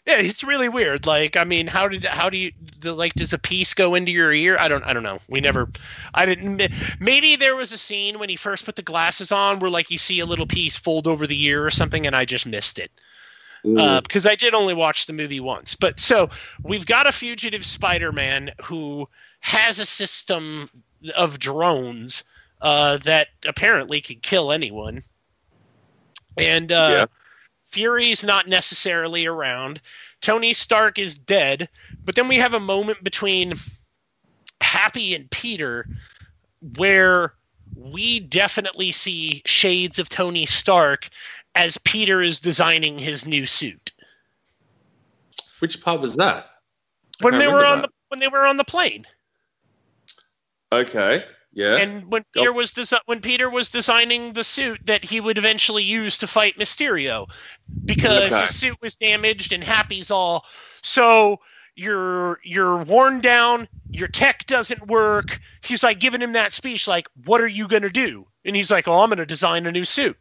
Yeah, 0.06 0.18
it's 0.18 0.44
really 0.44 0.70
weird. 0.70 1.06
Like, 1.06 1.36
I 1.36 1.44
mean, 1.44 1.68
how 1.68 1.88
did 1.88 2.06
how 2.06 2.30
do 2.30 2.38
you 2.38 2.52
the 2.80 2.94
like 2.94 3.14
does 3.14 3.34
a 3.34 3.38
piece 3.38 3.74
go 3.74 3.96
into 3.96 4.12
your 4.12 4.32
ear? 4.34 4.58
I 4.60 4.68
don't 4.68 4.84
I 4.84 4.94
don't 4.94 5.04
know. 5.04 5.20
We 5.30 5.42
never 5.42 5.70
I 6.14 6.26
didn't 6.26 6.72
maybe 7.00 7.36
there 7.36 7.56
was 7.56 7.74
a 7.74 7.78
scene 7.78 8.20
when 8.20 8.30
he 8.30 8.36
first 8.36 8.66
put 8.66 8.76
the 8.76 8.82
glasses 8.82 9.32
on 9.32 9.60
where 9.60 9.72
like 9.72 9.92
you 9.92 9.98
see 9.98 10.20
a 10.20 10.26
little 10.26 10.48
piece 10.48 10.78
fold 10.78 11.08
over 11.08 11.28
the 11.28 11.42
ear 11.44 11.66
or 11.66 11.70
something 11.70 12.06
and 12.06 12.16
I 12.16 12.26
just 12.26 12.46
missed 12.46 12.80
it. 12.80 12.92
Mm. 13.66 13.82
uh, 13.82 14.02
because 14.02 14.28
I 14.28 14.36
did 14.36 14.54
only 14.54 14.76
watch 14.76 15.08
the 15.08 15.14
movie 15.14 15.40
once. 15.40 15.74
But 15.74 16.00
so 16.00 16.30
we've 16.62 16.86
got 16.86 17.08
a 17.08 17.12
fugitive 17.12 17.66
Spider-Man 17.66 18.52
who 18.64 19.10
has 19.40 19.80
a 19.80 19.88
system 19.88 20.70
of 21.16 21.40
drones 21.40 22.24
uh, 22.62 22.98
that 22.98 23.30
apparently 23.48 24.02
can 24.02 24.18
kill 24.18 24.52
anyone, 24.52 25.02
and 26.38 26.72
uh, 26.72 26.90
Yeah. 26.92 27.06
Fury's 27.76 28.24
not 28.24 28.48
necessarily 28.48 29.26
around. 29.26 29.82
Tony 30.22 30.54
Stark 30.54 30.98
is 30.98 31.18
dead, 31.18 31.68
but 32.06 32.16
then 32.16 32.30
we 32.30 32.38
have 32.38 32.54
a 32.54 32.60
moment 32.60 33.04
between 33.04 33.54
Happy 34.62 35.14
and 35.14 35.30
Peter 35.30 35.86
where 36.78 37.34
we 37.76 38.22
definitely 38.22 38.94
see 38.94 39.42
shades 39.46 40.00
of 40.00 40.08
Tony 40.08 40.46
Stark 40.46 41.10
as 41.54 41.78
Peter 41.80 42.22
is 42.22 42.40
designing 42.40 42.98
his 42.98 43.26
new 43.26 43.46
suit. 43.46 43.92
Which 45.60 45.84
part 45.84 46.00
was 46.00 46.16
that? 46.16 46.46
When 47.20 47.38
they 47.38 47.50
were 47.50 47.66
on 47.66 47.82
that. 47.82 47.90
the 47.90 47.94
when 48.08 48.22
they 48.22 48.30
were 48.30 48.46
on 48.46 48.56
the 48.56 48.64
plane. 48.64 49.06
Okay. 50.72 51.26
Yeah. 51.56 51.78
And 51.78 52.12
when. 52.12 52.24
Peter 52.34 52.54
was 52.54 52.74
desi- 52.74 53.00
when 53.06 53.22
Peter 53.22 53.50
was 53.50 53.72
designing 53.72 54.34
the 54.34 54.44
suit 54.44 54.80
that 54.86 55.04
he 55.04 55.20
would 55.20 55.38
eventually 55.40 55.84
use 55.84 56.18
to 56.20 56.28
fight 56.28 56.60
Mysterio, 56.60 57.28
because 57.86 58.32
Okay. 58.34 58.42
his 58.42 58.56
suit 58.56 58.78
was 58.82 58.96
damaged 58.96 59.52
and 59.54 59.64
Happy's 59.64 60.12
all 60.12 60.46
so 60.84 61.40
you're 61.76 62.40
you're 62.44 62.84
worn 62.84 63.22
down, 63.22 63.68
your 63.90 64.08
tech 64.08 64.46
doesn't 64.46 64.88
work. 64.88 65.40
He's 65.64 65.84
like 65.84 66.00
giving 66.00 66.22
him 66.22 66.34
that 66.34 66.52
speech 66.54 66.88
like, 66.88 67.08
"What 67.26 67.42
are 67.42 67.48
you 67.48 67.68
gonna 67.68 67.90
do?" 67.90 68.28
And 68.46 68.56
he's 68.56 68.70
like, 68.72 68.88
"Oh, 68.88 69.02
I'm 69.02 69.10
gonna 69.10 69.26
design 69.26 69.66
a 69.66 69.72
new 69.72 69.86
suit." 69.86 70.18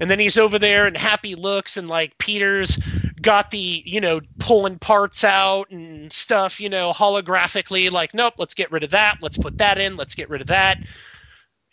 And 0.00 0.10
then 0.10 0.18
he's 0.18 0.38
over 0.38 0.58
there 0.58 0.86
and 0.86 0.96
Happy 0.96 1.34
looks 1.34 1.76
and 1.76 1.88
like 1.88 2.16
Peter's 2.18 2.78
got 3.20 3.50
the 3.50 3.82
you 3.86 4.00
know 4.00 4.20
pulling 4.38 4.78
parts 4.78 5.24
out 5.24 5.70
and 5.70 5.93
stuff 6.12 6.60
you 6.60 6.68
know 6.68 6.92
holographically 6.92 7.90
like 7.90 8.14
nope 8.14 8.34
let's 8.38 8.54
get 8.54 8.70
rid 8.72 8.82
of 8.84 8.90
that 8.90 9.18
let's 9.20 9.36
put 9.36 9.58
that 9.58 9.78
in 9.78 9.96
let's 9.96 10.14
get 10.14 10.30
rid 10.30 10.40
of 10.40 10.46
that. 10.48 10.78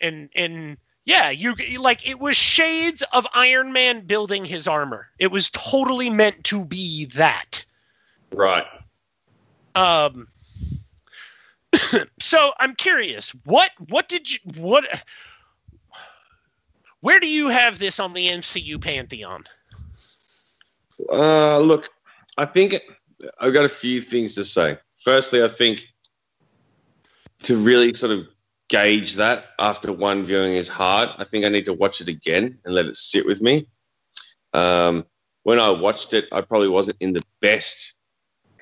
And 0.00 0.28
and 0.34 0.76
yeah 1.04 1.30
you 1.30 1.54
like 1.78 2.08
it 2.08 2.18
was 2.18 2.36
shades 2.36 3.02
of 3.12 3.26
iron 3.34 3.72
man 3.72 4.06
building 4.06 4.44
his 4.44 4.66
armor. 4.66 5.08
It 5.18 5.30
was 5.30 5.50
totally 5.50 6.10
meant 6.10 6.44
to 6.44 6.64
be 6.64 7.06
that. 7.06 7.64
Right. 8.32 8.66
um 9.74 10.26
so 12.20 12.52
i'm 12.58 12.74
curious 12.74 13.30
what 13.44 13.70
what 13.88 14.08
did 14.08 14.30
you 14.30 14.38
what 14.56 14.84
where 17.02 17.20
do 17.20 17.26
you 17.26 17.48
have 17.48 17.78
this 17.78 18.00
on 18.00 18.14
the 18.14 18.28
mcu 18.28 18.80
pantheon? 18.80 19.44
Uh, 21.10 21.58
look, 21.58 21.88
I 22.38 22.44
think 22.44 22.76
I've 23.38 23.54
got 23.54 23.64
a 23.64 23.68
few 23.68 24.00
things 24.00 24.36
to 24.36 24.44
say. 24.44 24.78
Firstly, 24.98 25.42
I 25.42 25.48
think 25.48 25.86
to 27.44 27.56
really 27.56 27.94
sort 27.94 28.12
of 28.12 28.28
gauge 28.68 29.16
that 29.16 29.46
after 29.58 29.92
one 29.92 30.24
viewing 30.24 30.54
is 30.54 30.68
hard. 30.68 31.10
I 31.18 31.24
think 31.24 31.44
I 31.44 31.48
need 31.48 31.66
to 31.66 31.72
watch 31.72 32.00
it 32.00 32.08
again 32.08 32.58
and 32.64 32.74
let 32.74 32.86
it 32.86 32.96
sit 32.96 33.26
with 33.26 33.42
me. 33.42 33.66
Um, 34.52 35.04
when 35.42 35.58
I 35.58 35.70
watched 35.70 36.14
it, 36.14 36.28
I 36.32 36.40
probably 36.40 36.68
wasn't 36.68 36.98
in 37.00 37.12
the 37.12 37.22
best 37.40 37.94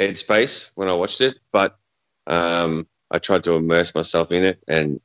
headspace 0.00 0.72
when 0.74 0.88
I 0.88 0.94
watched 0.94 1.20
it, 1.20 1.38
but 1.52 1.76
um, 2.26 2.86
I 3.10 3.18
tried 3.18 3.44
to 3.44 3.54
immerse 3.54 3.94
myself 3.94 4.32
in 4.32 4.44
it, 4.44 4.62
and 4.66 5.00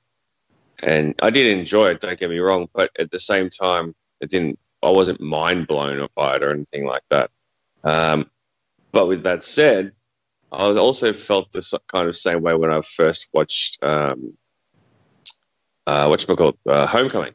and 0.81 1.15
I 1.21 1.29
did 1.29 1.57
enjoy 1.57 1.91
it. 1.91 2.01
Don't 2.01 2.19
get 2.19 2.29
me 2.29 2.39
wrong, 2.39 2.67
but 2.73 2.91
at 2.97 3.11
the 3.11 3.19
same 3.19 3.49
time, 3.49 3.93
it 4.21 4.29
didn't. 4.29 4.59
I 4.81 4.89
wasn't 4.89 5.19
mind 5.19 5.67
blown 5.67 6.07
by 6.15 6.35
it 6.35 6.43
or 6.43 6.51
anything 6.51 6.85
like 6.85 7.03
that. 7.09 7.31
Um, 7.83 8.29
but 8.95 9.09
with 9.09 9.23
that 9.23 9.43
said, 9.43 9.91
I 10.53 10.67
also 10.77 11.11
felt 11.11 11.51
the 11.51 11.79
kind 11.91 12.07
of 12.07 12.15
same 12.15 12.41
way 12.41 12.53
when 12.55 12.71
I 12.71 12.79
first 12.79 13.29
watched 13.33 13.83
um, 13.83 14.37
uh, 15.85 16.07
what 16.07 16.25
you 16.25 16.57
uh, 16.65 16.87
Homecoming. 16.87 17.33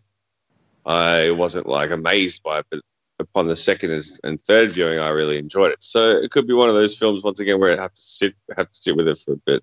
I 0.86 1.32
wasn't 1.32 1.66
like 1.68 1.90
amazed 1.90 2.42
by 2.42 2.60
it, 2.60 2.66
but 2.70 2.80
upon 3.18 3.46
the 3.46 3.56
second 3.56 3.90
and- 3.90 4.20
and 4.24 4.42
third 4.42 4.72
viewing, 4.72 4.98
I 4.98 5.10
really 5.10 5.36
enjoyed 5.36 5.72
it. 5.72 5.82
So 5.84 6.12
it 6.12 6.30
could 6.30 6.46
be 6.46 6.54
one 6.54 6.70
of 6.70 6.74
those 6.74 6.98
films 6.98 7.22
once 7.22 7.40
again 7.40 7.60
where 7.60 7.78
I 7.78 7.82
have 7.82 7.92
to 7.92 8.00
sit 8.00 8.34
have 8.56 8.72
to 8.72 8.74
sit 8.74 8.96
with 8.96 9.08
it 9.08 9.18
for 9.18 9.34
a 9.34 9.36
bit. 9.36 9.62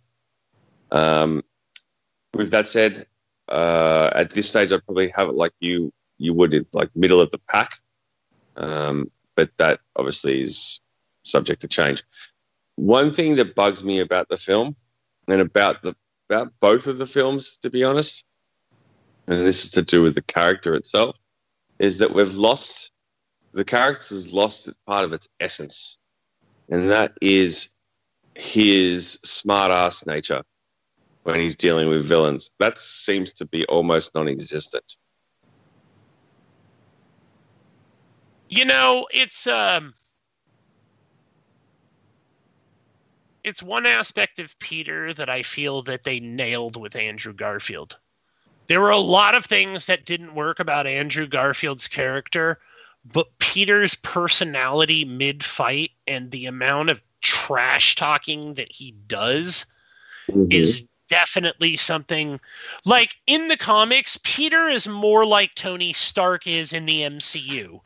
Um, 0.92 1.44
with 2.36 2.52
that 2.52 2.68
said, 2.68 3.08
uh, 3.50 4.12
at 4.14 4.30
this 4.30 4.50
stage, 4.52 4.72
I'd 4.72 4.86
probably 4.86 5.10
have 5.16 5.30
it 5.30 5.36
like 5.36 5.54
you 5.60 5.92
you 6.20 6.36
would 6.36 6.54
in 6.54 6.68
like 6.74 6.96
middle 6.96 7.22
of 7.22 7.32
the 7.32 7.40
pack. 7.50 7.72
Um, 8.56 9.12
but 9.36 9.50
that 9.58 9.80
obviously 9.96 10.42
is 10.42 10.80
subject 11.28 11.62
to 11.62 11.68
change. 11.68 12.04
One 12.76 13.12
thing 13.12 13.36
that 13.36 13.56
bugs 13.56 13.84
me 13.84 14.00
about 14.00 14.30
the 14.30 14.38
film 14.38 14.76
and 15.28 15.42
about 15.42 15.82
the 15.82 15.96
about 16.30 16.54
both 16.60 16.88
of 16.88 16.98
the 16.98 17.08
films, 17.08 17.58
to 17.62 17.70
be 17.70 17.84
honest, 17.84 18.26
and 19.28 19.42
this 19.42 19.66
is 19.66 19.72
to 19.72 19.82
do 19.82 20.04
with 20.04 20.16
the 20.16 20.22
character 20.22 20.76
itself, 20.76 21.18
is 21.80 22.00
that 22.00 22.14
we've 22.14 22.36
lost 22.36 22.92
the 23.54 23.66
character's 23.66 24.34
lost 24.34 24.70
part 24.86 25.06
of 25.06 25.14
its 25.14 25.28
essence, 25.40 25.98
and 26.70 26.90
that 26.90 27.14
is 27.22 27.70
his 28.36 29.20
smart 29.24 29.72
ass 29.72 30.06
nature 30.06 30.44
when 31.24 31.40
he's 31.40 31.56
dealing 31.56 31.90
with 31.90 32.06
villains. 32.06 32.52
That 32.60 32.78
seems 32.78 33.34
to 33.34 33.46
be 33.46 33.66
almost 33.66 34.14
non-existent. 34.14 34.98
You 38.50 38.66
know, 38.66 39.08
it's 39.12 39.48
um 39.48 39.94
it's 43.48 43.64
one 43.64 43.86
aspect 43.86 44.40
of 44.40 44.58
Peter 44.60 45.14
that 45.14 45.30
I 45.30 45.44
feel 45.44 45.82
that 45.84 46.04
they 46.04 46.20
nailed 46.20 46.76
with 46.80 46.96
Andrew 46.96 47.34
Garfield. 47.34 47.98
There 48.68 48.82
were 48.82 48.92
a 48.92 48.98
lot 48.98 49.36
of 49.36 49.46
things 49.46 49.86
that 49.86 50.06
didn't 50.06 50.36
work 50.36 50.60
about 50.60 50.86
Andrew 50.86 51.28
Garfield's 51.28 51.88
character, 51.88 52.60
but 53.06 53.28
Peter's 53.40 53.96
personality 53.96 55.06
mid 55.06 55.44
fight 55.44 55.92
and 56.06 56.30
the 56.30 56.46
amount 56.46 56.90
of 56.90 57.02
trash 57.22 57.96
talking 57.96 58.56
that 58.56 58.72
he 58.72 58.92
does 59.08 59.66
Mm-hmm. 60.30 60.52
is 60.52 60.84
definitely 61.10 61.76
something 61.78 62.40
like 62.86 63.16
in 63.28 63.48
the 63.48 63.58
comics 63.58 64.20
peter 64.24 64.68
is 64.68 64.88
more 64.88 65.26
like 65.26 65.54
tony 65.56 65.94
stark 65.94 66.48
is 66.48 66.74
in 66.74 66.86
the 66.86 67.02
mcu 67.02 67.80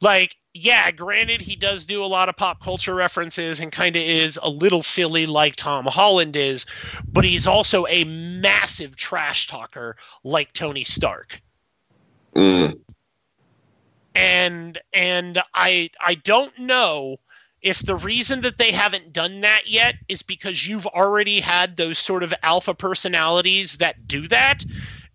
like 0.00 0.36
yeah 0.54 0.90
granted 0.90 1.40
he 1.40 1.56
does 1.56 1.86
do 1.86 2.04
a 2.04 2.06
lot 2.06 2.28
of 2.28 2.36
pop 2.36 2.60
culture 2.62 2.94
references 2.94 3.60
and 3.60 3.72
kind 3.72 3.96
of 3.96 4.02
is 4.02 4.38
a 4.42 4.48
little 4.50 4.82
silly 4.82 5.26
like 5.26 5.56
tom 5.56 5.86
holland 5.86 6.36
is 6.36 6.66
but 7.12 7.24
he's 7.24 7.46
also 7.46 7.86
a 7.88 8.04
massive 8.04 8.96
trash 8.96 9.46
talker 9.46 9.96
like 10.24 10.52
tony 10.52 10.84
stark 10.84 11.40
Mm. 12.34 12.78
and 14.14 14.78
and 14.94 15.42
i 15.52 15.90
i 16.00 16.14
don't 16.14 16.58
know 16.58 17.18
if 17.62 17.84
the 17.84 17.96
reason 17.96 18.40
that 18.42 18.58
they 18.58 18.72
haven't 18.72 19.12
done 19.12 19.40
that 19.42 19.68
yet 19.68 19.94
is 20.08 20.22
because 20.22 20.66
you've 20.66 20.86
already 20.86 21.40
had 21.40 21.76
those 21.76 21.98
sort 21.98 22.22
of 22.22 22.34
alpha 22.42 22.74
personalities 22.74 23.78
that 23.78 24.08
do 24.08 24.26
that 24.28 24.64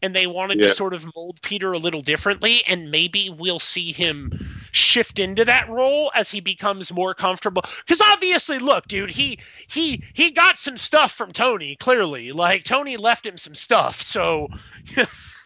and 0.02 0.16
they 0.16 0.28
wanted 0.28 0.60
Yeah. 0.60 0.68
to 0.68 0.74
sort 0.74 0.94
of 0.94 1.06
mold 1.16 1.42
Peter 1.42 1.74
a 1.74 1.78
little 1.78 2.02
differently 2.02 2.64
and 2.68 2.92
maybe 2.92 3.30
we'll 3.30 3.60
see 3.60 3.92
him 3.92 4.32
shift 4.72 5.18
into 5.20 5.46
that 5.46 5.68
role 5.70 6.12
as 6.14 6.30
he 6.30 6.40
becomes 6.40 6.92
more 6.92 7.14
comfortable 7.16 7.64
cuz 7.88 8.02
obviously 8.02 8.60
look 8.60 8.88
dude 8.88 9.10
he 9.10 9.40
he 9.68 10.02
he 10.14 10.30
got 10.32 10.58
some 10.58 10.78
stuff 10.78 11.12
from 11.14 11.32
Tony 11.32 11.76
clearly 11.78 12.32
like 12.32 12.64
Tony 12.64 12.98
left 12.98 13.26
him 13.26 13.38
some 13.38 13.56
stuff 13.56 14.02
so 14.02 14.50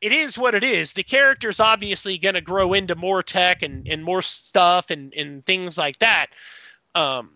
it 0.00 0.12
is 0.12 0.38
what 0.38 0.54
it 0.54 0.64
is. 0.64 0.92
The 0.92 1.02
character's 1.02 1.60
obviously 1.60 2.18
going 2.18 2.34
to 2.34 2.40
grow 2.40 2.72
into 2.72 2.94
more 2.94 3.22
tech 3.22 3.62
and, 3.62 3.86
and 3.88 4.02
more 4.02 4.22
stuff 4.22 4.90
and, 4.90 5.12
and 5.14 5.44
things 5.44 5.78
like 5.78 5.98
that. 5.98 6.28
Um, 6.94 7.30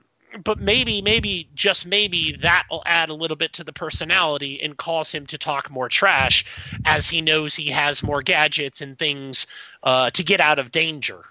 but 0.44 0.58
maybe, 0.58 1.02
maybe, 1.02 1.48
just 1.54 1.86
maybe 1.86 2.38
that 2.42 2.64
will 2.70 2.82
add 2.86 3.10
a 3.10 3.14
little 3.14 3.36
bit 3.36 3.52
to 3.54 3.64
the 3.64 3.72
personality 3.72 4.62
and 4.62 4.76
cause 4.76 5.12
him 5.12 5.26
to 5.26 5.38
talk 5.38 5.70
more 5.70 5.88
trash 5.88 6.44
as 6.84 7.08
he 7.08 7.20
knows 7.20 7.54
he 7.54 7.70
has 7.70 8.02
more 8.02 8.22
gadgets 8.22 8.80
and 8.80 8.98
things 8.98 9.46
uh, 9.82 10.10
to 10.10 10.24
get 10.24 10.40
out 10.40 10.58
of 10.58 10.70
danger. 10.70 11.22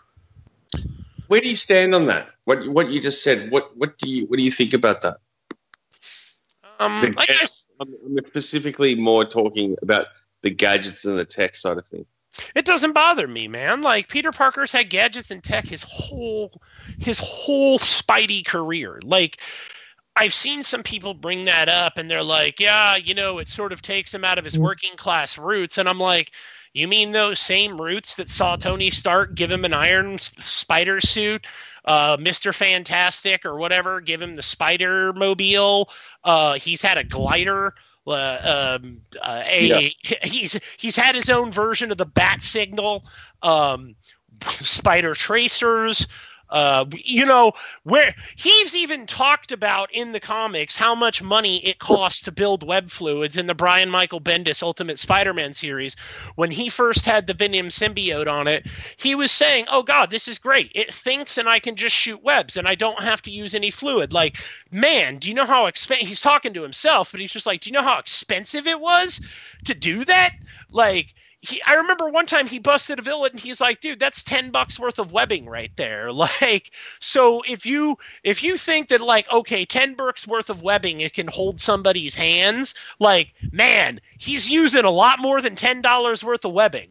Where 1.28 1.42
do 1.42 1.48
you 1.48 1.58
stand 1.58 1.96
on 1.96 2.08
that? 2.08 2.30
What 2.44 2.68
what 2.68 2.90
you 2.92 3.02
just 3.02 3.24
said? 3.24 3.52
What 3.52 3.78
what 3.78 3.98
do 3.98 4.10
you 4.10 4.26
what 4.26 4.38
do 4.38 4.44
you 4.44 4.52
think 4.52 4.74
about 4.74 5.02
that? 5.04 5.18
Um, 6.82 7.14
I 7.18 7.26
guess 7.26 7.68
I'm, 7.80 7.94
I'm 8.06 8.26
specifically 8.28 8.96
more 8.96 9.24
talking 9.24 9.78
about 9.82 10.08
the 10.42 10.50
gadgets 10.50 11.06
and 11.06 11.18
the 11.18 11.26
tech 11.26 11.56
side 11.56 11.78
of 11.78 11.86
things. 11.88 12.06
it 12.56 12.66
doesn't 12.66 12.94
bother 12.94 13.28
me, 13.28 13.48
man. 13.48 13.82
Like 13.82 14.08
Peter 14.08 14.32
Parker's 14.32 14.72
had 14.72 14.90
gadgets 14.90 15.32
and 15.32 15.44
tech 15.44 15.66
his 15.66 15.84
whole 15.84 16.62
his 16.98 17.20
whole 17.20 17.80
Spidey 17.80 18.46
career. 18.46 19.00
Like 19.04 19.40
I've 20.16 20.34
seen 20.34 20.64
some 20.64 20.84
people 20.84 21.14
bring 21.14 21.46
that 21.46 21.70
up 21.70 21.98
and 21.98 22.10
they're 22.10 22.24
like, 22.24 22.60
yeah, 22.60 22.96
you 22.96 23.14
know, 23.14 23.38
it 23.40 23.48
sort 23.48 23.72
of 23.72 23.82
takes 23.82 24.14
him 24.14 24.26
out 24.26 24.38
of 24.38 24.46
his 24.46 24.58
working 24.58 24.98
class 24.98 25.38
roots. 25.38 25.78
And 25.78 25.88
I'm 25.88 26.00
like, 26.00 26.32
you 26.74 26.88
mean 26.88 27.12
those 27.12 27.40
same 27.40 27.80
roots 27.80 28.16
that 28.16 28.30
saw 28.30 28.56
Tony 28.56 28.92
Stark 28.92 29.36
give 29.36 29.52
him 29.52 29.66
an 29.66 29.74
iron 29.74 30.18
spider 30.18 31.02
suit, 31.02 31.46
uh, 31.86 32.18
Mr. 32.18 32.54
Fantastic 32.54 33.46
or 33.46 33.58
whatever, 33.58 34.00
give 34.00 34.22
him 34.22 34.36
the 34.36 34.44
spider 34.44 35.12
mobile. 35.14 35.90
Uh, 36.24 36.54
he's 36.54 36.82
had 36.82 36.98
a 36.98 37.04
glider. 37.04 37.74
Uh, 38.06 38.80
um, 38.82 39.02
uh, 39.22 39.44
a 39.46 39.94
he's 40.24 40.60
he's 40.78 40.96
had 40.96 41.16
his 41.16 41.30
own 41.30 41.52
version 41.52 41.92
of 41.92 41.98
the 41.98 42.06
bat 42.06 42.42
signal, 42.42 43.06
um, 43.42 43.96
spider 44.50 45.14
tracers. 45.14 46.08
Uh, 46.52 46.86
you 46.94 47.26
know 47.26 47.54
where 47.84 48.14
he's 48.36 48.76
even 48.76 49.08
talked 49.08 49.54
about 49.54 49.90
in 49.94 50.12
the 50.12 50.20
comics 50.20 50.76
how 50.76 50.94
much 50.94 51.24
money 51.24 51.66
it 51.66 51.80
costs 51.80 52.24
to 52.24 52.32
build 52.32 52.68
web 52.68 52.92
fluids 52.92 53.38
in 53.38 53.48
the 53.48 53.56
Brian 53.56 53.90
Michael 53.90 54.20
Bendis 54.20 54.62
Ultimate 54.62 55.00
Spider-Man 55.00 55.54
series. 55.54 55.96
When 56.36 56.52
he 56.52 56.70
first 56.70 57.06
had 57.06 57.26
the 57.26 57.34
Venom 57.34 57.70
symbiote 57.70 58.30
on 58.30 58.48
it, 58.48 58.68
he 58.98 59.16
was 59.16 59.32
saying, 59.32 59.66
"Oh 59.70 59.84
God, 59.84 60.12
this 60.12 60.28
is 60.28 60.40
great! 60.40 60.72
It 60.76 60.94
thinks 60.94 61.38
and 61.38 61.48
I 61.48 61.60
can 61.60 61.78
just 61.78 61.96
shoot 61.96 62.22
webs 62.22 62.58
and 62.58 62.68
I 62.68 62.76
don't 62.76 63.02
have 63.02 63.22
to 63.24 63.32
use 63.32 63.56
any 63.56 63.72
fluid." 63.72 64.12
Like, 64.12 64.38
man, 64.72 65.18
do 65.18 65.30
you 65.30 65.34
know 65.34 65.46
how 65.46 65.68
expensive? 65.68 66.08
He's 66.08 66.22
talking 66.22 66.54
to 66.54 66.64
himself, 66.64 67.12
but 67.12 67.22
he's 67.22 67.32
just 67.32 67.46
like, 67.46 67.62
"Do 67.62 67.70
you 67.70 67.74
know 67.74 67.82
how 67.82 68.00
expensive 68.00 68.68
it 68.68 68.80
was 68.80 69.22
to 69.66 69.74
do 69.74 70.04
that?" 70.06 70.32
Like 70.70 71.14
he, 71.42 71.62
I 71.66 71.74
remember 71.76 72.08
one 72.10 72.28
time 72.28 72.46
he 72.46 72.60
busted 72.60 73.00
a 73.00 73.02
villain 73.02 73.32
and 73.32 73.40
he's 73.40 73.60
like, 73.60 73.82
dude, 73.82 74.00
that's 74.00 74.22
10 74.24 74.52
bucks 74.52 74.80
worth 74.80 75.00
of 75.00 75.12
webbing 75.12 75.48
right 75.48 75.72
there. 75.76 76.12
Like, 76.42 76.72
so 77.00 77.42
if 77.48 77.66
you, 77.66 77.98
if 78.24 78.44
you 78.44 78.58
think 78.58 78.90
that 78.90 79.02
like, 79.02 79.32
okay, 79.32 79.66
10 79.66 79.96
bucks 79.96 80.28
worth 80.28 80.50
of 80.52 80.62
webbing, 80.62 81.02
it 81.02 81.14
can 81.14 81.28
hold 81.28 81.60
somebody's 81.60 82.14
hands, 82.14 82.76
like, 83.00 83.34
man, 83.52 84.00
he's 84.20 84.48
using 84.50 84.86
a 84.86 84.92
lot 84.92 85.20
more 85.20 85.42
than 85.42 85.56
$10 85.56 86.24
worth 86.24 86.46
of 86.46 86.54
webbing. 86.54 86.90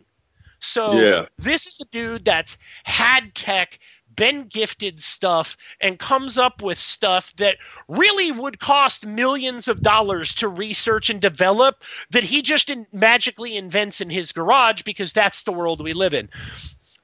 So 0.58 0.96
Yeah. 0.98 1.26
this 1.38 1.66
is 1.66 1.80
a 1.80 1.84
dude 1.86 2.24
that's 2.24 2.58
had 2.84 3.34
tech, 3.34 3.78
been 4.16 4.44
gifted 4.44 5.00
stuff, 5.00 5.56
and 5.80 5.98
comes 5.98 6.38
up 6.38 6.62
with 6.62 6.78
stuff 6.78 7.34
that 7.36 7.56
really 7.88 8.32
would 8.32 8.60
cost 8.60 9.06
millions 9.06 9.68
of 9.68 9.82
dollars 9.82 10.34
to 10.36 10.48
research 10.48 11.10
and 11.10 11.20
develop 11.20 11.84
that 12.10 12.24
he 12.24 12.42
just 12.42 12.70
in- 12.70 12.86
magically 12.92 13.56
invents 13.56 14.00
in 14.00 14.10
his 14.10 14.32
garage 14.32 14.82
because 14.82 15.12
that's 15.12 15.44
the 15.44 15.52
world 15.52 15.82
we 15.82 15.92
live 15.92 16.14
in. 16.14 16.28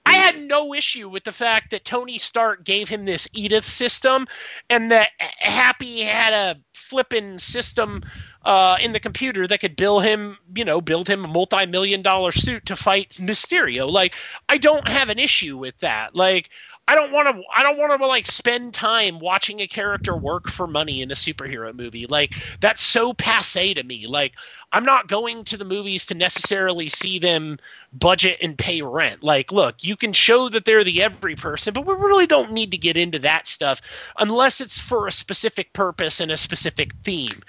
I 0.07 0.13
had 0.13 0.41
no 0.41 0.73
issue 0.73 1.09
with 1.09 1.25
the 1.25 1.33
fact 1.33 1.73
that 1.73 1.85
Tony 1.85 2.19
Stark 2.19 2.63
gave 2.63 2.89
him 2.89 3.05
this 3.05 3.27
Edith 3.33 3.69
system 3.69 4.29
and 4.71 4.93
that 4.93 5.11
Happy 5.19 6.01
had 6.01 6.33
a 6.33 6.61
flippin' 6.75 7.41
system 7.41 8.05
uh, 8.45 8.77
in 8.81 8.93
the 8.93 9.01
computer 9.01 9.49
that 9.49 9.59
could 9.59 9.75
build 9.75 10.05
him, 10.05 10.39
you 10.55 10.65
know, 10.65 10.81
build 10.81 11.09
him 11.09 11.25
a 11.25 11.29
multi-million 11.29 12.03
dollar 12.03 12.31
suit 12.31 12.65
to 12.67 12.77
fight 12.77 13.19
Mysterio. 13.21 13.91
Like, 13.91 14.15
I 14.49 14.59
don't 14.59 14.87
have 14.87 15.09
an 15.09 15.19
issue 15.19 15.57
with 15.59 15.77
that. 15.81 16.15
Like, 16.15 16.51
I 16.89 16.95
don't 16.95 17.11
want 17.11 17.26
to. 17.26 17.43
I 17.55 17.64
don't 17.64 17.78
want 17.78 18.01
to 18.01 18.07
like 18.07 18.28
spend 18.28 18.72
time 18.72 19.18
watching 19.18 19.61
a 19.61 19.66
character 19.66 20.16
work 20.16 20.49
for 20.49 20.68
money 20.68 21.03
in 21.03 21.11
a 21.11 21.14
superhero 21.14 21.74
movie. 21.74 22.07
Like 22.07 22.34
that's 22.61 22.80
so 22.80 23.12
passe 23.12 23.74
to 23.74 23.82
me. 23.82 24.07
Like 24.07 24.34
I'm 24.72 24.84
not 24.84 25.09
going 25.09 25.43
to 25.45 25.57
the 25.57 25.64
movies 25.64 26.07
to 26.07 26.14
necessarily 26.14 26.89
see 26.89 27.18
them 27.18 27.59
budget 27.93 28.39
and 28.41 28.57
pay 28.57 28.82
rent. 28.82 29.24
Like, 29.24 29.51
look, 29.51 29.82
you 29.82 29.97
can 29.97 30.12
show 30.12 30.49
that 30.49 30.64
they're 30.64 30.84
the 30.84 31.03
every 31.03 31.34
person, 31.34 31.74
but 31.74 31.87
we 31.87 31.95
really 31.95 32.26
don't 32.26 32.53
need 32.53 32.70
to 32.70 32.78
get 32.78 32.97
into 32.97 33.18
that 33.20 33.49
stuff 33.49 33.82
unless 34.18 34.61
it's 34.61 34.78
for 34.78 35.09
a 35.09 35.12
specific 35.12 35.72
purpose 35.72 36.20
and 36.20 36.30
a 36.30 36.37
specific 36.37 36.93
theme. 37.03 37.43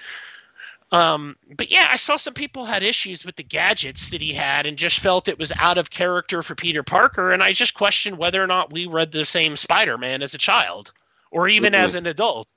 Um, 0.90 1.36
but 1.54 1.70
yeah, 1.70 1.88
I 1.90 1.96
saw 1.96 2.16
some 2.16 2.34
people 2.34 2.64
had 2.64 2.82
issues 2.82 3.24
with 3.24 3.36
the 3.36 3.42
gadgets 3.42 4.10
that 4.10 4.22
he 4.22 4.32
had 4.32 4.66
and 4.66 4.78
just 4.78 5.00
felt 5.00 5.28
it 5.28 5.38
was 5.38 5.52
out 5.56 5.78
of 5.78 5.90
character 5.90 6.42
for 6.42 6.54
Peter 6.54 6.82
Parker. 6.82 7.32
And 7.32 7.42
I 7.42 7.52
just 7.52 7.74
questioned 7.74 8.16
whether 8.18 8.42
or 8.42 8.46
not 8.46 8.72
we 8.72 8.86
read 8.86 9.12
the 9.12 9.26
same 9.26 9.56
Spider 9.56 9.98
Man 9.98 10.22
as 10.22 10.34
a 10.34 10.38
child 10.38 10.92
or 11.30 11.48
even 11.48 11.74
as 11.74 11.94
an 11.94 12.06
adult. 12.06 12.52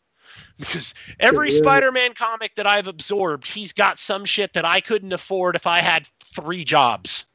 Because 0.58 0.94
every 1.20 1.52
Yeah. 1.52 1.60
Spider 1.60 1.92
Man 1.92 2.14
comic 2.14 2.56
that 2.56 2.68
I've 2.68 2.88
absorbed, 2.88 3.48
he's 3.48 3.74
got 3.74 4.00
some 4.00 4.26
shit 4.26 4.54
that 4.54 4.64
I 4.66 4.80
couldn't 4.80 5.12
afford 5.12 5.56
if 5.58 5.68
I 5.68 5.82
had 5.82 6.08
three 6.34 6.64
jobs. 6.64 7.26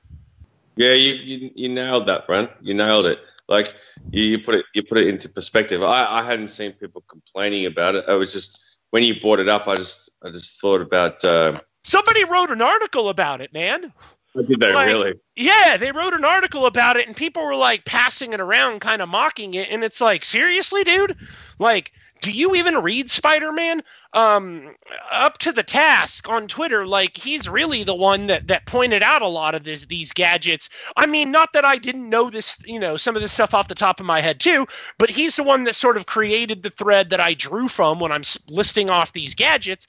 Yeah, 0.76 0.92
you, 0.92 1.14
you 1.14 1.50
you 1.54 1.68
nailed 1.70 2.06
that, 2.06 2.26
Brent. 2.26 2.50
You 2.62 2.74
nailed 2.74 3.06
it. 3.06 3.18
Like 3.48 3.74
you, 4.10 4.22
you 4.24 4.38
put 4.38 4.56
it 4.56 4.66
you 4.74 4.82
put 4.82 4.98
it 4.98 5.08
into 5.08 5.28
perspective. 5.28 5.82
I, 5.82 6.20
I 6.20 6.24
hadn't 6.24 6.48
seen 6.48 6.72
people 6.72 7.02
complaining 7.06 7.66
about 7.66 7.94
it. 7.94 8.04
I 8.08 8.14
was 8.14 8.32
just 8.32 8.60
when 8.90 9.02
you 9.02 9.18
brought 9.20 9.40
it 9.40 9.48
up, 9.48 9.68
I 9.68 9.76
just 9.76 10.10
I 10.24 10.28
just 10.30 10.60
thought 10.60 10.80
about. 10.80 11.24
Uh, 11.24 11.54
Somebody 11.84 12.24
wrote 12.24 12.50
an 12.50 12.62
article 12.62 13.08
about 13.08 13.40
it, 13.40 13.52
man. 13.52 13.92
did 14.34 14.60
they 14.60 14.72
Like- 14.72 14.86
really? 14.86 15.14
Yeah, 15.36 15.76
they 15.76 15.92
wrote 15.92 16.14
an 16.14 16.24
article 16.24 16.66
about 16.66 16.96
it, 16.96 17.06
and 17.06 17.16
people 17.16 17.44
were 17.44 17.54
like 17.54 17.84
passing 17.84 18.32
it 18.32 18.40
around, 18.40 18.80
kind 18.80 19.00
of 19.02 19.08
mocking 19.08 19.54
it. 19.54 19.68
And 19.70 19.84
it's 19.84 20.00
like, 20.00 20.24
seriously, 20.24 20.82
dude? 20.84 21.16
Like, 21.58 21.92
do 22.20 22.30
you 22.30 22.54
even 22.54 22.76
read 22.76 23.10
Spider-Man? 23.10 23.82
Um, 24.12 24.74
up 25.10 25.38
to 25.38 25.52
the 25.52 25.62
task 25.62 26.28
on 26.28 26.48
Twitter, 26.48 26.86
like 26.86 27.16
he's 27.16 27.48
really 27.48 27.82
the 27.84 27.94
one 27.94 28.28
that 28.28 28.48
that 28.48 28.66
pointed 28.66 29.02
out 29.02 29.22
a 29.22 29.28
lot 29.28 29.54
of 29.54 29.64
this 29.64 29.84
these 29.86 30.12
gadgets. 30.12 30.68
I 30.96 31.06
mean, 31.06 31.30
not 31.30 31.52
that 31.52 31.64
I 31.64 31.76
didn't 31.76 32.08
know 32.08 32.30
this, 32.30 32.56
you 32.64 32.80
know, 32.80 32.96
some 32.96 33.16
of 33.16 33.22
this 33.22 33.32
stuff 33.32 33.54
off 33.54 33.68
the 33.68 33.74
top 33.74 34.00
of 34.00 34.06
my 34.06 34.20
head 34.20 34.40
too, 34.40 34.66
but 34.98 35.10
he's 35.10 35.36
the 35.36 35.42
one 35.42 35.64
that 35.64 35.76
sort 35.76 35.96
of 35.96 36.06
created 36.06 36.62
the 36.62 36.70
thread 36.70 37.10
that 37.10 37.20
I 37.20 37.34
drew 37.34 37.68
from 37.68 38.00
when 38.00 38.12
I'm 38.12 38.22
listing 38.48 38.90
off 38.90 39.12
these 39.12 39.34
gadgets. 39.34 39.86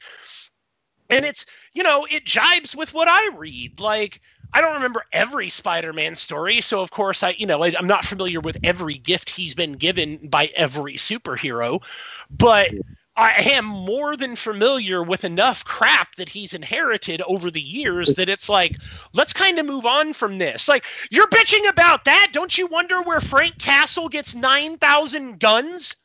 And 1.10 1.24
it's, 1.24 1.46
you 1.74 1.84
know, 1.84 2.06
it 2.10 2.26
jibes 2.26 2.76
with 2.76 2.94
what 2.94 3.08
I 3.08 3.30
read. 3.38 3.80
Like 3.80 4.22
I 4.54 4.62
don't 4.62 4.76
remember 4.76 5.04
every 5.12 5.50
Spider-Man 5.50 6.16
story, 6.16 6.62
so 6.62 6.82
of 6.82 6.92
course 6.92 7.24
I, 7.24 7.36
you 7.38 7.46
know, 7.46 7.64
I, 7.64 7.74
I'm 7.78 7.88
not 7.88 8.06
familiar 8.06 8.40
with 8.40 8.58
every 8.64 8.96
gift 8.96 9.30
he's 9.30 9.54
been 9.54 9.74
given 9.74 10.30
by 10.30 10.50
every 10.56 10.96
superhero, 10.96 11.84
but 12.30 12.72
I 13.18 13.34
am 13.54 13.66
more 13.66 14.16
than 14.16 14.36
familiar 14.36 15.02
with 15.02 15.26
enough 15.26 15.66
crap 15.66 16.16
that 16.18 16.30
he's 16.30 16.54
inherited 16.54 17.22
over 17.24 17.50
the 17.50 17.62
years 17.62 18.14
that 18.16 18.30
it's 18.30 18.48
like, 18.48 18.78
let's 19.14 19.34
kind 19.34 19.58
of 19.58 19.66
move 19.66 19.88
on 19.88 20.14
from 20.14 20.38
this. 20.38 20.68
Like, 20.68 20.86
you're 21.10 21.28
bitching 21.28 21.68
about 21.68 22.06
that. 22.06 22.30
Don't 22.32 22.56
you 22.56 22.68
wonder 22.68 23.02
where 23.02 23.20
Frank 23.20 23.58
Castle 23.58 24.08
gets 24.08 24.36
9,000 24.36 25.40
guns? 25.40 25.96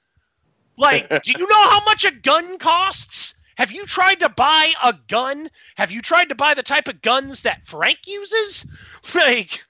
Like, 0.79 1.07
do 1.23 1.33
you 1.33 1.47
know 1.47 1.69
how 1.69 1.85
much 1.85 2.07
a 2.07 2.13
gun 2.13 2.59
costs? 2.59 3.35
Have 3.57 3.73
you 3.73 3.87
tried 3.87 4.21
to 4.21 4.29
buy 4.29 4.73
a 4.83 4.95
gun? 5.09 5.51
Have 5.77 5.93
you 5.93 6.03
tried 6.03 6.31
to 6.31 6.35
buy 6.35 6.55
the 6.55 6.63
type 6.63 6.89
of 6.89 7.03
guns 7.03 7.43
that 7.43 7.67
Frank 7.67 7.99
uses? 8.07 8.65
Like, 9.15 9.65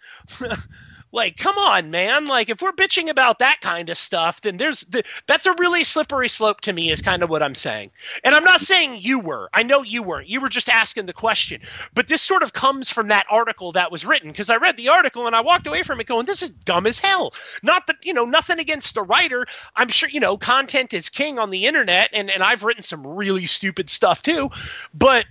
like 1.13 1.37
come 1.37 1.57
on, 1.59 1.91
man. 1.91 2.27
Like, 2.27 2.49
if 2.49 2.63
we're 2.63 2.73
bitching 2.73 3.11
about 3.11 3.39
that 3.39 3.61
kind 3.61 3.91
of 3.91 3.99
stuff, 3.99 4.41
then 4.41 4.57
there's 4.57 4.81
the, 4.81 5.05
that's 5.27 5.47
a 5.47 5.55
really 5.55 5.85
slippery 5.85 6.29
slope 6.29 6.63
to 6.63 6.73
me. 6.73 6.91
Is 6.91 7.03
kind 7.03 7.23
of 7.23 7.31
what 7.31 7.43
I'm 7.43 7.55
saying. 7.55 7.91
And 8.25 8.35
I'm 8.35 8.45
not 8.45 8.61
saying 8.61 8.99
you 9.01 9.19
were. 9.19 9.51
I 9.53 9.63
know 9.63 9.83
you 9.83 10.03
weren't. 10.03 10.29
You 10.29 10.41
were 10.41 10.49
just 10.49 10.69
asking 10.69 11.07
the 11.07 11.13
question. 11.13 11.61
But 11.95 12.09
this 12.09 12.23
sort 12.23 12.43
of 12.43 12.55
comes 12.55 12.91
from 12.91 13.09
that 13.09 13.27
article 13.31 13.73
that 13.73 13.93
was 13.93 14.05
written 14.05 14.31
because 14.31 14.51
I 14.51 14.57
read 14.57 14.77
the 14.77 14.89
article 14.89 15.27
and 15.27 15.37
I 15.37 15.41
walked 15.43 15.67
away 15.67 15.83
from 15.83 16.01
it 16.01 16.07
going, 16.07 16.27
"This 16.27 16.43
is 16.43 16.51
dumb 16.51 16.87
as 16.87 16.99
hell." 16.99 17.35
Not 17.63 17.87
that 17.87 18.05
you 18.05 18.15
know 18.15 18.25
nothing 18.25 18.59
against 18.59 18.95
the 18.95 19.03
writer. 19.03 19.47
I'm 19.77 19.89
sure 19.89 20.09
you 20.09 20.21
know 20.21 20.37
content 20.37 20.95
is 20.95 21.09
king 21.09 21.39
on 21.39 21.51
the 21.51 21.67
internet, 21.67 22.11
and 22.13 22.31
and 22.31 22.43
I've 22.43 22.65
written 22.65 22.83
some 22.83 23.07
really 23.07 23.47
stupid 23.47 23.91
stuff 23.91 24.23
too, 24.23 24.51
but. 24.95 25.27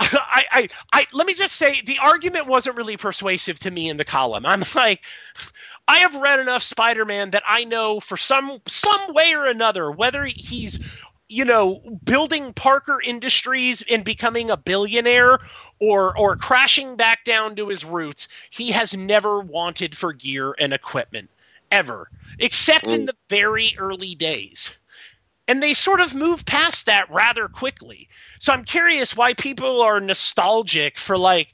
I, 0.00 0.44
I, 0.50 0.68
I, 0.92 1.06
let 1.12 1.26
me 1.26 1.34
just 1.34 1.56
say 1.56 1.80
the 1.84 1.98
argument 1.98 2.46
wasn't 2.46 2.76
really 2.76 2.96
persuasive 2.96 3.58
to 3.60 3.70
me 3.70 3.88
in 3.88 3.96
the 3.96 4.04
column. 4.04 4.44
I'm 4.44 4.64
like, 4.74 5.02
I 5.86 5.98
have 5.98 6.14
read 6.14 6.40
enough 6.40 6.62
Spider-Man 6.62 7.30
that 7.30 7.42
I 7.46 7.64
know 7.64 8.00
for 8.00 8.16
some 8.16 8.60
some 8.66 9.12
way 9.12 9.34
or 9.34 9.46
another 9.46 9.90
whether 9.90 10.24
he's 10.24 10.80
you 11.28 11.44
know 11.44 11.98
building 12.04 12.52
Parker 12.54 13.00
Industries 13.00 13.82
and 13.90 14.04
becoming 14.04 14.50
a 14.50 14.56
billionaire 14.56 15.38
or 15.80 16.16
or 16.18 16.36
crashing 16.36 16.96
back 16.96 17.24
down 17.24 17.56
to 17.56 17.68
his 17.68 17.84
roots, 17.84 18.28
he 18.50 18.72
has 18.72 18.96
never 18.96 19.40
wanted 19.40 19.96
for 19.96 20.12
gear 20.12 20.54
and 20.58 20.72
equipment 20.72 21.30
ever, 21.70 22.10
except 22.38 22.86
in 22.86 23.02
mm. 23.02 23.06
the 23.06 23.16
very 23.28 23.74
early 23.78 24.14
days. 24.14 24.76
And 25.46 25.62
they 25.62 25.74
sort 25.74 26.00
of 26.00 26.14
move 26.14 26.46
past 26.46 26.86
that 26.86 27.10
rather 27.10 27.48
quickly. 27.48 28.08
So 28.38 28.52
I'm 28.52 28.64
curious 28.64 29.16
why 29.16 29.34
people 29.34 29.82
are 29.82 30.00
nostalgic 30.00 30.96
for 30.98 31.18
like 31.18 31.52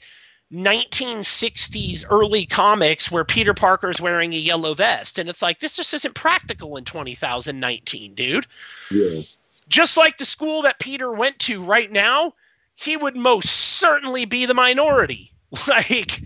1960s 0.53 2.05
early 2.11 2.45
comics 2.47 3.11
where 3.11 3.25
Peter 3.25 3.55
Parker's 3.55 4.01
wearing 4.01 4.33
a 4.33 4.39
yellow 4.39 4.75
vest. 4.75 5.19
And 5.19 5.29
it's 5.29 5.43
like, 5.43 5.61
this 5.61 5.77
just 5.77 5.95
isn't 5.95 6.15
practical 6.15 6.77
in 6.77 6.85
2019, 6.85 8.15
dude. 8.15 8.47
Yeah. 8.91 9.21
Just 9.69 9.97
like 9.97 10.19
the 10.19 10.25
school 10.25 10.63
that 10.63 10.81
Peter 10.81 11.13
went 11.13 11.39
to 11.41 11.63
right 11.63 11.91
now, 11.91 12.35
he 12.75 12.97
would 12.97 13.15
most 13.15 13.51
certainly 13.51 14.25
be 14.25 14.47
the 14.47 14.55
minority. 14.55 15.33
Like, 15.67 16.23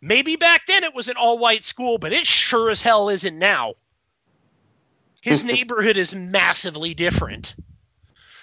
maybe 0.00 0.36
back 0.36 0.66
then 0.66 0.82
it 0.82 0.94
was 0.94 1.08
an 1.08 1.16
all 1.18 1.38
white 1.38 1.62
school, 1.62 1.98
but 1.98 2.14
it 2.14 2.26
sure 2.26 2.70
as 2.70 2.80
hell 2.80 3.10
isn't 3.10 3.38
now. 3.38 3.74
His 5.22 5.42
neighborhood 5.52 5.96
is 5.96 6.14
massively 6.14 6.92
different. 6.92 7.54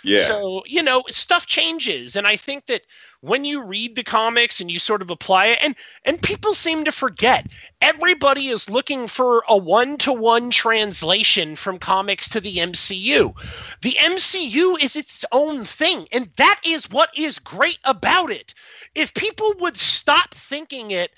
Yeah. 0.04 0.26
So, 0.26 0.64
you 0.66 0.82
know, 0.82 1.04
stuff 1.08 1.46
changes. 1.46 2.16
And 2.16 2.26
I 2.26 2.38
think 2.38 2.66
that 2.68 2.82
when 3.22 3.44
you 3.44 3.64
read 3.64 3.96
the 3.98 4.04
comics 4.04 4.62
and 4.62 4.72
you 4.72 4.80
sort 4.80 5.02
of 5.02 5.10
apply 5.10 5.48
it, 5.48 5.60
and, 5.62 5.76
and 6.06 6.22
people 6.22 6.54
seem 6.54 6.86
to 6.86 6.92
forget, 6.92 7.46
everybody 7.82 8.48
is 8.48 8.70
looking 8.70 9.08
for 9.08 9.44
a 9.48 9.58
one 9.58 9.98
to 9.98 10.14
one 10.14 10.52
translation 10.52 11.58
from 11.58 11.80
comics 11.80 12.30
to 12.30 12.40
the 12.40 12.58
MCU. 12.58 13.34
The 13.82 13.98
MCU 14.00 14.82
is 14.82 14.96
its 14.96 15.26
own 15.34 15.66
thing. 15.66 16.08
And 16.14 16.30
that 16.38 16.62
is 16.66 16.90
what 16.90 17.10
is 17.18 17.40
great 17.40 17.80
about 17.84 18.32
it. 18.32 18.54
If 18.96 19.14
people 19.14 19.54
would 19.60 19.76
stop 19.76 20.34
thinking 20.34 20.92
it, 20.92 21.12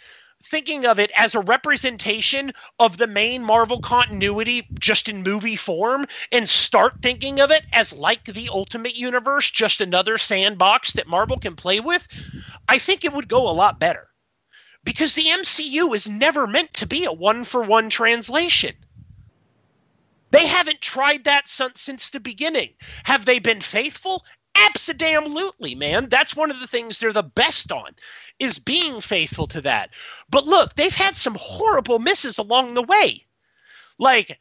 thinking 0.44 0.86
of 0.86 1.00
it 1.00 1.12
as 1.18 1.36
a 1.36 1.39
representation 1.39 2.52
of 2.80 2.98
the 2.98 3.08
main 3.08 3.44
Marvel 3.44 3.80
continuity 3.80 4.68
just 4.80 5.08
in 5.08 5.24
movie 5.24 5.56
form 5.56 6.06
and 6.32 6.48
start 6.48 6.96
thinking 7.02 7.39
of 7.39 7.52
it 7.52 7.66
as 7.72 7.94
like 7.94 8.26
the 8.26 8.50
Ultimate 8.50 8.96
Universe, 8.96 9.50
just 9.50 9.82
another 9.82 10.18
sandbox 10.18 10.94
that 10.94 11.08
Marvel 11.08 11.38
can 11.38 11.56
play 11.56 11.80
with, 11.80 12.08
I 12.68 12.80
think 12.80 13.06
it 13.06 13.14
would 13.14 13.28
go 13.28 13.50
a 13.50 13.54
lot 13.54 13.80
better. 13.80 14.08
Because 14.84 15.14
the 15.14 15.28
MCU 15.28 15.96
is 15.96 16.10
never 16.10 16.48
meant 16.48 16.74
to 16.76 16.88
be 16.88 17.06
a 17.06 17.12
one 17.12 17.44
for 17.44 17.62
one 17.62 17.89
translation. 17.89 18.76
They 20.32 20.48
haven't 20.48 20.82
tried 20.82 21.26
that 21.26 21.48
since 21.48 22.10
the 22.10 22.20
beginning. 22.20 22.74
Have 23.04 23.26
they 23.26 23.39
been 23.39 23.62
faithful? 23.62 24.26
Absolutely, 24.56 25.76
man. 25.76 26.10
That's 26.10 26.36
one 26.36 26.52
of 26.52 26.60
the 26.60 26.68
things 26.68 26.99
they're 26.99 27.14
the 27.14 27.24
best 27.24 27.72
on 27.72 27.95
is 28.39 28.60
being 28.60 29.02
faithful 29.02 29.47
to 29.47 29.62
that. 29.62 29.91
But 30.30 30.45
look, 30.45 30.76
they've 30.76 30.93
had 30.93 31.16
some 31.16 31.36
horrible 31.39 31.99
misses 31.99 32.38
along 32.38 32.74
the 32.74 32.84
way. 32.84 33.26
Like 33.97 34.39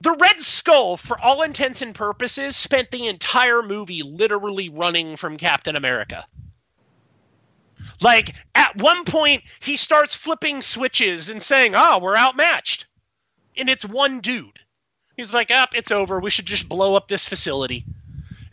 the 0.00 0.12
Red 0.12 0.40
Skull, 0.40 0.96
for 0.96 1.18
all 1.18 1.42
intents 1.42 1.82
and 1.82 1.94
purposes, 1.94 2.56
spent 2.56 2.90
the 2.90 3.06
entire 3.08 3.62
movie 3.62 4.02
literally 4.02 4.68
running 4.68 5.16
from 5.16 5.38
Captain 5.38 5.76
America. 5.76 6.26
Like 8.00 8.34
at 8.54 8.76
one 8.76 9.04
point, 9.04 9.42
he 9.60 9.76
starts 9.76 10.14
flipping 10.14 10.60
switches 10.60 11.30
and 11.30 11.42
saying, 11.42 11.74
"Oh, 11.74 11.98
we're 11.98 12.16
outmatched," 12.16 12.86
and 13.56 13.70
it's 13.70 13.84
one 13.84 14.20
dude. 14.20 14.60
He's 15.16 15.32
like, 15.32 15.50
"Up, 15.50 15.74
it's 15.74 15.90
over. 15.90 16.20
We 16.20 16.30
should 16.30 16.46
just 16.46 16.68
blow 16.68 16.94
up 16.94 17.08
this 17.08 17.26
facility." 17.26 17.86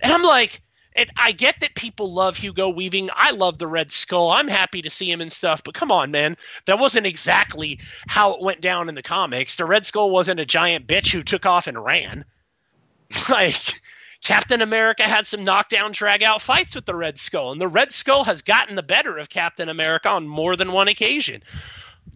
And 0.03 0.11
I'm 0.11 0.21
like, 0.21 0.61
and 0.95 1.09
I 1.17 1.31
get 1.31 1.59
that 1.61 1.75
people 1.75 2.13
love 2.13 2.37
Hugo 2.37 2.69
Weaving. 2.69 3.09
I 3.15 3.31
love 3.31 3.57
the 3.57 3.67
Red 3.67 3.91
Skull. 3.91 4.29
I'm 4.29 4.47
happy 4.47 4.81
to 4.81 4.89
see 4.89 5.09
him 5.11 5.21
and 5.21 5.31
stuff, 5.31 5.63
but 5.63 5.73
come 5.73 5.91
on, 5.91 6.11
man. 6.11 6.37
That 6.65 6.77
wasn't 6.77 7.07
exactly 7.07 7.79
how 8.07 8.33
it 8.33 8.41
went 8.41 8.61
down 8.61 8.89
in 8.89 8.95
the 8.95 9.01
comics. 9.01 9.55
The 9.55 9.65
Red 9.65 9.85
Skull 9.85 10.11
wasn't 10.11 10.39
a 10.39 10.45
giant 10.45 10.85
bitch 10.85 11.11
who 11.11 11.23
took 11.23 11.45
off 11.45 11.67
and 11.67 11.83
ran. 11.83 12.25
Like 13.29 13.81
Captain 14.23 14.61
America 14.61 15.03
had 15.03 15.27
some 15.27 15.43
knockdown 15.43 15.91
drag 15.91 16.23
out 16.23 16.41
fights 16.41 16.73
with 16.73 16.85
the 16.85 16.95
Red 16.95 17.17
Skull, 17.17 17.51
and 17.51 17.61
the 17.61 17.67
Red 17.67 17.91
Skull 17.91 18.23
has 18.23 18.41
gotten 18.41 18.75
the 18.75 18.81
better 18.81 19.17
of 19.17 19.29
Captain 19.29 19.69
America 19.69 20.09
on 20.09 20.27
more 20.27 20.55
than 20.55 20.71
one 20.71 20.87
occasion. 20.87 21.43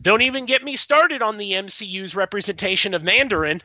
Don't 0.01 0.21
even 0.21 0.45
get 0.45 0.63
me 0.63 0.77
started 0.77 1.21
on 1.21 1.37
the 1.37 1.51
MCU's 1.51 2.15
representation 2.15 2.93
of 2.93 3.03
Mandarin. 3.03 3.61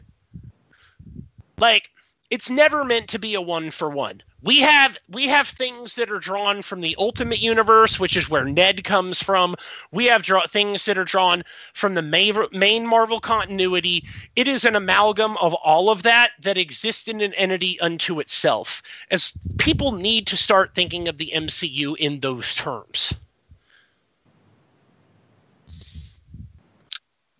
Like, 1.57 1.91
it's 2.33 2.49
never 2.49 2.83
meant 2.83 3.09
to 3.09 3.18
be 3.18 3.35
a 3.35 3.43
one 3.43 3.70
for 3.70 3.91
one. 3.91 4.22
We 4.41 4.61
have 4.61 4.97
we 5.07 5.26
have 5.28 5.47
things 5.47 5.97
that 5.97 6.11
are 6.11 6.18
drawn 6.18 6.62
from 6.62 6.80
the 6.80 6.97
Ultimate 6.99 7.43
Universe, 7.43 8.01
which 8.01 8.16
is 8.16 8.30
where 8.30 8.47
Ned 8.47 8.85
comes 8.85 9.22
from. 9.22 9.55
We 9.91 10.07
have 10.07 10.22
draw, 10.22 10.47
things 10.47 10.87
that 10.87 10.97
are 10.97 11.05
drawn 11.05 11.45
from 11.74 11.93
the 11.93 12.01
main, 12.01 12.35
main 12.51 12.87
Marvel 12.87 13.20
continuity. 13.20 14.05
It 14.35 14.49
is 14.49 14.64
an 14.64 14.76
amalgam 14.76 15.37
of 15.37 15.53
all 15.53 15.91
of 15.91 16.05
that 16.05 16.30
that 16.41 16.57
exists 16.57 17.07
in 17.07 17.20
an 17.20 17.35
entity 17.35 17.78
unto 17.80 18.18
itself. 18.18 18.83
As 19.11 19.37
people 19.59 19.93
need 19.93 20.28
to 20.28 20.37
start 20.39 20.74
thinking 20.74 21.09
of 21.09 21.18
the 21.18 21.33
MCU 21.35 21.99
in 21.99 22.20
those 22.20 22.55
terms. 22.55 23.12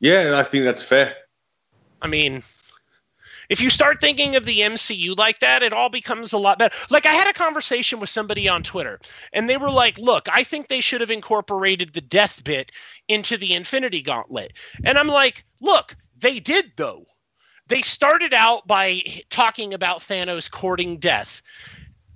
Yeah, 0.01 0.35
I 0.39 0.43
think 0.43 0.67
that's 0.67 0.83
fair. 0.83 1.17
I 2.03 2.09
mean, 2.09 2.43
if 3.53 3.61
you 3.61 3.69
start 3.69 4.01
thinking 4.01 4.35
of 4.35 4.47
the 4.47 4.61
MCU 4.61 5.15
like 5.15 5.41
that, 5.41 5.63
it 5.63 5.75
all 5.75 5.91
becomes 5.91 6.33
a 6.33 6.39
lot 6.39 6.59
better. 6.59 6.75
Like 6.89 7.05
I 7.05 7.13
had 7.13 7.27
a 7.27 7.35
conversation 7.35 8.01
with 8.01 8.09
somebody 8.09 8.49
on 8.49 8.63
Twitter, 8.63 8.99
and 9.35 9.49
they 9.49 9.59
were 9.59 9.71
like, 9.71 9.99
"Look, 9.99 10.27
I 10.33 10.43
think 10.43 10.69
they 10.69 10.81
should 10.81 11.03
have 11.03 11.11
incorporated 11.11 11.93
the 11.93 12.01
death 12.01 12.43
bit 12.43 12.73
into 13.09 13.37
the 13.37 13.53
Infinity 13.53 14.01
Gauntlet." 14.01 14.55
And 14.85 14.97
I'm 14.97 15.07
like, 15.07 15.45
"Look, 15.61 15.95
they 16.17 16.41
did 16.41 16.73
though. 16.77 17.05
They 17.67 17.83
started 17.83 18.33
out 18.33 18.67
by 18.67 19.03
talking 19.29 19.75
about 19.75 20.01
Thanos 20.01 20.51
courting 20.51 20.97
death. 20.97 21.43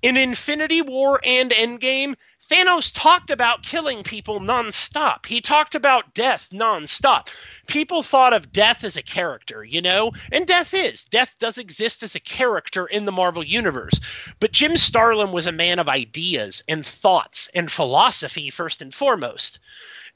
In 0.00 0.16
Infinity 0.16 0.80
War 0.80 1.20
and 1.22 1.50
Endgame, 1.50 2.14
Thanos 2.48 2.92
talked 2.94 3.30
about 3.30 3.64
killing 3.64 4.04
people 4.04 4.40
nonstop. 4.40 5.26
He 5.26 5.40
talked 5.40 5.74
about 5.74 6.14
death 6.14 6.48
nonstop. 6.52 7.28
People 7.66 8.04
thought 8.04 8.32
of 8.32 8.52
death 8.52 8.84
as 8.84 8.96
a 8.96 9.02
character, 9.02 9.64
you 9.64 9.82
know? 9.82 10.12
And 10.30 10.46
death 10.46 10.72
is. 10.72 11.04
Death 11.06 11.34
does 11.40 11.58
exist 11.58 12.04
as 12.04 12.14
a 12.14 12.20
character 12.20 12.86
in 12.86 13.04
the 13.04 13.12
Marvel 13.12 13.44
Universe. 13.44 13.98
But 14.38 14.52
Jim 14.52 14.76
Starlin 14.76 15.32
was 15.32 15.46
a 15.46 15.52
man 15.52 15.80
of 15.80 15.88
ideas 15.88 16.62
and 16.68 16.86
thoughts 16.86 17.48
and 17.54 17.70
philosophy, 17.70 18.50
first 18.50 18.80
and 18.80 18.94
foremost. 18.94 19.58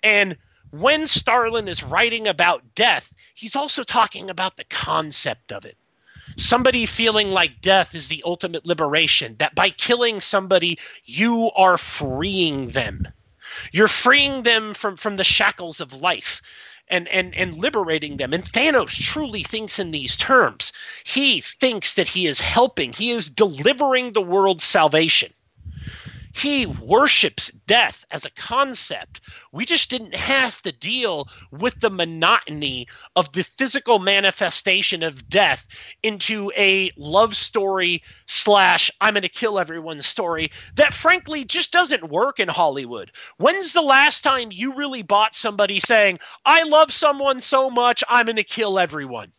And 0.03 0.37
when 0.71 1.09
Starlin 1.09 1.67
is 1.67 1.83
writing 1.83 2.29
about 2.29 2.77
death, 2.77 3.13
he's 3.35 3.57
also 3.57 3.83
talking 3.83 4.31
about 4.31 4.57
the 4.57 4.65
concept 4.65 5.51
of 5.51 5.65
it 5.65 5.77
somebody 6.37 6.87
feeling 6.87 7.31
like 7.31 7.61
death 7.61 7.95
is 7.95 8.09
the 8.09 8.23
ultimate 8.25 8.67
liberation, 8.67 9.37
that 9.39 9.55
by 9.55 9.71
killing 9.71 10.21
somebody, 10.21 10.79
you 11.05 11.51
are 11.57 11.79
freeing 11.79 12.69
them. 12.69 13.07
You're 13.73 13.89
freeing 13.89 14.43
them 14.43 14.75
from, 14.75 14.97
from 14.97 15.17
the 15.17 15.25
shackles 15.25 15.81
of 15.81 15.93
life 15.95 16.43
and, 16.89 17.09
and, 17.09 17.35
and 17.35 17.55
liberating 17.55 18.17
them. 18.17 18.33
And 18.33 18.45
Thanos 18.45 18.91
truly 18.91 19.43
thinks 19.43 19.79
in 19.79 19.91
these 19.91 20.17
terms. 20.17 20.73
He 21.05 21.41
thinks 21.41 21.95
that 21.95 22.09
he 22.09 22.27
is 22.27 22.41
helping, 22.41 22.93
he 22.93 23.11
is 23.11 23.31
delivering 23.31 24.13
the 24.13 24.23
world's 24.23 24.65
salvation. 24.65 25.33
He 26.33 26.67
worships 26.67 27.51
death 27.67 28.05
as 28.11 28.25
a 28.25 28.31
concept. 28.31 29.21
We 29.53 29.65
just 29.65 29.91
didn't 29.91 30.15
have 30.15 30.63
to 30.63 30.73
deal 30.73 31.29
with 31.51 31.81
the 31.81 31.91
monotony 31.91 32.87
of 33.17 33.33
the 33.33 33.43
physical 33.43 33.99
manifestation 33.99 35.03
of 35.03 35.29
death 35.29 35.67
into 36.03 36.53
a 36.57 36.93
love 36.97 37.35
story 37.35 38.03
slash 38.27 38.91
I'm 39.01 39.15
going 39.15 39.23
to 39.23 39.29
kill 39.29 39.59
everyone 39.59 40.01
story 40.03 40.51
that 40.77 40.95
frankly 40.95 41.45
just 41.45 41.73
doesn't 41.73 42.11
work 42.11 42.39
in 42.39 42.49
Hollywood. 42.49 43.11
When's 43.39 43.73
the 43.73 43.83
last 43.83 44.23
time 44.23 44.53
you 44.53 44.75
really 44.75 45.03
bought 45.03 45.35
somebody 45.35 45.81
saying, 45.81 46.21
I 46.45 46.63
love 46.63 46.93
someone 46.93 47.41
so 47.41 47.71
much, 47.71 48.05
I'm 48.09 48.27
going 48.27 48.37
to 48.37 48.45
kill 48.45 48.79
everyone? 48.79 49.33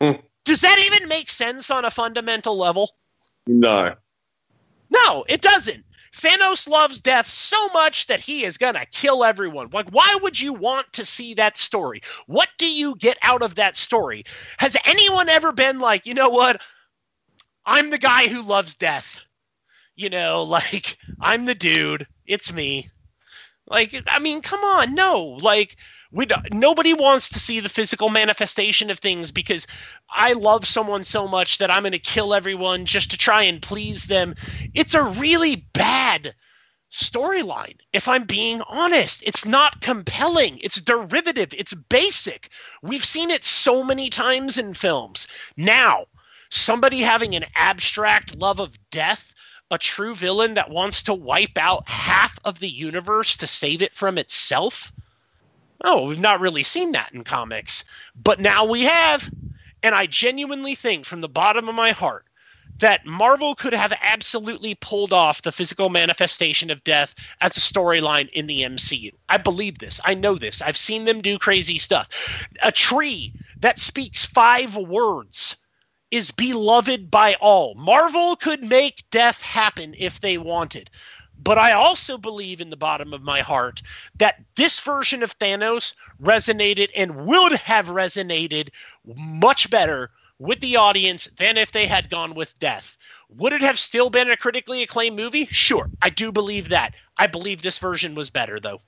Mm. 0.00 0.22
Does 0.44 0.62
that 0.62 0.78
even 0.78 1.08
make 1.08 1.28
sense 1.28 1.70
on 1.70 1.84
a 1.84 1.90
fundamental 1.90 2.56
level? 2.56 2.96
No. 3.46 3.94
No, 4.90 5.24
it 5.28 5.40
doesn't. 5.40 5.84
Thanos 6.16 6.66
loves 6.66 7.02
death 7.02 7.28
so 7.28 7.68
much 7.68 8.06
that 8.06 8.20
he 8.20 8.44
is 8.44 8.56
going 8.56 8.74
to 8.74 8.86
kill 8.86 9.22
everyone. 9.22 9.68
Like, 9.70 9.90
why 9.90 10.16
would 10.22 10.40
you 10.40 10.54
want 10.54 10.90
to 10.94 11.04
see 11.04 11.34
that 11.34 11.58
story? 11.58 12.02
What 12.26 12.48
do 12.58 12.70
you 12.70 12.96
get 12.96 13.18
out 13.20 13.42
of 13.42 13.56
that 13.56 13.76
story? 13.76 14.24
Has 14.58 14.76
anyone 14.84 15.28
ever 15.28 15.52
been 15.52 15.78
like, 15.78 16.06
you 16.06 16.14
know 16.14 16.30
what? 16.30 16.62
I'm 17.66 17.90
the 17.90 17.98
guy 17.98 18.28
who 18.28 18.42
loves 18.42 18.76
death. 18.76 19.20
You 19.94 20.08
know, 20.08 20.42
like, 20.44 20.96
I'm 21.20 21.44
the 21.44 21.54
dude. 21.54 22.06
It's 22.24 22.52
me. 22.52 22.90
Like, 23.66 23.94
I 24.06 24.18
mean, 24.18 24.40
come 24.40 24.64
on. 24.64 24.94
No. 24.94 25.38
Like, 25.42 25.76
we 26.16 26.26
nobody 26.50 26.94
wants 26.94 27.28
to 27.28 27.38
see 27.38 27.60
the 27.60 27.68
physical 27.68 28.08
manifestation 28.08 28.90
of 28.90 28.98
things 28.98 29.32
because 29.32 29.66
I 30.08 30.32
love 30.32 30.66
someone 30.66 31.04
so 31.04 31.28
much 31.28 31.58
that 31.58 31.70
I'm 31.70 31.82
going 31.82 31.92
to 31.92 31.98
kill 31.98 32.32
everyone 32.32 32.86
just 32.86 33.10
to 33.10 33.18
try 33.18 33.42
and 33.42 33.60
please 33.60 34.06
them. 34.06 34.34
It's 34.72 34.94
a 34.94 35.02
really 35.02 35.56
bad 35.74 36.34
storyline 36.90 37.76
if 37.92 38.08
I'm 38.08 38.24
being 38.24 38.62
honest. 38.62 39.24
It's 39.26 39.44
not 39.44 39.82
compelling. 39.82 40.58
It's 40.62 40.80
derivative. 40.80 41.52
It's 41.52 41.74
basic. 41.74 42.48
We've 42.80 43.04
seen 43.04 43.30
it 43.30 43.44
so 43.44 43.84
many 43.84 44.08
times 44.08 44.56
in 44.56 44.72
films. 44.72 45.26
Now, 45.54 46.06
somebody 46.48 47.00
having 47.02 47.36
an 47.36 47.44
abstract 47.54 48.34
love 48.34 48.58
of 48.58 48.78
death 48.90 49.34
a 49.70 49.78
true 49.78 50.14
villain 50.14 50.54
that 50.54 50.70
wants 50.70 51.02
to 51.04 51.14
wipe 51.14 51.58
out 51.58 51.88
half 51.88 52.38
of 52.44 52.58
the 52.58 52.68
universe 52.68 53.36
to 53.38 53.46
save 53.46 53.82
it 53.82 53.92
from 53.92 54.16
itself? 54.16 54.92
Oh, 55.84 56.06
we've 56.06 56.18
not 56.18 56.40
really 56.40 56.62
seen 56.62 56.92
that 56.92 57.12
in 57.12 57.24
comics, 57.24 57.84
but 58.14 58.40
now 58.40 58.64
we 58.64 58.82
have. 58.82 59.30
And 59.82 59.94
I 59.94 60.06
genuinely 60.06 60.74
think 60.74 61.04
from 61.04 61.20
the 61.20 61.28
bottom 61.28 61.68
of 61.68 61.74
my 61.74 61.92
heart 61.92 62.24
that 62.78 63.06
Marvel 63.06 63.54
could 63.54 63.72
have 63.72 63.92
absolutely 64.02 64.74
pulled 64.74 65.12
off 65.12 65.42
the 65.42 65.52
physical 65.52 65.88
manifestation 65.88 66.70
of 66.70 66.84
death 66.84 67.14
as 67.40 67.56
a 67.56 67.60
storyline 67.60 68.28
in 68.30 68.46
the 68.46 68.62
MCU. 68.62 69.12
I 69.28 69.38
believe 69.38 69.78
this. 69.78 70.00
I 70.04 70.14
know 70.14 70.34
this. 70.34 70.60
I've 70.60 70.76
seen 70.76 71.04
them 71.04 71.22
do 71.22 71.38
crazy 71.38 71.78
stuff. 71.78 72.08
A 72.62 72.72
tree 72.72 73.32
that 73.60 73.78
speaks 73.78 74.26
five 74.26 74.76
words 74.76 75.56
is 76.10 76.30
beloved 76.30 77.10
by 77.10 77.34
all. 77.40 77.74
Marvel 77.74 78.36
could 78.36 78.62
make 78.62 79.04
death 79.10 79.40
happen 79.42 79.94
if 79.98 80.20
they 80.20 80.38
wanted. 80.38 80.90
But 81.38 81.58
I 81.58 81.72
also 81.72 82.18
believe 82.18 82.60
in 82.60 82.70
the 82.70 82.76
bottom 82.76 83.12
of 83.12 83.22
my 83.22 83.40
heart 83.40 83.82
that 84.18 84.42
this 84.56 84.80
version 84.80 85.22
of 85.22 85.38
Thanos 85.38 85.94
resonated 86.20 86.88
and 86.96 87.26
would 87.26 87.52
have 87.52 87.86
resonated 87.86 88.70
much 89.04 89.70
better 89.70 90.10
with 90.38 90.60
the 90.60 90.76
audience 90.76 91.28
than 91.38 91.56
if 91.56 91.72
they 91.72 91.86
had 91.86 92.10
gone 92.10 92.34
with 92.34 92.58
Death. 92.58 92.98
Would 93.30 93.52
it 93.52 93.62
have 93.62 93.78
still 93.78 94.10
been 94.10 94.30
a 94.30 94.36
critically 94.36 94.82
acclaimed 94.82 95.16
movie? 95.16 95.46
Sure, 95.46 95.90
I 96.02 96.10
do 96.10 96.32
believe 96.32 96.70
that. 96.70 96.94
I 97.16 97.26
believe 97.26 97.62
this 97.62 97.78
version 97.78 98.14
was 98.14 98.30
better, 98.30 98.60
though. 98.60 98.80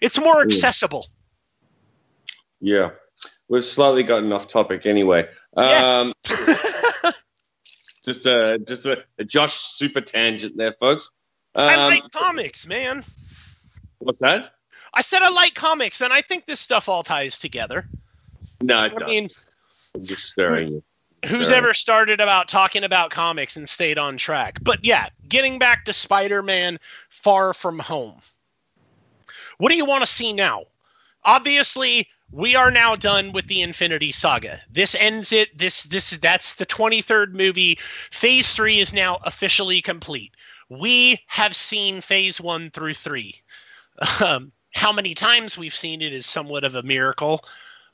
It's 0.00 0.18
more 0.18 0.40
accessible. 0.42 1.06
Yeah. 2.60 2.90
We've 3.48 3.64
slightly 3.64 4.02
gotten 4.02 4.32
off 4.32 4.48
topic 4.48 4.86
anyway. 4.86 5.28
Yeah. 5.56 6.00
Um, 6.00 6.12
just 8.04 8.26
a 8.26 8.58
just 8.58 8.86
a, 8.86 9.04
a 9.18 9.24
Josh 9.24 9.54
super 9.54 10.00
tangent 10.00 10.56
there, 10.56 10.72
folks. 10.72 11.12
Um, 11.54 11.68
I 11.68 11.88
like 11.88 12.10
comics, 12.10 12.66
man. 12.66 13.04
what's 13.98 14.18
that? 14.20 14.52
I 14.92 15.02
said 15.02 15.22
I 15.22 15.30
like 15.30 15.54
comics, 15.54 16.00
and 16.00 16.12
I 16.12 16.20
think 16.22 16.46
this 16.46 16.60
stuff 16.60 16.88
all 16.88 17.02
ties 17.02 17.38
together. 17.38 17.86
No, 18.60 18.76
I 18.78 19.06
mean, 19.06 19.28
I'm 19.94 20.04
just 20.04 20.30
staring 20.30 20.68
you. 20.72 20.82
who's 21.26 21.48
Sure. 21.48 21.56
ever 21.56 21.74
started 21.74 22.20
about 22.20 22.48
talking 22.48 22.84
about 22.84 23.10
comics 23.10 23.56
and 23.56 23.68
stayed 23.68 23.98
on 23.98 24.16
track? 24.16 24.58
But 24.62 24.84
yeah, 24.84 25.08
getting 25.28 25.58
back 25.58 25.84
to 25.86 25.92
Spider-Man: 25.92 26.78
Far 27.08 27.52
From 27.54 27.78
Home. 27.80 28.20
What 29.58 29.70
do 29.70 29.76
you 29.76 29.84
want 29.84 30.02
to 30.02 30.06
see 30.06 30.32
now? 30.32 30.64
Obviously, 31.24 32.08
we 32.30 32.56
are 32.56 32.70
now 32.70 32.96
done 32.96 33.32
with 33.32 33.46
the 33.46 33.62
Infinity 33.62 34.12
Saga. 34.12 34.60
This 34.70 34.94
ends 34.94 35.32
it. 35.32 35.56
This 35.56 35.84
this 35.84 36.10
that's 36.18 36.54
the 36.54 36.66
23rd 36.66 37.32
movie. 37.32 37.78
Phase 38.10 38.54
3 38.54 38.80
is 38.80 38.92
now 38.92 39.18
officially 39.24 39.80
complete. 39.80 40.34
We 40.68 41.20
have 41.26 41.54
seen 41.54 42.00
phase 42.00 42.40
1 42.40 42.70
through 42.70 42.94
3. 42.94 43.34
Um, 44.24 44.50
how 44.74 44.92
many 44.92 45.14
times 45.14 45.56
we've 45.56 45.74
seen 45.74 46.02
it 46.02 46.12
is 46.12 46.26
somewhat 46.26 46.64
of 46.64 46.74
a 46.74 46.82
miracle. 46.82 47.44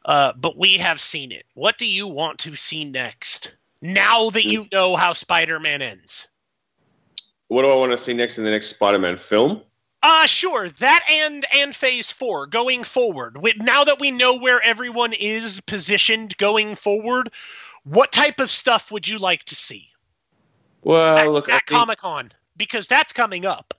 Uh, 0.04 0.32
but 0.34 0.56
we 0.56 0.78
have 0.78 1.00
seen 1.00 1.30
it. 1.30 1.44
What 1.54 1.76
do 1.76 1.84
you 1.84 2.06
want 2.06 2.38
to 2.40 2.56
see 2.56 2.84
next? 2.84 3.54
Now 3.82 4.30
that 4.30 4.46
you 4.46 4.66
know 4.72 4.96
how 4.96 5.12
Spider-Man 5.12 5.82
ends. 5.82 6.28
What 7.48 7.62
do 7.62 7.70
I 7.70 7.76
want 7.76 7.92
to 7.92 7.98
see 7.98 8.14
next 8.14 8.38
in 8.38 8.44
the 8.44 8.50
next 8.50 8.68
Spider-Man 8.68 9.16
film? 9.16 9.62
Uh 10.02 10.24
sure. 10.26 10.70
That 10.70 11.04
and 11.10 11.44
and 11.54 11.74
phase 11.74 12.10
four 12.10 12.46
going 12.46 12.84
forward. 12.84 13.36
With, 13.36 13.56
now 13.58 13.84
that 13.84 14.00
we 14.00 14.10
know 14.10 14.38
where 14.38 14.62
everyone 14.62 15.12
is 15.12 15.60
positioned 15.62 16.36
going 16.38 16.74
forward, 16.74 17.30
what 17.84 18.12
type 18.12 18.40
of 18.40 18.48
stuff 18.48 18.90
would 18.90 19.06
you 19.06 19.18
like 19.18 19.44
to 19.44 19.54
see 19.54 19.88
Well, 20.82 21.18
at, 21.18 21.30
look, 21.30 21.48
at 21.50 21.66
think, 21.66 21.78
Comic 21.78 21.98
Con? 21.98 22.32
Because 22.60 22.88
that's 22.88 23.14
coming 23.14 23.46
up. 23.46 23.72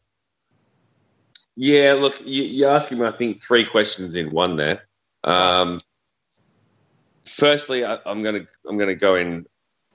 yeah, 1.56 1.94
look, 1.94 2.20
you, 2.26 2.42
you're 2.42 2.72
asking 2.72 2.98
me, 2.98 3.06
I 3.06 3.12
think, 3.12 3.40
three 3.40 3.64
questions 3.64 4.16
in 4.16 4.32
one 4.32 4.56
there. 4.56 4.88
Um, 5.24 5.80
firstly, 7.28 7.86
I, 7.86 8.00
I'm 8.08 8.24
gonna 8.24 8.48
I'm 8.68 8.80
gonna 8.80 8.96
go 8.96 9.14
in. 9.14 9.46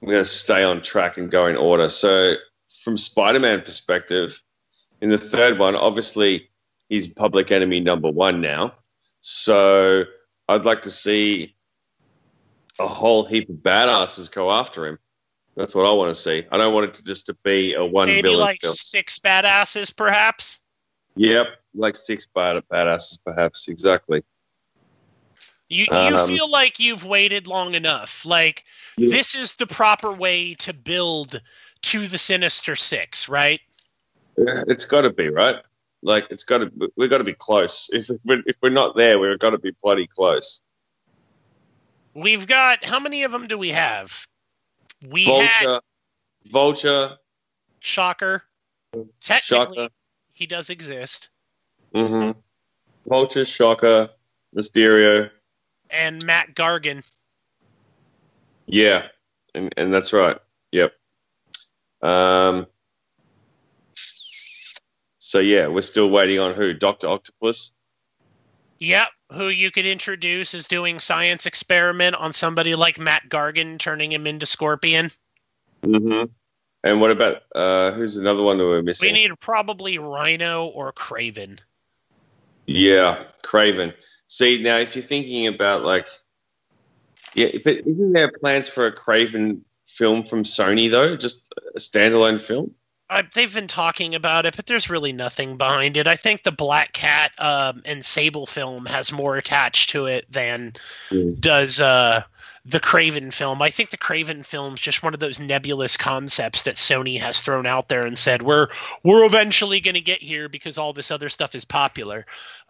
I'm 0.01 0.07
gonna 0.07 0.23
stay 0.23 0.63
on 0.63 0.81
track 0.81 1.17
and 1.17 1.29
go 1.29 1.47
in 1.47 1.57
order. 1.57 1.89
So, 1.89 2.35
from 2.69 2.97
Spider-Man 2.97 3.63
perspective, 3.63 4.41
in 5.01 5.09
the 5.09 5.17
third 5.17 5.59
one, 5.59 5.75
obviously 5.75 6.49
he's 6.87 7.11
public 7.11 7.51
enemy 7.51 7.81
number 7.81 8.09
one 8.09 8.39
now. 8.39 8.75
So, 9.19 10.05
I'd 10.47 10.63
like 10.63 10.83
to 10.83 10.91
see 10.91 11.57
a 12.79 12.87
whole 12.87 13.25
heap 13.25 13.49
of 13.49 13.57
badasses 13.57 14.33
go 14.33 14.49
after 14.49 14.87
him. 14.87 14.97
That's 15.57 15.73
what 15.73 15.87
I 15.87 15.91
want 15.93 16.09
to 16.15 16.15
see. 16.15 16.45
I 16.51 16.57
don't 16.57 16.71
want 16.71 16.85
it 16.85 16.93
to 16.93 17.03
just 17.03 17.25
to 17.25 17.37
be 17.43 17.73
a 17.73 17.83
one 17.83 18.07
Maybe 18.09 18.21
villain 18.21 18.39
like 18.41 18.61
film. 18.61 18.75
six 18.75 19.17
badasses, 19.17 19.93
perhaps. 19.93 20.59
Yep, 21.15 21.47
like 21.73 21.95
six 21.95 22.27
bad 22.27 22.61
badasses, 22.71 23.19
perhaps. 23.25 23.67
Exactly. 23.67 24.23
You 25.67 25.87
you 25.91 25.97
Um, 26.17 26.29
feel 26.29 26.49
like 26.49 26.79
you've 26.79 27.03
waited 27.05 27.47
long 27.47 27.73
enough. 27.73 28.23
Like 28.23 28.65
Yeah. 28.97 29.09
this 29.09 29.33
is 29.33 29.55
the 29.55 29.65
proper 29.65 30.11
way 30.11 30.53
to 30.59 30.73
build 30.73 31.41
to 31.81 32.07
the 32.07 32.19
Sinister 32.19 32.75
Six, 32.75 33.27
right? 33.27 33.59
Yeah, 34.37 34.63
It's 34.67 34.85
got 34.85 35.01
to 35.01 35.09
be 35.09 35.29
right. 35.29 35.57
Like 36.03 36.27
it's 36.29 36.43
got 36.43 36.59
to. 36.59 36.91
We've 36.95 37.09
got 37.09 37.17
to 37.17 37.23
be 37.23 37.33
close. 37.33 37.89
If 37.91 38.09
we're, 38.23 38.43
if 38.45 38.57
we're 38.61 38.69
not 38.69 38.95
there, 38.95 39.17
we've 39.17 39.39
got 39.39 39.49
to 39.49 39.57
be 39.57 39.71
bloody 39.81 40.05
close. 40.05 40.61
We've 42.13 42.45
got 42.45 42.85
how 42.85 42.99
many 42.99 43.23
of 43.23 43.31
them 43.31 43.47
do 43.47 43.57
we 43.57 43.69
have? 43.69 44.27
We 45.05 45.25
Vulture, 45.25 45.47
had 45.49 45.79
Vulture, 46.45 47.17
Shocker. 47.79 48.43
Technically, 49.21 49.75
Shocker. 49.75 49.93
He 50.33 50.45
does 50.47 50.69
exist. 50.69 51.29
Mm-hmm. 51.93 52.39
Vulture, 53.07 53.45
Shocker, 53.45 54.09
Mysterio. 54.55 55.29
And 55.89 56.23
Mac 56.25 56.55
Gargan. 56.55 57.03
Yeah, 58.65 59.07
and 59.53 59.73
and 59.77 59.93
that's 59.93 60.13
right. 60.13 60.37
Yep. 60.71 60.93
Um. 62.01 62.67
So 65.19 65.39
yeah, 65.39 65.67
we're 65.67 65.81
still 65.81 66.09
waiting 66.09 66.39
on 66.39 66.53
who? 66.53 66.73
Doctor 66.73 67.07
Octopus. 67.07 67.73
Yep, 68.79 69.07
who 69.31 69.47
you 69.47 69.71
could 69.71 69.85
introduce 69.85 70.53
is 70.53 70.67
doing 70.67 70.99
science 70.99 71.45
experiment 71.45 72.15
on 72.15 72.31
somebody 72.31 72.75
like 72.75 72.99
Mac 72.99 73.29
Gargan, 73.29 73.79
turning 73.79 74.11
him 74.11 74.27
into 74.27 74.45
Scorpion. 74.45 75.11
Mm-hmm. 75.83 76.25
And 76.83 77.01
what 77.01 77.11
about 77.11 77.41
uh 77.55 77.91
who's 77.91 78.17
another 78.17 78.43
one 78.43 78.57
that 78.57 78.65
we're 78.65 78.81
missing? 78.81 79.13
We 79.13 79.27
need 79.27 79.39
probably 79.39 79.97
Rhino 79.97 80.65
or 80.67 80.93
Kraven. 80.93 81.59
yeah, 82.65 83.23
Kraven. 83.43 83.93
See 84.27 84.61
now, 84.61 84.77
if 84.77 84.95
you're 84.95 85.03
thinking 85.03 85.47
about 85.47 85.83
like, 85.83 86.07
yeah, 87.33 87.49
but 87.63 87.77
isn't 87.77 88.13
there 88.13 88.31
plans 88.31 88.69
for 88.69 88.85
a 88.85 88.95
Kraven 88.95 89.61
film 89.87 90.23
from 90.23 90.43
Sony 90.43 90.91
though? 90.91 91.15
Just 91.15 91.53
a 91.75 91.79
standalone 91.79 92.41
film? 92.41 92.75
Uh, 93.09 93.23
they've 93.33 93.53
been 93.53 93.67
talking 93.67 94.15
about 94.15 94.45
it, 94.45 94.55
but 94.55 94.65
there's 94.65 94.89
really 94.89 95.13
nothing 95.13 95.55
behind 95.55 95.95
it. 95.95 96.07
I 96.07 96.17
think 96.17 96.43
the 96.43 96.51
Black 96.51 96.91
Cat 96.91 97.31
um, 97.39 97.81
and 97.85 98.03
Sable 98.03 98.45
film 98.45 98.85
has 98.85 99.11
more 99.13 99.37
attached 99.37 99.91
to 99.91 100.07
it 100.07 100.29
than 100.31 100.73
Mm. 101.09 101.39
does 101.39 101.79
uh, 101.79 102.23
the 102.65 102.81
Kraven 102.81 103.33
film. 103.33 103.61
I 103.61 103.69
think 103.69 103.91
the 103.91 103.97
Kraven 103.97 104.45
film's 104.45 104.81
just 104.81 105.03
one 105.03 105.13
of 105.13 105.21
those 105.21 105.39
nebulous 105.39 105.95
concepts 105.95 106.63
that 106.63 106.75
Sony 106.75 107.17
has 107.17 107.41
thrown 107.41 107.65
out 107.65 107.87
there 107.87 108.05
and 108.05 108.17
said 108.19 108.41
we're 108.41 108.67
we're 109.03 109.23
eventually 109.25 109.79
going 109.79 109.93
to 109.93 110.01
get 110.01 110.21
here 110.21 110.49
because 110.49 110.77
all 110.77 110.91
this 110.91 111.09
other 111.09 111.29
stuff 111.29 111.55
is 111.55 111.63
popular. 111.63 112.25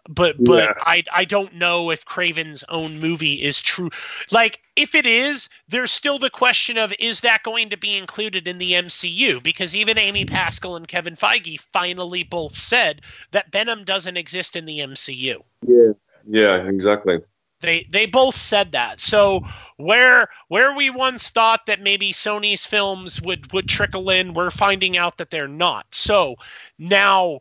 But 0.08 0.42
but 0.42 0.64
Yeah. 0.64 0.74
I 0.80 1.04
I 1.12 1.24
don't 1.26 1.54
know 1.54 1.90
if 1.90 2.04
Kraven's 2.04 2.64
own 2.68 2.98
movie 2.98 3.42
is 3.42 3.60
true. 3.60 3.90
Like 4.32 4.60
if 4.74 4.94
it 4.94 5.06
is, 5.06 5.48
there's 5.68 5.90
still 5.90 6.18
the 6.18 6.30
question 6.30 6.78
of 6.78 6.92
is 6.98 7.20
that 7.20 7.42
going 7.42 7.70
to 7.70 7.76
be 7.76 7.96
included 7.96 8.48
in 8.48 8.58
the 8.58 8.72
MCU? 8.72 9.42
Because 9.42 9.76
even 9.76 9.98
Amy 9.98 10.24
Pascal 10.24 10.76
and 10.76 10.88
Kevin 10.88 11.14
Feige 11.14 11.60
finally 11.60 12.22
both 12.22 12.56
said 12.56 13.02
that 13.32 13.52
Venom 13.52 13.84
doesn't 13.84 14.16
exist 14.16 14.56
in 14.56 14.64
the 14.64 14.78
MCU. 14.78 15.42
Yeah. 15.66 15.92
Yeah, 16.26 16.56
exactly. 16.68 17.20
They 17.60 17.86
they 17.90 18.06
both 18.06 18.36
said 18.36 18.72
that. 18.72 19.00
So 19.00 19.42
where 19.76 20.28
where 20.48 20.74
we 20.74 20.90
once 20.90 21.30
thought 21.30 21.66
that 21.66 21.82
maybe 21.82 22.12
Sony's 22.12 22.64
films 22.64 23.20
would 23.20 23.52
would 23.52 23.68
trickle 23.68 24.10
in, 24.10 24.32
we're 24.34 24.50
finding 24.50 24.96
out 24.96 25.18
that 25.18 25.30
they're 25.30 25.48
not. 25.48 25.86
So 25.90 26.36
now 26.78 27.40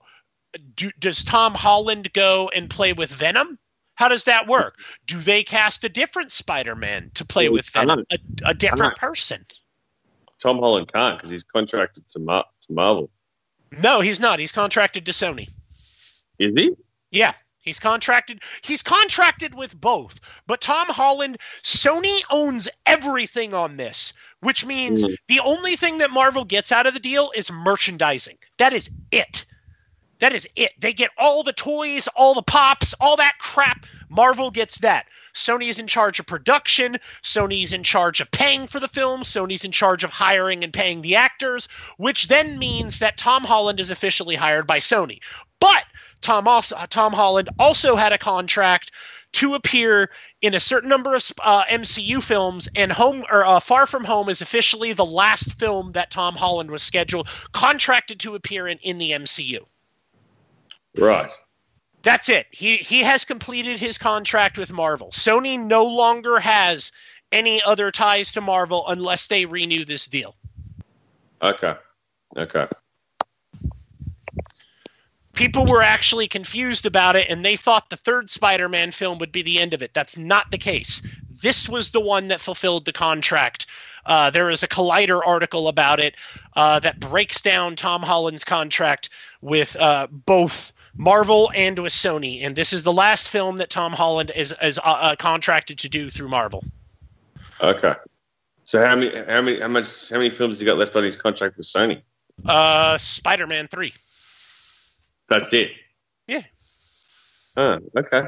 do, 0.75 0.91
does 0.99 1.23
Tom 1.23 1.53
Holland 1.53 2.11
go 2.13 2.49
and 2.53 2.69
play 2.69 2.93
with 2.93 3.11
Venom? 3.11 3.57
How 3.95 4.07
does 4.07 4.25
that 4.25 4.47
work? 4.47 4.79
Do 5.05 5.19
they 5.19 5.43
cast 5.43 5.83
a 5.83 5.89
different 5.89 6.31
Spider-Man 6.31 7.11
to 7.15 7.25
play 7.25 7.49
with 7.49 7.65
Venom, 7.69 8.05
a, 8.11 8.19
a 8.45 8.53
different 8.53 8.95
person? 8.95 9.43
Tom 10.39 10.59
Holland 10.59 10.91
can't 10.93 11.17
because 11.17 11.31
he's 11.31 11.43
contracted 11.43 12.07
to 12.09 12.19
Mar- 12.19 12.45
to 12.61 12.73
Marvel. 12.73 13.09
No, 13.71 14.01
he's 14.01 14.19
not. 14.19 14.39
He's 14.39 14.51
contracted 14.51 15.05
to 15.07 15.11
Sony. 15.11 15.49
Is 16.37 16.53
he? 16.55 16.71
Yeah, 17.09 17.33
he's 17.57 17.79
contracted. 17.79 18.41
He's 18.61 18.83
contracted 18.83 19.55
with 19.55 19.79
both. 19.79 20.19
But 20.45 20.61
Tom 20.61 20.89
Holland, 20.89 21.37
Sony 21.63 22.21
owns 22.29 22.69
everything 22.85 23.55
on 23.55 23.77
this, 23.77 24.13
which 24.41 24.63
means 24.63 25.03
Mm. 25.03 25.15
the 25.27 25.39
only 25.39 25.75
thing 25.75 25.97
that 25.97 26.11
Marvel 26.11 26.45
gets 26.45 26.71
out 26.71 26.85
of 26.85 26.93
the 26.93 26.99
deal 26.99 27.31
is 27.35 27.51
merchandising. 27.51 28.37
That 28.59 28.73
is 28.73 28.91
it. 29.11 29.47
That 30.19 30.33
is 30.33 30.47
it. 30.55 30.71
They 30.79 30.93
get 30.93 31.11
all 31.17 31.43
the 31.43 31.53
toys, 31.53 32.07
all 32.15 32.33
the 32.33 32.41
pops, 32.41 32.93
all 32.99 33.17
that 33.17 33.37
crap. 33.39 33.85
Marvel 34.09 34.51
gets 34.51 34.79
that. 34.79 35.05
Sony 35.33 35.69
is 35.69 35.77
in 35.77 35.85
charge 35.85 36.19
of 36.19 36.25
production. 36.25 36.97
Sony 37.21 37.63
is 37.63 37.73
in 37.73 37.83
charge 37.83 38.19
of 38.21 38.31
paying 38.31 38.65
for 38.65 38.79
the 38.79 38.87
film. 38.87 39.21
Sony's 39.21 39.63
in 39.63 39.71
charge 39.71 40.03
of 40.03 40.09
hiring 40.09 40.63
and 40.63 40.73
paying 40.73 41.01
the 41.01 41.15
actors, 41.15 41.67
which 41.97 42.27
then 42.27 42.57
means 42.57 42.99
that 42.99 43.17
Tom 43.17 43.43
Holland 43.43 43.79
is 43.79 43.91
officially 43.91 44.35
hired 44.35 44.65
by 44.65 44.79
Sony. 44.79 45.19
But 45.59 45.85
Tom 46.21 46.47
also 46.47 46.75
Tom 46.89 47.13
Holland 47.13 47.49
also 47.59 47.95
had 47.95 48.13
a 48.13 48.17
contract 48.17 48.91
to 49.33 49.53
appear 49.53 50.09
in 50.41 50.55
a 50.55 50.59
certain 50.59 50.89
number 50.89 51.13
of 51.13 51.31
uh, 51.43 51.65
MCU 51.65 52.23
films, 52.23 52.67
and 52.75 52.91
Home 52.91 53.23
or 53.29 53.45
uh, 53.45 53.59
Far 53.59 53.85
From 53.85 54.03
Home 54.05 54.29
is 54.29 54.41
officially 54.41 54.93
the 54.93 55.05
last 55.05 55.59
film 55.59 55.91
that 55.91 56.09
Tom 56.09 56.35
Holland 56.35 56.71
was 56.71 56.81
scheduled 56.81 57.27
contracted 57.51 58.21
to 58.21 58.33
appear 58.33 58.67
in 58.67 58.79
in 58.79 58.97
the 58.97 59.11
MCU. 59.11 59.59
Right. 60.97 61.31
That's 62.03 62.29
it. 62.29 62.47
He 62.51 62.77
he 62.77 63.03
has 63.03 63.25
completed 63.25 63.79
his 63.79 63.97
contract 63.97 64.57
with 64.57 64.71
Marvel. 64.71 65.09
Sony 65.11 65.59
no 65.59 65.83
longer 65.85 66.39
has 66.39 66.91
any 67.31 67.61
other 67.63 67.91
ties 67.91 68.31
to 68.33 68.41
Marvel 68.41 68.85
unless 68.87 69.27
they 69.27 69.45
renew 69.45 69.83
this 69.83 70.05
deal. 70.05 70.35
Okay. 71.41 71.75
Okay. 72.37 72.67
People 75.33 75.65
were 75.65 75.83
actually 75.83 76.27
confused 76.27 76.85
about 76.85 77.15
it 77.15 77.29
and 77.29 77.45
they 77.45 77.55
thought 77.55 77.89
the 77.89 77.97
third 77.97 78.29
Spider-Man 78.29 78.91
film 78.91 79.19
would 79.19 79.31
be 79.31 79.43
the 79.43 79.59
end 79.59 79.73
of 79.73 79.83
it. 79.83 79.93
That's 79.93 80.17
not 80.17 80.49
the 80.49 80.57
case. 80.57 81.01
This 81.41 81.69
was 81.69 81.91
the 81.91 82.01
one 82.01 82.29
that 82.29 82.41
fulfilled 82.41 82.85
the 82.85 82.93
contract. 82.93 83.67
Uh, 84.05 84.29
there 84.29 84.49
is 84.49 84.63
a 84.63 84.67
Collider 84.67 85.21
article 85.23 85.67
about 85.67 85.99
it 85.99 86.15
uh, 86.55 86.79
that 86.79 86.99
breaks 86.99 87.41
down 87.41 87.75
Tom 87.75 88.01
Holland's 88.01 88.43
contract 88.43 89.09
with 89.41 89.75
uh, 89.75 90.07
both 90.09 90.71
Marvel 90.97 91.51
and 91.53 91.77
with 91.77 91.93
Sony, 91.93 92.43
and 92.43 92.55
this 92.55 92.73
is 92.73 92.83
the 92.83 92.91
last 92.91 93.29
film 93.29 93.59
that 93.59 93.69
Tom 93.69 93.93
Holland 93.93 94.31
is 94.35 94.53
is 94.61 94.79
uh, 94.79 94.81
uh, 94.83 95.15
contracted 95.15 95.79
to 95.79 95.89
do 95.89 96.09
through 96.09 96.29
Marvel. 96.29 96.63
Okay. 97.61 97.93
So 98.63 98.85
how 98.85 98.95
many 98.95 99.15
how 99.15 99.41
many 99.41 99.61
how 99.61 99.67
much 99.67 100.09
how 100.09 100.17
many 100.17 100.29
films 100.29 100.55
has 100.55 100.59
he 100.59 100.65
got 100.65 100.77
left 100.77 100.95
on 100.95 101.03
his 101.03 101.15
contract 101.15 101.57
with 101.57 101.67
Sony? 101.67 102.01
Uh, 102.45 102.97
Spider-Man 102.97 103.67
three. 103.67 103.93
That's 105.29 105.53
it. 105.53 105.71
Yeah. 106.27 106.43
Oh, 107.55 107.79
okay. 107.95 108.23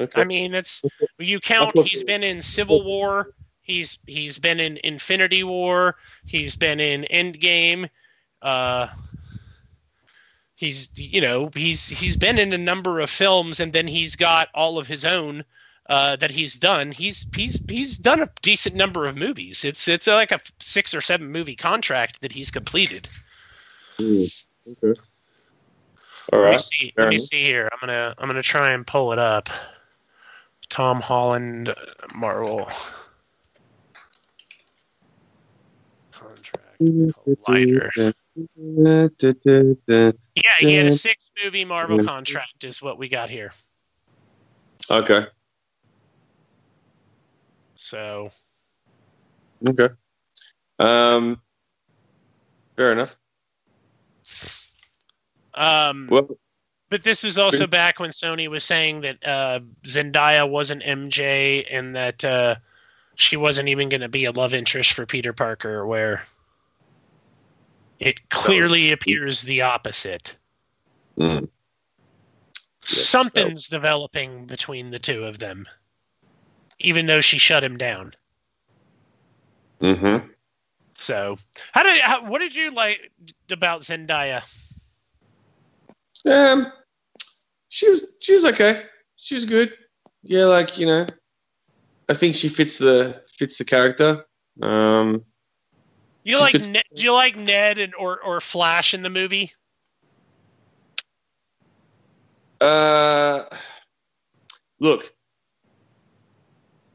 Okay. 0.00 0.20
I 0.20 0.24
mean, 0.24 0.54
it's 0.54 0.82
you 1.18 1.38
count. 1.40 1.78
He's 1.86 2.02
been 2.02 2.24
in 2.24 2.42
Civil 2.42 2.84
War. 2.84 3.34
He's 3.62 3.98
he's 4.06 4.38
been 4.38 4.60
in 4.60 4.78
Infinity 4.82 5.44
War. 5.44 5.96
He's 6.26 6.56
been 6.56 6.80
in 6.80 7.06
Endgame. 7.10 7.88
Uh, 8.42 8.88
he's 10.54 10.90
you 10.96 11.20
know 11.20 11.50
he's 11.54 11.88
he's 11.88 12.16
been 12.16 12.38
in 12.38 12.52
a 12.52 12.58
number 12.58 13.00
of 13.00 13.10
films, 13.10 13.60
and 13.60 13.72
then 13.72 13.86
he's 13.86 14.16
got 14.16 14.48
all 14.54 14.78
of 14.78 14.86
his 14.86 15.04
own 15.04 15.44
uh, 15.88 16.16
that 16.16 16.30
he's 16.30 16.58
done. 16.58 16.92
He's 16.92 17.26
he's 17.34 17.60
he's 17.68 17.98
done 17.98 18.22
a 18.22 18.30
decent 18.42 18.74
number 18.74 19.06
of 19.06 19.16
movies. 19.16 19.64
It's 19.64 19.86
it's 19.88 20.06
like 20.06 20.32
a 20.32 20.40
six 20.60 20.94
or 20.94 21.00
seven 21.00 21.30
movie 21.30 21.56
contract 21.56 22.20
that 22.22 22.32
he's 22.32 22.50
completed. 22.50 23.08
Hmm, 23.98 24.24
okay. 24.68 25.00
All 26.32 26.40
Let 26.40 26.52
me 26.52 26.58
see. 26.58 26.92
Let 26.96 27.08
me 27.08 27.18
see 27.18 27.42
here. 27.42 27.68
I'm 27.72 27.78
gonna 27.80 28.14
I'm 28.18 28.28
gonna 28.28 28.42
try 28.42 28.72
and 28.72 28.86
pull 28.86 29.12
it 29.12 29.18
up. 29.18 29.50
Tom 30.70 31.00
Holland, 31.00 31.72
Marvel 32.14 32.68
contract 36.10 36.80
collider. 36.80 38.14
Yeah, 40.36 40.54
he 40.58 40.74
had 40.74 40.86
a 40.86 40.92
six 40.92 41.30
movie 41.42 41.64
Marvel 41.64 42.02
contract, 42.02 42.64
is 42.64 42.82
what 42.82 42.98
we 42.98 43.08
got 43.08 43.30
here. 43.30 43.52
Okay. 44.90 45.26
So 47.76 48.30
Okay. 49.66 49.88
Um. 50.78 51.40
Fair 52.76 52.92
enough. 52.92 53.16
um 55.54 56.08
Well, 56.10 56.28
but 56.90 57.02
this 57.02 57.22
was 57.22 57.38
also 57.38 57.66
back 57.66 58.00
when 58.00 58.10
Sony 58.10 58.48
was 58.48 58.64
saying 58.64 59.02
that 59.02 59.26
uh 59.26 59.60
Zendaya 59.84 60.48
wasn't 60.48 60.82
MJ 60.82 61.66
and 61.70 61.94
that 61.94 62.24
uh 62.24 62.56
she 63.14 63.36
wasn't 63.36 63.68
even 63.68 63.88
gonna 63.88 64.08
be 64.08 64.24
a 64.24 64.32
love 64.32 64.54
interest 64.54 64.92
for 64.92 65.06
Peter 65.06 65.32
Parker, 65.32 65.86
where 65.86 66.24
it 68.04 68.28
clearly 68.28 68.92
appears 68.92 69.42
the 69.42 69.62
opposite. 69.62 70.36
mm, 71.18 71.48
something's 72.80 73.68
developing 73.68 74.46
between 74.46 74.90
the 74.90 74.98
two 74.98 75.24
of 75.24 75.38
them 75.38 75.66
even 76.78 77.06
though 77.06 77.20
she 77.20 77.38
shut 77.38 77.64
him 77.64 77.78
down 77.78 78.12
mm-hmm. 79.80 80.26
so 80.94 81.36
how 81.72 81.82
did 81.82 82.00
how, 82.00 82.28
what 82.28 82.40
did 82.40 82.54
you 82.54 82.70
like 82.70 83.10
about 83.50 83.82
zendaya 83.82 84.42
Um, 86.26 86.72
she 87.68 87.90
was 87.90 88.06
she 88.20 88.32
was 88.34 88.44
okay. 88.46 88.84
She 89.16 89.34
was 89.34 89.44
good. 89.44 89.70
Yeah, 90.22 90.44
like 90.46 90.78
you 90.78 90.86
know, 90.86 91.06
I 92.08 92.14
think 92.14 92.34
she 92.34 92.48
fits 92.48 92.78
the 92.78 93.22
fits 93.36 93.58
the 93.58 93.64
character. 93.64 94.24
Um, 94.62 95.24
you 96.24 96.40
like 96.40 96.54
ned, 96.54 96.84
do 96.94 97.02
you 97.02 97.12
like 97.12 97.36
ned 97.36 97.78
and 97.78 97.94
or 97.94 98.20
or 98.20 98.40
flash 98.40 98.94
in 98.94 99.02
the 99.02 99.10
movie 99.10 99.52
Uh, 102.64 103.44
look, 104.80 105.12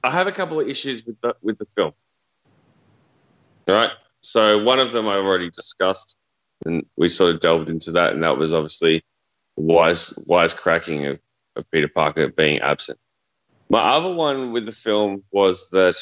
I 0.03 0.09
have 0.11 0.25
a 0.25 0.31
couple 0.31 0.59
of 0.59 0.67
issues 0.67 1.05
with 1.05 1.21
the 1.21 1.35
with 1.43 1.59
the 1.59 1.65
film. 1.75 1.93
All 3.67 3.75
right, 3.75 3.91
so 4.21 4.63
one 4.63 4.79
of 4.79 4.91
them 4.91 5.07
I've 5.07 5.23
already 5.23 5.51
discussed, 5.51 6.17
and 6.65 6.87
we 6.97 7.07
sort 7.07 7.35
of 7.35 7.39
delved 7.39 7.69
into 7.69 7.91
that, 7.91 8.13
and 8.13 8.23
that 8.23 8.37
was 8.37 8.51
obviously 8.51 9.03
wise 9.57 10.17
wise 10.25 10.55
cracking 10.55 11.05
of, 11.05 11.19
of 11.55 11.69
Peter 11.69 11.87
Parker 11.87 12.29
being 12.29 12.61
absent. 12.61 12.97
My 13.69 13.81
other 13.81 14.11
one 14.11 14.53
with 14.53 14.65
the 14.65 14.71
film 14.71 15.23
was 15.31 15.69
that 15.69 15.97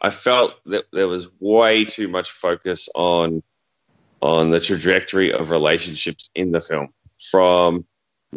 I 0.00 0.10
felt 0.10 0.54
that 0.66 0.86
there 0.92 1.08
was 1.08 1.28
way 1.38 1.84
too 1.84 2.08
much 2.08 2.30
focus 2.30 2.88
on 2.94 3.42
on 4.22 4.50
the 4.50 4.60
trajectory 4.60 5.32
of 5.32 5.50
relationships 5.50 6.30
in 6.34 6.52
the 6.52 6.60
film, 6.60 6.88
from 7.18 7.86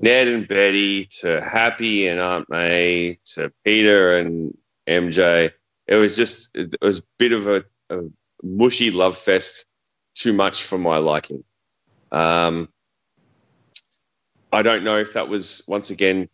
Ned 0.02 0.28
and 0.28 0.48
Betty 0.48 1.06
to 1.22 1.42
Happy 1.42 2.08
and 2.08 2.20
Aunt 2.20 2.50
May 2.50 3.20
to 3.34 3.52
Peter 3.64 4.18
and 4.18 4.58
MJ. 4.88 5.52
It 5.88 5.96
was 5.96 6.16
just 6.16 6.50
it 6.54 6.76
was 6.82 7.00
a 7.00 7.04
bit 7.18 7.32
of 7.32 7.48
a, 7.48 7.66
a 7.90 8.02
mushy 8.42 8.92
love 8.92 9.18
fest, 9.18 9.66
too 10.16 10.34
much 10.34 10.64
for 10.64 10.78
my 10.78 10.98
liking. 10.98 11.44
Um, 12.12 12.70
I 14.52 14.62
don't 14.62 14.84
know 14.84 14.98
if 14.98 15.14
that 15.14 15.30
was 15.30 15.64
once 15.68 15.90
again 15.90 16.30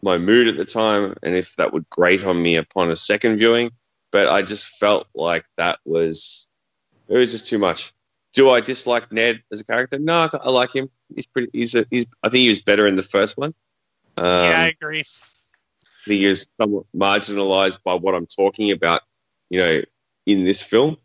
my 0.00 0.18
mood 0.18 0.48
at 0.48 0.56
the 0.56 0.64
time 0.64 1.16
and 1.22 1.34
if 1.34 1.56
that 1.56 1.72
would 1.72 1.88
grate 1.88 2.22
on 2.22 2.40
me 2.40 2.56
upon 2.56 2.90
a 2.90 2.96
second 2.96 3.38
viewing, 3.38 3.70
but 4.14 4.28
I 4.28 4.42
just 4.42 4.78
felt 4.78 5.08
like 5.12 5.44
that 5.56 5.80
was 5.84 6.48
it 7.08 7.16
was 7.18 7.32
just 7.32 7.48
too 7.48 7.58
much. 7.58 7.92
Do 8.32 8.48
I 8.48 8.60
dislike 8.60 9.12
Ned 9.12 9.42
as 9.52 9.60
a 9.60 9.64
character? 9.64 9.98
No, 9.98 10.28
I 10.32 10.50
like 10.50 10.72
him. 10.72 10.88
He's 11.12 11.26
pretty. 11.26 11.50
He's 11.52 11.74
a. 11.74 11.84
He's. 11.90 12.06
I 12.22 12.28
think 12.28 12.42
he 12.42 12.48
was 12.48 12.60
better 12.60 12.86
in 12.86 12.94
the 12.94 13.02
first 13.02 13.36
one. 13.36 13.54
Um, 14.16 14.24
yeah, 14.24 14.60
I 14.60 14.66
agree. 14.68 15.00
I 15.00 16.04
think 16.06 16.22
he 16.22 16.28
was 16.28 16.46
somewhat 16.60 16.84
marginalized 16.96 17.78
by 17.82 17.94
what 17.94 18.14
I'm 18.14 18.26
talking 18.26 18.70
about. 18.70 19.00
You 19.50 19.60
know, 19.60 19.80
in 20.26 20.44
this 20.44 20.62
film. 20.62 20.96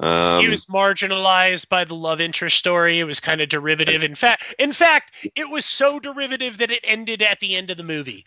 Um, 0.00 0.42
he 0.42 0.48
was 0.48 0.66
marginalized 0.66 1.68
by 1.68 1.84
the 1.84 1.94
love 1.94 2.20
interest 2.20 2.58
story. 2.58 2.98
It 2.98 3.04
was 3.04 3.20
kind 3.20 3.40
of 3.40 3.48
derivative. 3.48 4.02
In 4.02 4.16
fact, 4.16 4.42
in 4.58 4.72
fact, 4.72 5.12
it 5.36 5.48
was 5.48 5.64
so 5.64 6.00
derivative 6.00 6.58
that 6.58 6.72
it 6.72 6.80
ended 6.82 7.22
at 7.22 7.38
the 7.38 7.54
end 7.54 7.70
of 7.70 7.76
the 7.76 7.84
movie. 7.84 8.24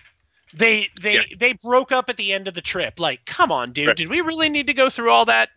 They 0.54 0.90
they 1.02 1.14
Yeah. 1.16 1.22
they 1.38 1.54
broke 1.54 1.92
up 1.92 2.10
at 2.10 2.18
the 2.18 2.34
end 2.34 2.48
of 2.48 2.54
the 2.54 2.62
trip. 2.62 3.00
Like, 3.00 3.26
come 3.26 3.52
on, 3.52 3.72
dude, 3.72 3.88
Right. 3.88 3.98
did 3.98 4.10
we 4.10 4.22
really 4.22 4.50
need 4.50 4.68
to 4.68 4.74
go 4.74 4.90
through 4.90 5.12
all 5.12 5.26
that? 5.26 5.50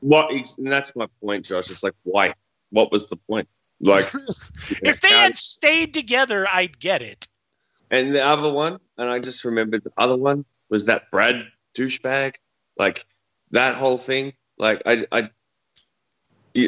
what? 0.00 0.30
And 0.58 0.66
that's 0.70 0.94
my 0.94 1.06
point, 1.20 1.44
Josh. 1.44 1.70
It's 1.70 1.82
like, 1.82 1.94
why? 2.04 2.34
What 2.70 2.92
was 2.92 3.08
the 3.08 3.16
point? 3.16 3.48
Like, 3.80 4.12
If 4.82 5.00
they 5.00 5.08
had 5.08 5.36
stayed 5.36 5.94
together, 5.94 6.46
I'd 6.50 6.78
get 6.78 7.02
it. 7.02 7.26
And 7.90 8.14
the 8.14 8.24
other 8.24 8.52
one, 8.52 8.78
and 8.96 9.08
I 9.10 9.18
just 9.18 9.44
remembered 9.44 9.82
the 9.82 9.92
other 9.96 10.16
one 10.16 10.44
was 10.68 10.86
that 10.86 11.10
Brad 11.10 11.36
douchebag. 11.76 12.34
Like 12.76 13.04
that 13.50 13.74
whole 13.76 13.98
thing. 13.98 14.34
Like 14.58 14.82
I, 14.86 15.04
I, 15.10 15.30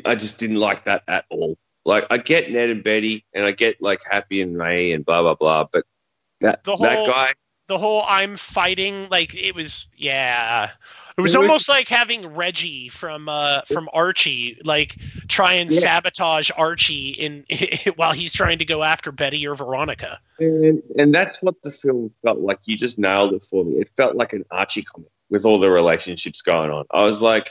I 0.04 0.14
just 0.14 0.38
didn't 0.38 0.56
like 0.56 0.84
that 0.84 1.02
at 1.06 1.24
all. 1.30 1.56
Like 1.84 2.06
I 2.10 2.18
get 2.18 2.50
Ned 2.50 2.70
and 2.70 2.82
Betty, 2.82 3.24
and 3.34 3.44
I 3.44 3.52
get 3.52 3.80
like 3.80 4.00
Happy 4.08 4.40
and 4.42 4.56
May 4.56 4.92
and 4.92 5.04
blah 5.04 5.22
blah 5.22 5.34
blah, 5.34 5.64
but 5.70 5.84
that 6.40 6.64
The 6.64 6.76
that 6.76 7.06
guy, 7.06 7.32
The 7.70 7.78
whole 7.78 8.02
I'm 8.04 8.36
fighting, 8.36 9.06
like 9.12 9.36
it 9.36 9.54
was, 9.54 9.86
yeah. 9.96 10.70
It 11.16 11.20
was 11.20 11.36
almost 11.36 11.68
like 11.68 11.86
having 11.86 12.26
Reggie 12.34 12.88
from 12.88 13.28
uh 13.28 13.60
from 13.68 13.88
Archie, 13.92 14.58
like 14.64 14.96
try 15.28 15.52
and 15.54 15.70
Yeah. 15.70 15.78
sabotage 15.78 16.50
Archie 16.56 17.10
in 17.10 17.44
while 17.94 18.10
he's 18.10 18.32
trying 18.32 18.58
to 18.58 18.64
go 18.64 18.82
after 18.82 19.12
Betty 19.12 19.46
or 19.46 19.54
Veronica. 19.54 20.18
and, 20.40 20.82
and 20.98 21.14
that's 21.14 21.40
what 21.44 21.62
the 21.62 21.70
film 21.70 22.12
felt 22.24 22.40
like. 22.40 22.58
You 22.66 22.76
just 22.76 22.98
nailed 22.98 23.34
it 23.34 23.44
for 23.44 23.64
me. 23.64 23.74
It 23.78 23.88
felt 23.96 24.16
like 24.16 24.32
an 24.32 24.46
Archie 24.50 24.82
comic 24.82 25.10
with 25.28 25.44
all 25.44 25.60
the 25.60 25.70
relationships 25.70 26.42
going 26.42 26.70
on. 26.70 26.86
I 26.90 27.04
was 27.04 27.22
like, 27.22 27.50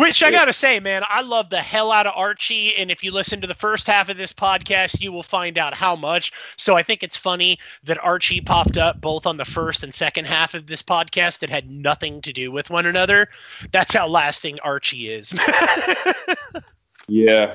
Which 0.00 0.22
I 0.22 0.30
gotta 0.30 0.52
say, 0.54 0.80
man, 0.80 1.02
I 1.06 1.20
love 1.20 1.50
the 1.50 1.58
hell 1.60 1.92
out 1.92 2.06
of 2.06 2.14
Archie, 2.16 2.74
and 2.76 2.90
if 2.90 3.04
you 3.04 3.12
listen 3.12 3.42
to 3.42 3.46
the 3.46 3.54
first 3.54 3.86
half 3.86 4.08
of 4.08 4.16
this 4.16 4.32
podcast, 4.32 5.02
you 5.02 5.12
will 5.12 5.22
find 5.22 5.58
out 5.58 5.74
how 5.74 5.94
much. 5.94 6.32
So 6.56 6.74
I 6.74 6.82
think 6.82 7.02
it's 7.02 7.18
funny 7.18 7.58
that 7.84 8.02
Archie 8.02 8.40
popped 8.40 8.78
up 8.78 9.00
both 9.00 9.26
on 9.26 9.36
the 9.36 9.44
first 9.44 9.82
and 9.82 9.92
second 9.92 10.26
half 10.26 10.54
of 10.54 10.66
this 10.66 10.82
podcast 10.82 11.40
that 11.40 11.50
had 11.50 11.70
nothing 11.70 12.22
to 12.22 12.32
do 12.32 12.50
with 12.50 12.70
one 12.70 12.86
another. 12.86 13.28
That's 13.72 13.94
how 13.94 14.08
lasting 14.08 14.58
Archie 14.60 15.10
is. 15.10 15.32
yeah, 17.08 17.54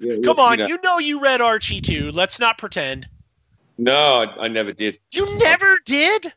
yeah 0.00 0.14
Come 0.24 0.40
on, 0.40 0.58
know- 0.58 0.66
you 0.66 0.78
know 0.82 0.98
you 0.98 1.20
read 1.20 1.40
Archie 1.42 1.82
too. 1.82 2.12
Let's 2.12 2.40
not 2.40 2.56
pretend. 2.56 3.06
no, 3.76 3.94
I, 3.94 4.44
I 4.44 4.48
never 4.48 4.72
did. 4.72 4.98
You 5.12 5.36
never 5.38 5.78
did? 5.84 6.32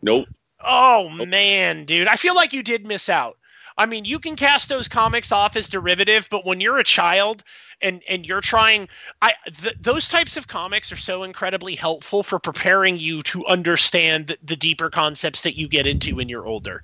Nope. 0.00 0.28
Oh 0.64 1.08
man, 1.10 1.84
dude, 1.84 2.08
I 2.08 2.16
feel 2.16 2.34
like 2.34 2.52
you 2.52 2.62
did 2.62 2.86
miss 2.86 3.08
out. 3.08 3.36
I 3.78 3.86
mean, 3.86 4.04
you 4.04 4.18
can 4.18 4.34
cast 4.34 4.68
those 4.68 4.88
comics 4.88 5.30
off 5.30 5.54
as 5.54 5.68
derivative, 5.68 6.28
but 6.30 6.44
when 6.44 6.60
you're 6.60 6.78
a 6.78 6.84
child 6.84 7.44
and 7.80 8.02
and 8.08 8.26
you're 8.26 8.40
trying, 8.40 8.88
I 9.22 9.34
th- 9.46 9.76
those 9.80 10.08
types 10.08 10.36
of 10.36 10.48
comics 10.48 10.90
are 10.90 10.96
so 10.96 11.22
incredibly 11.22 11.76
helpful 11.76 12.24
for 12.24 12.40
preparing 12.40 12.98
you 12.98 13.22
to 13.22 13.46
understand 13.46 14.26
the, 14.26 14.38
the 14.42 14.56
deeper 14.56 14.90
concepts 14.90 15.42
that 15.42 15.56
you 15.56 15.68
get 15.68 15.86
into 15.86 16.16
when 16.16 16.28
you're 16.28 16.44
older. 16.44 16.82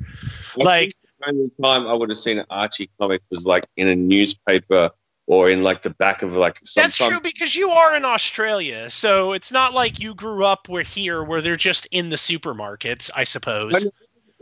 Like- 0.56 0.94
the 1.20 1.28
only 1.28 1.50
time 1.60 1.86
I 1.86 1.94
would 1.94 2.10
have 2.10 2.18
seen 2.18 2.38
an 2.38 2.46
Archie 2.48 2.90
comic 3.00 3.22
was 3.30 3.44
like 3.44 3.64
in 3.76 3.88
a 3.88 3.96
newspaper 3.96 4.90
or 5.26 5.50
in 5.50 5.62
like 5.62 5.82
the 5.82 5.90
back 5.90 6.22
of 6.22 6.34
like 6.34 6.60
some. 6.62 6.82
That's 6.82 6.96
true 6.96 7.20
because 7.20 7.56
you 7.56 7.70
are 7.70 7.96
in 7.96 8.04
Australia, 8.04 8.90
so 8.90 9.32
it's 9.32 9.50
not 9.50 9.74
like 9.74 9.98
you 9.98 10.14
grew 10.14 10.44
up 10.44 10.68
where 10.68 10.82
here 10.82 11.24
where 11.24 11.40
they're 11.40 11.56
just 11.56 11.86
in 11.86 12.10
the 12.10 12.16
supermarkets, 12.16 13.10
I 13.14 13.24
suppose. 13.24 13.90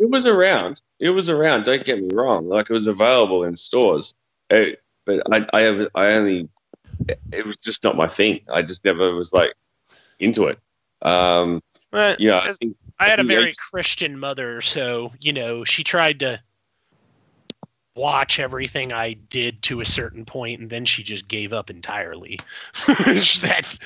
It 0.03 0.11
was 0.11 0.27
around. 0.27 0.83
It 0.99 1.11
was 1.11 1.29
around. 1.29 1.63
Don't 1.65 1.85
get 1.85 2.03
me 2.03 2.09
wrong. 2.13 2.49
Like 2.49 2.69
it 2.69 2.73
was 2.73 2.89
available 2.89 3.45
in 3.45 3.55
stores. 3.55 4.15
It- 4.51 4.81
but 5.05 5.23
I, 5.33 5.47
I 5.53 5.61
have, 5.63 5.89
I 5.97 6.07
only. 6.13 6.49
It 7.33 7.45
was 7.45 7.57
just 7.65 7.83
not 7.83 7.97
my 7.97 8.07
thing. 8.09 8.41
I 8.49 8.63
just 8.63 8.85
never 8.85 9.13
was 9.13 9.33
like 9.33 9.53
into 10.21 10.45
it. 10.47 10.59
Um, 11.05 11.61
you 12.21 12.29
know, 12.29 12.39
I 12.39 12.53
think 12.53 12.77
I 13.01 13.09
had 13.09 13.19
a 13.19 13.25
Yeah. 13.25 13.29
very 13.41 13.55
Christian 13.71 14.17
mother, 14.19 14.61
so 14.61 15.13
you 15.21 15.33
know 15.33 15.65
she 15.65 15.83
tried 15.83 16.21
to 16.21 16.41
watch 17.95 18.39
everything 18.39 18.93
I 18.93 19.13
did 19.13 19.63
to 19.63 19.81
a 19.81 19.85
certain 19.87 20.25
point, 20.25 20.61
and 20.61 20.71
then 20.71 20.85
she 20.85 21.03
just 21.03 21.29
gave 21.29 21.53
up 21.53 21.69
entirely. 21.69 22.41
that 22.87 23.79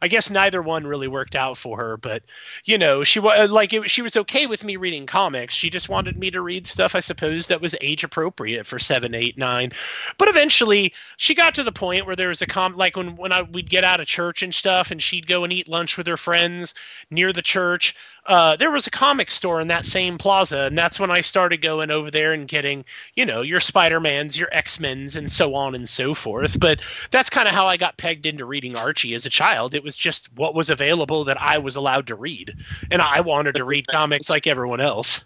I 0.00 0.08
guess 0.08 0.30
neither 0.30 0.62
one 0.62 0.86
really 0.86 1.08
worked 1.08 1.34
out 1.34 1.58
for 1.58 1.76
her, 1.78 1.96
but 1.96 2.22
you 2.64 2.78
know 2.78 3.02
she 3.02 3.18
was 3.18 3.50
like 3.50 3.72
it, 3.72 3.90
she 3.90 4.02
was 4.02 4.16
okay 4.16 4.46
with 4.46 4.62
me 4.62 4.76
reading 4.76 5.06
comics. 5.06 5.54
She 5.54 5.70
just 5.70 5.88
wanted 5.88 6.16
me 6.16 6.30
to 6.30 6.40
read 6.40 6.66
stuff, 6.66 6.94
I 6.94 7.00
suppose, 7.00 7.48
that 7.48 7.60
was 7.60 7.74
age 7.80 8.04
appropriate 8.04 8.66
for 8.66 8.78
seven, 8.78 9.14
eight, 9.14 9.36
nine. 9.36 9.72
But 10.18 10.28
eventually, 10.28 10.92
she 11.16 11.34
got 11.34 11.54
to 11.56 11.64
the 11.64 11.72
point 11.72 12.06
where 12.06 12.16
there 12.16 12.28
was 12.28 12.42
a 12.42 12.46
com 12.46 12.76
like 12.76 12.96
when 12.96 13.16
when 13.16 13.32
I 13.32 13.42
we'd 13.42 13.70
get 13.70 13.84
out 13.84 14.00
of 14.00 14.06
church 14.06 14.42
and 14.42 14.54
stuff, 14.54 14.90
and 14.90 15.02
she'd 15.02 15.26
go 15.26 15.44
and 15.44 15.52
eat 15.52 15.68
lunch 15.68 15.96
with 15.96 16.06
her 16.06 16.16
friends 16.16 16.74
near 17.10 17.32
the 17.32 17.42
church 17.42 17.96
uh, 18.26 18.56
there 18.56 18.70
was 18.70 18.86
a 18.86 18.90
comic 18.90 19.30
store 19.30 19.60
in 19.60 19.68
that 19.68 19.84
same 19.84 20.16
plaza, 20.16 20.60
and 20.60 20.78
that's 20.78 20.98
when 20.98 21.10
I 21.10 21.20
started 21.20 21.60
going 21.60 21.90
over 21.90 22.10
there 22.10 22.32
and 22.32 22.48
getting, 22.48 22.84
you 23.14 23.23
know, 23.24 23.42
your 23.42 23.60
Spider 23.60 24.00
Mans, 24.00 24.38
your 24.38 24.48
X 24.52 24.78
Men's, 24.80 25.16
and 25.16 25.30
so 25.30 25.54
on 25.54 25.74
and 25.74 25.88
so 25.88 26.14
forth. 26.14 26.58
But 26.58 26.80
that's 27.10 27.30
kind 27.30 27.48
of 27.48 27.54
how 27.54 27.66
I 27.66 27.76
got 27.76 27.96
pegged 27.96 28.26
into 28.26 28.44
reading 28.44 28.76
Archie 28.76 29.14
as 29.14 29.26
a 29.26 29.30
child. 29.30 29.74
It 29.74 29.82
was 29.82 29.96
just 29.96 30.32
what 30.36 30.54
was 30.54 30.70
available 30.70 31.24
that 31.24 31.40
I 31.40 31.58
was 31.58 31.76
allowed 31.76 32.06
to 32.08 32.14
read, 32.14 32.54
and 32.90 33.00
I 33.02 33.20
wanted 33.20 33.54
to 33.56 33.64
read 33.64 33.86
comics 33.88 34.28
like 34.30 34.46
everyone 34.46 34.80
else. 34.80 35.24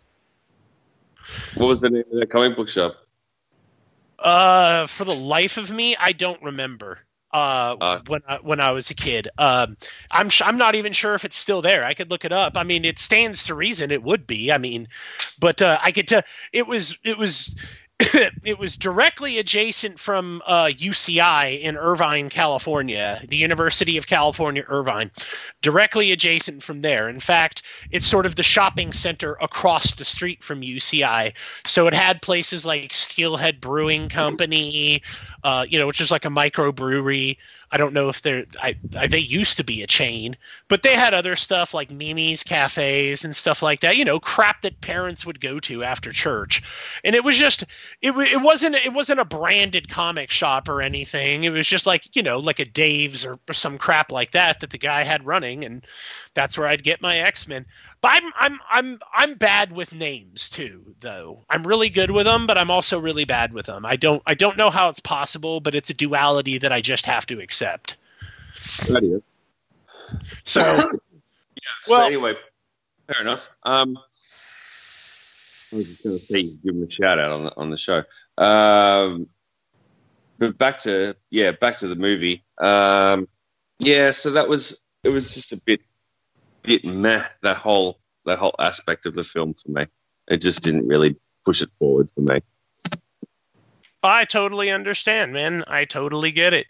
what 1.54 1.66
was 1.66 1.80
the 1.80 1.90
name 1.90 2.04
of 2.12 2.18
that 2.20 2.30
comic 2.30 2.56
book 2.56 2.68
shop? 2.68 2.96
Uh, 4.18 4.86
for 4.86 5.04
the 5.04 5.14
life 5.14 5.56
of 5.58 5.70
me, 5.70 5.94
I 5.96 6.12
don't 6.12 6.42
remember. 6.42 7.00
Uh, 7.30 7.76
Uh. 7.78 7.98
when 8.06 8.22
I, 8.26 8.36
when 8.38 8.58
I 8.58 8.70
was 8.70 8.88
a 8.90 8.94
kid, 8.94 9.28
um, 9.36 9.76
I'm 10.10 10.30
sh- 10.30 10.40
I'm 10.44 10.56
not 10.56 10.74
even 10.74 10.94
sure 10.94 11.14
if 11.14 11.26
it's 11.26 11.36
still 11.36 11.60
there. 11.60 11.84
I 11.84 11.92
could 11.92 12.10
look 12.10 12.24
it 12.24 12.32
up. 12.32 12.56
I 12.56 12.64
mean, 12.64 12.86
it 12.86 12.98
stands 12.98 13.44
to 13.44 13.54
reason 13.54 13.90
it 13.90 14.02
would 14.02 14.26
be. 14.26 14.50
I 14.50 14.56
mean, 14.56 14.88
but 15.38 15.60
uh, 15.60 15.78
I 15.82 15.92
could 15.92 16.08
tell 16.08 16.22
it 16.54 16.66
was 16.66 16.96
it 17.04 17.18
was 17.18 17.54
it 18.44 18.58
was 18.60 18.76
directly 18.76 19.38
adjacent 19.38 19.98
from 19.98 20.40
uh, 20.46 20.66
UCI 20.66 21.60
in 21.60 21.76
Irvine, 21.76 22.28
California, 22.28 23.20
the 23.26 23.36
University 23.36 23.96
of 23.96 24.06
California, 24.06 24.64
Irvine, 24.68 25.10
directly 25.62 26.12
adjacent 26.12 26.62
from 26.62 26.80
there. 26.80 27.08
In 27.08 27.18
fact, 27.18 27.62
it's 27.90 28.06
sort 28.06 28.24
of 28.24 28.36
the 28.36 28.44
shopping 28.44 28.92
center 28.92 29.36
across 29.40 29.94
the 29.94 30.04
street 30.04 30.44
from 30.44 30.60
UCI. 30.60 31.32
So 31.66 31.88
it 31.88 31.94
had 31.94 32.22
places 32.22 32.64
like 32.64 32.92
Steelhead 32.92 33.60
Brewing 33.60 34.08
Company, 34.08 35.02
uh, 35.42 35.66
you 35.68 35.76
know, 35.76 35.88
which 35.88 36.00
is 36.00 36.12
like 36.12 36.24
a 36.24 36.28
microbrewery. 36.28 37.36
I 37.70 37.76
don't 37.76 37.92
know 37.92 38.08
if 38.08 38.22
they're 38.22 38.46
I, 38.62 38.76
I 38.96 39.06
they 39.06 39.18
used 39.18 39.56
to 39.58 39.64
be 39.64 39.82
a 39.82 39.86
chain, 39.86 40.36
but 40.68 40.82
they 40.82 40.94
had 40.94 41.12
other 41.12 41.36
stuff 41.36 41.74
like 41.74 41.90
Mimi's 41.90 42.42
cafes 42.42 43.24
and 43.24 43.36
stuff 43.36 43.62
like 43.62 43.80
that. 43.80 43.96
You 43.96 44.04
know, 44.04 44.18
crap 44.18 44.62
that 44.62 44.80
parents 44.80 45.26
would 45.26 45.40
go 45.40 45.60
to 45.60 45.84
after 45.84 46.10
church, 46.10 46.62
and 47.04 47.14
it 47.14 47.24
was 47.24 47.36
just 47.36 47.64
it 48.00 48.12
it 48.12 48.40
wasn't 48.40 48.76
it 48.76 48.92
wasn't 48.92 49.20
a 49.20 49.24
branded 49.24 49.88
comic 49.88 50.30
shop 50.30 50.68
or 50.68 50.80
anything. 50.80 51.44
It 51.44 51.50
was 51.50 51.66
just 51.66 51.86
like 51.86 52.16
you 52.16 52.22
know 52.22 52.38
like 52.38 52.58
a 52.58 52.64
Dave's 52.64 53.24
or, 53.24 53.38
or 53.48 53.54
some 53.54 53.76
crap 53.78 54.10
like 54.10 54.32
that 54.32 54.60
that 54.60 54.70
the 54.70 54.78
guy 54.78 55.02
had 55.04 55.26
running, 55.26 55.64
and 55.64 55.86
that's 56.34 56.56
where 56.56 56.68
I'd 56.68 56.84
get 56.84 57.02
my 57.02 57.18
X 57.18 57.46
Men. 57.46 57.66
But 58.00 58.12
I'm 58.12 58.32
I'm 58.38 58.60
I'm 58.70 59.00
I'm 59.12 59.34
bad 59.34 59.72
with 59.72 59.92
names 59.92 60.50
too, 60.50 60.94
though. 61.00 61.44
I'm 61.50 61.66
really 61.66 61.88
good 61.88 62.10
with 62.10 62.26
them, 62.26 62.46
but 62.46 62.56
I'm 62.56 62.70
also 62.70 63.00
really 63.00 63.24
bad 63.24 63.52
with 63.52 63.66
them. 63.66 63.84
I 63.84 63.96
don't 63.96 64.22
I 64.26 64.34
don't 64.34 64.56
know 64.56 64.70
how 64.70 64.88
it's 64.88 65.00
possible, 65.00 65.60
but 65.60 65.74
it's 65.74 65.90
a 65.90 65.94
duality 65.94 66.58
that 66.58 66.70
I 66.72 66.80
just 66.80 67.06
have 67.06 67.26
to 67.26 67.40
accept. 67.40 67.96
That 68.88 69.02
is. 69.02 69.22
So 70.44 70.60
So 70.62 70.90
Well- 71.88 72.06
anyway, 72.06 72.34
fair 73.06 73.20
enough. 73.20 73.50
Um, 73.64 73.98
I 75.72 75.76
was 75.76 75.86
just 75.86 76.02
going 76.02 76.18
to 76.18 76.24
say, 76.24 76.42
give 76.44 76.74
him 76.74 76.82
a 76.82 76.90
shout 76.90 77.18
out 77.18 77.30
on 77.30 77.44
the, 77.44 77.56
on 77.58 77.70
the 77.70 77.76
show. 77.76 78.02
Um, 78.38 79.28
but 80.38 80.56
back 80.56 80.78
to 80.80 81.14
yeah, 81.30 81.50
back 81.50 81.78
to 81.78 81.88
the 81.88 81.96
movie. 81.96 82.44
Um, 82.56 83.28
yeah, 83.78 84.12
so 84.12 84.32
that 84.32 84.48
was 84.48 84.80
it 85.04 85.10
was 85.10 85.34
just 85.34 85.52
a 85.52 85.60
bit 85.64 85.80
bit 86.68 86.84
meh 86.84 87.24
that 87.42 87.56
whole 87.56 87.98
that 88.26 88.38
whole 88.38 88.54
aspect 88.58 89.06
of 89.06 89.14
the 89.14 89.24
film 89.24 89.54
for 89.54 89.70
me. 89.70 89.86
It 90.28 90.42
just 90.42 90.62
didn't 90.62 90.86
really 90.86 91.16
push 91.44 91.62
it 91.62 91.70
forward 91.78 92.10
for 92.14 92.20
me. 92.20 92.40
I 94.02 94.26
totally 94.26 94.70
understand, 94.70 95.32
man. 95.32 95.64
I 95.66 95.86
totally 95.86 96.30
get 96.30 96.52
it. 96.52 96.66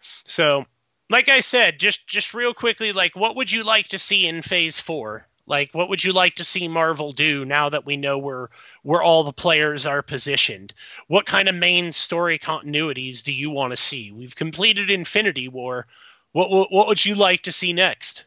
So, 0.00 0.66
like 1.08 1.28
I 1.30 1.40
said, 1.40 1.80
just 1.80 2.06
just 2.06 2.34
real 2.34 2.52
quickly, 2.52 2.92
like 2.92 3.16
what 3.16 3.36
would 3.36 3.50
you 3.50 3.64
like 3.64 3.88
to 3.88 3.98
see 3.98 4.26
in 4.26 4.42
Phase 4.42 4.78
Four? 4.78 5.26
Like, 5.46 5.70
what 5.72 5.88
would 5.88 6.04
you 6.04 6.12
like 6.12 6.36
to 6.36 6.44
see 6.44 6.68
Marvel 6.68 7.12
do 7.12 7.44
now 7.44 7.68
that 7.68 7.84
we 7.84 7.96
know 7.96 8.16
where 8.18 8.50
where 8.82 9.02
all 9.02 9.24
the 9.24 9.32
players 9.32 9.86
are 9.86 10.02
positioned? 10.02 10.72
What 11.08 11.26
kind 11.26 11.48
of 11.48 11.54
main 11.54 11.90
story 11.92 12.38
continuities 12.38 13.24
do 13.24 13.32
you 13.32 13.50
want 13.50 13.72
to 13.72 13.76
see? 13.76 14.12
We've 14.12 14.36
completed 14.36 14.90
Infinity 14.90 15.48
War. 15.48 15.86
What 16.32 16.50
what, 16.50 16.70
what 16.70 16.86
would 16.86 17.04
you 17.04 17.14
like 17.14 17.42
to 17.42 17.52
see 17.52 17.72
next? 17.72 18.26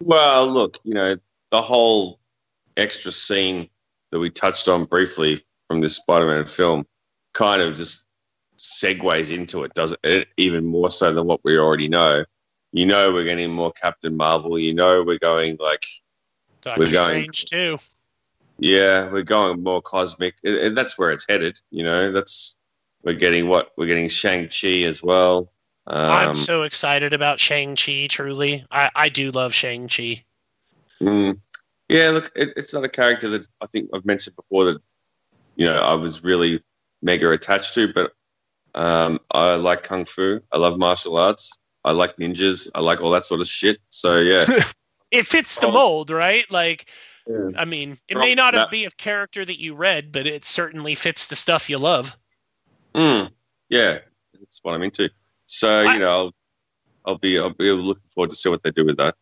Well, 0.00 0.52
look, 0.52 0.78
you 0.84 0.94
know, 0.94 1.16
the 1.50 1.62
whole 1.62 2.18
extra 2.76 3.12
scene 3.12 3.68
that 4.10 4.18
we 4.18 4.30
touched 4.30 4.68
on 4.68 4.84
briefly 4.84 5.42
from 5.68 5.80
this 5.80 5.96
Spider-Man 5.96 6.46
film 6.46 6.86
kind 7.32 7.62
of 7.62 7.76
just 7.76 8.06
segues 8.58 9.32
into 9.36 9.64
it, 9.64 9.74
does 9.74 9.96
it? 10.02 10.28
Even 10.36 10.64
more 10.64 10.90
so 10.90 11.12
than 11.12 11.26
what 11.26 11.40
we 11.44 11.58
already 11.58 11.88
know. 11.88 12.24
You 12.72 12.86
know, 12.86 13.12
we're 13.12 13.24
getting 13.24 13.52
more 13.52 13.72
Captain 13.72 14.16
Marvel. 14.16 14.58
You 14.58 14.74
know, 14.74 15.02
we're 15.04 15.18
going 15.18 15.56
like, 15.60 15.84
Doctor 16.62 16.80
We're 16.80 16.92
going- 16.92 17.32
Strange 17.32 17.44
too. 17.46 17.78
yeah, 18.58 19.10
we're 19.10 19.22
going 19.22 19.62
more 19.62 19.82
cosmic, 19.82 20.34
and 20.44 20.76
that's 20.76 20.98
where 20.98 21.10
it's 21.10 21.26
headed. 21.28 21.58
You 21.70 21.84
know, 21.84 22.12
that's 22.12 22.56
we're 23.02 23.14
getting 23.14 23.48
what 23.48 23.70
we're 23.76 23.86
getting 23.86 24.08
Shang 24.08 24.48
Chi 24.48 24.82
as 24.82 25.02
well. 25.02 25.52
Um, 25.86 26.10
I'm 26.10 26.34
so 26.34 26.62
excited 26.62 27.12
about 27.12 27.40
Shang 27.40 27.76
Chi. 27.76 28.06
Truly, 28.08 28.64
I 28.70 28.90
I 28.94 29.08
do 29.10 29.30
love 29.30 29.52
Shang 29.52 29.88
Chi. 29.88 30.24
Mm. 31.02 31.40
Yeah, 31.88 32.10
look, 32.10 32.32
it, 32.34 32.50
it's 32.56 32.72
not 32.72 32.84
a 32.84 32.88
character 32.88 33.28
that 33.30 33.46
I 33.60 33.66
think 33.66 33.90
I've 33.94 34.06
mentioned 34.06 34.36
before 34.36 34.64
that 34.66 34.78
you 35.56 35.66
know 35.66 35.78
I 35.78 35.94
was 35.94 36.24
really 36.24 36.62
mega 37.02 37.30
attached 37.30 37.74
to, 37.74 37.92
but 37.92 38.12
um, 38.74 39.20
I 39.30 39.56
like 39.56 39.82
kung 39.82 40.04
fu. 40.06 40.40
I 40.50 40.58
love 40.58 40.78
martial 40.78 41.18
arts. 41.18 41.58
I 41.84 41.92
like 41.92 42.16
ninjas. 42.16 42.68
I 42.74 42.80
like 42.80 43.02
all 43.02 43.10
that 43.10 43.26
sort 43.26 43.42
of 43.42 43.46
shit. 43.46 43.78
So 43.90 44.16
yeah, 44.20 44.46
it 45.10 45.26
fits 45.26 45.56
the 45.60 45.66
Oh. 45.66 45.72
mold, 45.72 46.10
right? 46.10 46.50
Like, 46.50 46.88
Yeah. 47.28 47.50
I 47.58 47.66
mean, 47.66 47.98
it 48.08 48.16
may 48.16 48.34
not 48.34 48.54
that- 48.54 48.70
be 48.70 48.86
a 48.86 48.90
character 48.90 49.44
that 49.44 49.60
you 49.60 49.74
read, 49.74 50.10
but 50.12 50.26
it 50.26 50.46
certainly 50.46 50.94
fits 50.94 51.26
the 51.26 51.36
stuff 51.36 51.68
you 51.68 51.76
love. 51.76 52.16
Mm. 52.94 53.30
yeah, 53.68 53.98
that's 54.32 54.60
what 54.62 54.74
I'm 54.74 54.82
into. 54.82 55.10
So 55.54 55.86
I- 55.86 55.94
you 55.94 56.00
know, 56.00 56.10
I'll, 56.10 56.34
I'll 57.06 57.18
be 57.18 57.38
I'll 57.38 57.50
be 57.50 57.70
looking 57.70 58.02
forward 58.14 58.30
to 58.30 58.36
see 58.36 58.48
what 58.48 58.62
they 58.62 58.70
do 58.70 58.84
with 58.84 58.96
that. 58.96 59.14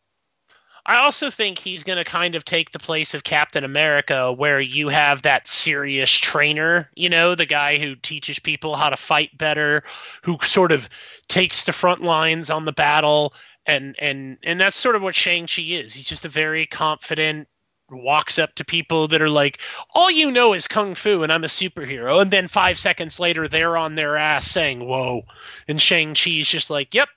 I 0.85 0.97
also 0.97 1.31
think 1.31 1.59
he's 1.59 1.85
going 1.85 1.99
to 1.99 2.05
kind 2.05 2.35
of 2.35 2.45
take 2.45 2.73
the 2.73 2.81
place 2.81 3.15
of 3.15 3.23
Captain 3.23 3.63
America, 3.63 4.33
where 4.33 4.59
you 4.59 4.89
have 4.89 5.23
that 5.23 5.47
serious 5.47 6.11
trainer, 6.11 6.91
you 6.97 7.09
know, 7.09 7.37
the 7.37 7.47
guy 7.47 7.79
who 7.79 7.95
teaches 7.95 8.41
people 8.41 8.75
how 8.75 8.91
to 8.91 8.97
fight 8.97 9.37
better, 9.39 9.85
who 10.25 10.39
sort 10.43 10.73
of 10.73 10.89
takes 11.29 11.63
the 11.65 11.73
front 11.73 12.03
lines 12.03 12.51
on 12.51 12.65
the 12.65 12.73
battle, 12.73 13.33
and 13.65 13.95
and 14.01 14.39
and 14.43 14.61
that's 14.61 14.75
sort 14.77 14.97
of 14.97 15.03
what 15.03 15.15
Shang 15.15 15.47
Chi 15.47 15.63
is. 15.63 15.93
He's 15.93 16.07
just 16.07 16.25
a 16.25 16.29
very 16.29 16.67
confident, 16.67 17.47
walks 17.95 18.39
up 18.39 18.55
to 18.57 18.65
people 18.65 19.09
that 19.09 19.23
are 19.23 19.29
like, 19.29 19.59
all 19.95 20.11
you 20.11 20.31
know 20.31 20.53
is 20.53 20.69
kung 20.69 20.95
fu, 20.95 21.23
and 21.23 21.33
I'm 21.33 21.45
a 21.45 21.49
superhero, 21.49 22.21
and 22.21 22.31
then 22.31 22.49
five 22.49 22.79
seconds 22.79 23.21
later 23.21 23.49
they're 23.49 23.77
on 23.77 23.95
their 23.95 24.17
ass 24.17 24.47
saying, 24.47 24.85
"Whoa," 24.87 25.23
and 25.69 25.81
Shang 25.81 26.15
Chi's 26.15 26.49
just 26.49 26.71
like, 26.71 26.95
"Yep," 26.95 27.09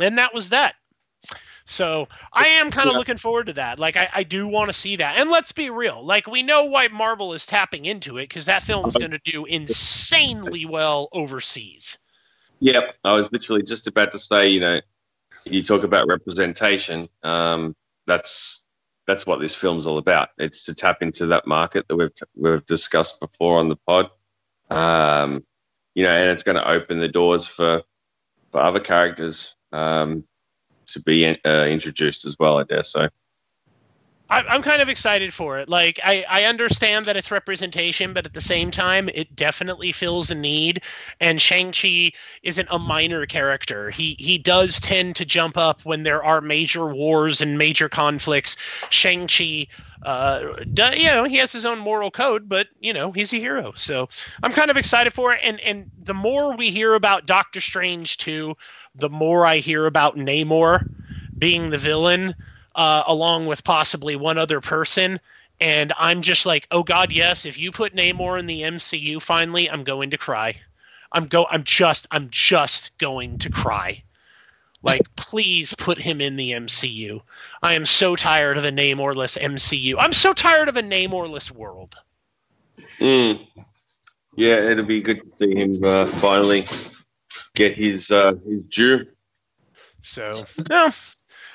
and 0.00 0.18
that 0.18 0.34
was 0.34 0.50
that. 0.50 0.74
So 1.64 2.08
I 2.32 2.46
am 2.46 2.70
kind 2.70 2.88
of 2.88 2.94
Yeah. 2.94 2.98
looking 2.98 3.18
forward 3.18 3.48
to 3.48 3.52
that. 3.54 3.78
Like 3.78 3.96
I, 3.96 4.08
I 4.12 4.22
do 4.22 4.48
want 4.48 4.70
to 4.70 4.72
see 4.72 4.96
that. 4.96 5.18
And 5.18 5.30
let's 5.30 5.52
be 5.52 5.68
real. 5.68 6.04
Like 6.04 6.26
we 6.26 6.42
know 6.42 6.64
why 6.64 6.88
Marvel 6.88 7.34
is 7.34 7.44
tapping 7.44 7.84
into 7.84 8.16
it 8.16 8.22
because 8.28 8.46
that 8.46 8.62
film's 8.62 8.96
going 8.96 9.10
to 9.10 9.20
do 9.22 9.44
insanely 9.44 10.64
well 10.64 11.08
overseas. 11.12 11.98
Yep, 12.60 12.96
I 13.04 13.12
was 13.12 13.30
literally 13.30 13.62
just 13.62 13.86
about 13.86 14.12
to 14.12 14.18
say, 14.18 14.48
you 14.48 14.60
know, 14.60 14.80
you 15.44 15.62
talk 15.62 15.84
about 15.84 16.08
representation. 16.08 17.08
Um, 17.22 17.76
that's 18.06 18.64
that's 19.08 19.26
what 19.26 19.40
this 19.40 19.56
film's 19.56 19.88
all 19.88 19.98
about. 19.98 20.30
It's 20.38 20.66
to 20.66 20.76
tap 20.76 21.02
into 21.02 21.28
that 21.28 21.48
market 21.48 21.88
that 21.88 21.96
we've 21.96 22.12
we've 22.36 22.66
discussed 22.66 23.20
before 23.20 23.58
on 23.58 23.70
the 23.70 23.78
pod. 23.88 24.10
Um, 24.70 25.44
you 25.94 26.04
know, 26.04 26.12
and 26.12 26.30
it's 26.30 26.44
going 26.44 26.56
to 26.56 26.70
open 26.70 27.00
the 27.00 27.08
doors 27.08 27.48
for 27.48 27.82
for 28.52 28.60
other 28.60 28.80
characters 28.80 29.56
um, 29.72 30.24
to 30.88 31.02
be 31.02 31.26
uh, 31.26 31.66
introduced 31.66 32.26
as 32.26 32.36
well. 32.38 32.58
I 32.58 32.64
dare 32.64 32.84
say. 32.84 33.04
I, 33.04 33.27
I'm 34.30 34.62
kind 34.62 34.82
of 34.82 34.88
excited 34.90 35.32
for 35.32 35.58
it. 35.58 35.68
Like 35.68 35.98
I, 36.04 36.24
I 36.28 36.44
understand 36.44 37.06
that 37.06 37.16
it's 37.16 37.30
representation, 37.30 38.12
but 38.12 38.26
at 38.26 38.34
the 38.34 38.42
same 38.42 38.70
time, 38.70 39.08
it 39.14 39.34
definitely 39.34 39.90
fills 39.92 40.30
a 40.30 40.34
need. 40.34 40.82
And 41.20 41.40
Shang 41.40 41.72
Chi 41.72 42.12
isn't 42.42 42.68
a 42.70 42.78
minor 42.78 43.24
character. 43.24 43.90
He 43.90 44.16
he 44.18 44.36
does 44.36 44.80
tend 44.80 45.16
to 45.16 45.24
jump 45.24 45.56
up 45.56 45.82
when 45.84 46.02
there 46.02 46.22
are 46.22 46.40
major 46.42 46.86
wars 46.88 47.40
and 47.40 47.56
major 47.56 47.88
conflicts. 47.88 48.56
Shang 48.90 49.28
Chi, 49.28 49.66
uh, 50.02 50.62
do, 50.74 50.84
you 50.94 51.08
know, 51.08 51.24
he 51.24 51.36
has 51.38 51.50
his 51.50 51.64
own 51.64 51.78
moral 51.78 52.10
code, 52.10 52.50
but 52.50 52.68
you 52.80 52.92
know, 52.92 53.12
he's 53.12 53.32
a 53.32 53.36
hero. 53.36 53.72
So 53.76 54.10
I'm 54.42 54.52
kind 54.52 54.70
of 54.70 54.76
excited 54.76 55.14
for 55.14 55.32
it. 55.32 55.40
And 55.42 55.58
and 55.60 55.90
the 56.02 56.14
more 56.14 56.54
we 56.54 56.70
hear 56.70 56.94
about 56.94 57.26
Doctor 57.26 57.62
Strange 57.62 58.18
too, 58.18 58.56
the 58.94 59.08
more 59.08 59.46
I 59.46 59.58
hear 59.58 59.86
about 59.86 60.16
Namor 60.16 60.86
being 61.38 61.70
the 61.70 61.78
villain 61.78 62.34
uh, 62.78 63.02
along 63.08 63.46
with 63.46 63.64
possibly 63.64 64.16
one 64.16 64.38
other 64.38 64.60
person. 64.62 65.20
And 65.60 65.92
I'm 65.98 66.22
just 66.22 66.46
like, 66.46 66.68
oh 66.70 66.84
God, 66.84 67.12
yes. 67.12 67.44
If 67.44 67.58
you 67.58 67.72
put 67.72 67.94
Namor 67.94 68.38
in 68.38 68.46
the 68.46 68.62
MCU, 68.62 69.20
finally, 69.20 69.68
I'm 69.68 69.82
going 69.82 70.10
to 70.10 70.18
cry. 70.18 70.54
I'm 71.10 71.26
go. 71.26 71.46
I'm 71.50 71.64
just. 71.64 72.06
I'm 72.12 72.28
just 72.30 72.96
going 72.98 73.38
to 73.38 73.50
cry. 73.50 74.02
Like, 74.84 75.14
please 75.16 75.74
put 75.74 75.98
him 75.98 76.20
in 76.20 76.36
the 76.36 76.52
MCU. 76.52 77.20
I 77.62 77.74
am 77.74 77.84
so 77.84 78.14
tired 78.14 78.56
of 78.56 78.64
a 78.64 78.70
Namorless 78.70 79.36
MCU. 79.36 79.96
I'm 79.98 80.12
so 80.12 80.32
tired 80.32 80.68
of 80.68 80.76
a 80.76 80.82
Namorless 80.82 81.50
world. 81.50 81.96
Mm. 83.00 83.44
Yeah, 84.36 84.70
it'll 84.70 84.84
be 84.84 85.00
good 85.00 85.20
to 85.22 85.28
see 85.40 85.56
him 85.56 85.82
uh, 85.82 86.06
finally 86.06 86.66
get 87.56 87.74
his 87.74 88.12
uh, 88.12 88.34
his 88.46 88.62
due. 88.70 89.06
So, 90.00 90.44
no, 90.70 90.90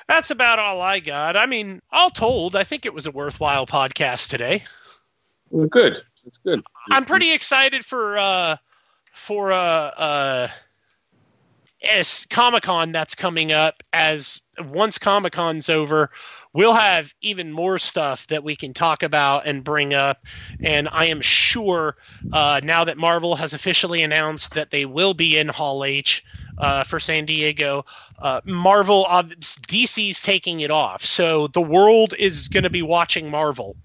that's 0.08 0.30
about 0.30 0.58
all 0.58 0.80
I 0.80 1.00
got. 1.00 1.36
I 1.36 1.46
mean, 1.46 1.80
all 1.90 2.10
told, 2.10 2.56
I 2.56 2.64
think 2.64 2.86
it 2.86 2.94
was 2.94 3.06
a 3.06 3.10
worthwhile 3.10 3.66
podcast 3.66 4.30
today. 4.30 4.64
Well, 5.50 5.66
good. 5.66 6.00
It's 6.26 6.38
good. 6.38 6.62
I'm 6.90 7.04
pretty 7.04 7.32
excited 7.32 7.84
for 7.84 8.16
uh 8.18 8.56
for 9.12 9.52
uh 9.52 9.56
uh 9.56 10.48
Comic 12.30 12.62
Con 12.62 12.92
that's 12.92 13.14
coming 13.14 13.52
up. 13.52 13.82
As 13.92 14.40
once 14.58 14.98
Comic 14.98 15.32
Con's 15.32 15.68
over, 15.68 16.10
we'll 16.52 16.74
have 16.74 17.12
even 17.20 17.52
more 17.52 17.78
stuff 17.78 18.26
that 18.28 18.42
we 18.42 18.56
can 18.56 18.72
talk 18.72 19.02
about 19.02 19.46
and 19.46 19.62
bring 19.62 19.92
up. 19.92 20.24
And 20.62 20.88
I 20.90 21.06
am 21.06 21.20
sure 21.20 21.96
uh, 22.32 22.60
now 22.64 22.84
that 22.84 22.96
Marvel 22.96 23.36
has 23.36 23.52
officially 23.52 24.02
announced 24.02 24.54
that 24.54 24.70
they 24.70 24.86
will 24.86 25.14
be 25.14 25.36
in 25.36 25.48
Hall 25.48 25.84
H 25.84 26.24
uh, 26.58 26.84
for 26.84 27.00
San 27.00 27.26
Diego, 27.26 27.84
uh, 28.18 28.40
Marvel 28.44 29.06
uh, 29.08 29.22
DC's 29.22 30.22
taking 30.22 30.60
it 30.60 30.70
off, 30.70 31.04
so 31.04 31.46
the 31.48 31.62
world 31.62 32.14
is 32.18 32.48
going 32.48 32.64
to 32.64 32.70
be 32.70 32.82
watching 32.82 33.30
Marvel. 33.30 33.76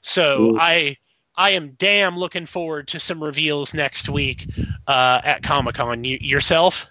So 0.00 0.40
Ooh. 0.40 0.58
I. 0.58 0.98
I 1.38 1.50
am 1.50 1.72
damn 1.72 2.16
looking 2.16 2.46
forward 2.46 2.88
to 2.88 2.98
some 2.98 3.22
reveals 3.22 3.74
next 3.74 4.08
week 4.08 4.48
uh, 4.86 5.20
at 5.22 5.42
Comic 5.42 5.74
Con. 5.74 6.02
You, 6.02 6.16
yourself? 6.18 6.86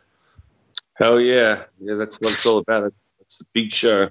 Hell 0.93 1.19
yeah, 1.19 1.63
yeah. 1.81 1.95
That's 1.95 2.17
what 2.17 2.33
it's 2.33 2.45
all 2.45 2.59
about. 2.59 2.93
It's 3.21 3.39
the 3.39 3.45
big 3.53 3.73
show. 3.73 4.09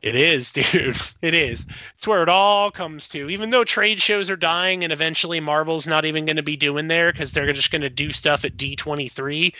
It 0.00 0.14
is, 0.14 0.52
dude. 0.52 0.96
It 1.22 1.34
is. 1.34 1.66
It's 1.94 2.06
where 2.06 2.22
it 2.22 2.28
all 2.28 2.70
comes 2.70 3.08
to. 3.10 3.30
Even 3.30 3.50
though 3.50 3.64
trade 3.64 4.00
shows 4.00 4.30
are 4.30 4.36
dying 4.36 4.84
and 4.84 4.92
eventually 4.92 5.40
Marvel's 5.40 5.86
not 5.86 6.04
even 6.04 6.26
going 6.26 6.36
to 6.36 6.42
be 6.42 6.56
doing 6.56 6.88
there 6.88 7.10
because 7.12 7.32
they're 7.32 7.52
just 7.52 7.70
going 7.70 7.82
to 7.82 7.90
do 7.90 8.10
stuff 8.10 8.44
at 8.44 8.56
D23. 8.56 9.54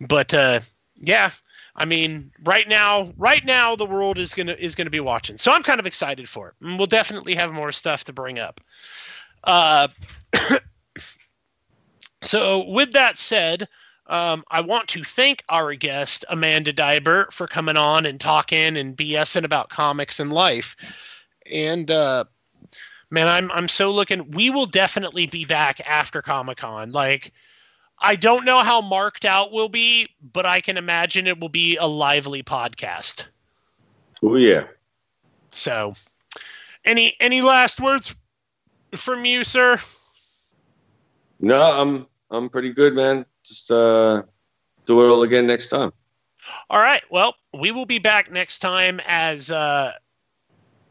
But 0.00 0.34
uh, 0.34 0.60
yeah, 0.96 1.30
I 1.76 1.84
mean, 1.84 2.32
right 2.44 2.68
now, 2.68 3.12
right 3.16 3.44
now 3.44 3.76
the 3.76 3.86
world 3.86 4.18
is 4.18 4.34
gonna 4.34 4.56
is 4.58 4.74
gonna 4.74 4.90
be 4.90 5.00
watching. 5.00 5.36
So 5.36 5.52
I'm 5.52 5.62
kind 5.62 5.80
of 5.80 5.86
excited 5.86 6.28
for 6.28 6.48
it. 6.48 6.54
And 6.60 6.78
we'll 6.78 6.86
definitely 6.86 7.34
have 7.34 7.52
more 7.52 7.72
stuff 7.72 8.04
to 8.04 8.12
bring 8.12 8.38
up. 8.38 8.60
Uh, 9.42 9.88
so 12.22 12.64
with 12.68 12.92
that 12.92 13.18
said, 13.18 13.68
um, 14.06 14.44
I 14.50 14.60
want 14.60 14.88
to 14.88 15.04
thank 15.04 15.42
our 15.48 15.74
guest 15.74 16.24
Amanda 16.28 16.72
Deibert 16.72 17.32
for 17.32 17.46
coming 17.46 17.76
on 17.76 18.06
and 18.06 18.20
talking 18.20 18.76
and 18.76 18.96
BSing 18.96 19.44
about 19.44 19.70
comics 19.70 20.20
and 20.20 20.32
life. 20.32 20.76
And 21.50 21.90
uh, 21.90 22.24
man, 23.10 23.28
I'm 23.28 23.50
I'm 23.50 23.68
so 23.68 23.90
looking. 23.90 24.30
We 24.32 24.50
will 24.50 24.66
definitely 24.66 25.26
be 25.26 25.44
back 25.44 25.80
after 25.86 26.20
Comic 26.22 26.58
Con. 26.58 26.92
Like, 26.92 27.32
I 28.04 28.16
don't 28.16 28.44
know 28.44 28.62
how 28.62 28.82
marked 28.82 29.24
out 29.24 29.50
we'll 29.50 29.70
be, 29.70 30.08
but 30.32 30.44
I 30.44 30.60
can 30.60 30.76
imagine 30.76 31.26
it 31.26 31.40
will 31.40 31.48
be 31.48 31.76
a 31.78 31.86
lively 31.86 32.42
podcast. 32.42 33.26
Oh 34.22 34.36
yeah. 34.36 34.64
So, 35.48 35.94
any 36.84 37.16
any 37.18 37.40
last 37.40 37.80
words 37.80 38.14
from 38.94 39.24
you, 39.24 39.42
sir? 39.42 39.80
No, 41.40 41.62
I'm 41.62 42.06
I'm 42.30 42.50
pretty 42.50 42.74
good, 42.74 42.94
man. 42.94 43.24
Just 43.42 43.70
uh, 43.70 44.22
do 44.84 45.00
it 45.00 45.10
all 45.10 45.22
again 45.22 45.46
next 45.46 45.68
time. 45.68 45.92
All 46.68 46.78
right. 46.78 47.02
Well, 47.10 47.34
we 47.58 47.70
will 47.70 47.86
be 47.86 48.00
back 48.00 48.30
next 48.30 48.58
time 48.58 49.00
as 49.06 49.50
uh, 49.50 49.92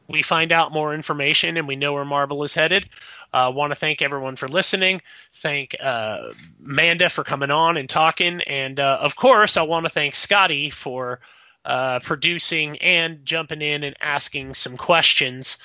we 0.07 0.21
find 0.23 0.51
out 0.51 0.71
more 0.71 0.93
information 0.93 1.57
and 1.57 1.67
we 1.67 1.75
know 1.75 1.93
where 1.93 2.05
Marvel 2.05 2.43
is 2.43 2.53
headed. 2.53 2.89
I 3.33 3.47
uh, 3.47 3.51
want 3.51 3.71
to 3.71 3.75
thank 3.75 4.03
everyone 4.03 4.35
for 4.35 4.47
listening. 4.47 5.01
Thank 5.33 5.75
uh, 5.79 6.33
Amanda 6.63 7.09
for 7.09 7.23
coming 7.23 7.49
on 7.49 7.77
and 7.77 7.89
talking. 7.89 8.41
And 8.41 8.79
uh, 8.79 8.99
of 9.01 9.15
course, 9.15 9.57
I 9.57 9.63
want 9.63 9.87
to 9.87 9.89
thank 9.89 10.13
Scotty 10.13 10.69
for 10.69 11.19
uh, 11.65 11.99
producing 12.01 12.77
and 12.77 13.25
jumping 13.25 13.63
in 13.63 13.83
and 13.83 13.95
asking 13.99 14.53
some 14.53 14.77
questions 14.77 15.57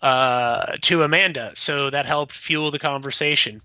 uh, 0.00 0.76
to 0.82 1.02
Amanda. 1.02 1.52
So 1.54 1.90
that 1.90 2.06
helped 2.06 2.32
fuel 2.32 2.70
the 2.70 2.78
conversation. 2.78 3.62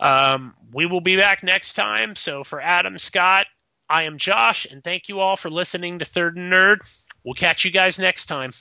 Um, 0.00 0.54
we 0.72 0.86
will 0.86 1.02
be 1.02 1.16
back 1.16 1.42
next 1.42 1.74
time. 1.74 2.16
So 2.16 2.42
for 2.42 2.60
Adam 2.60 2.96
Scott, 2.96 3.46
I 3.90 4.04
am 4.04 4.16
Josh, 4.16 4.66
and 4.66 4.82
thank 4.82 5.08
you 5.08 5.20
all 5.20 5.36
for 5.36 5.50
listening 5.50 5.98
to 5.98 6.04
Third 6.04 6.36
and 6.36 6.50
Nerd. 6.50 6.78
We'll 7.24 7.34
catch 7.34 7.64
you 7.64 7.70
guys 7.70 7.98
next 7.98 8.26
time. 8.26 8.52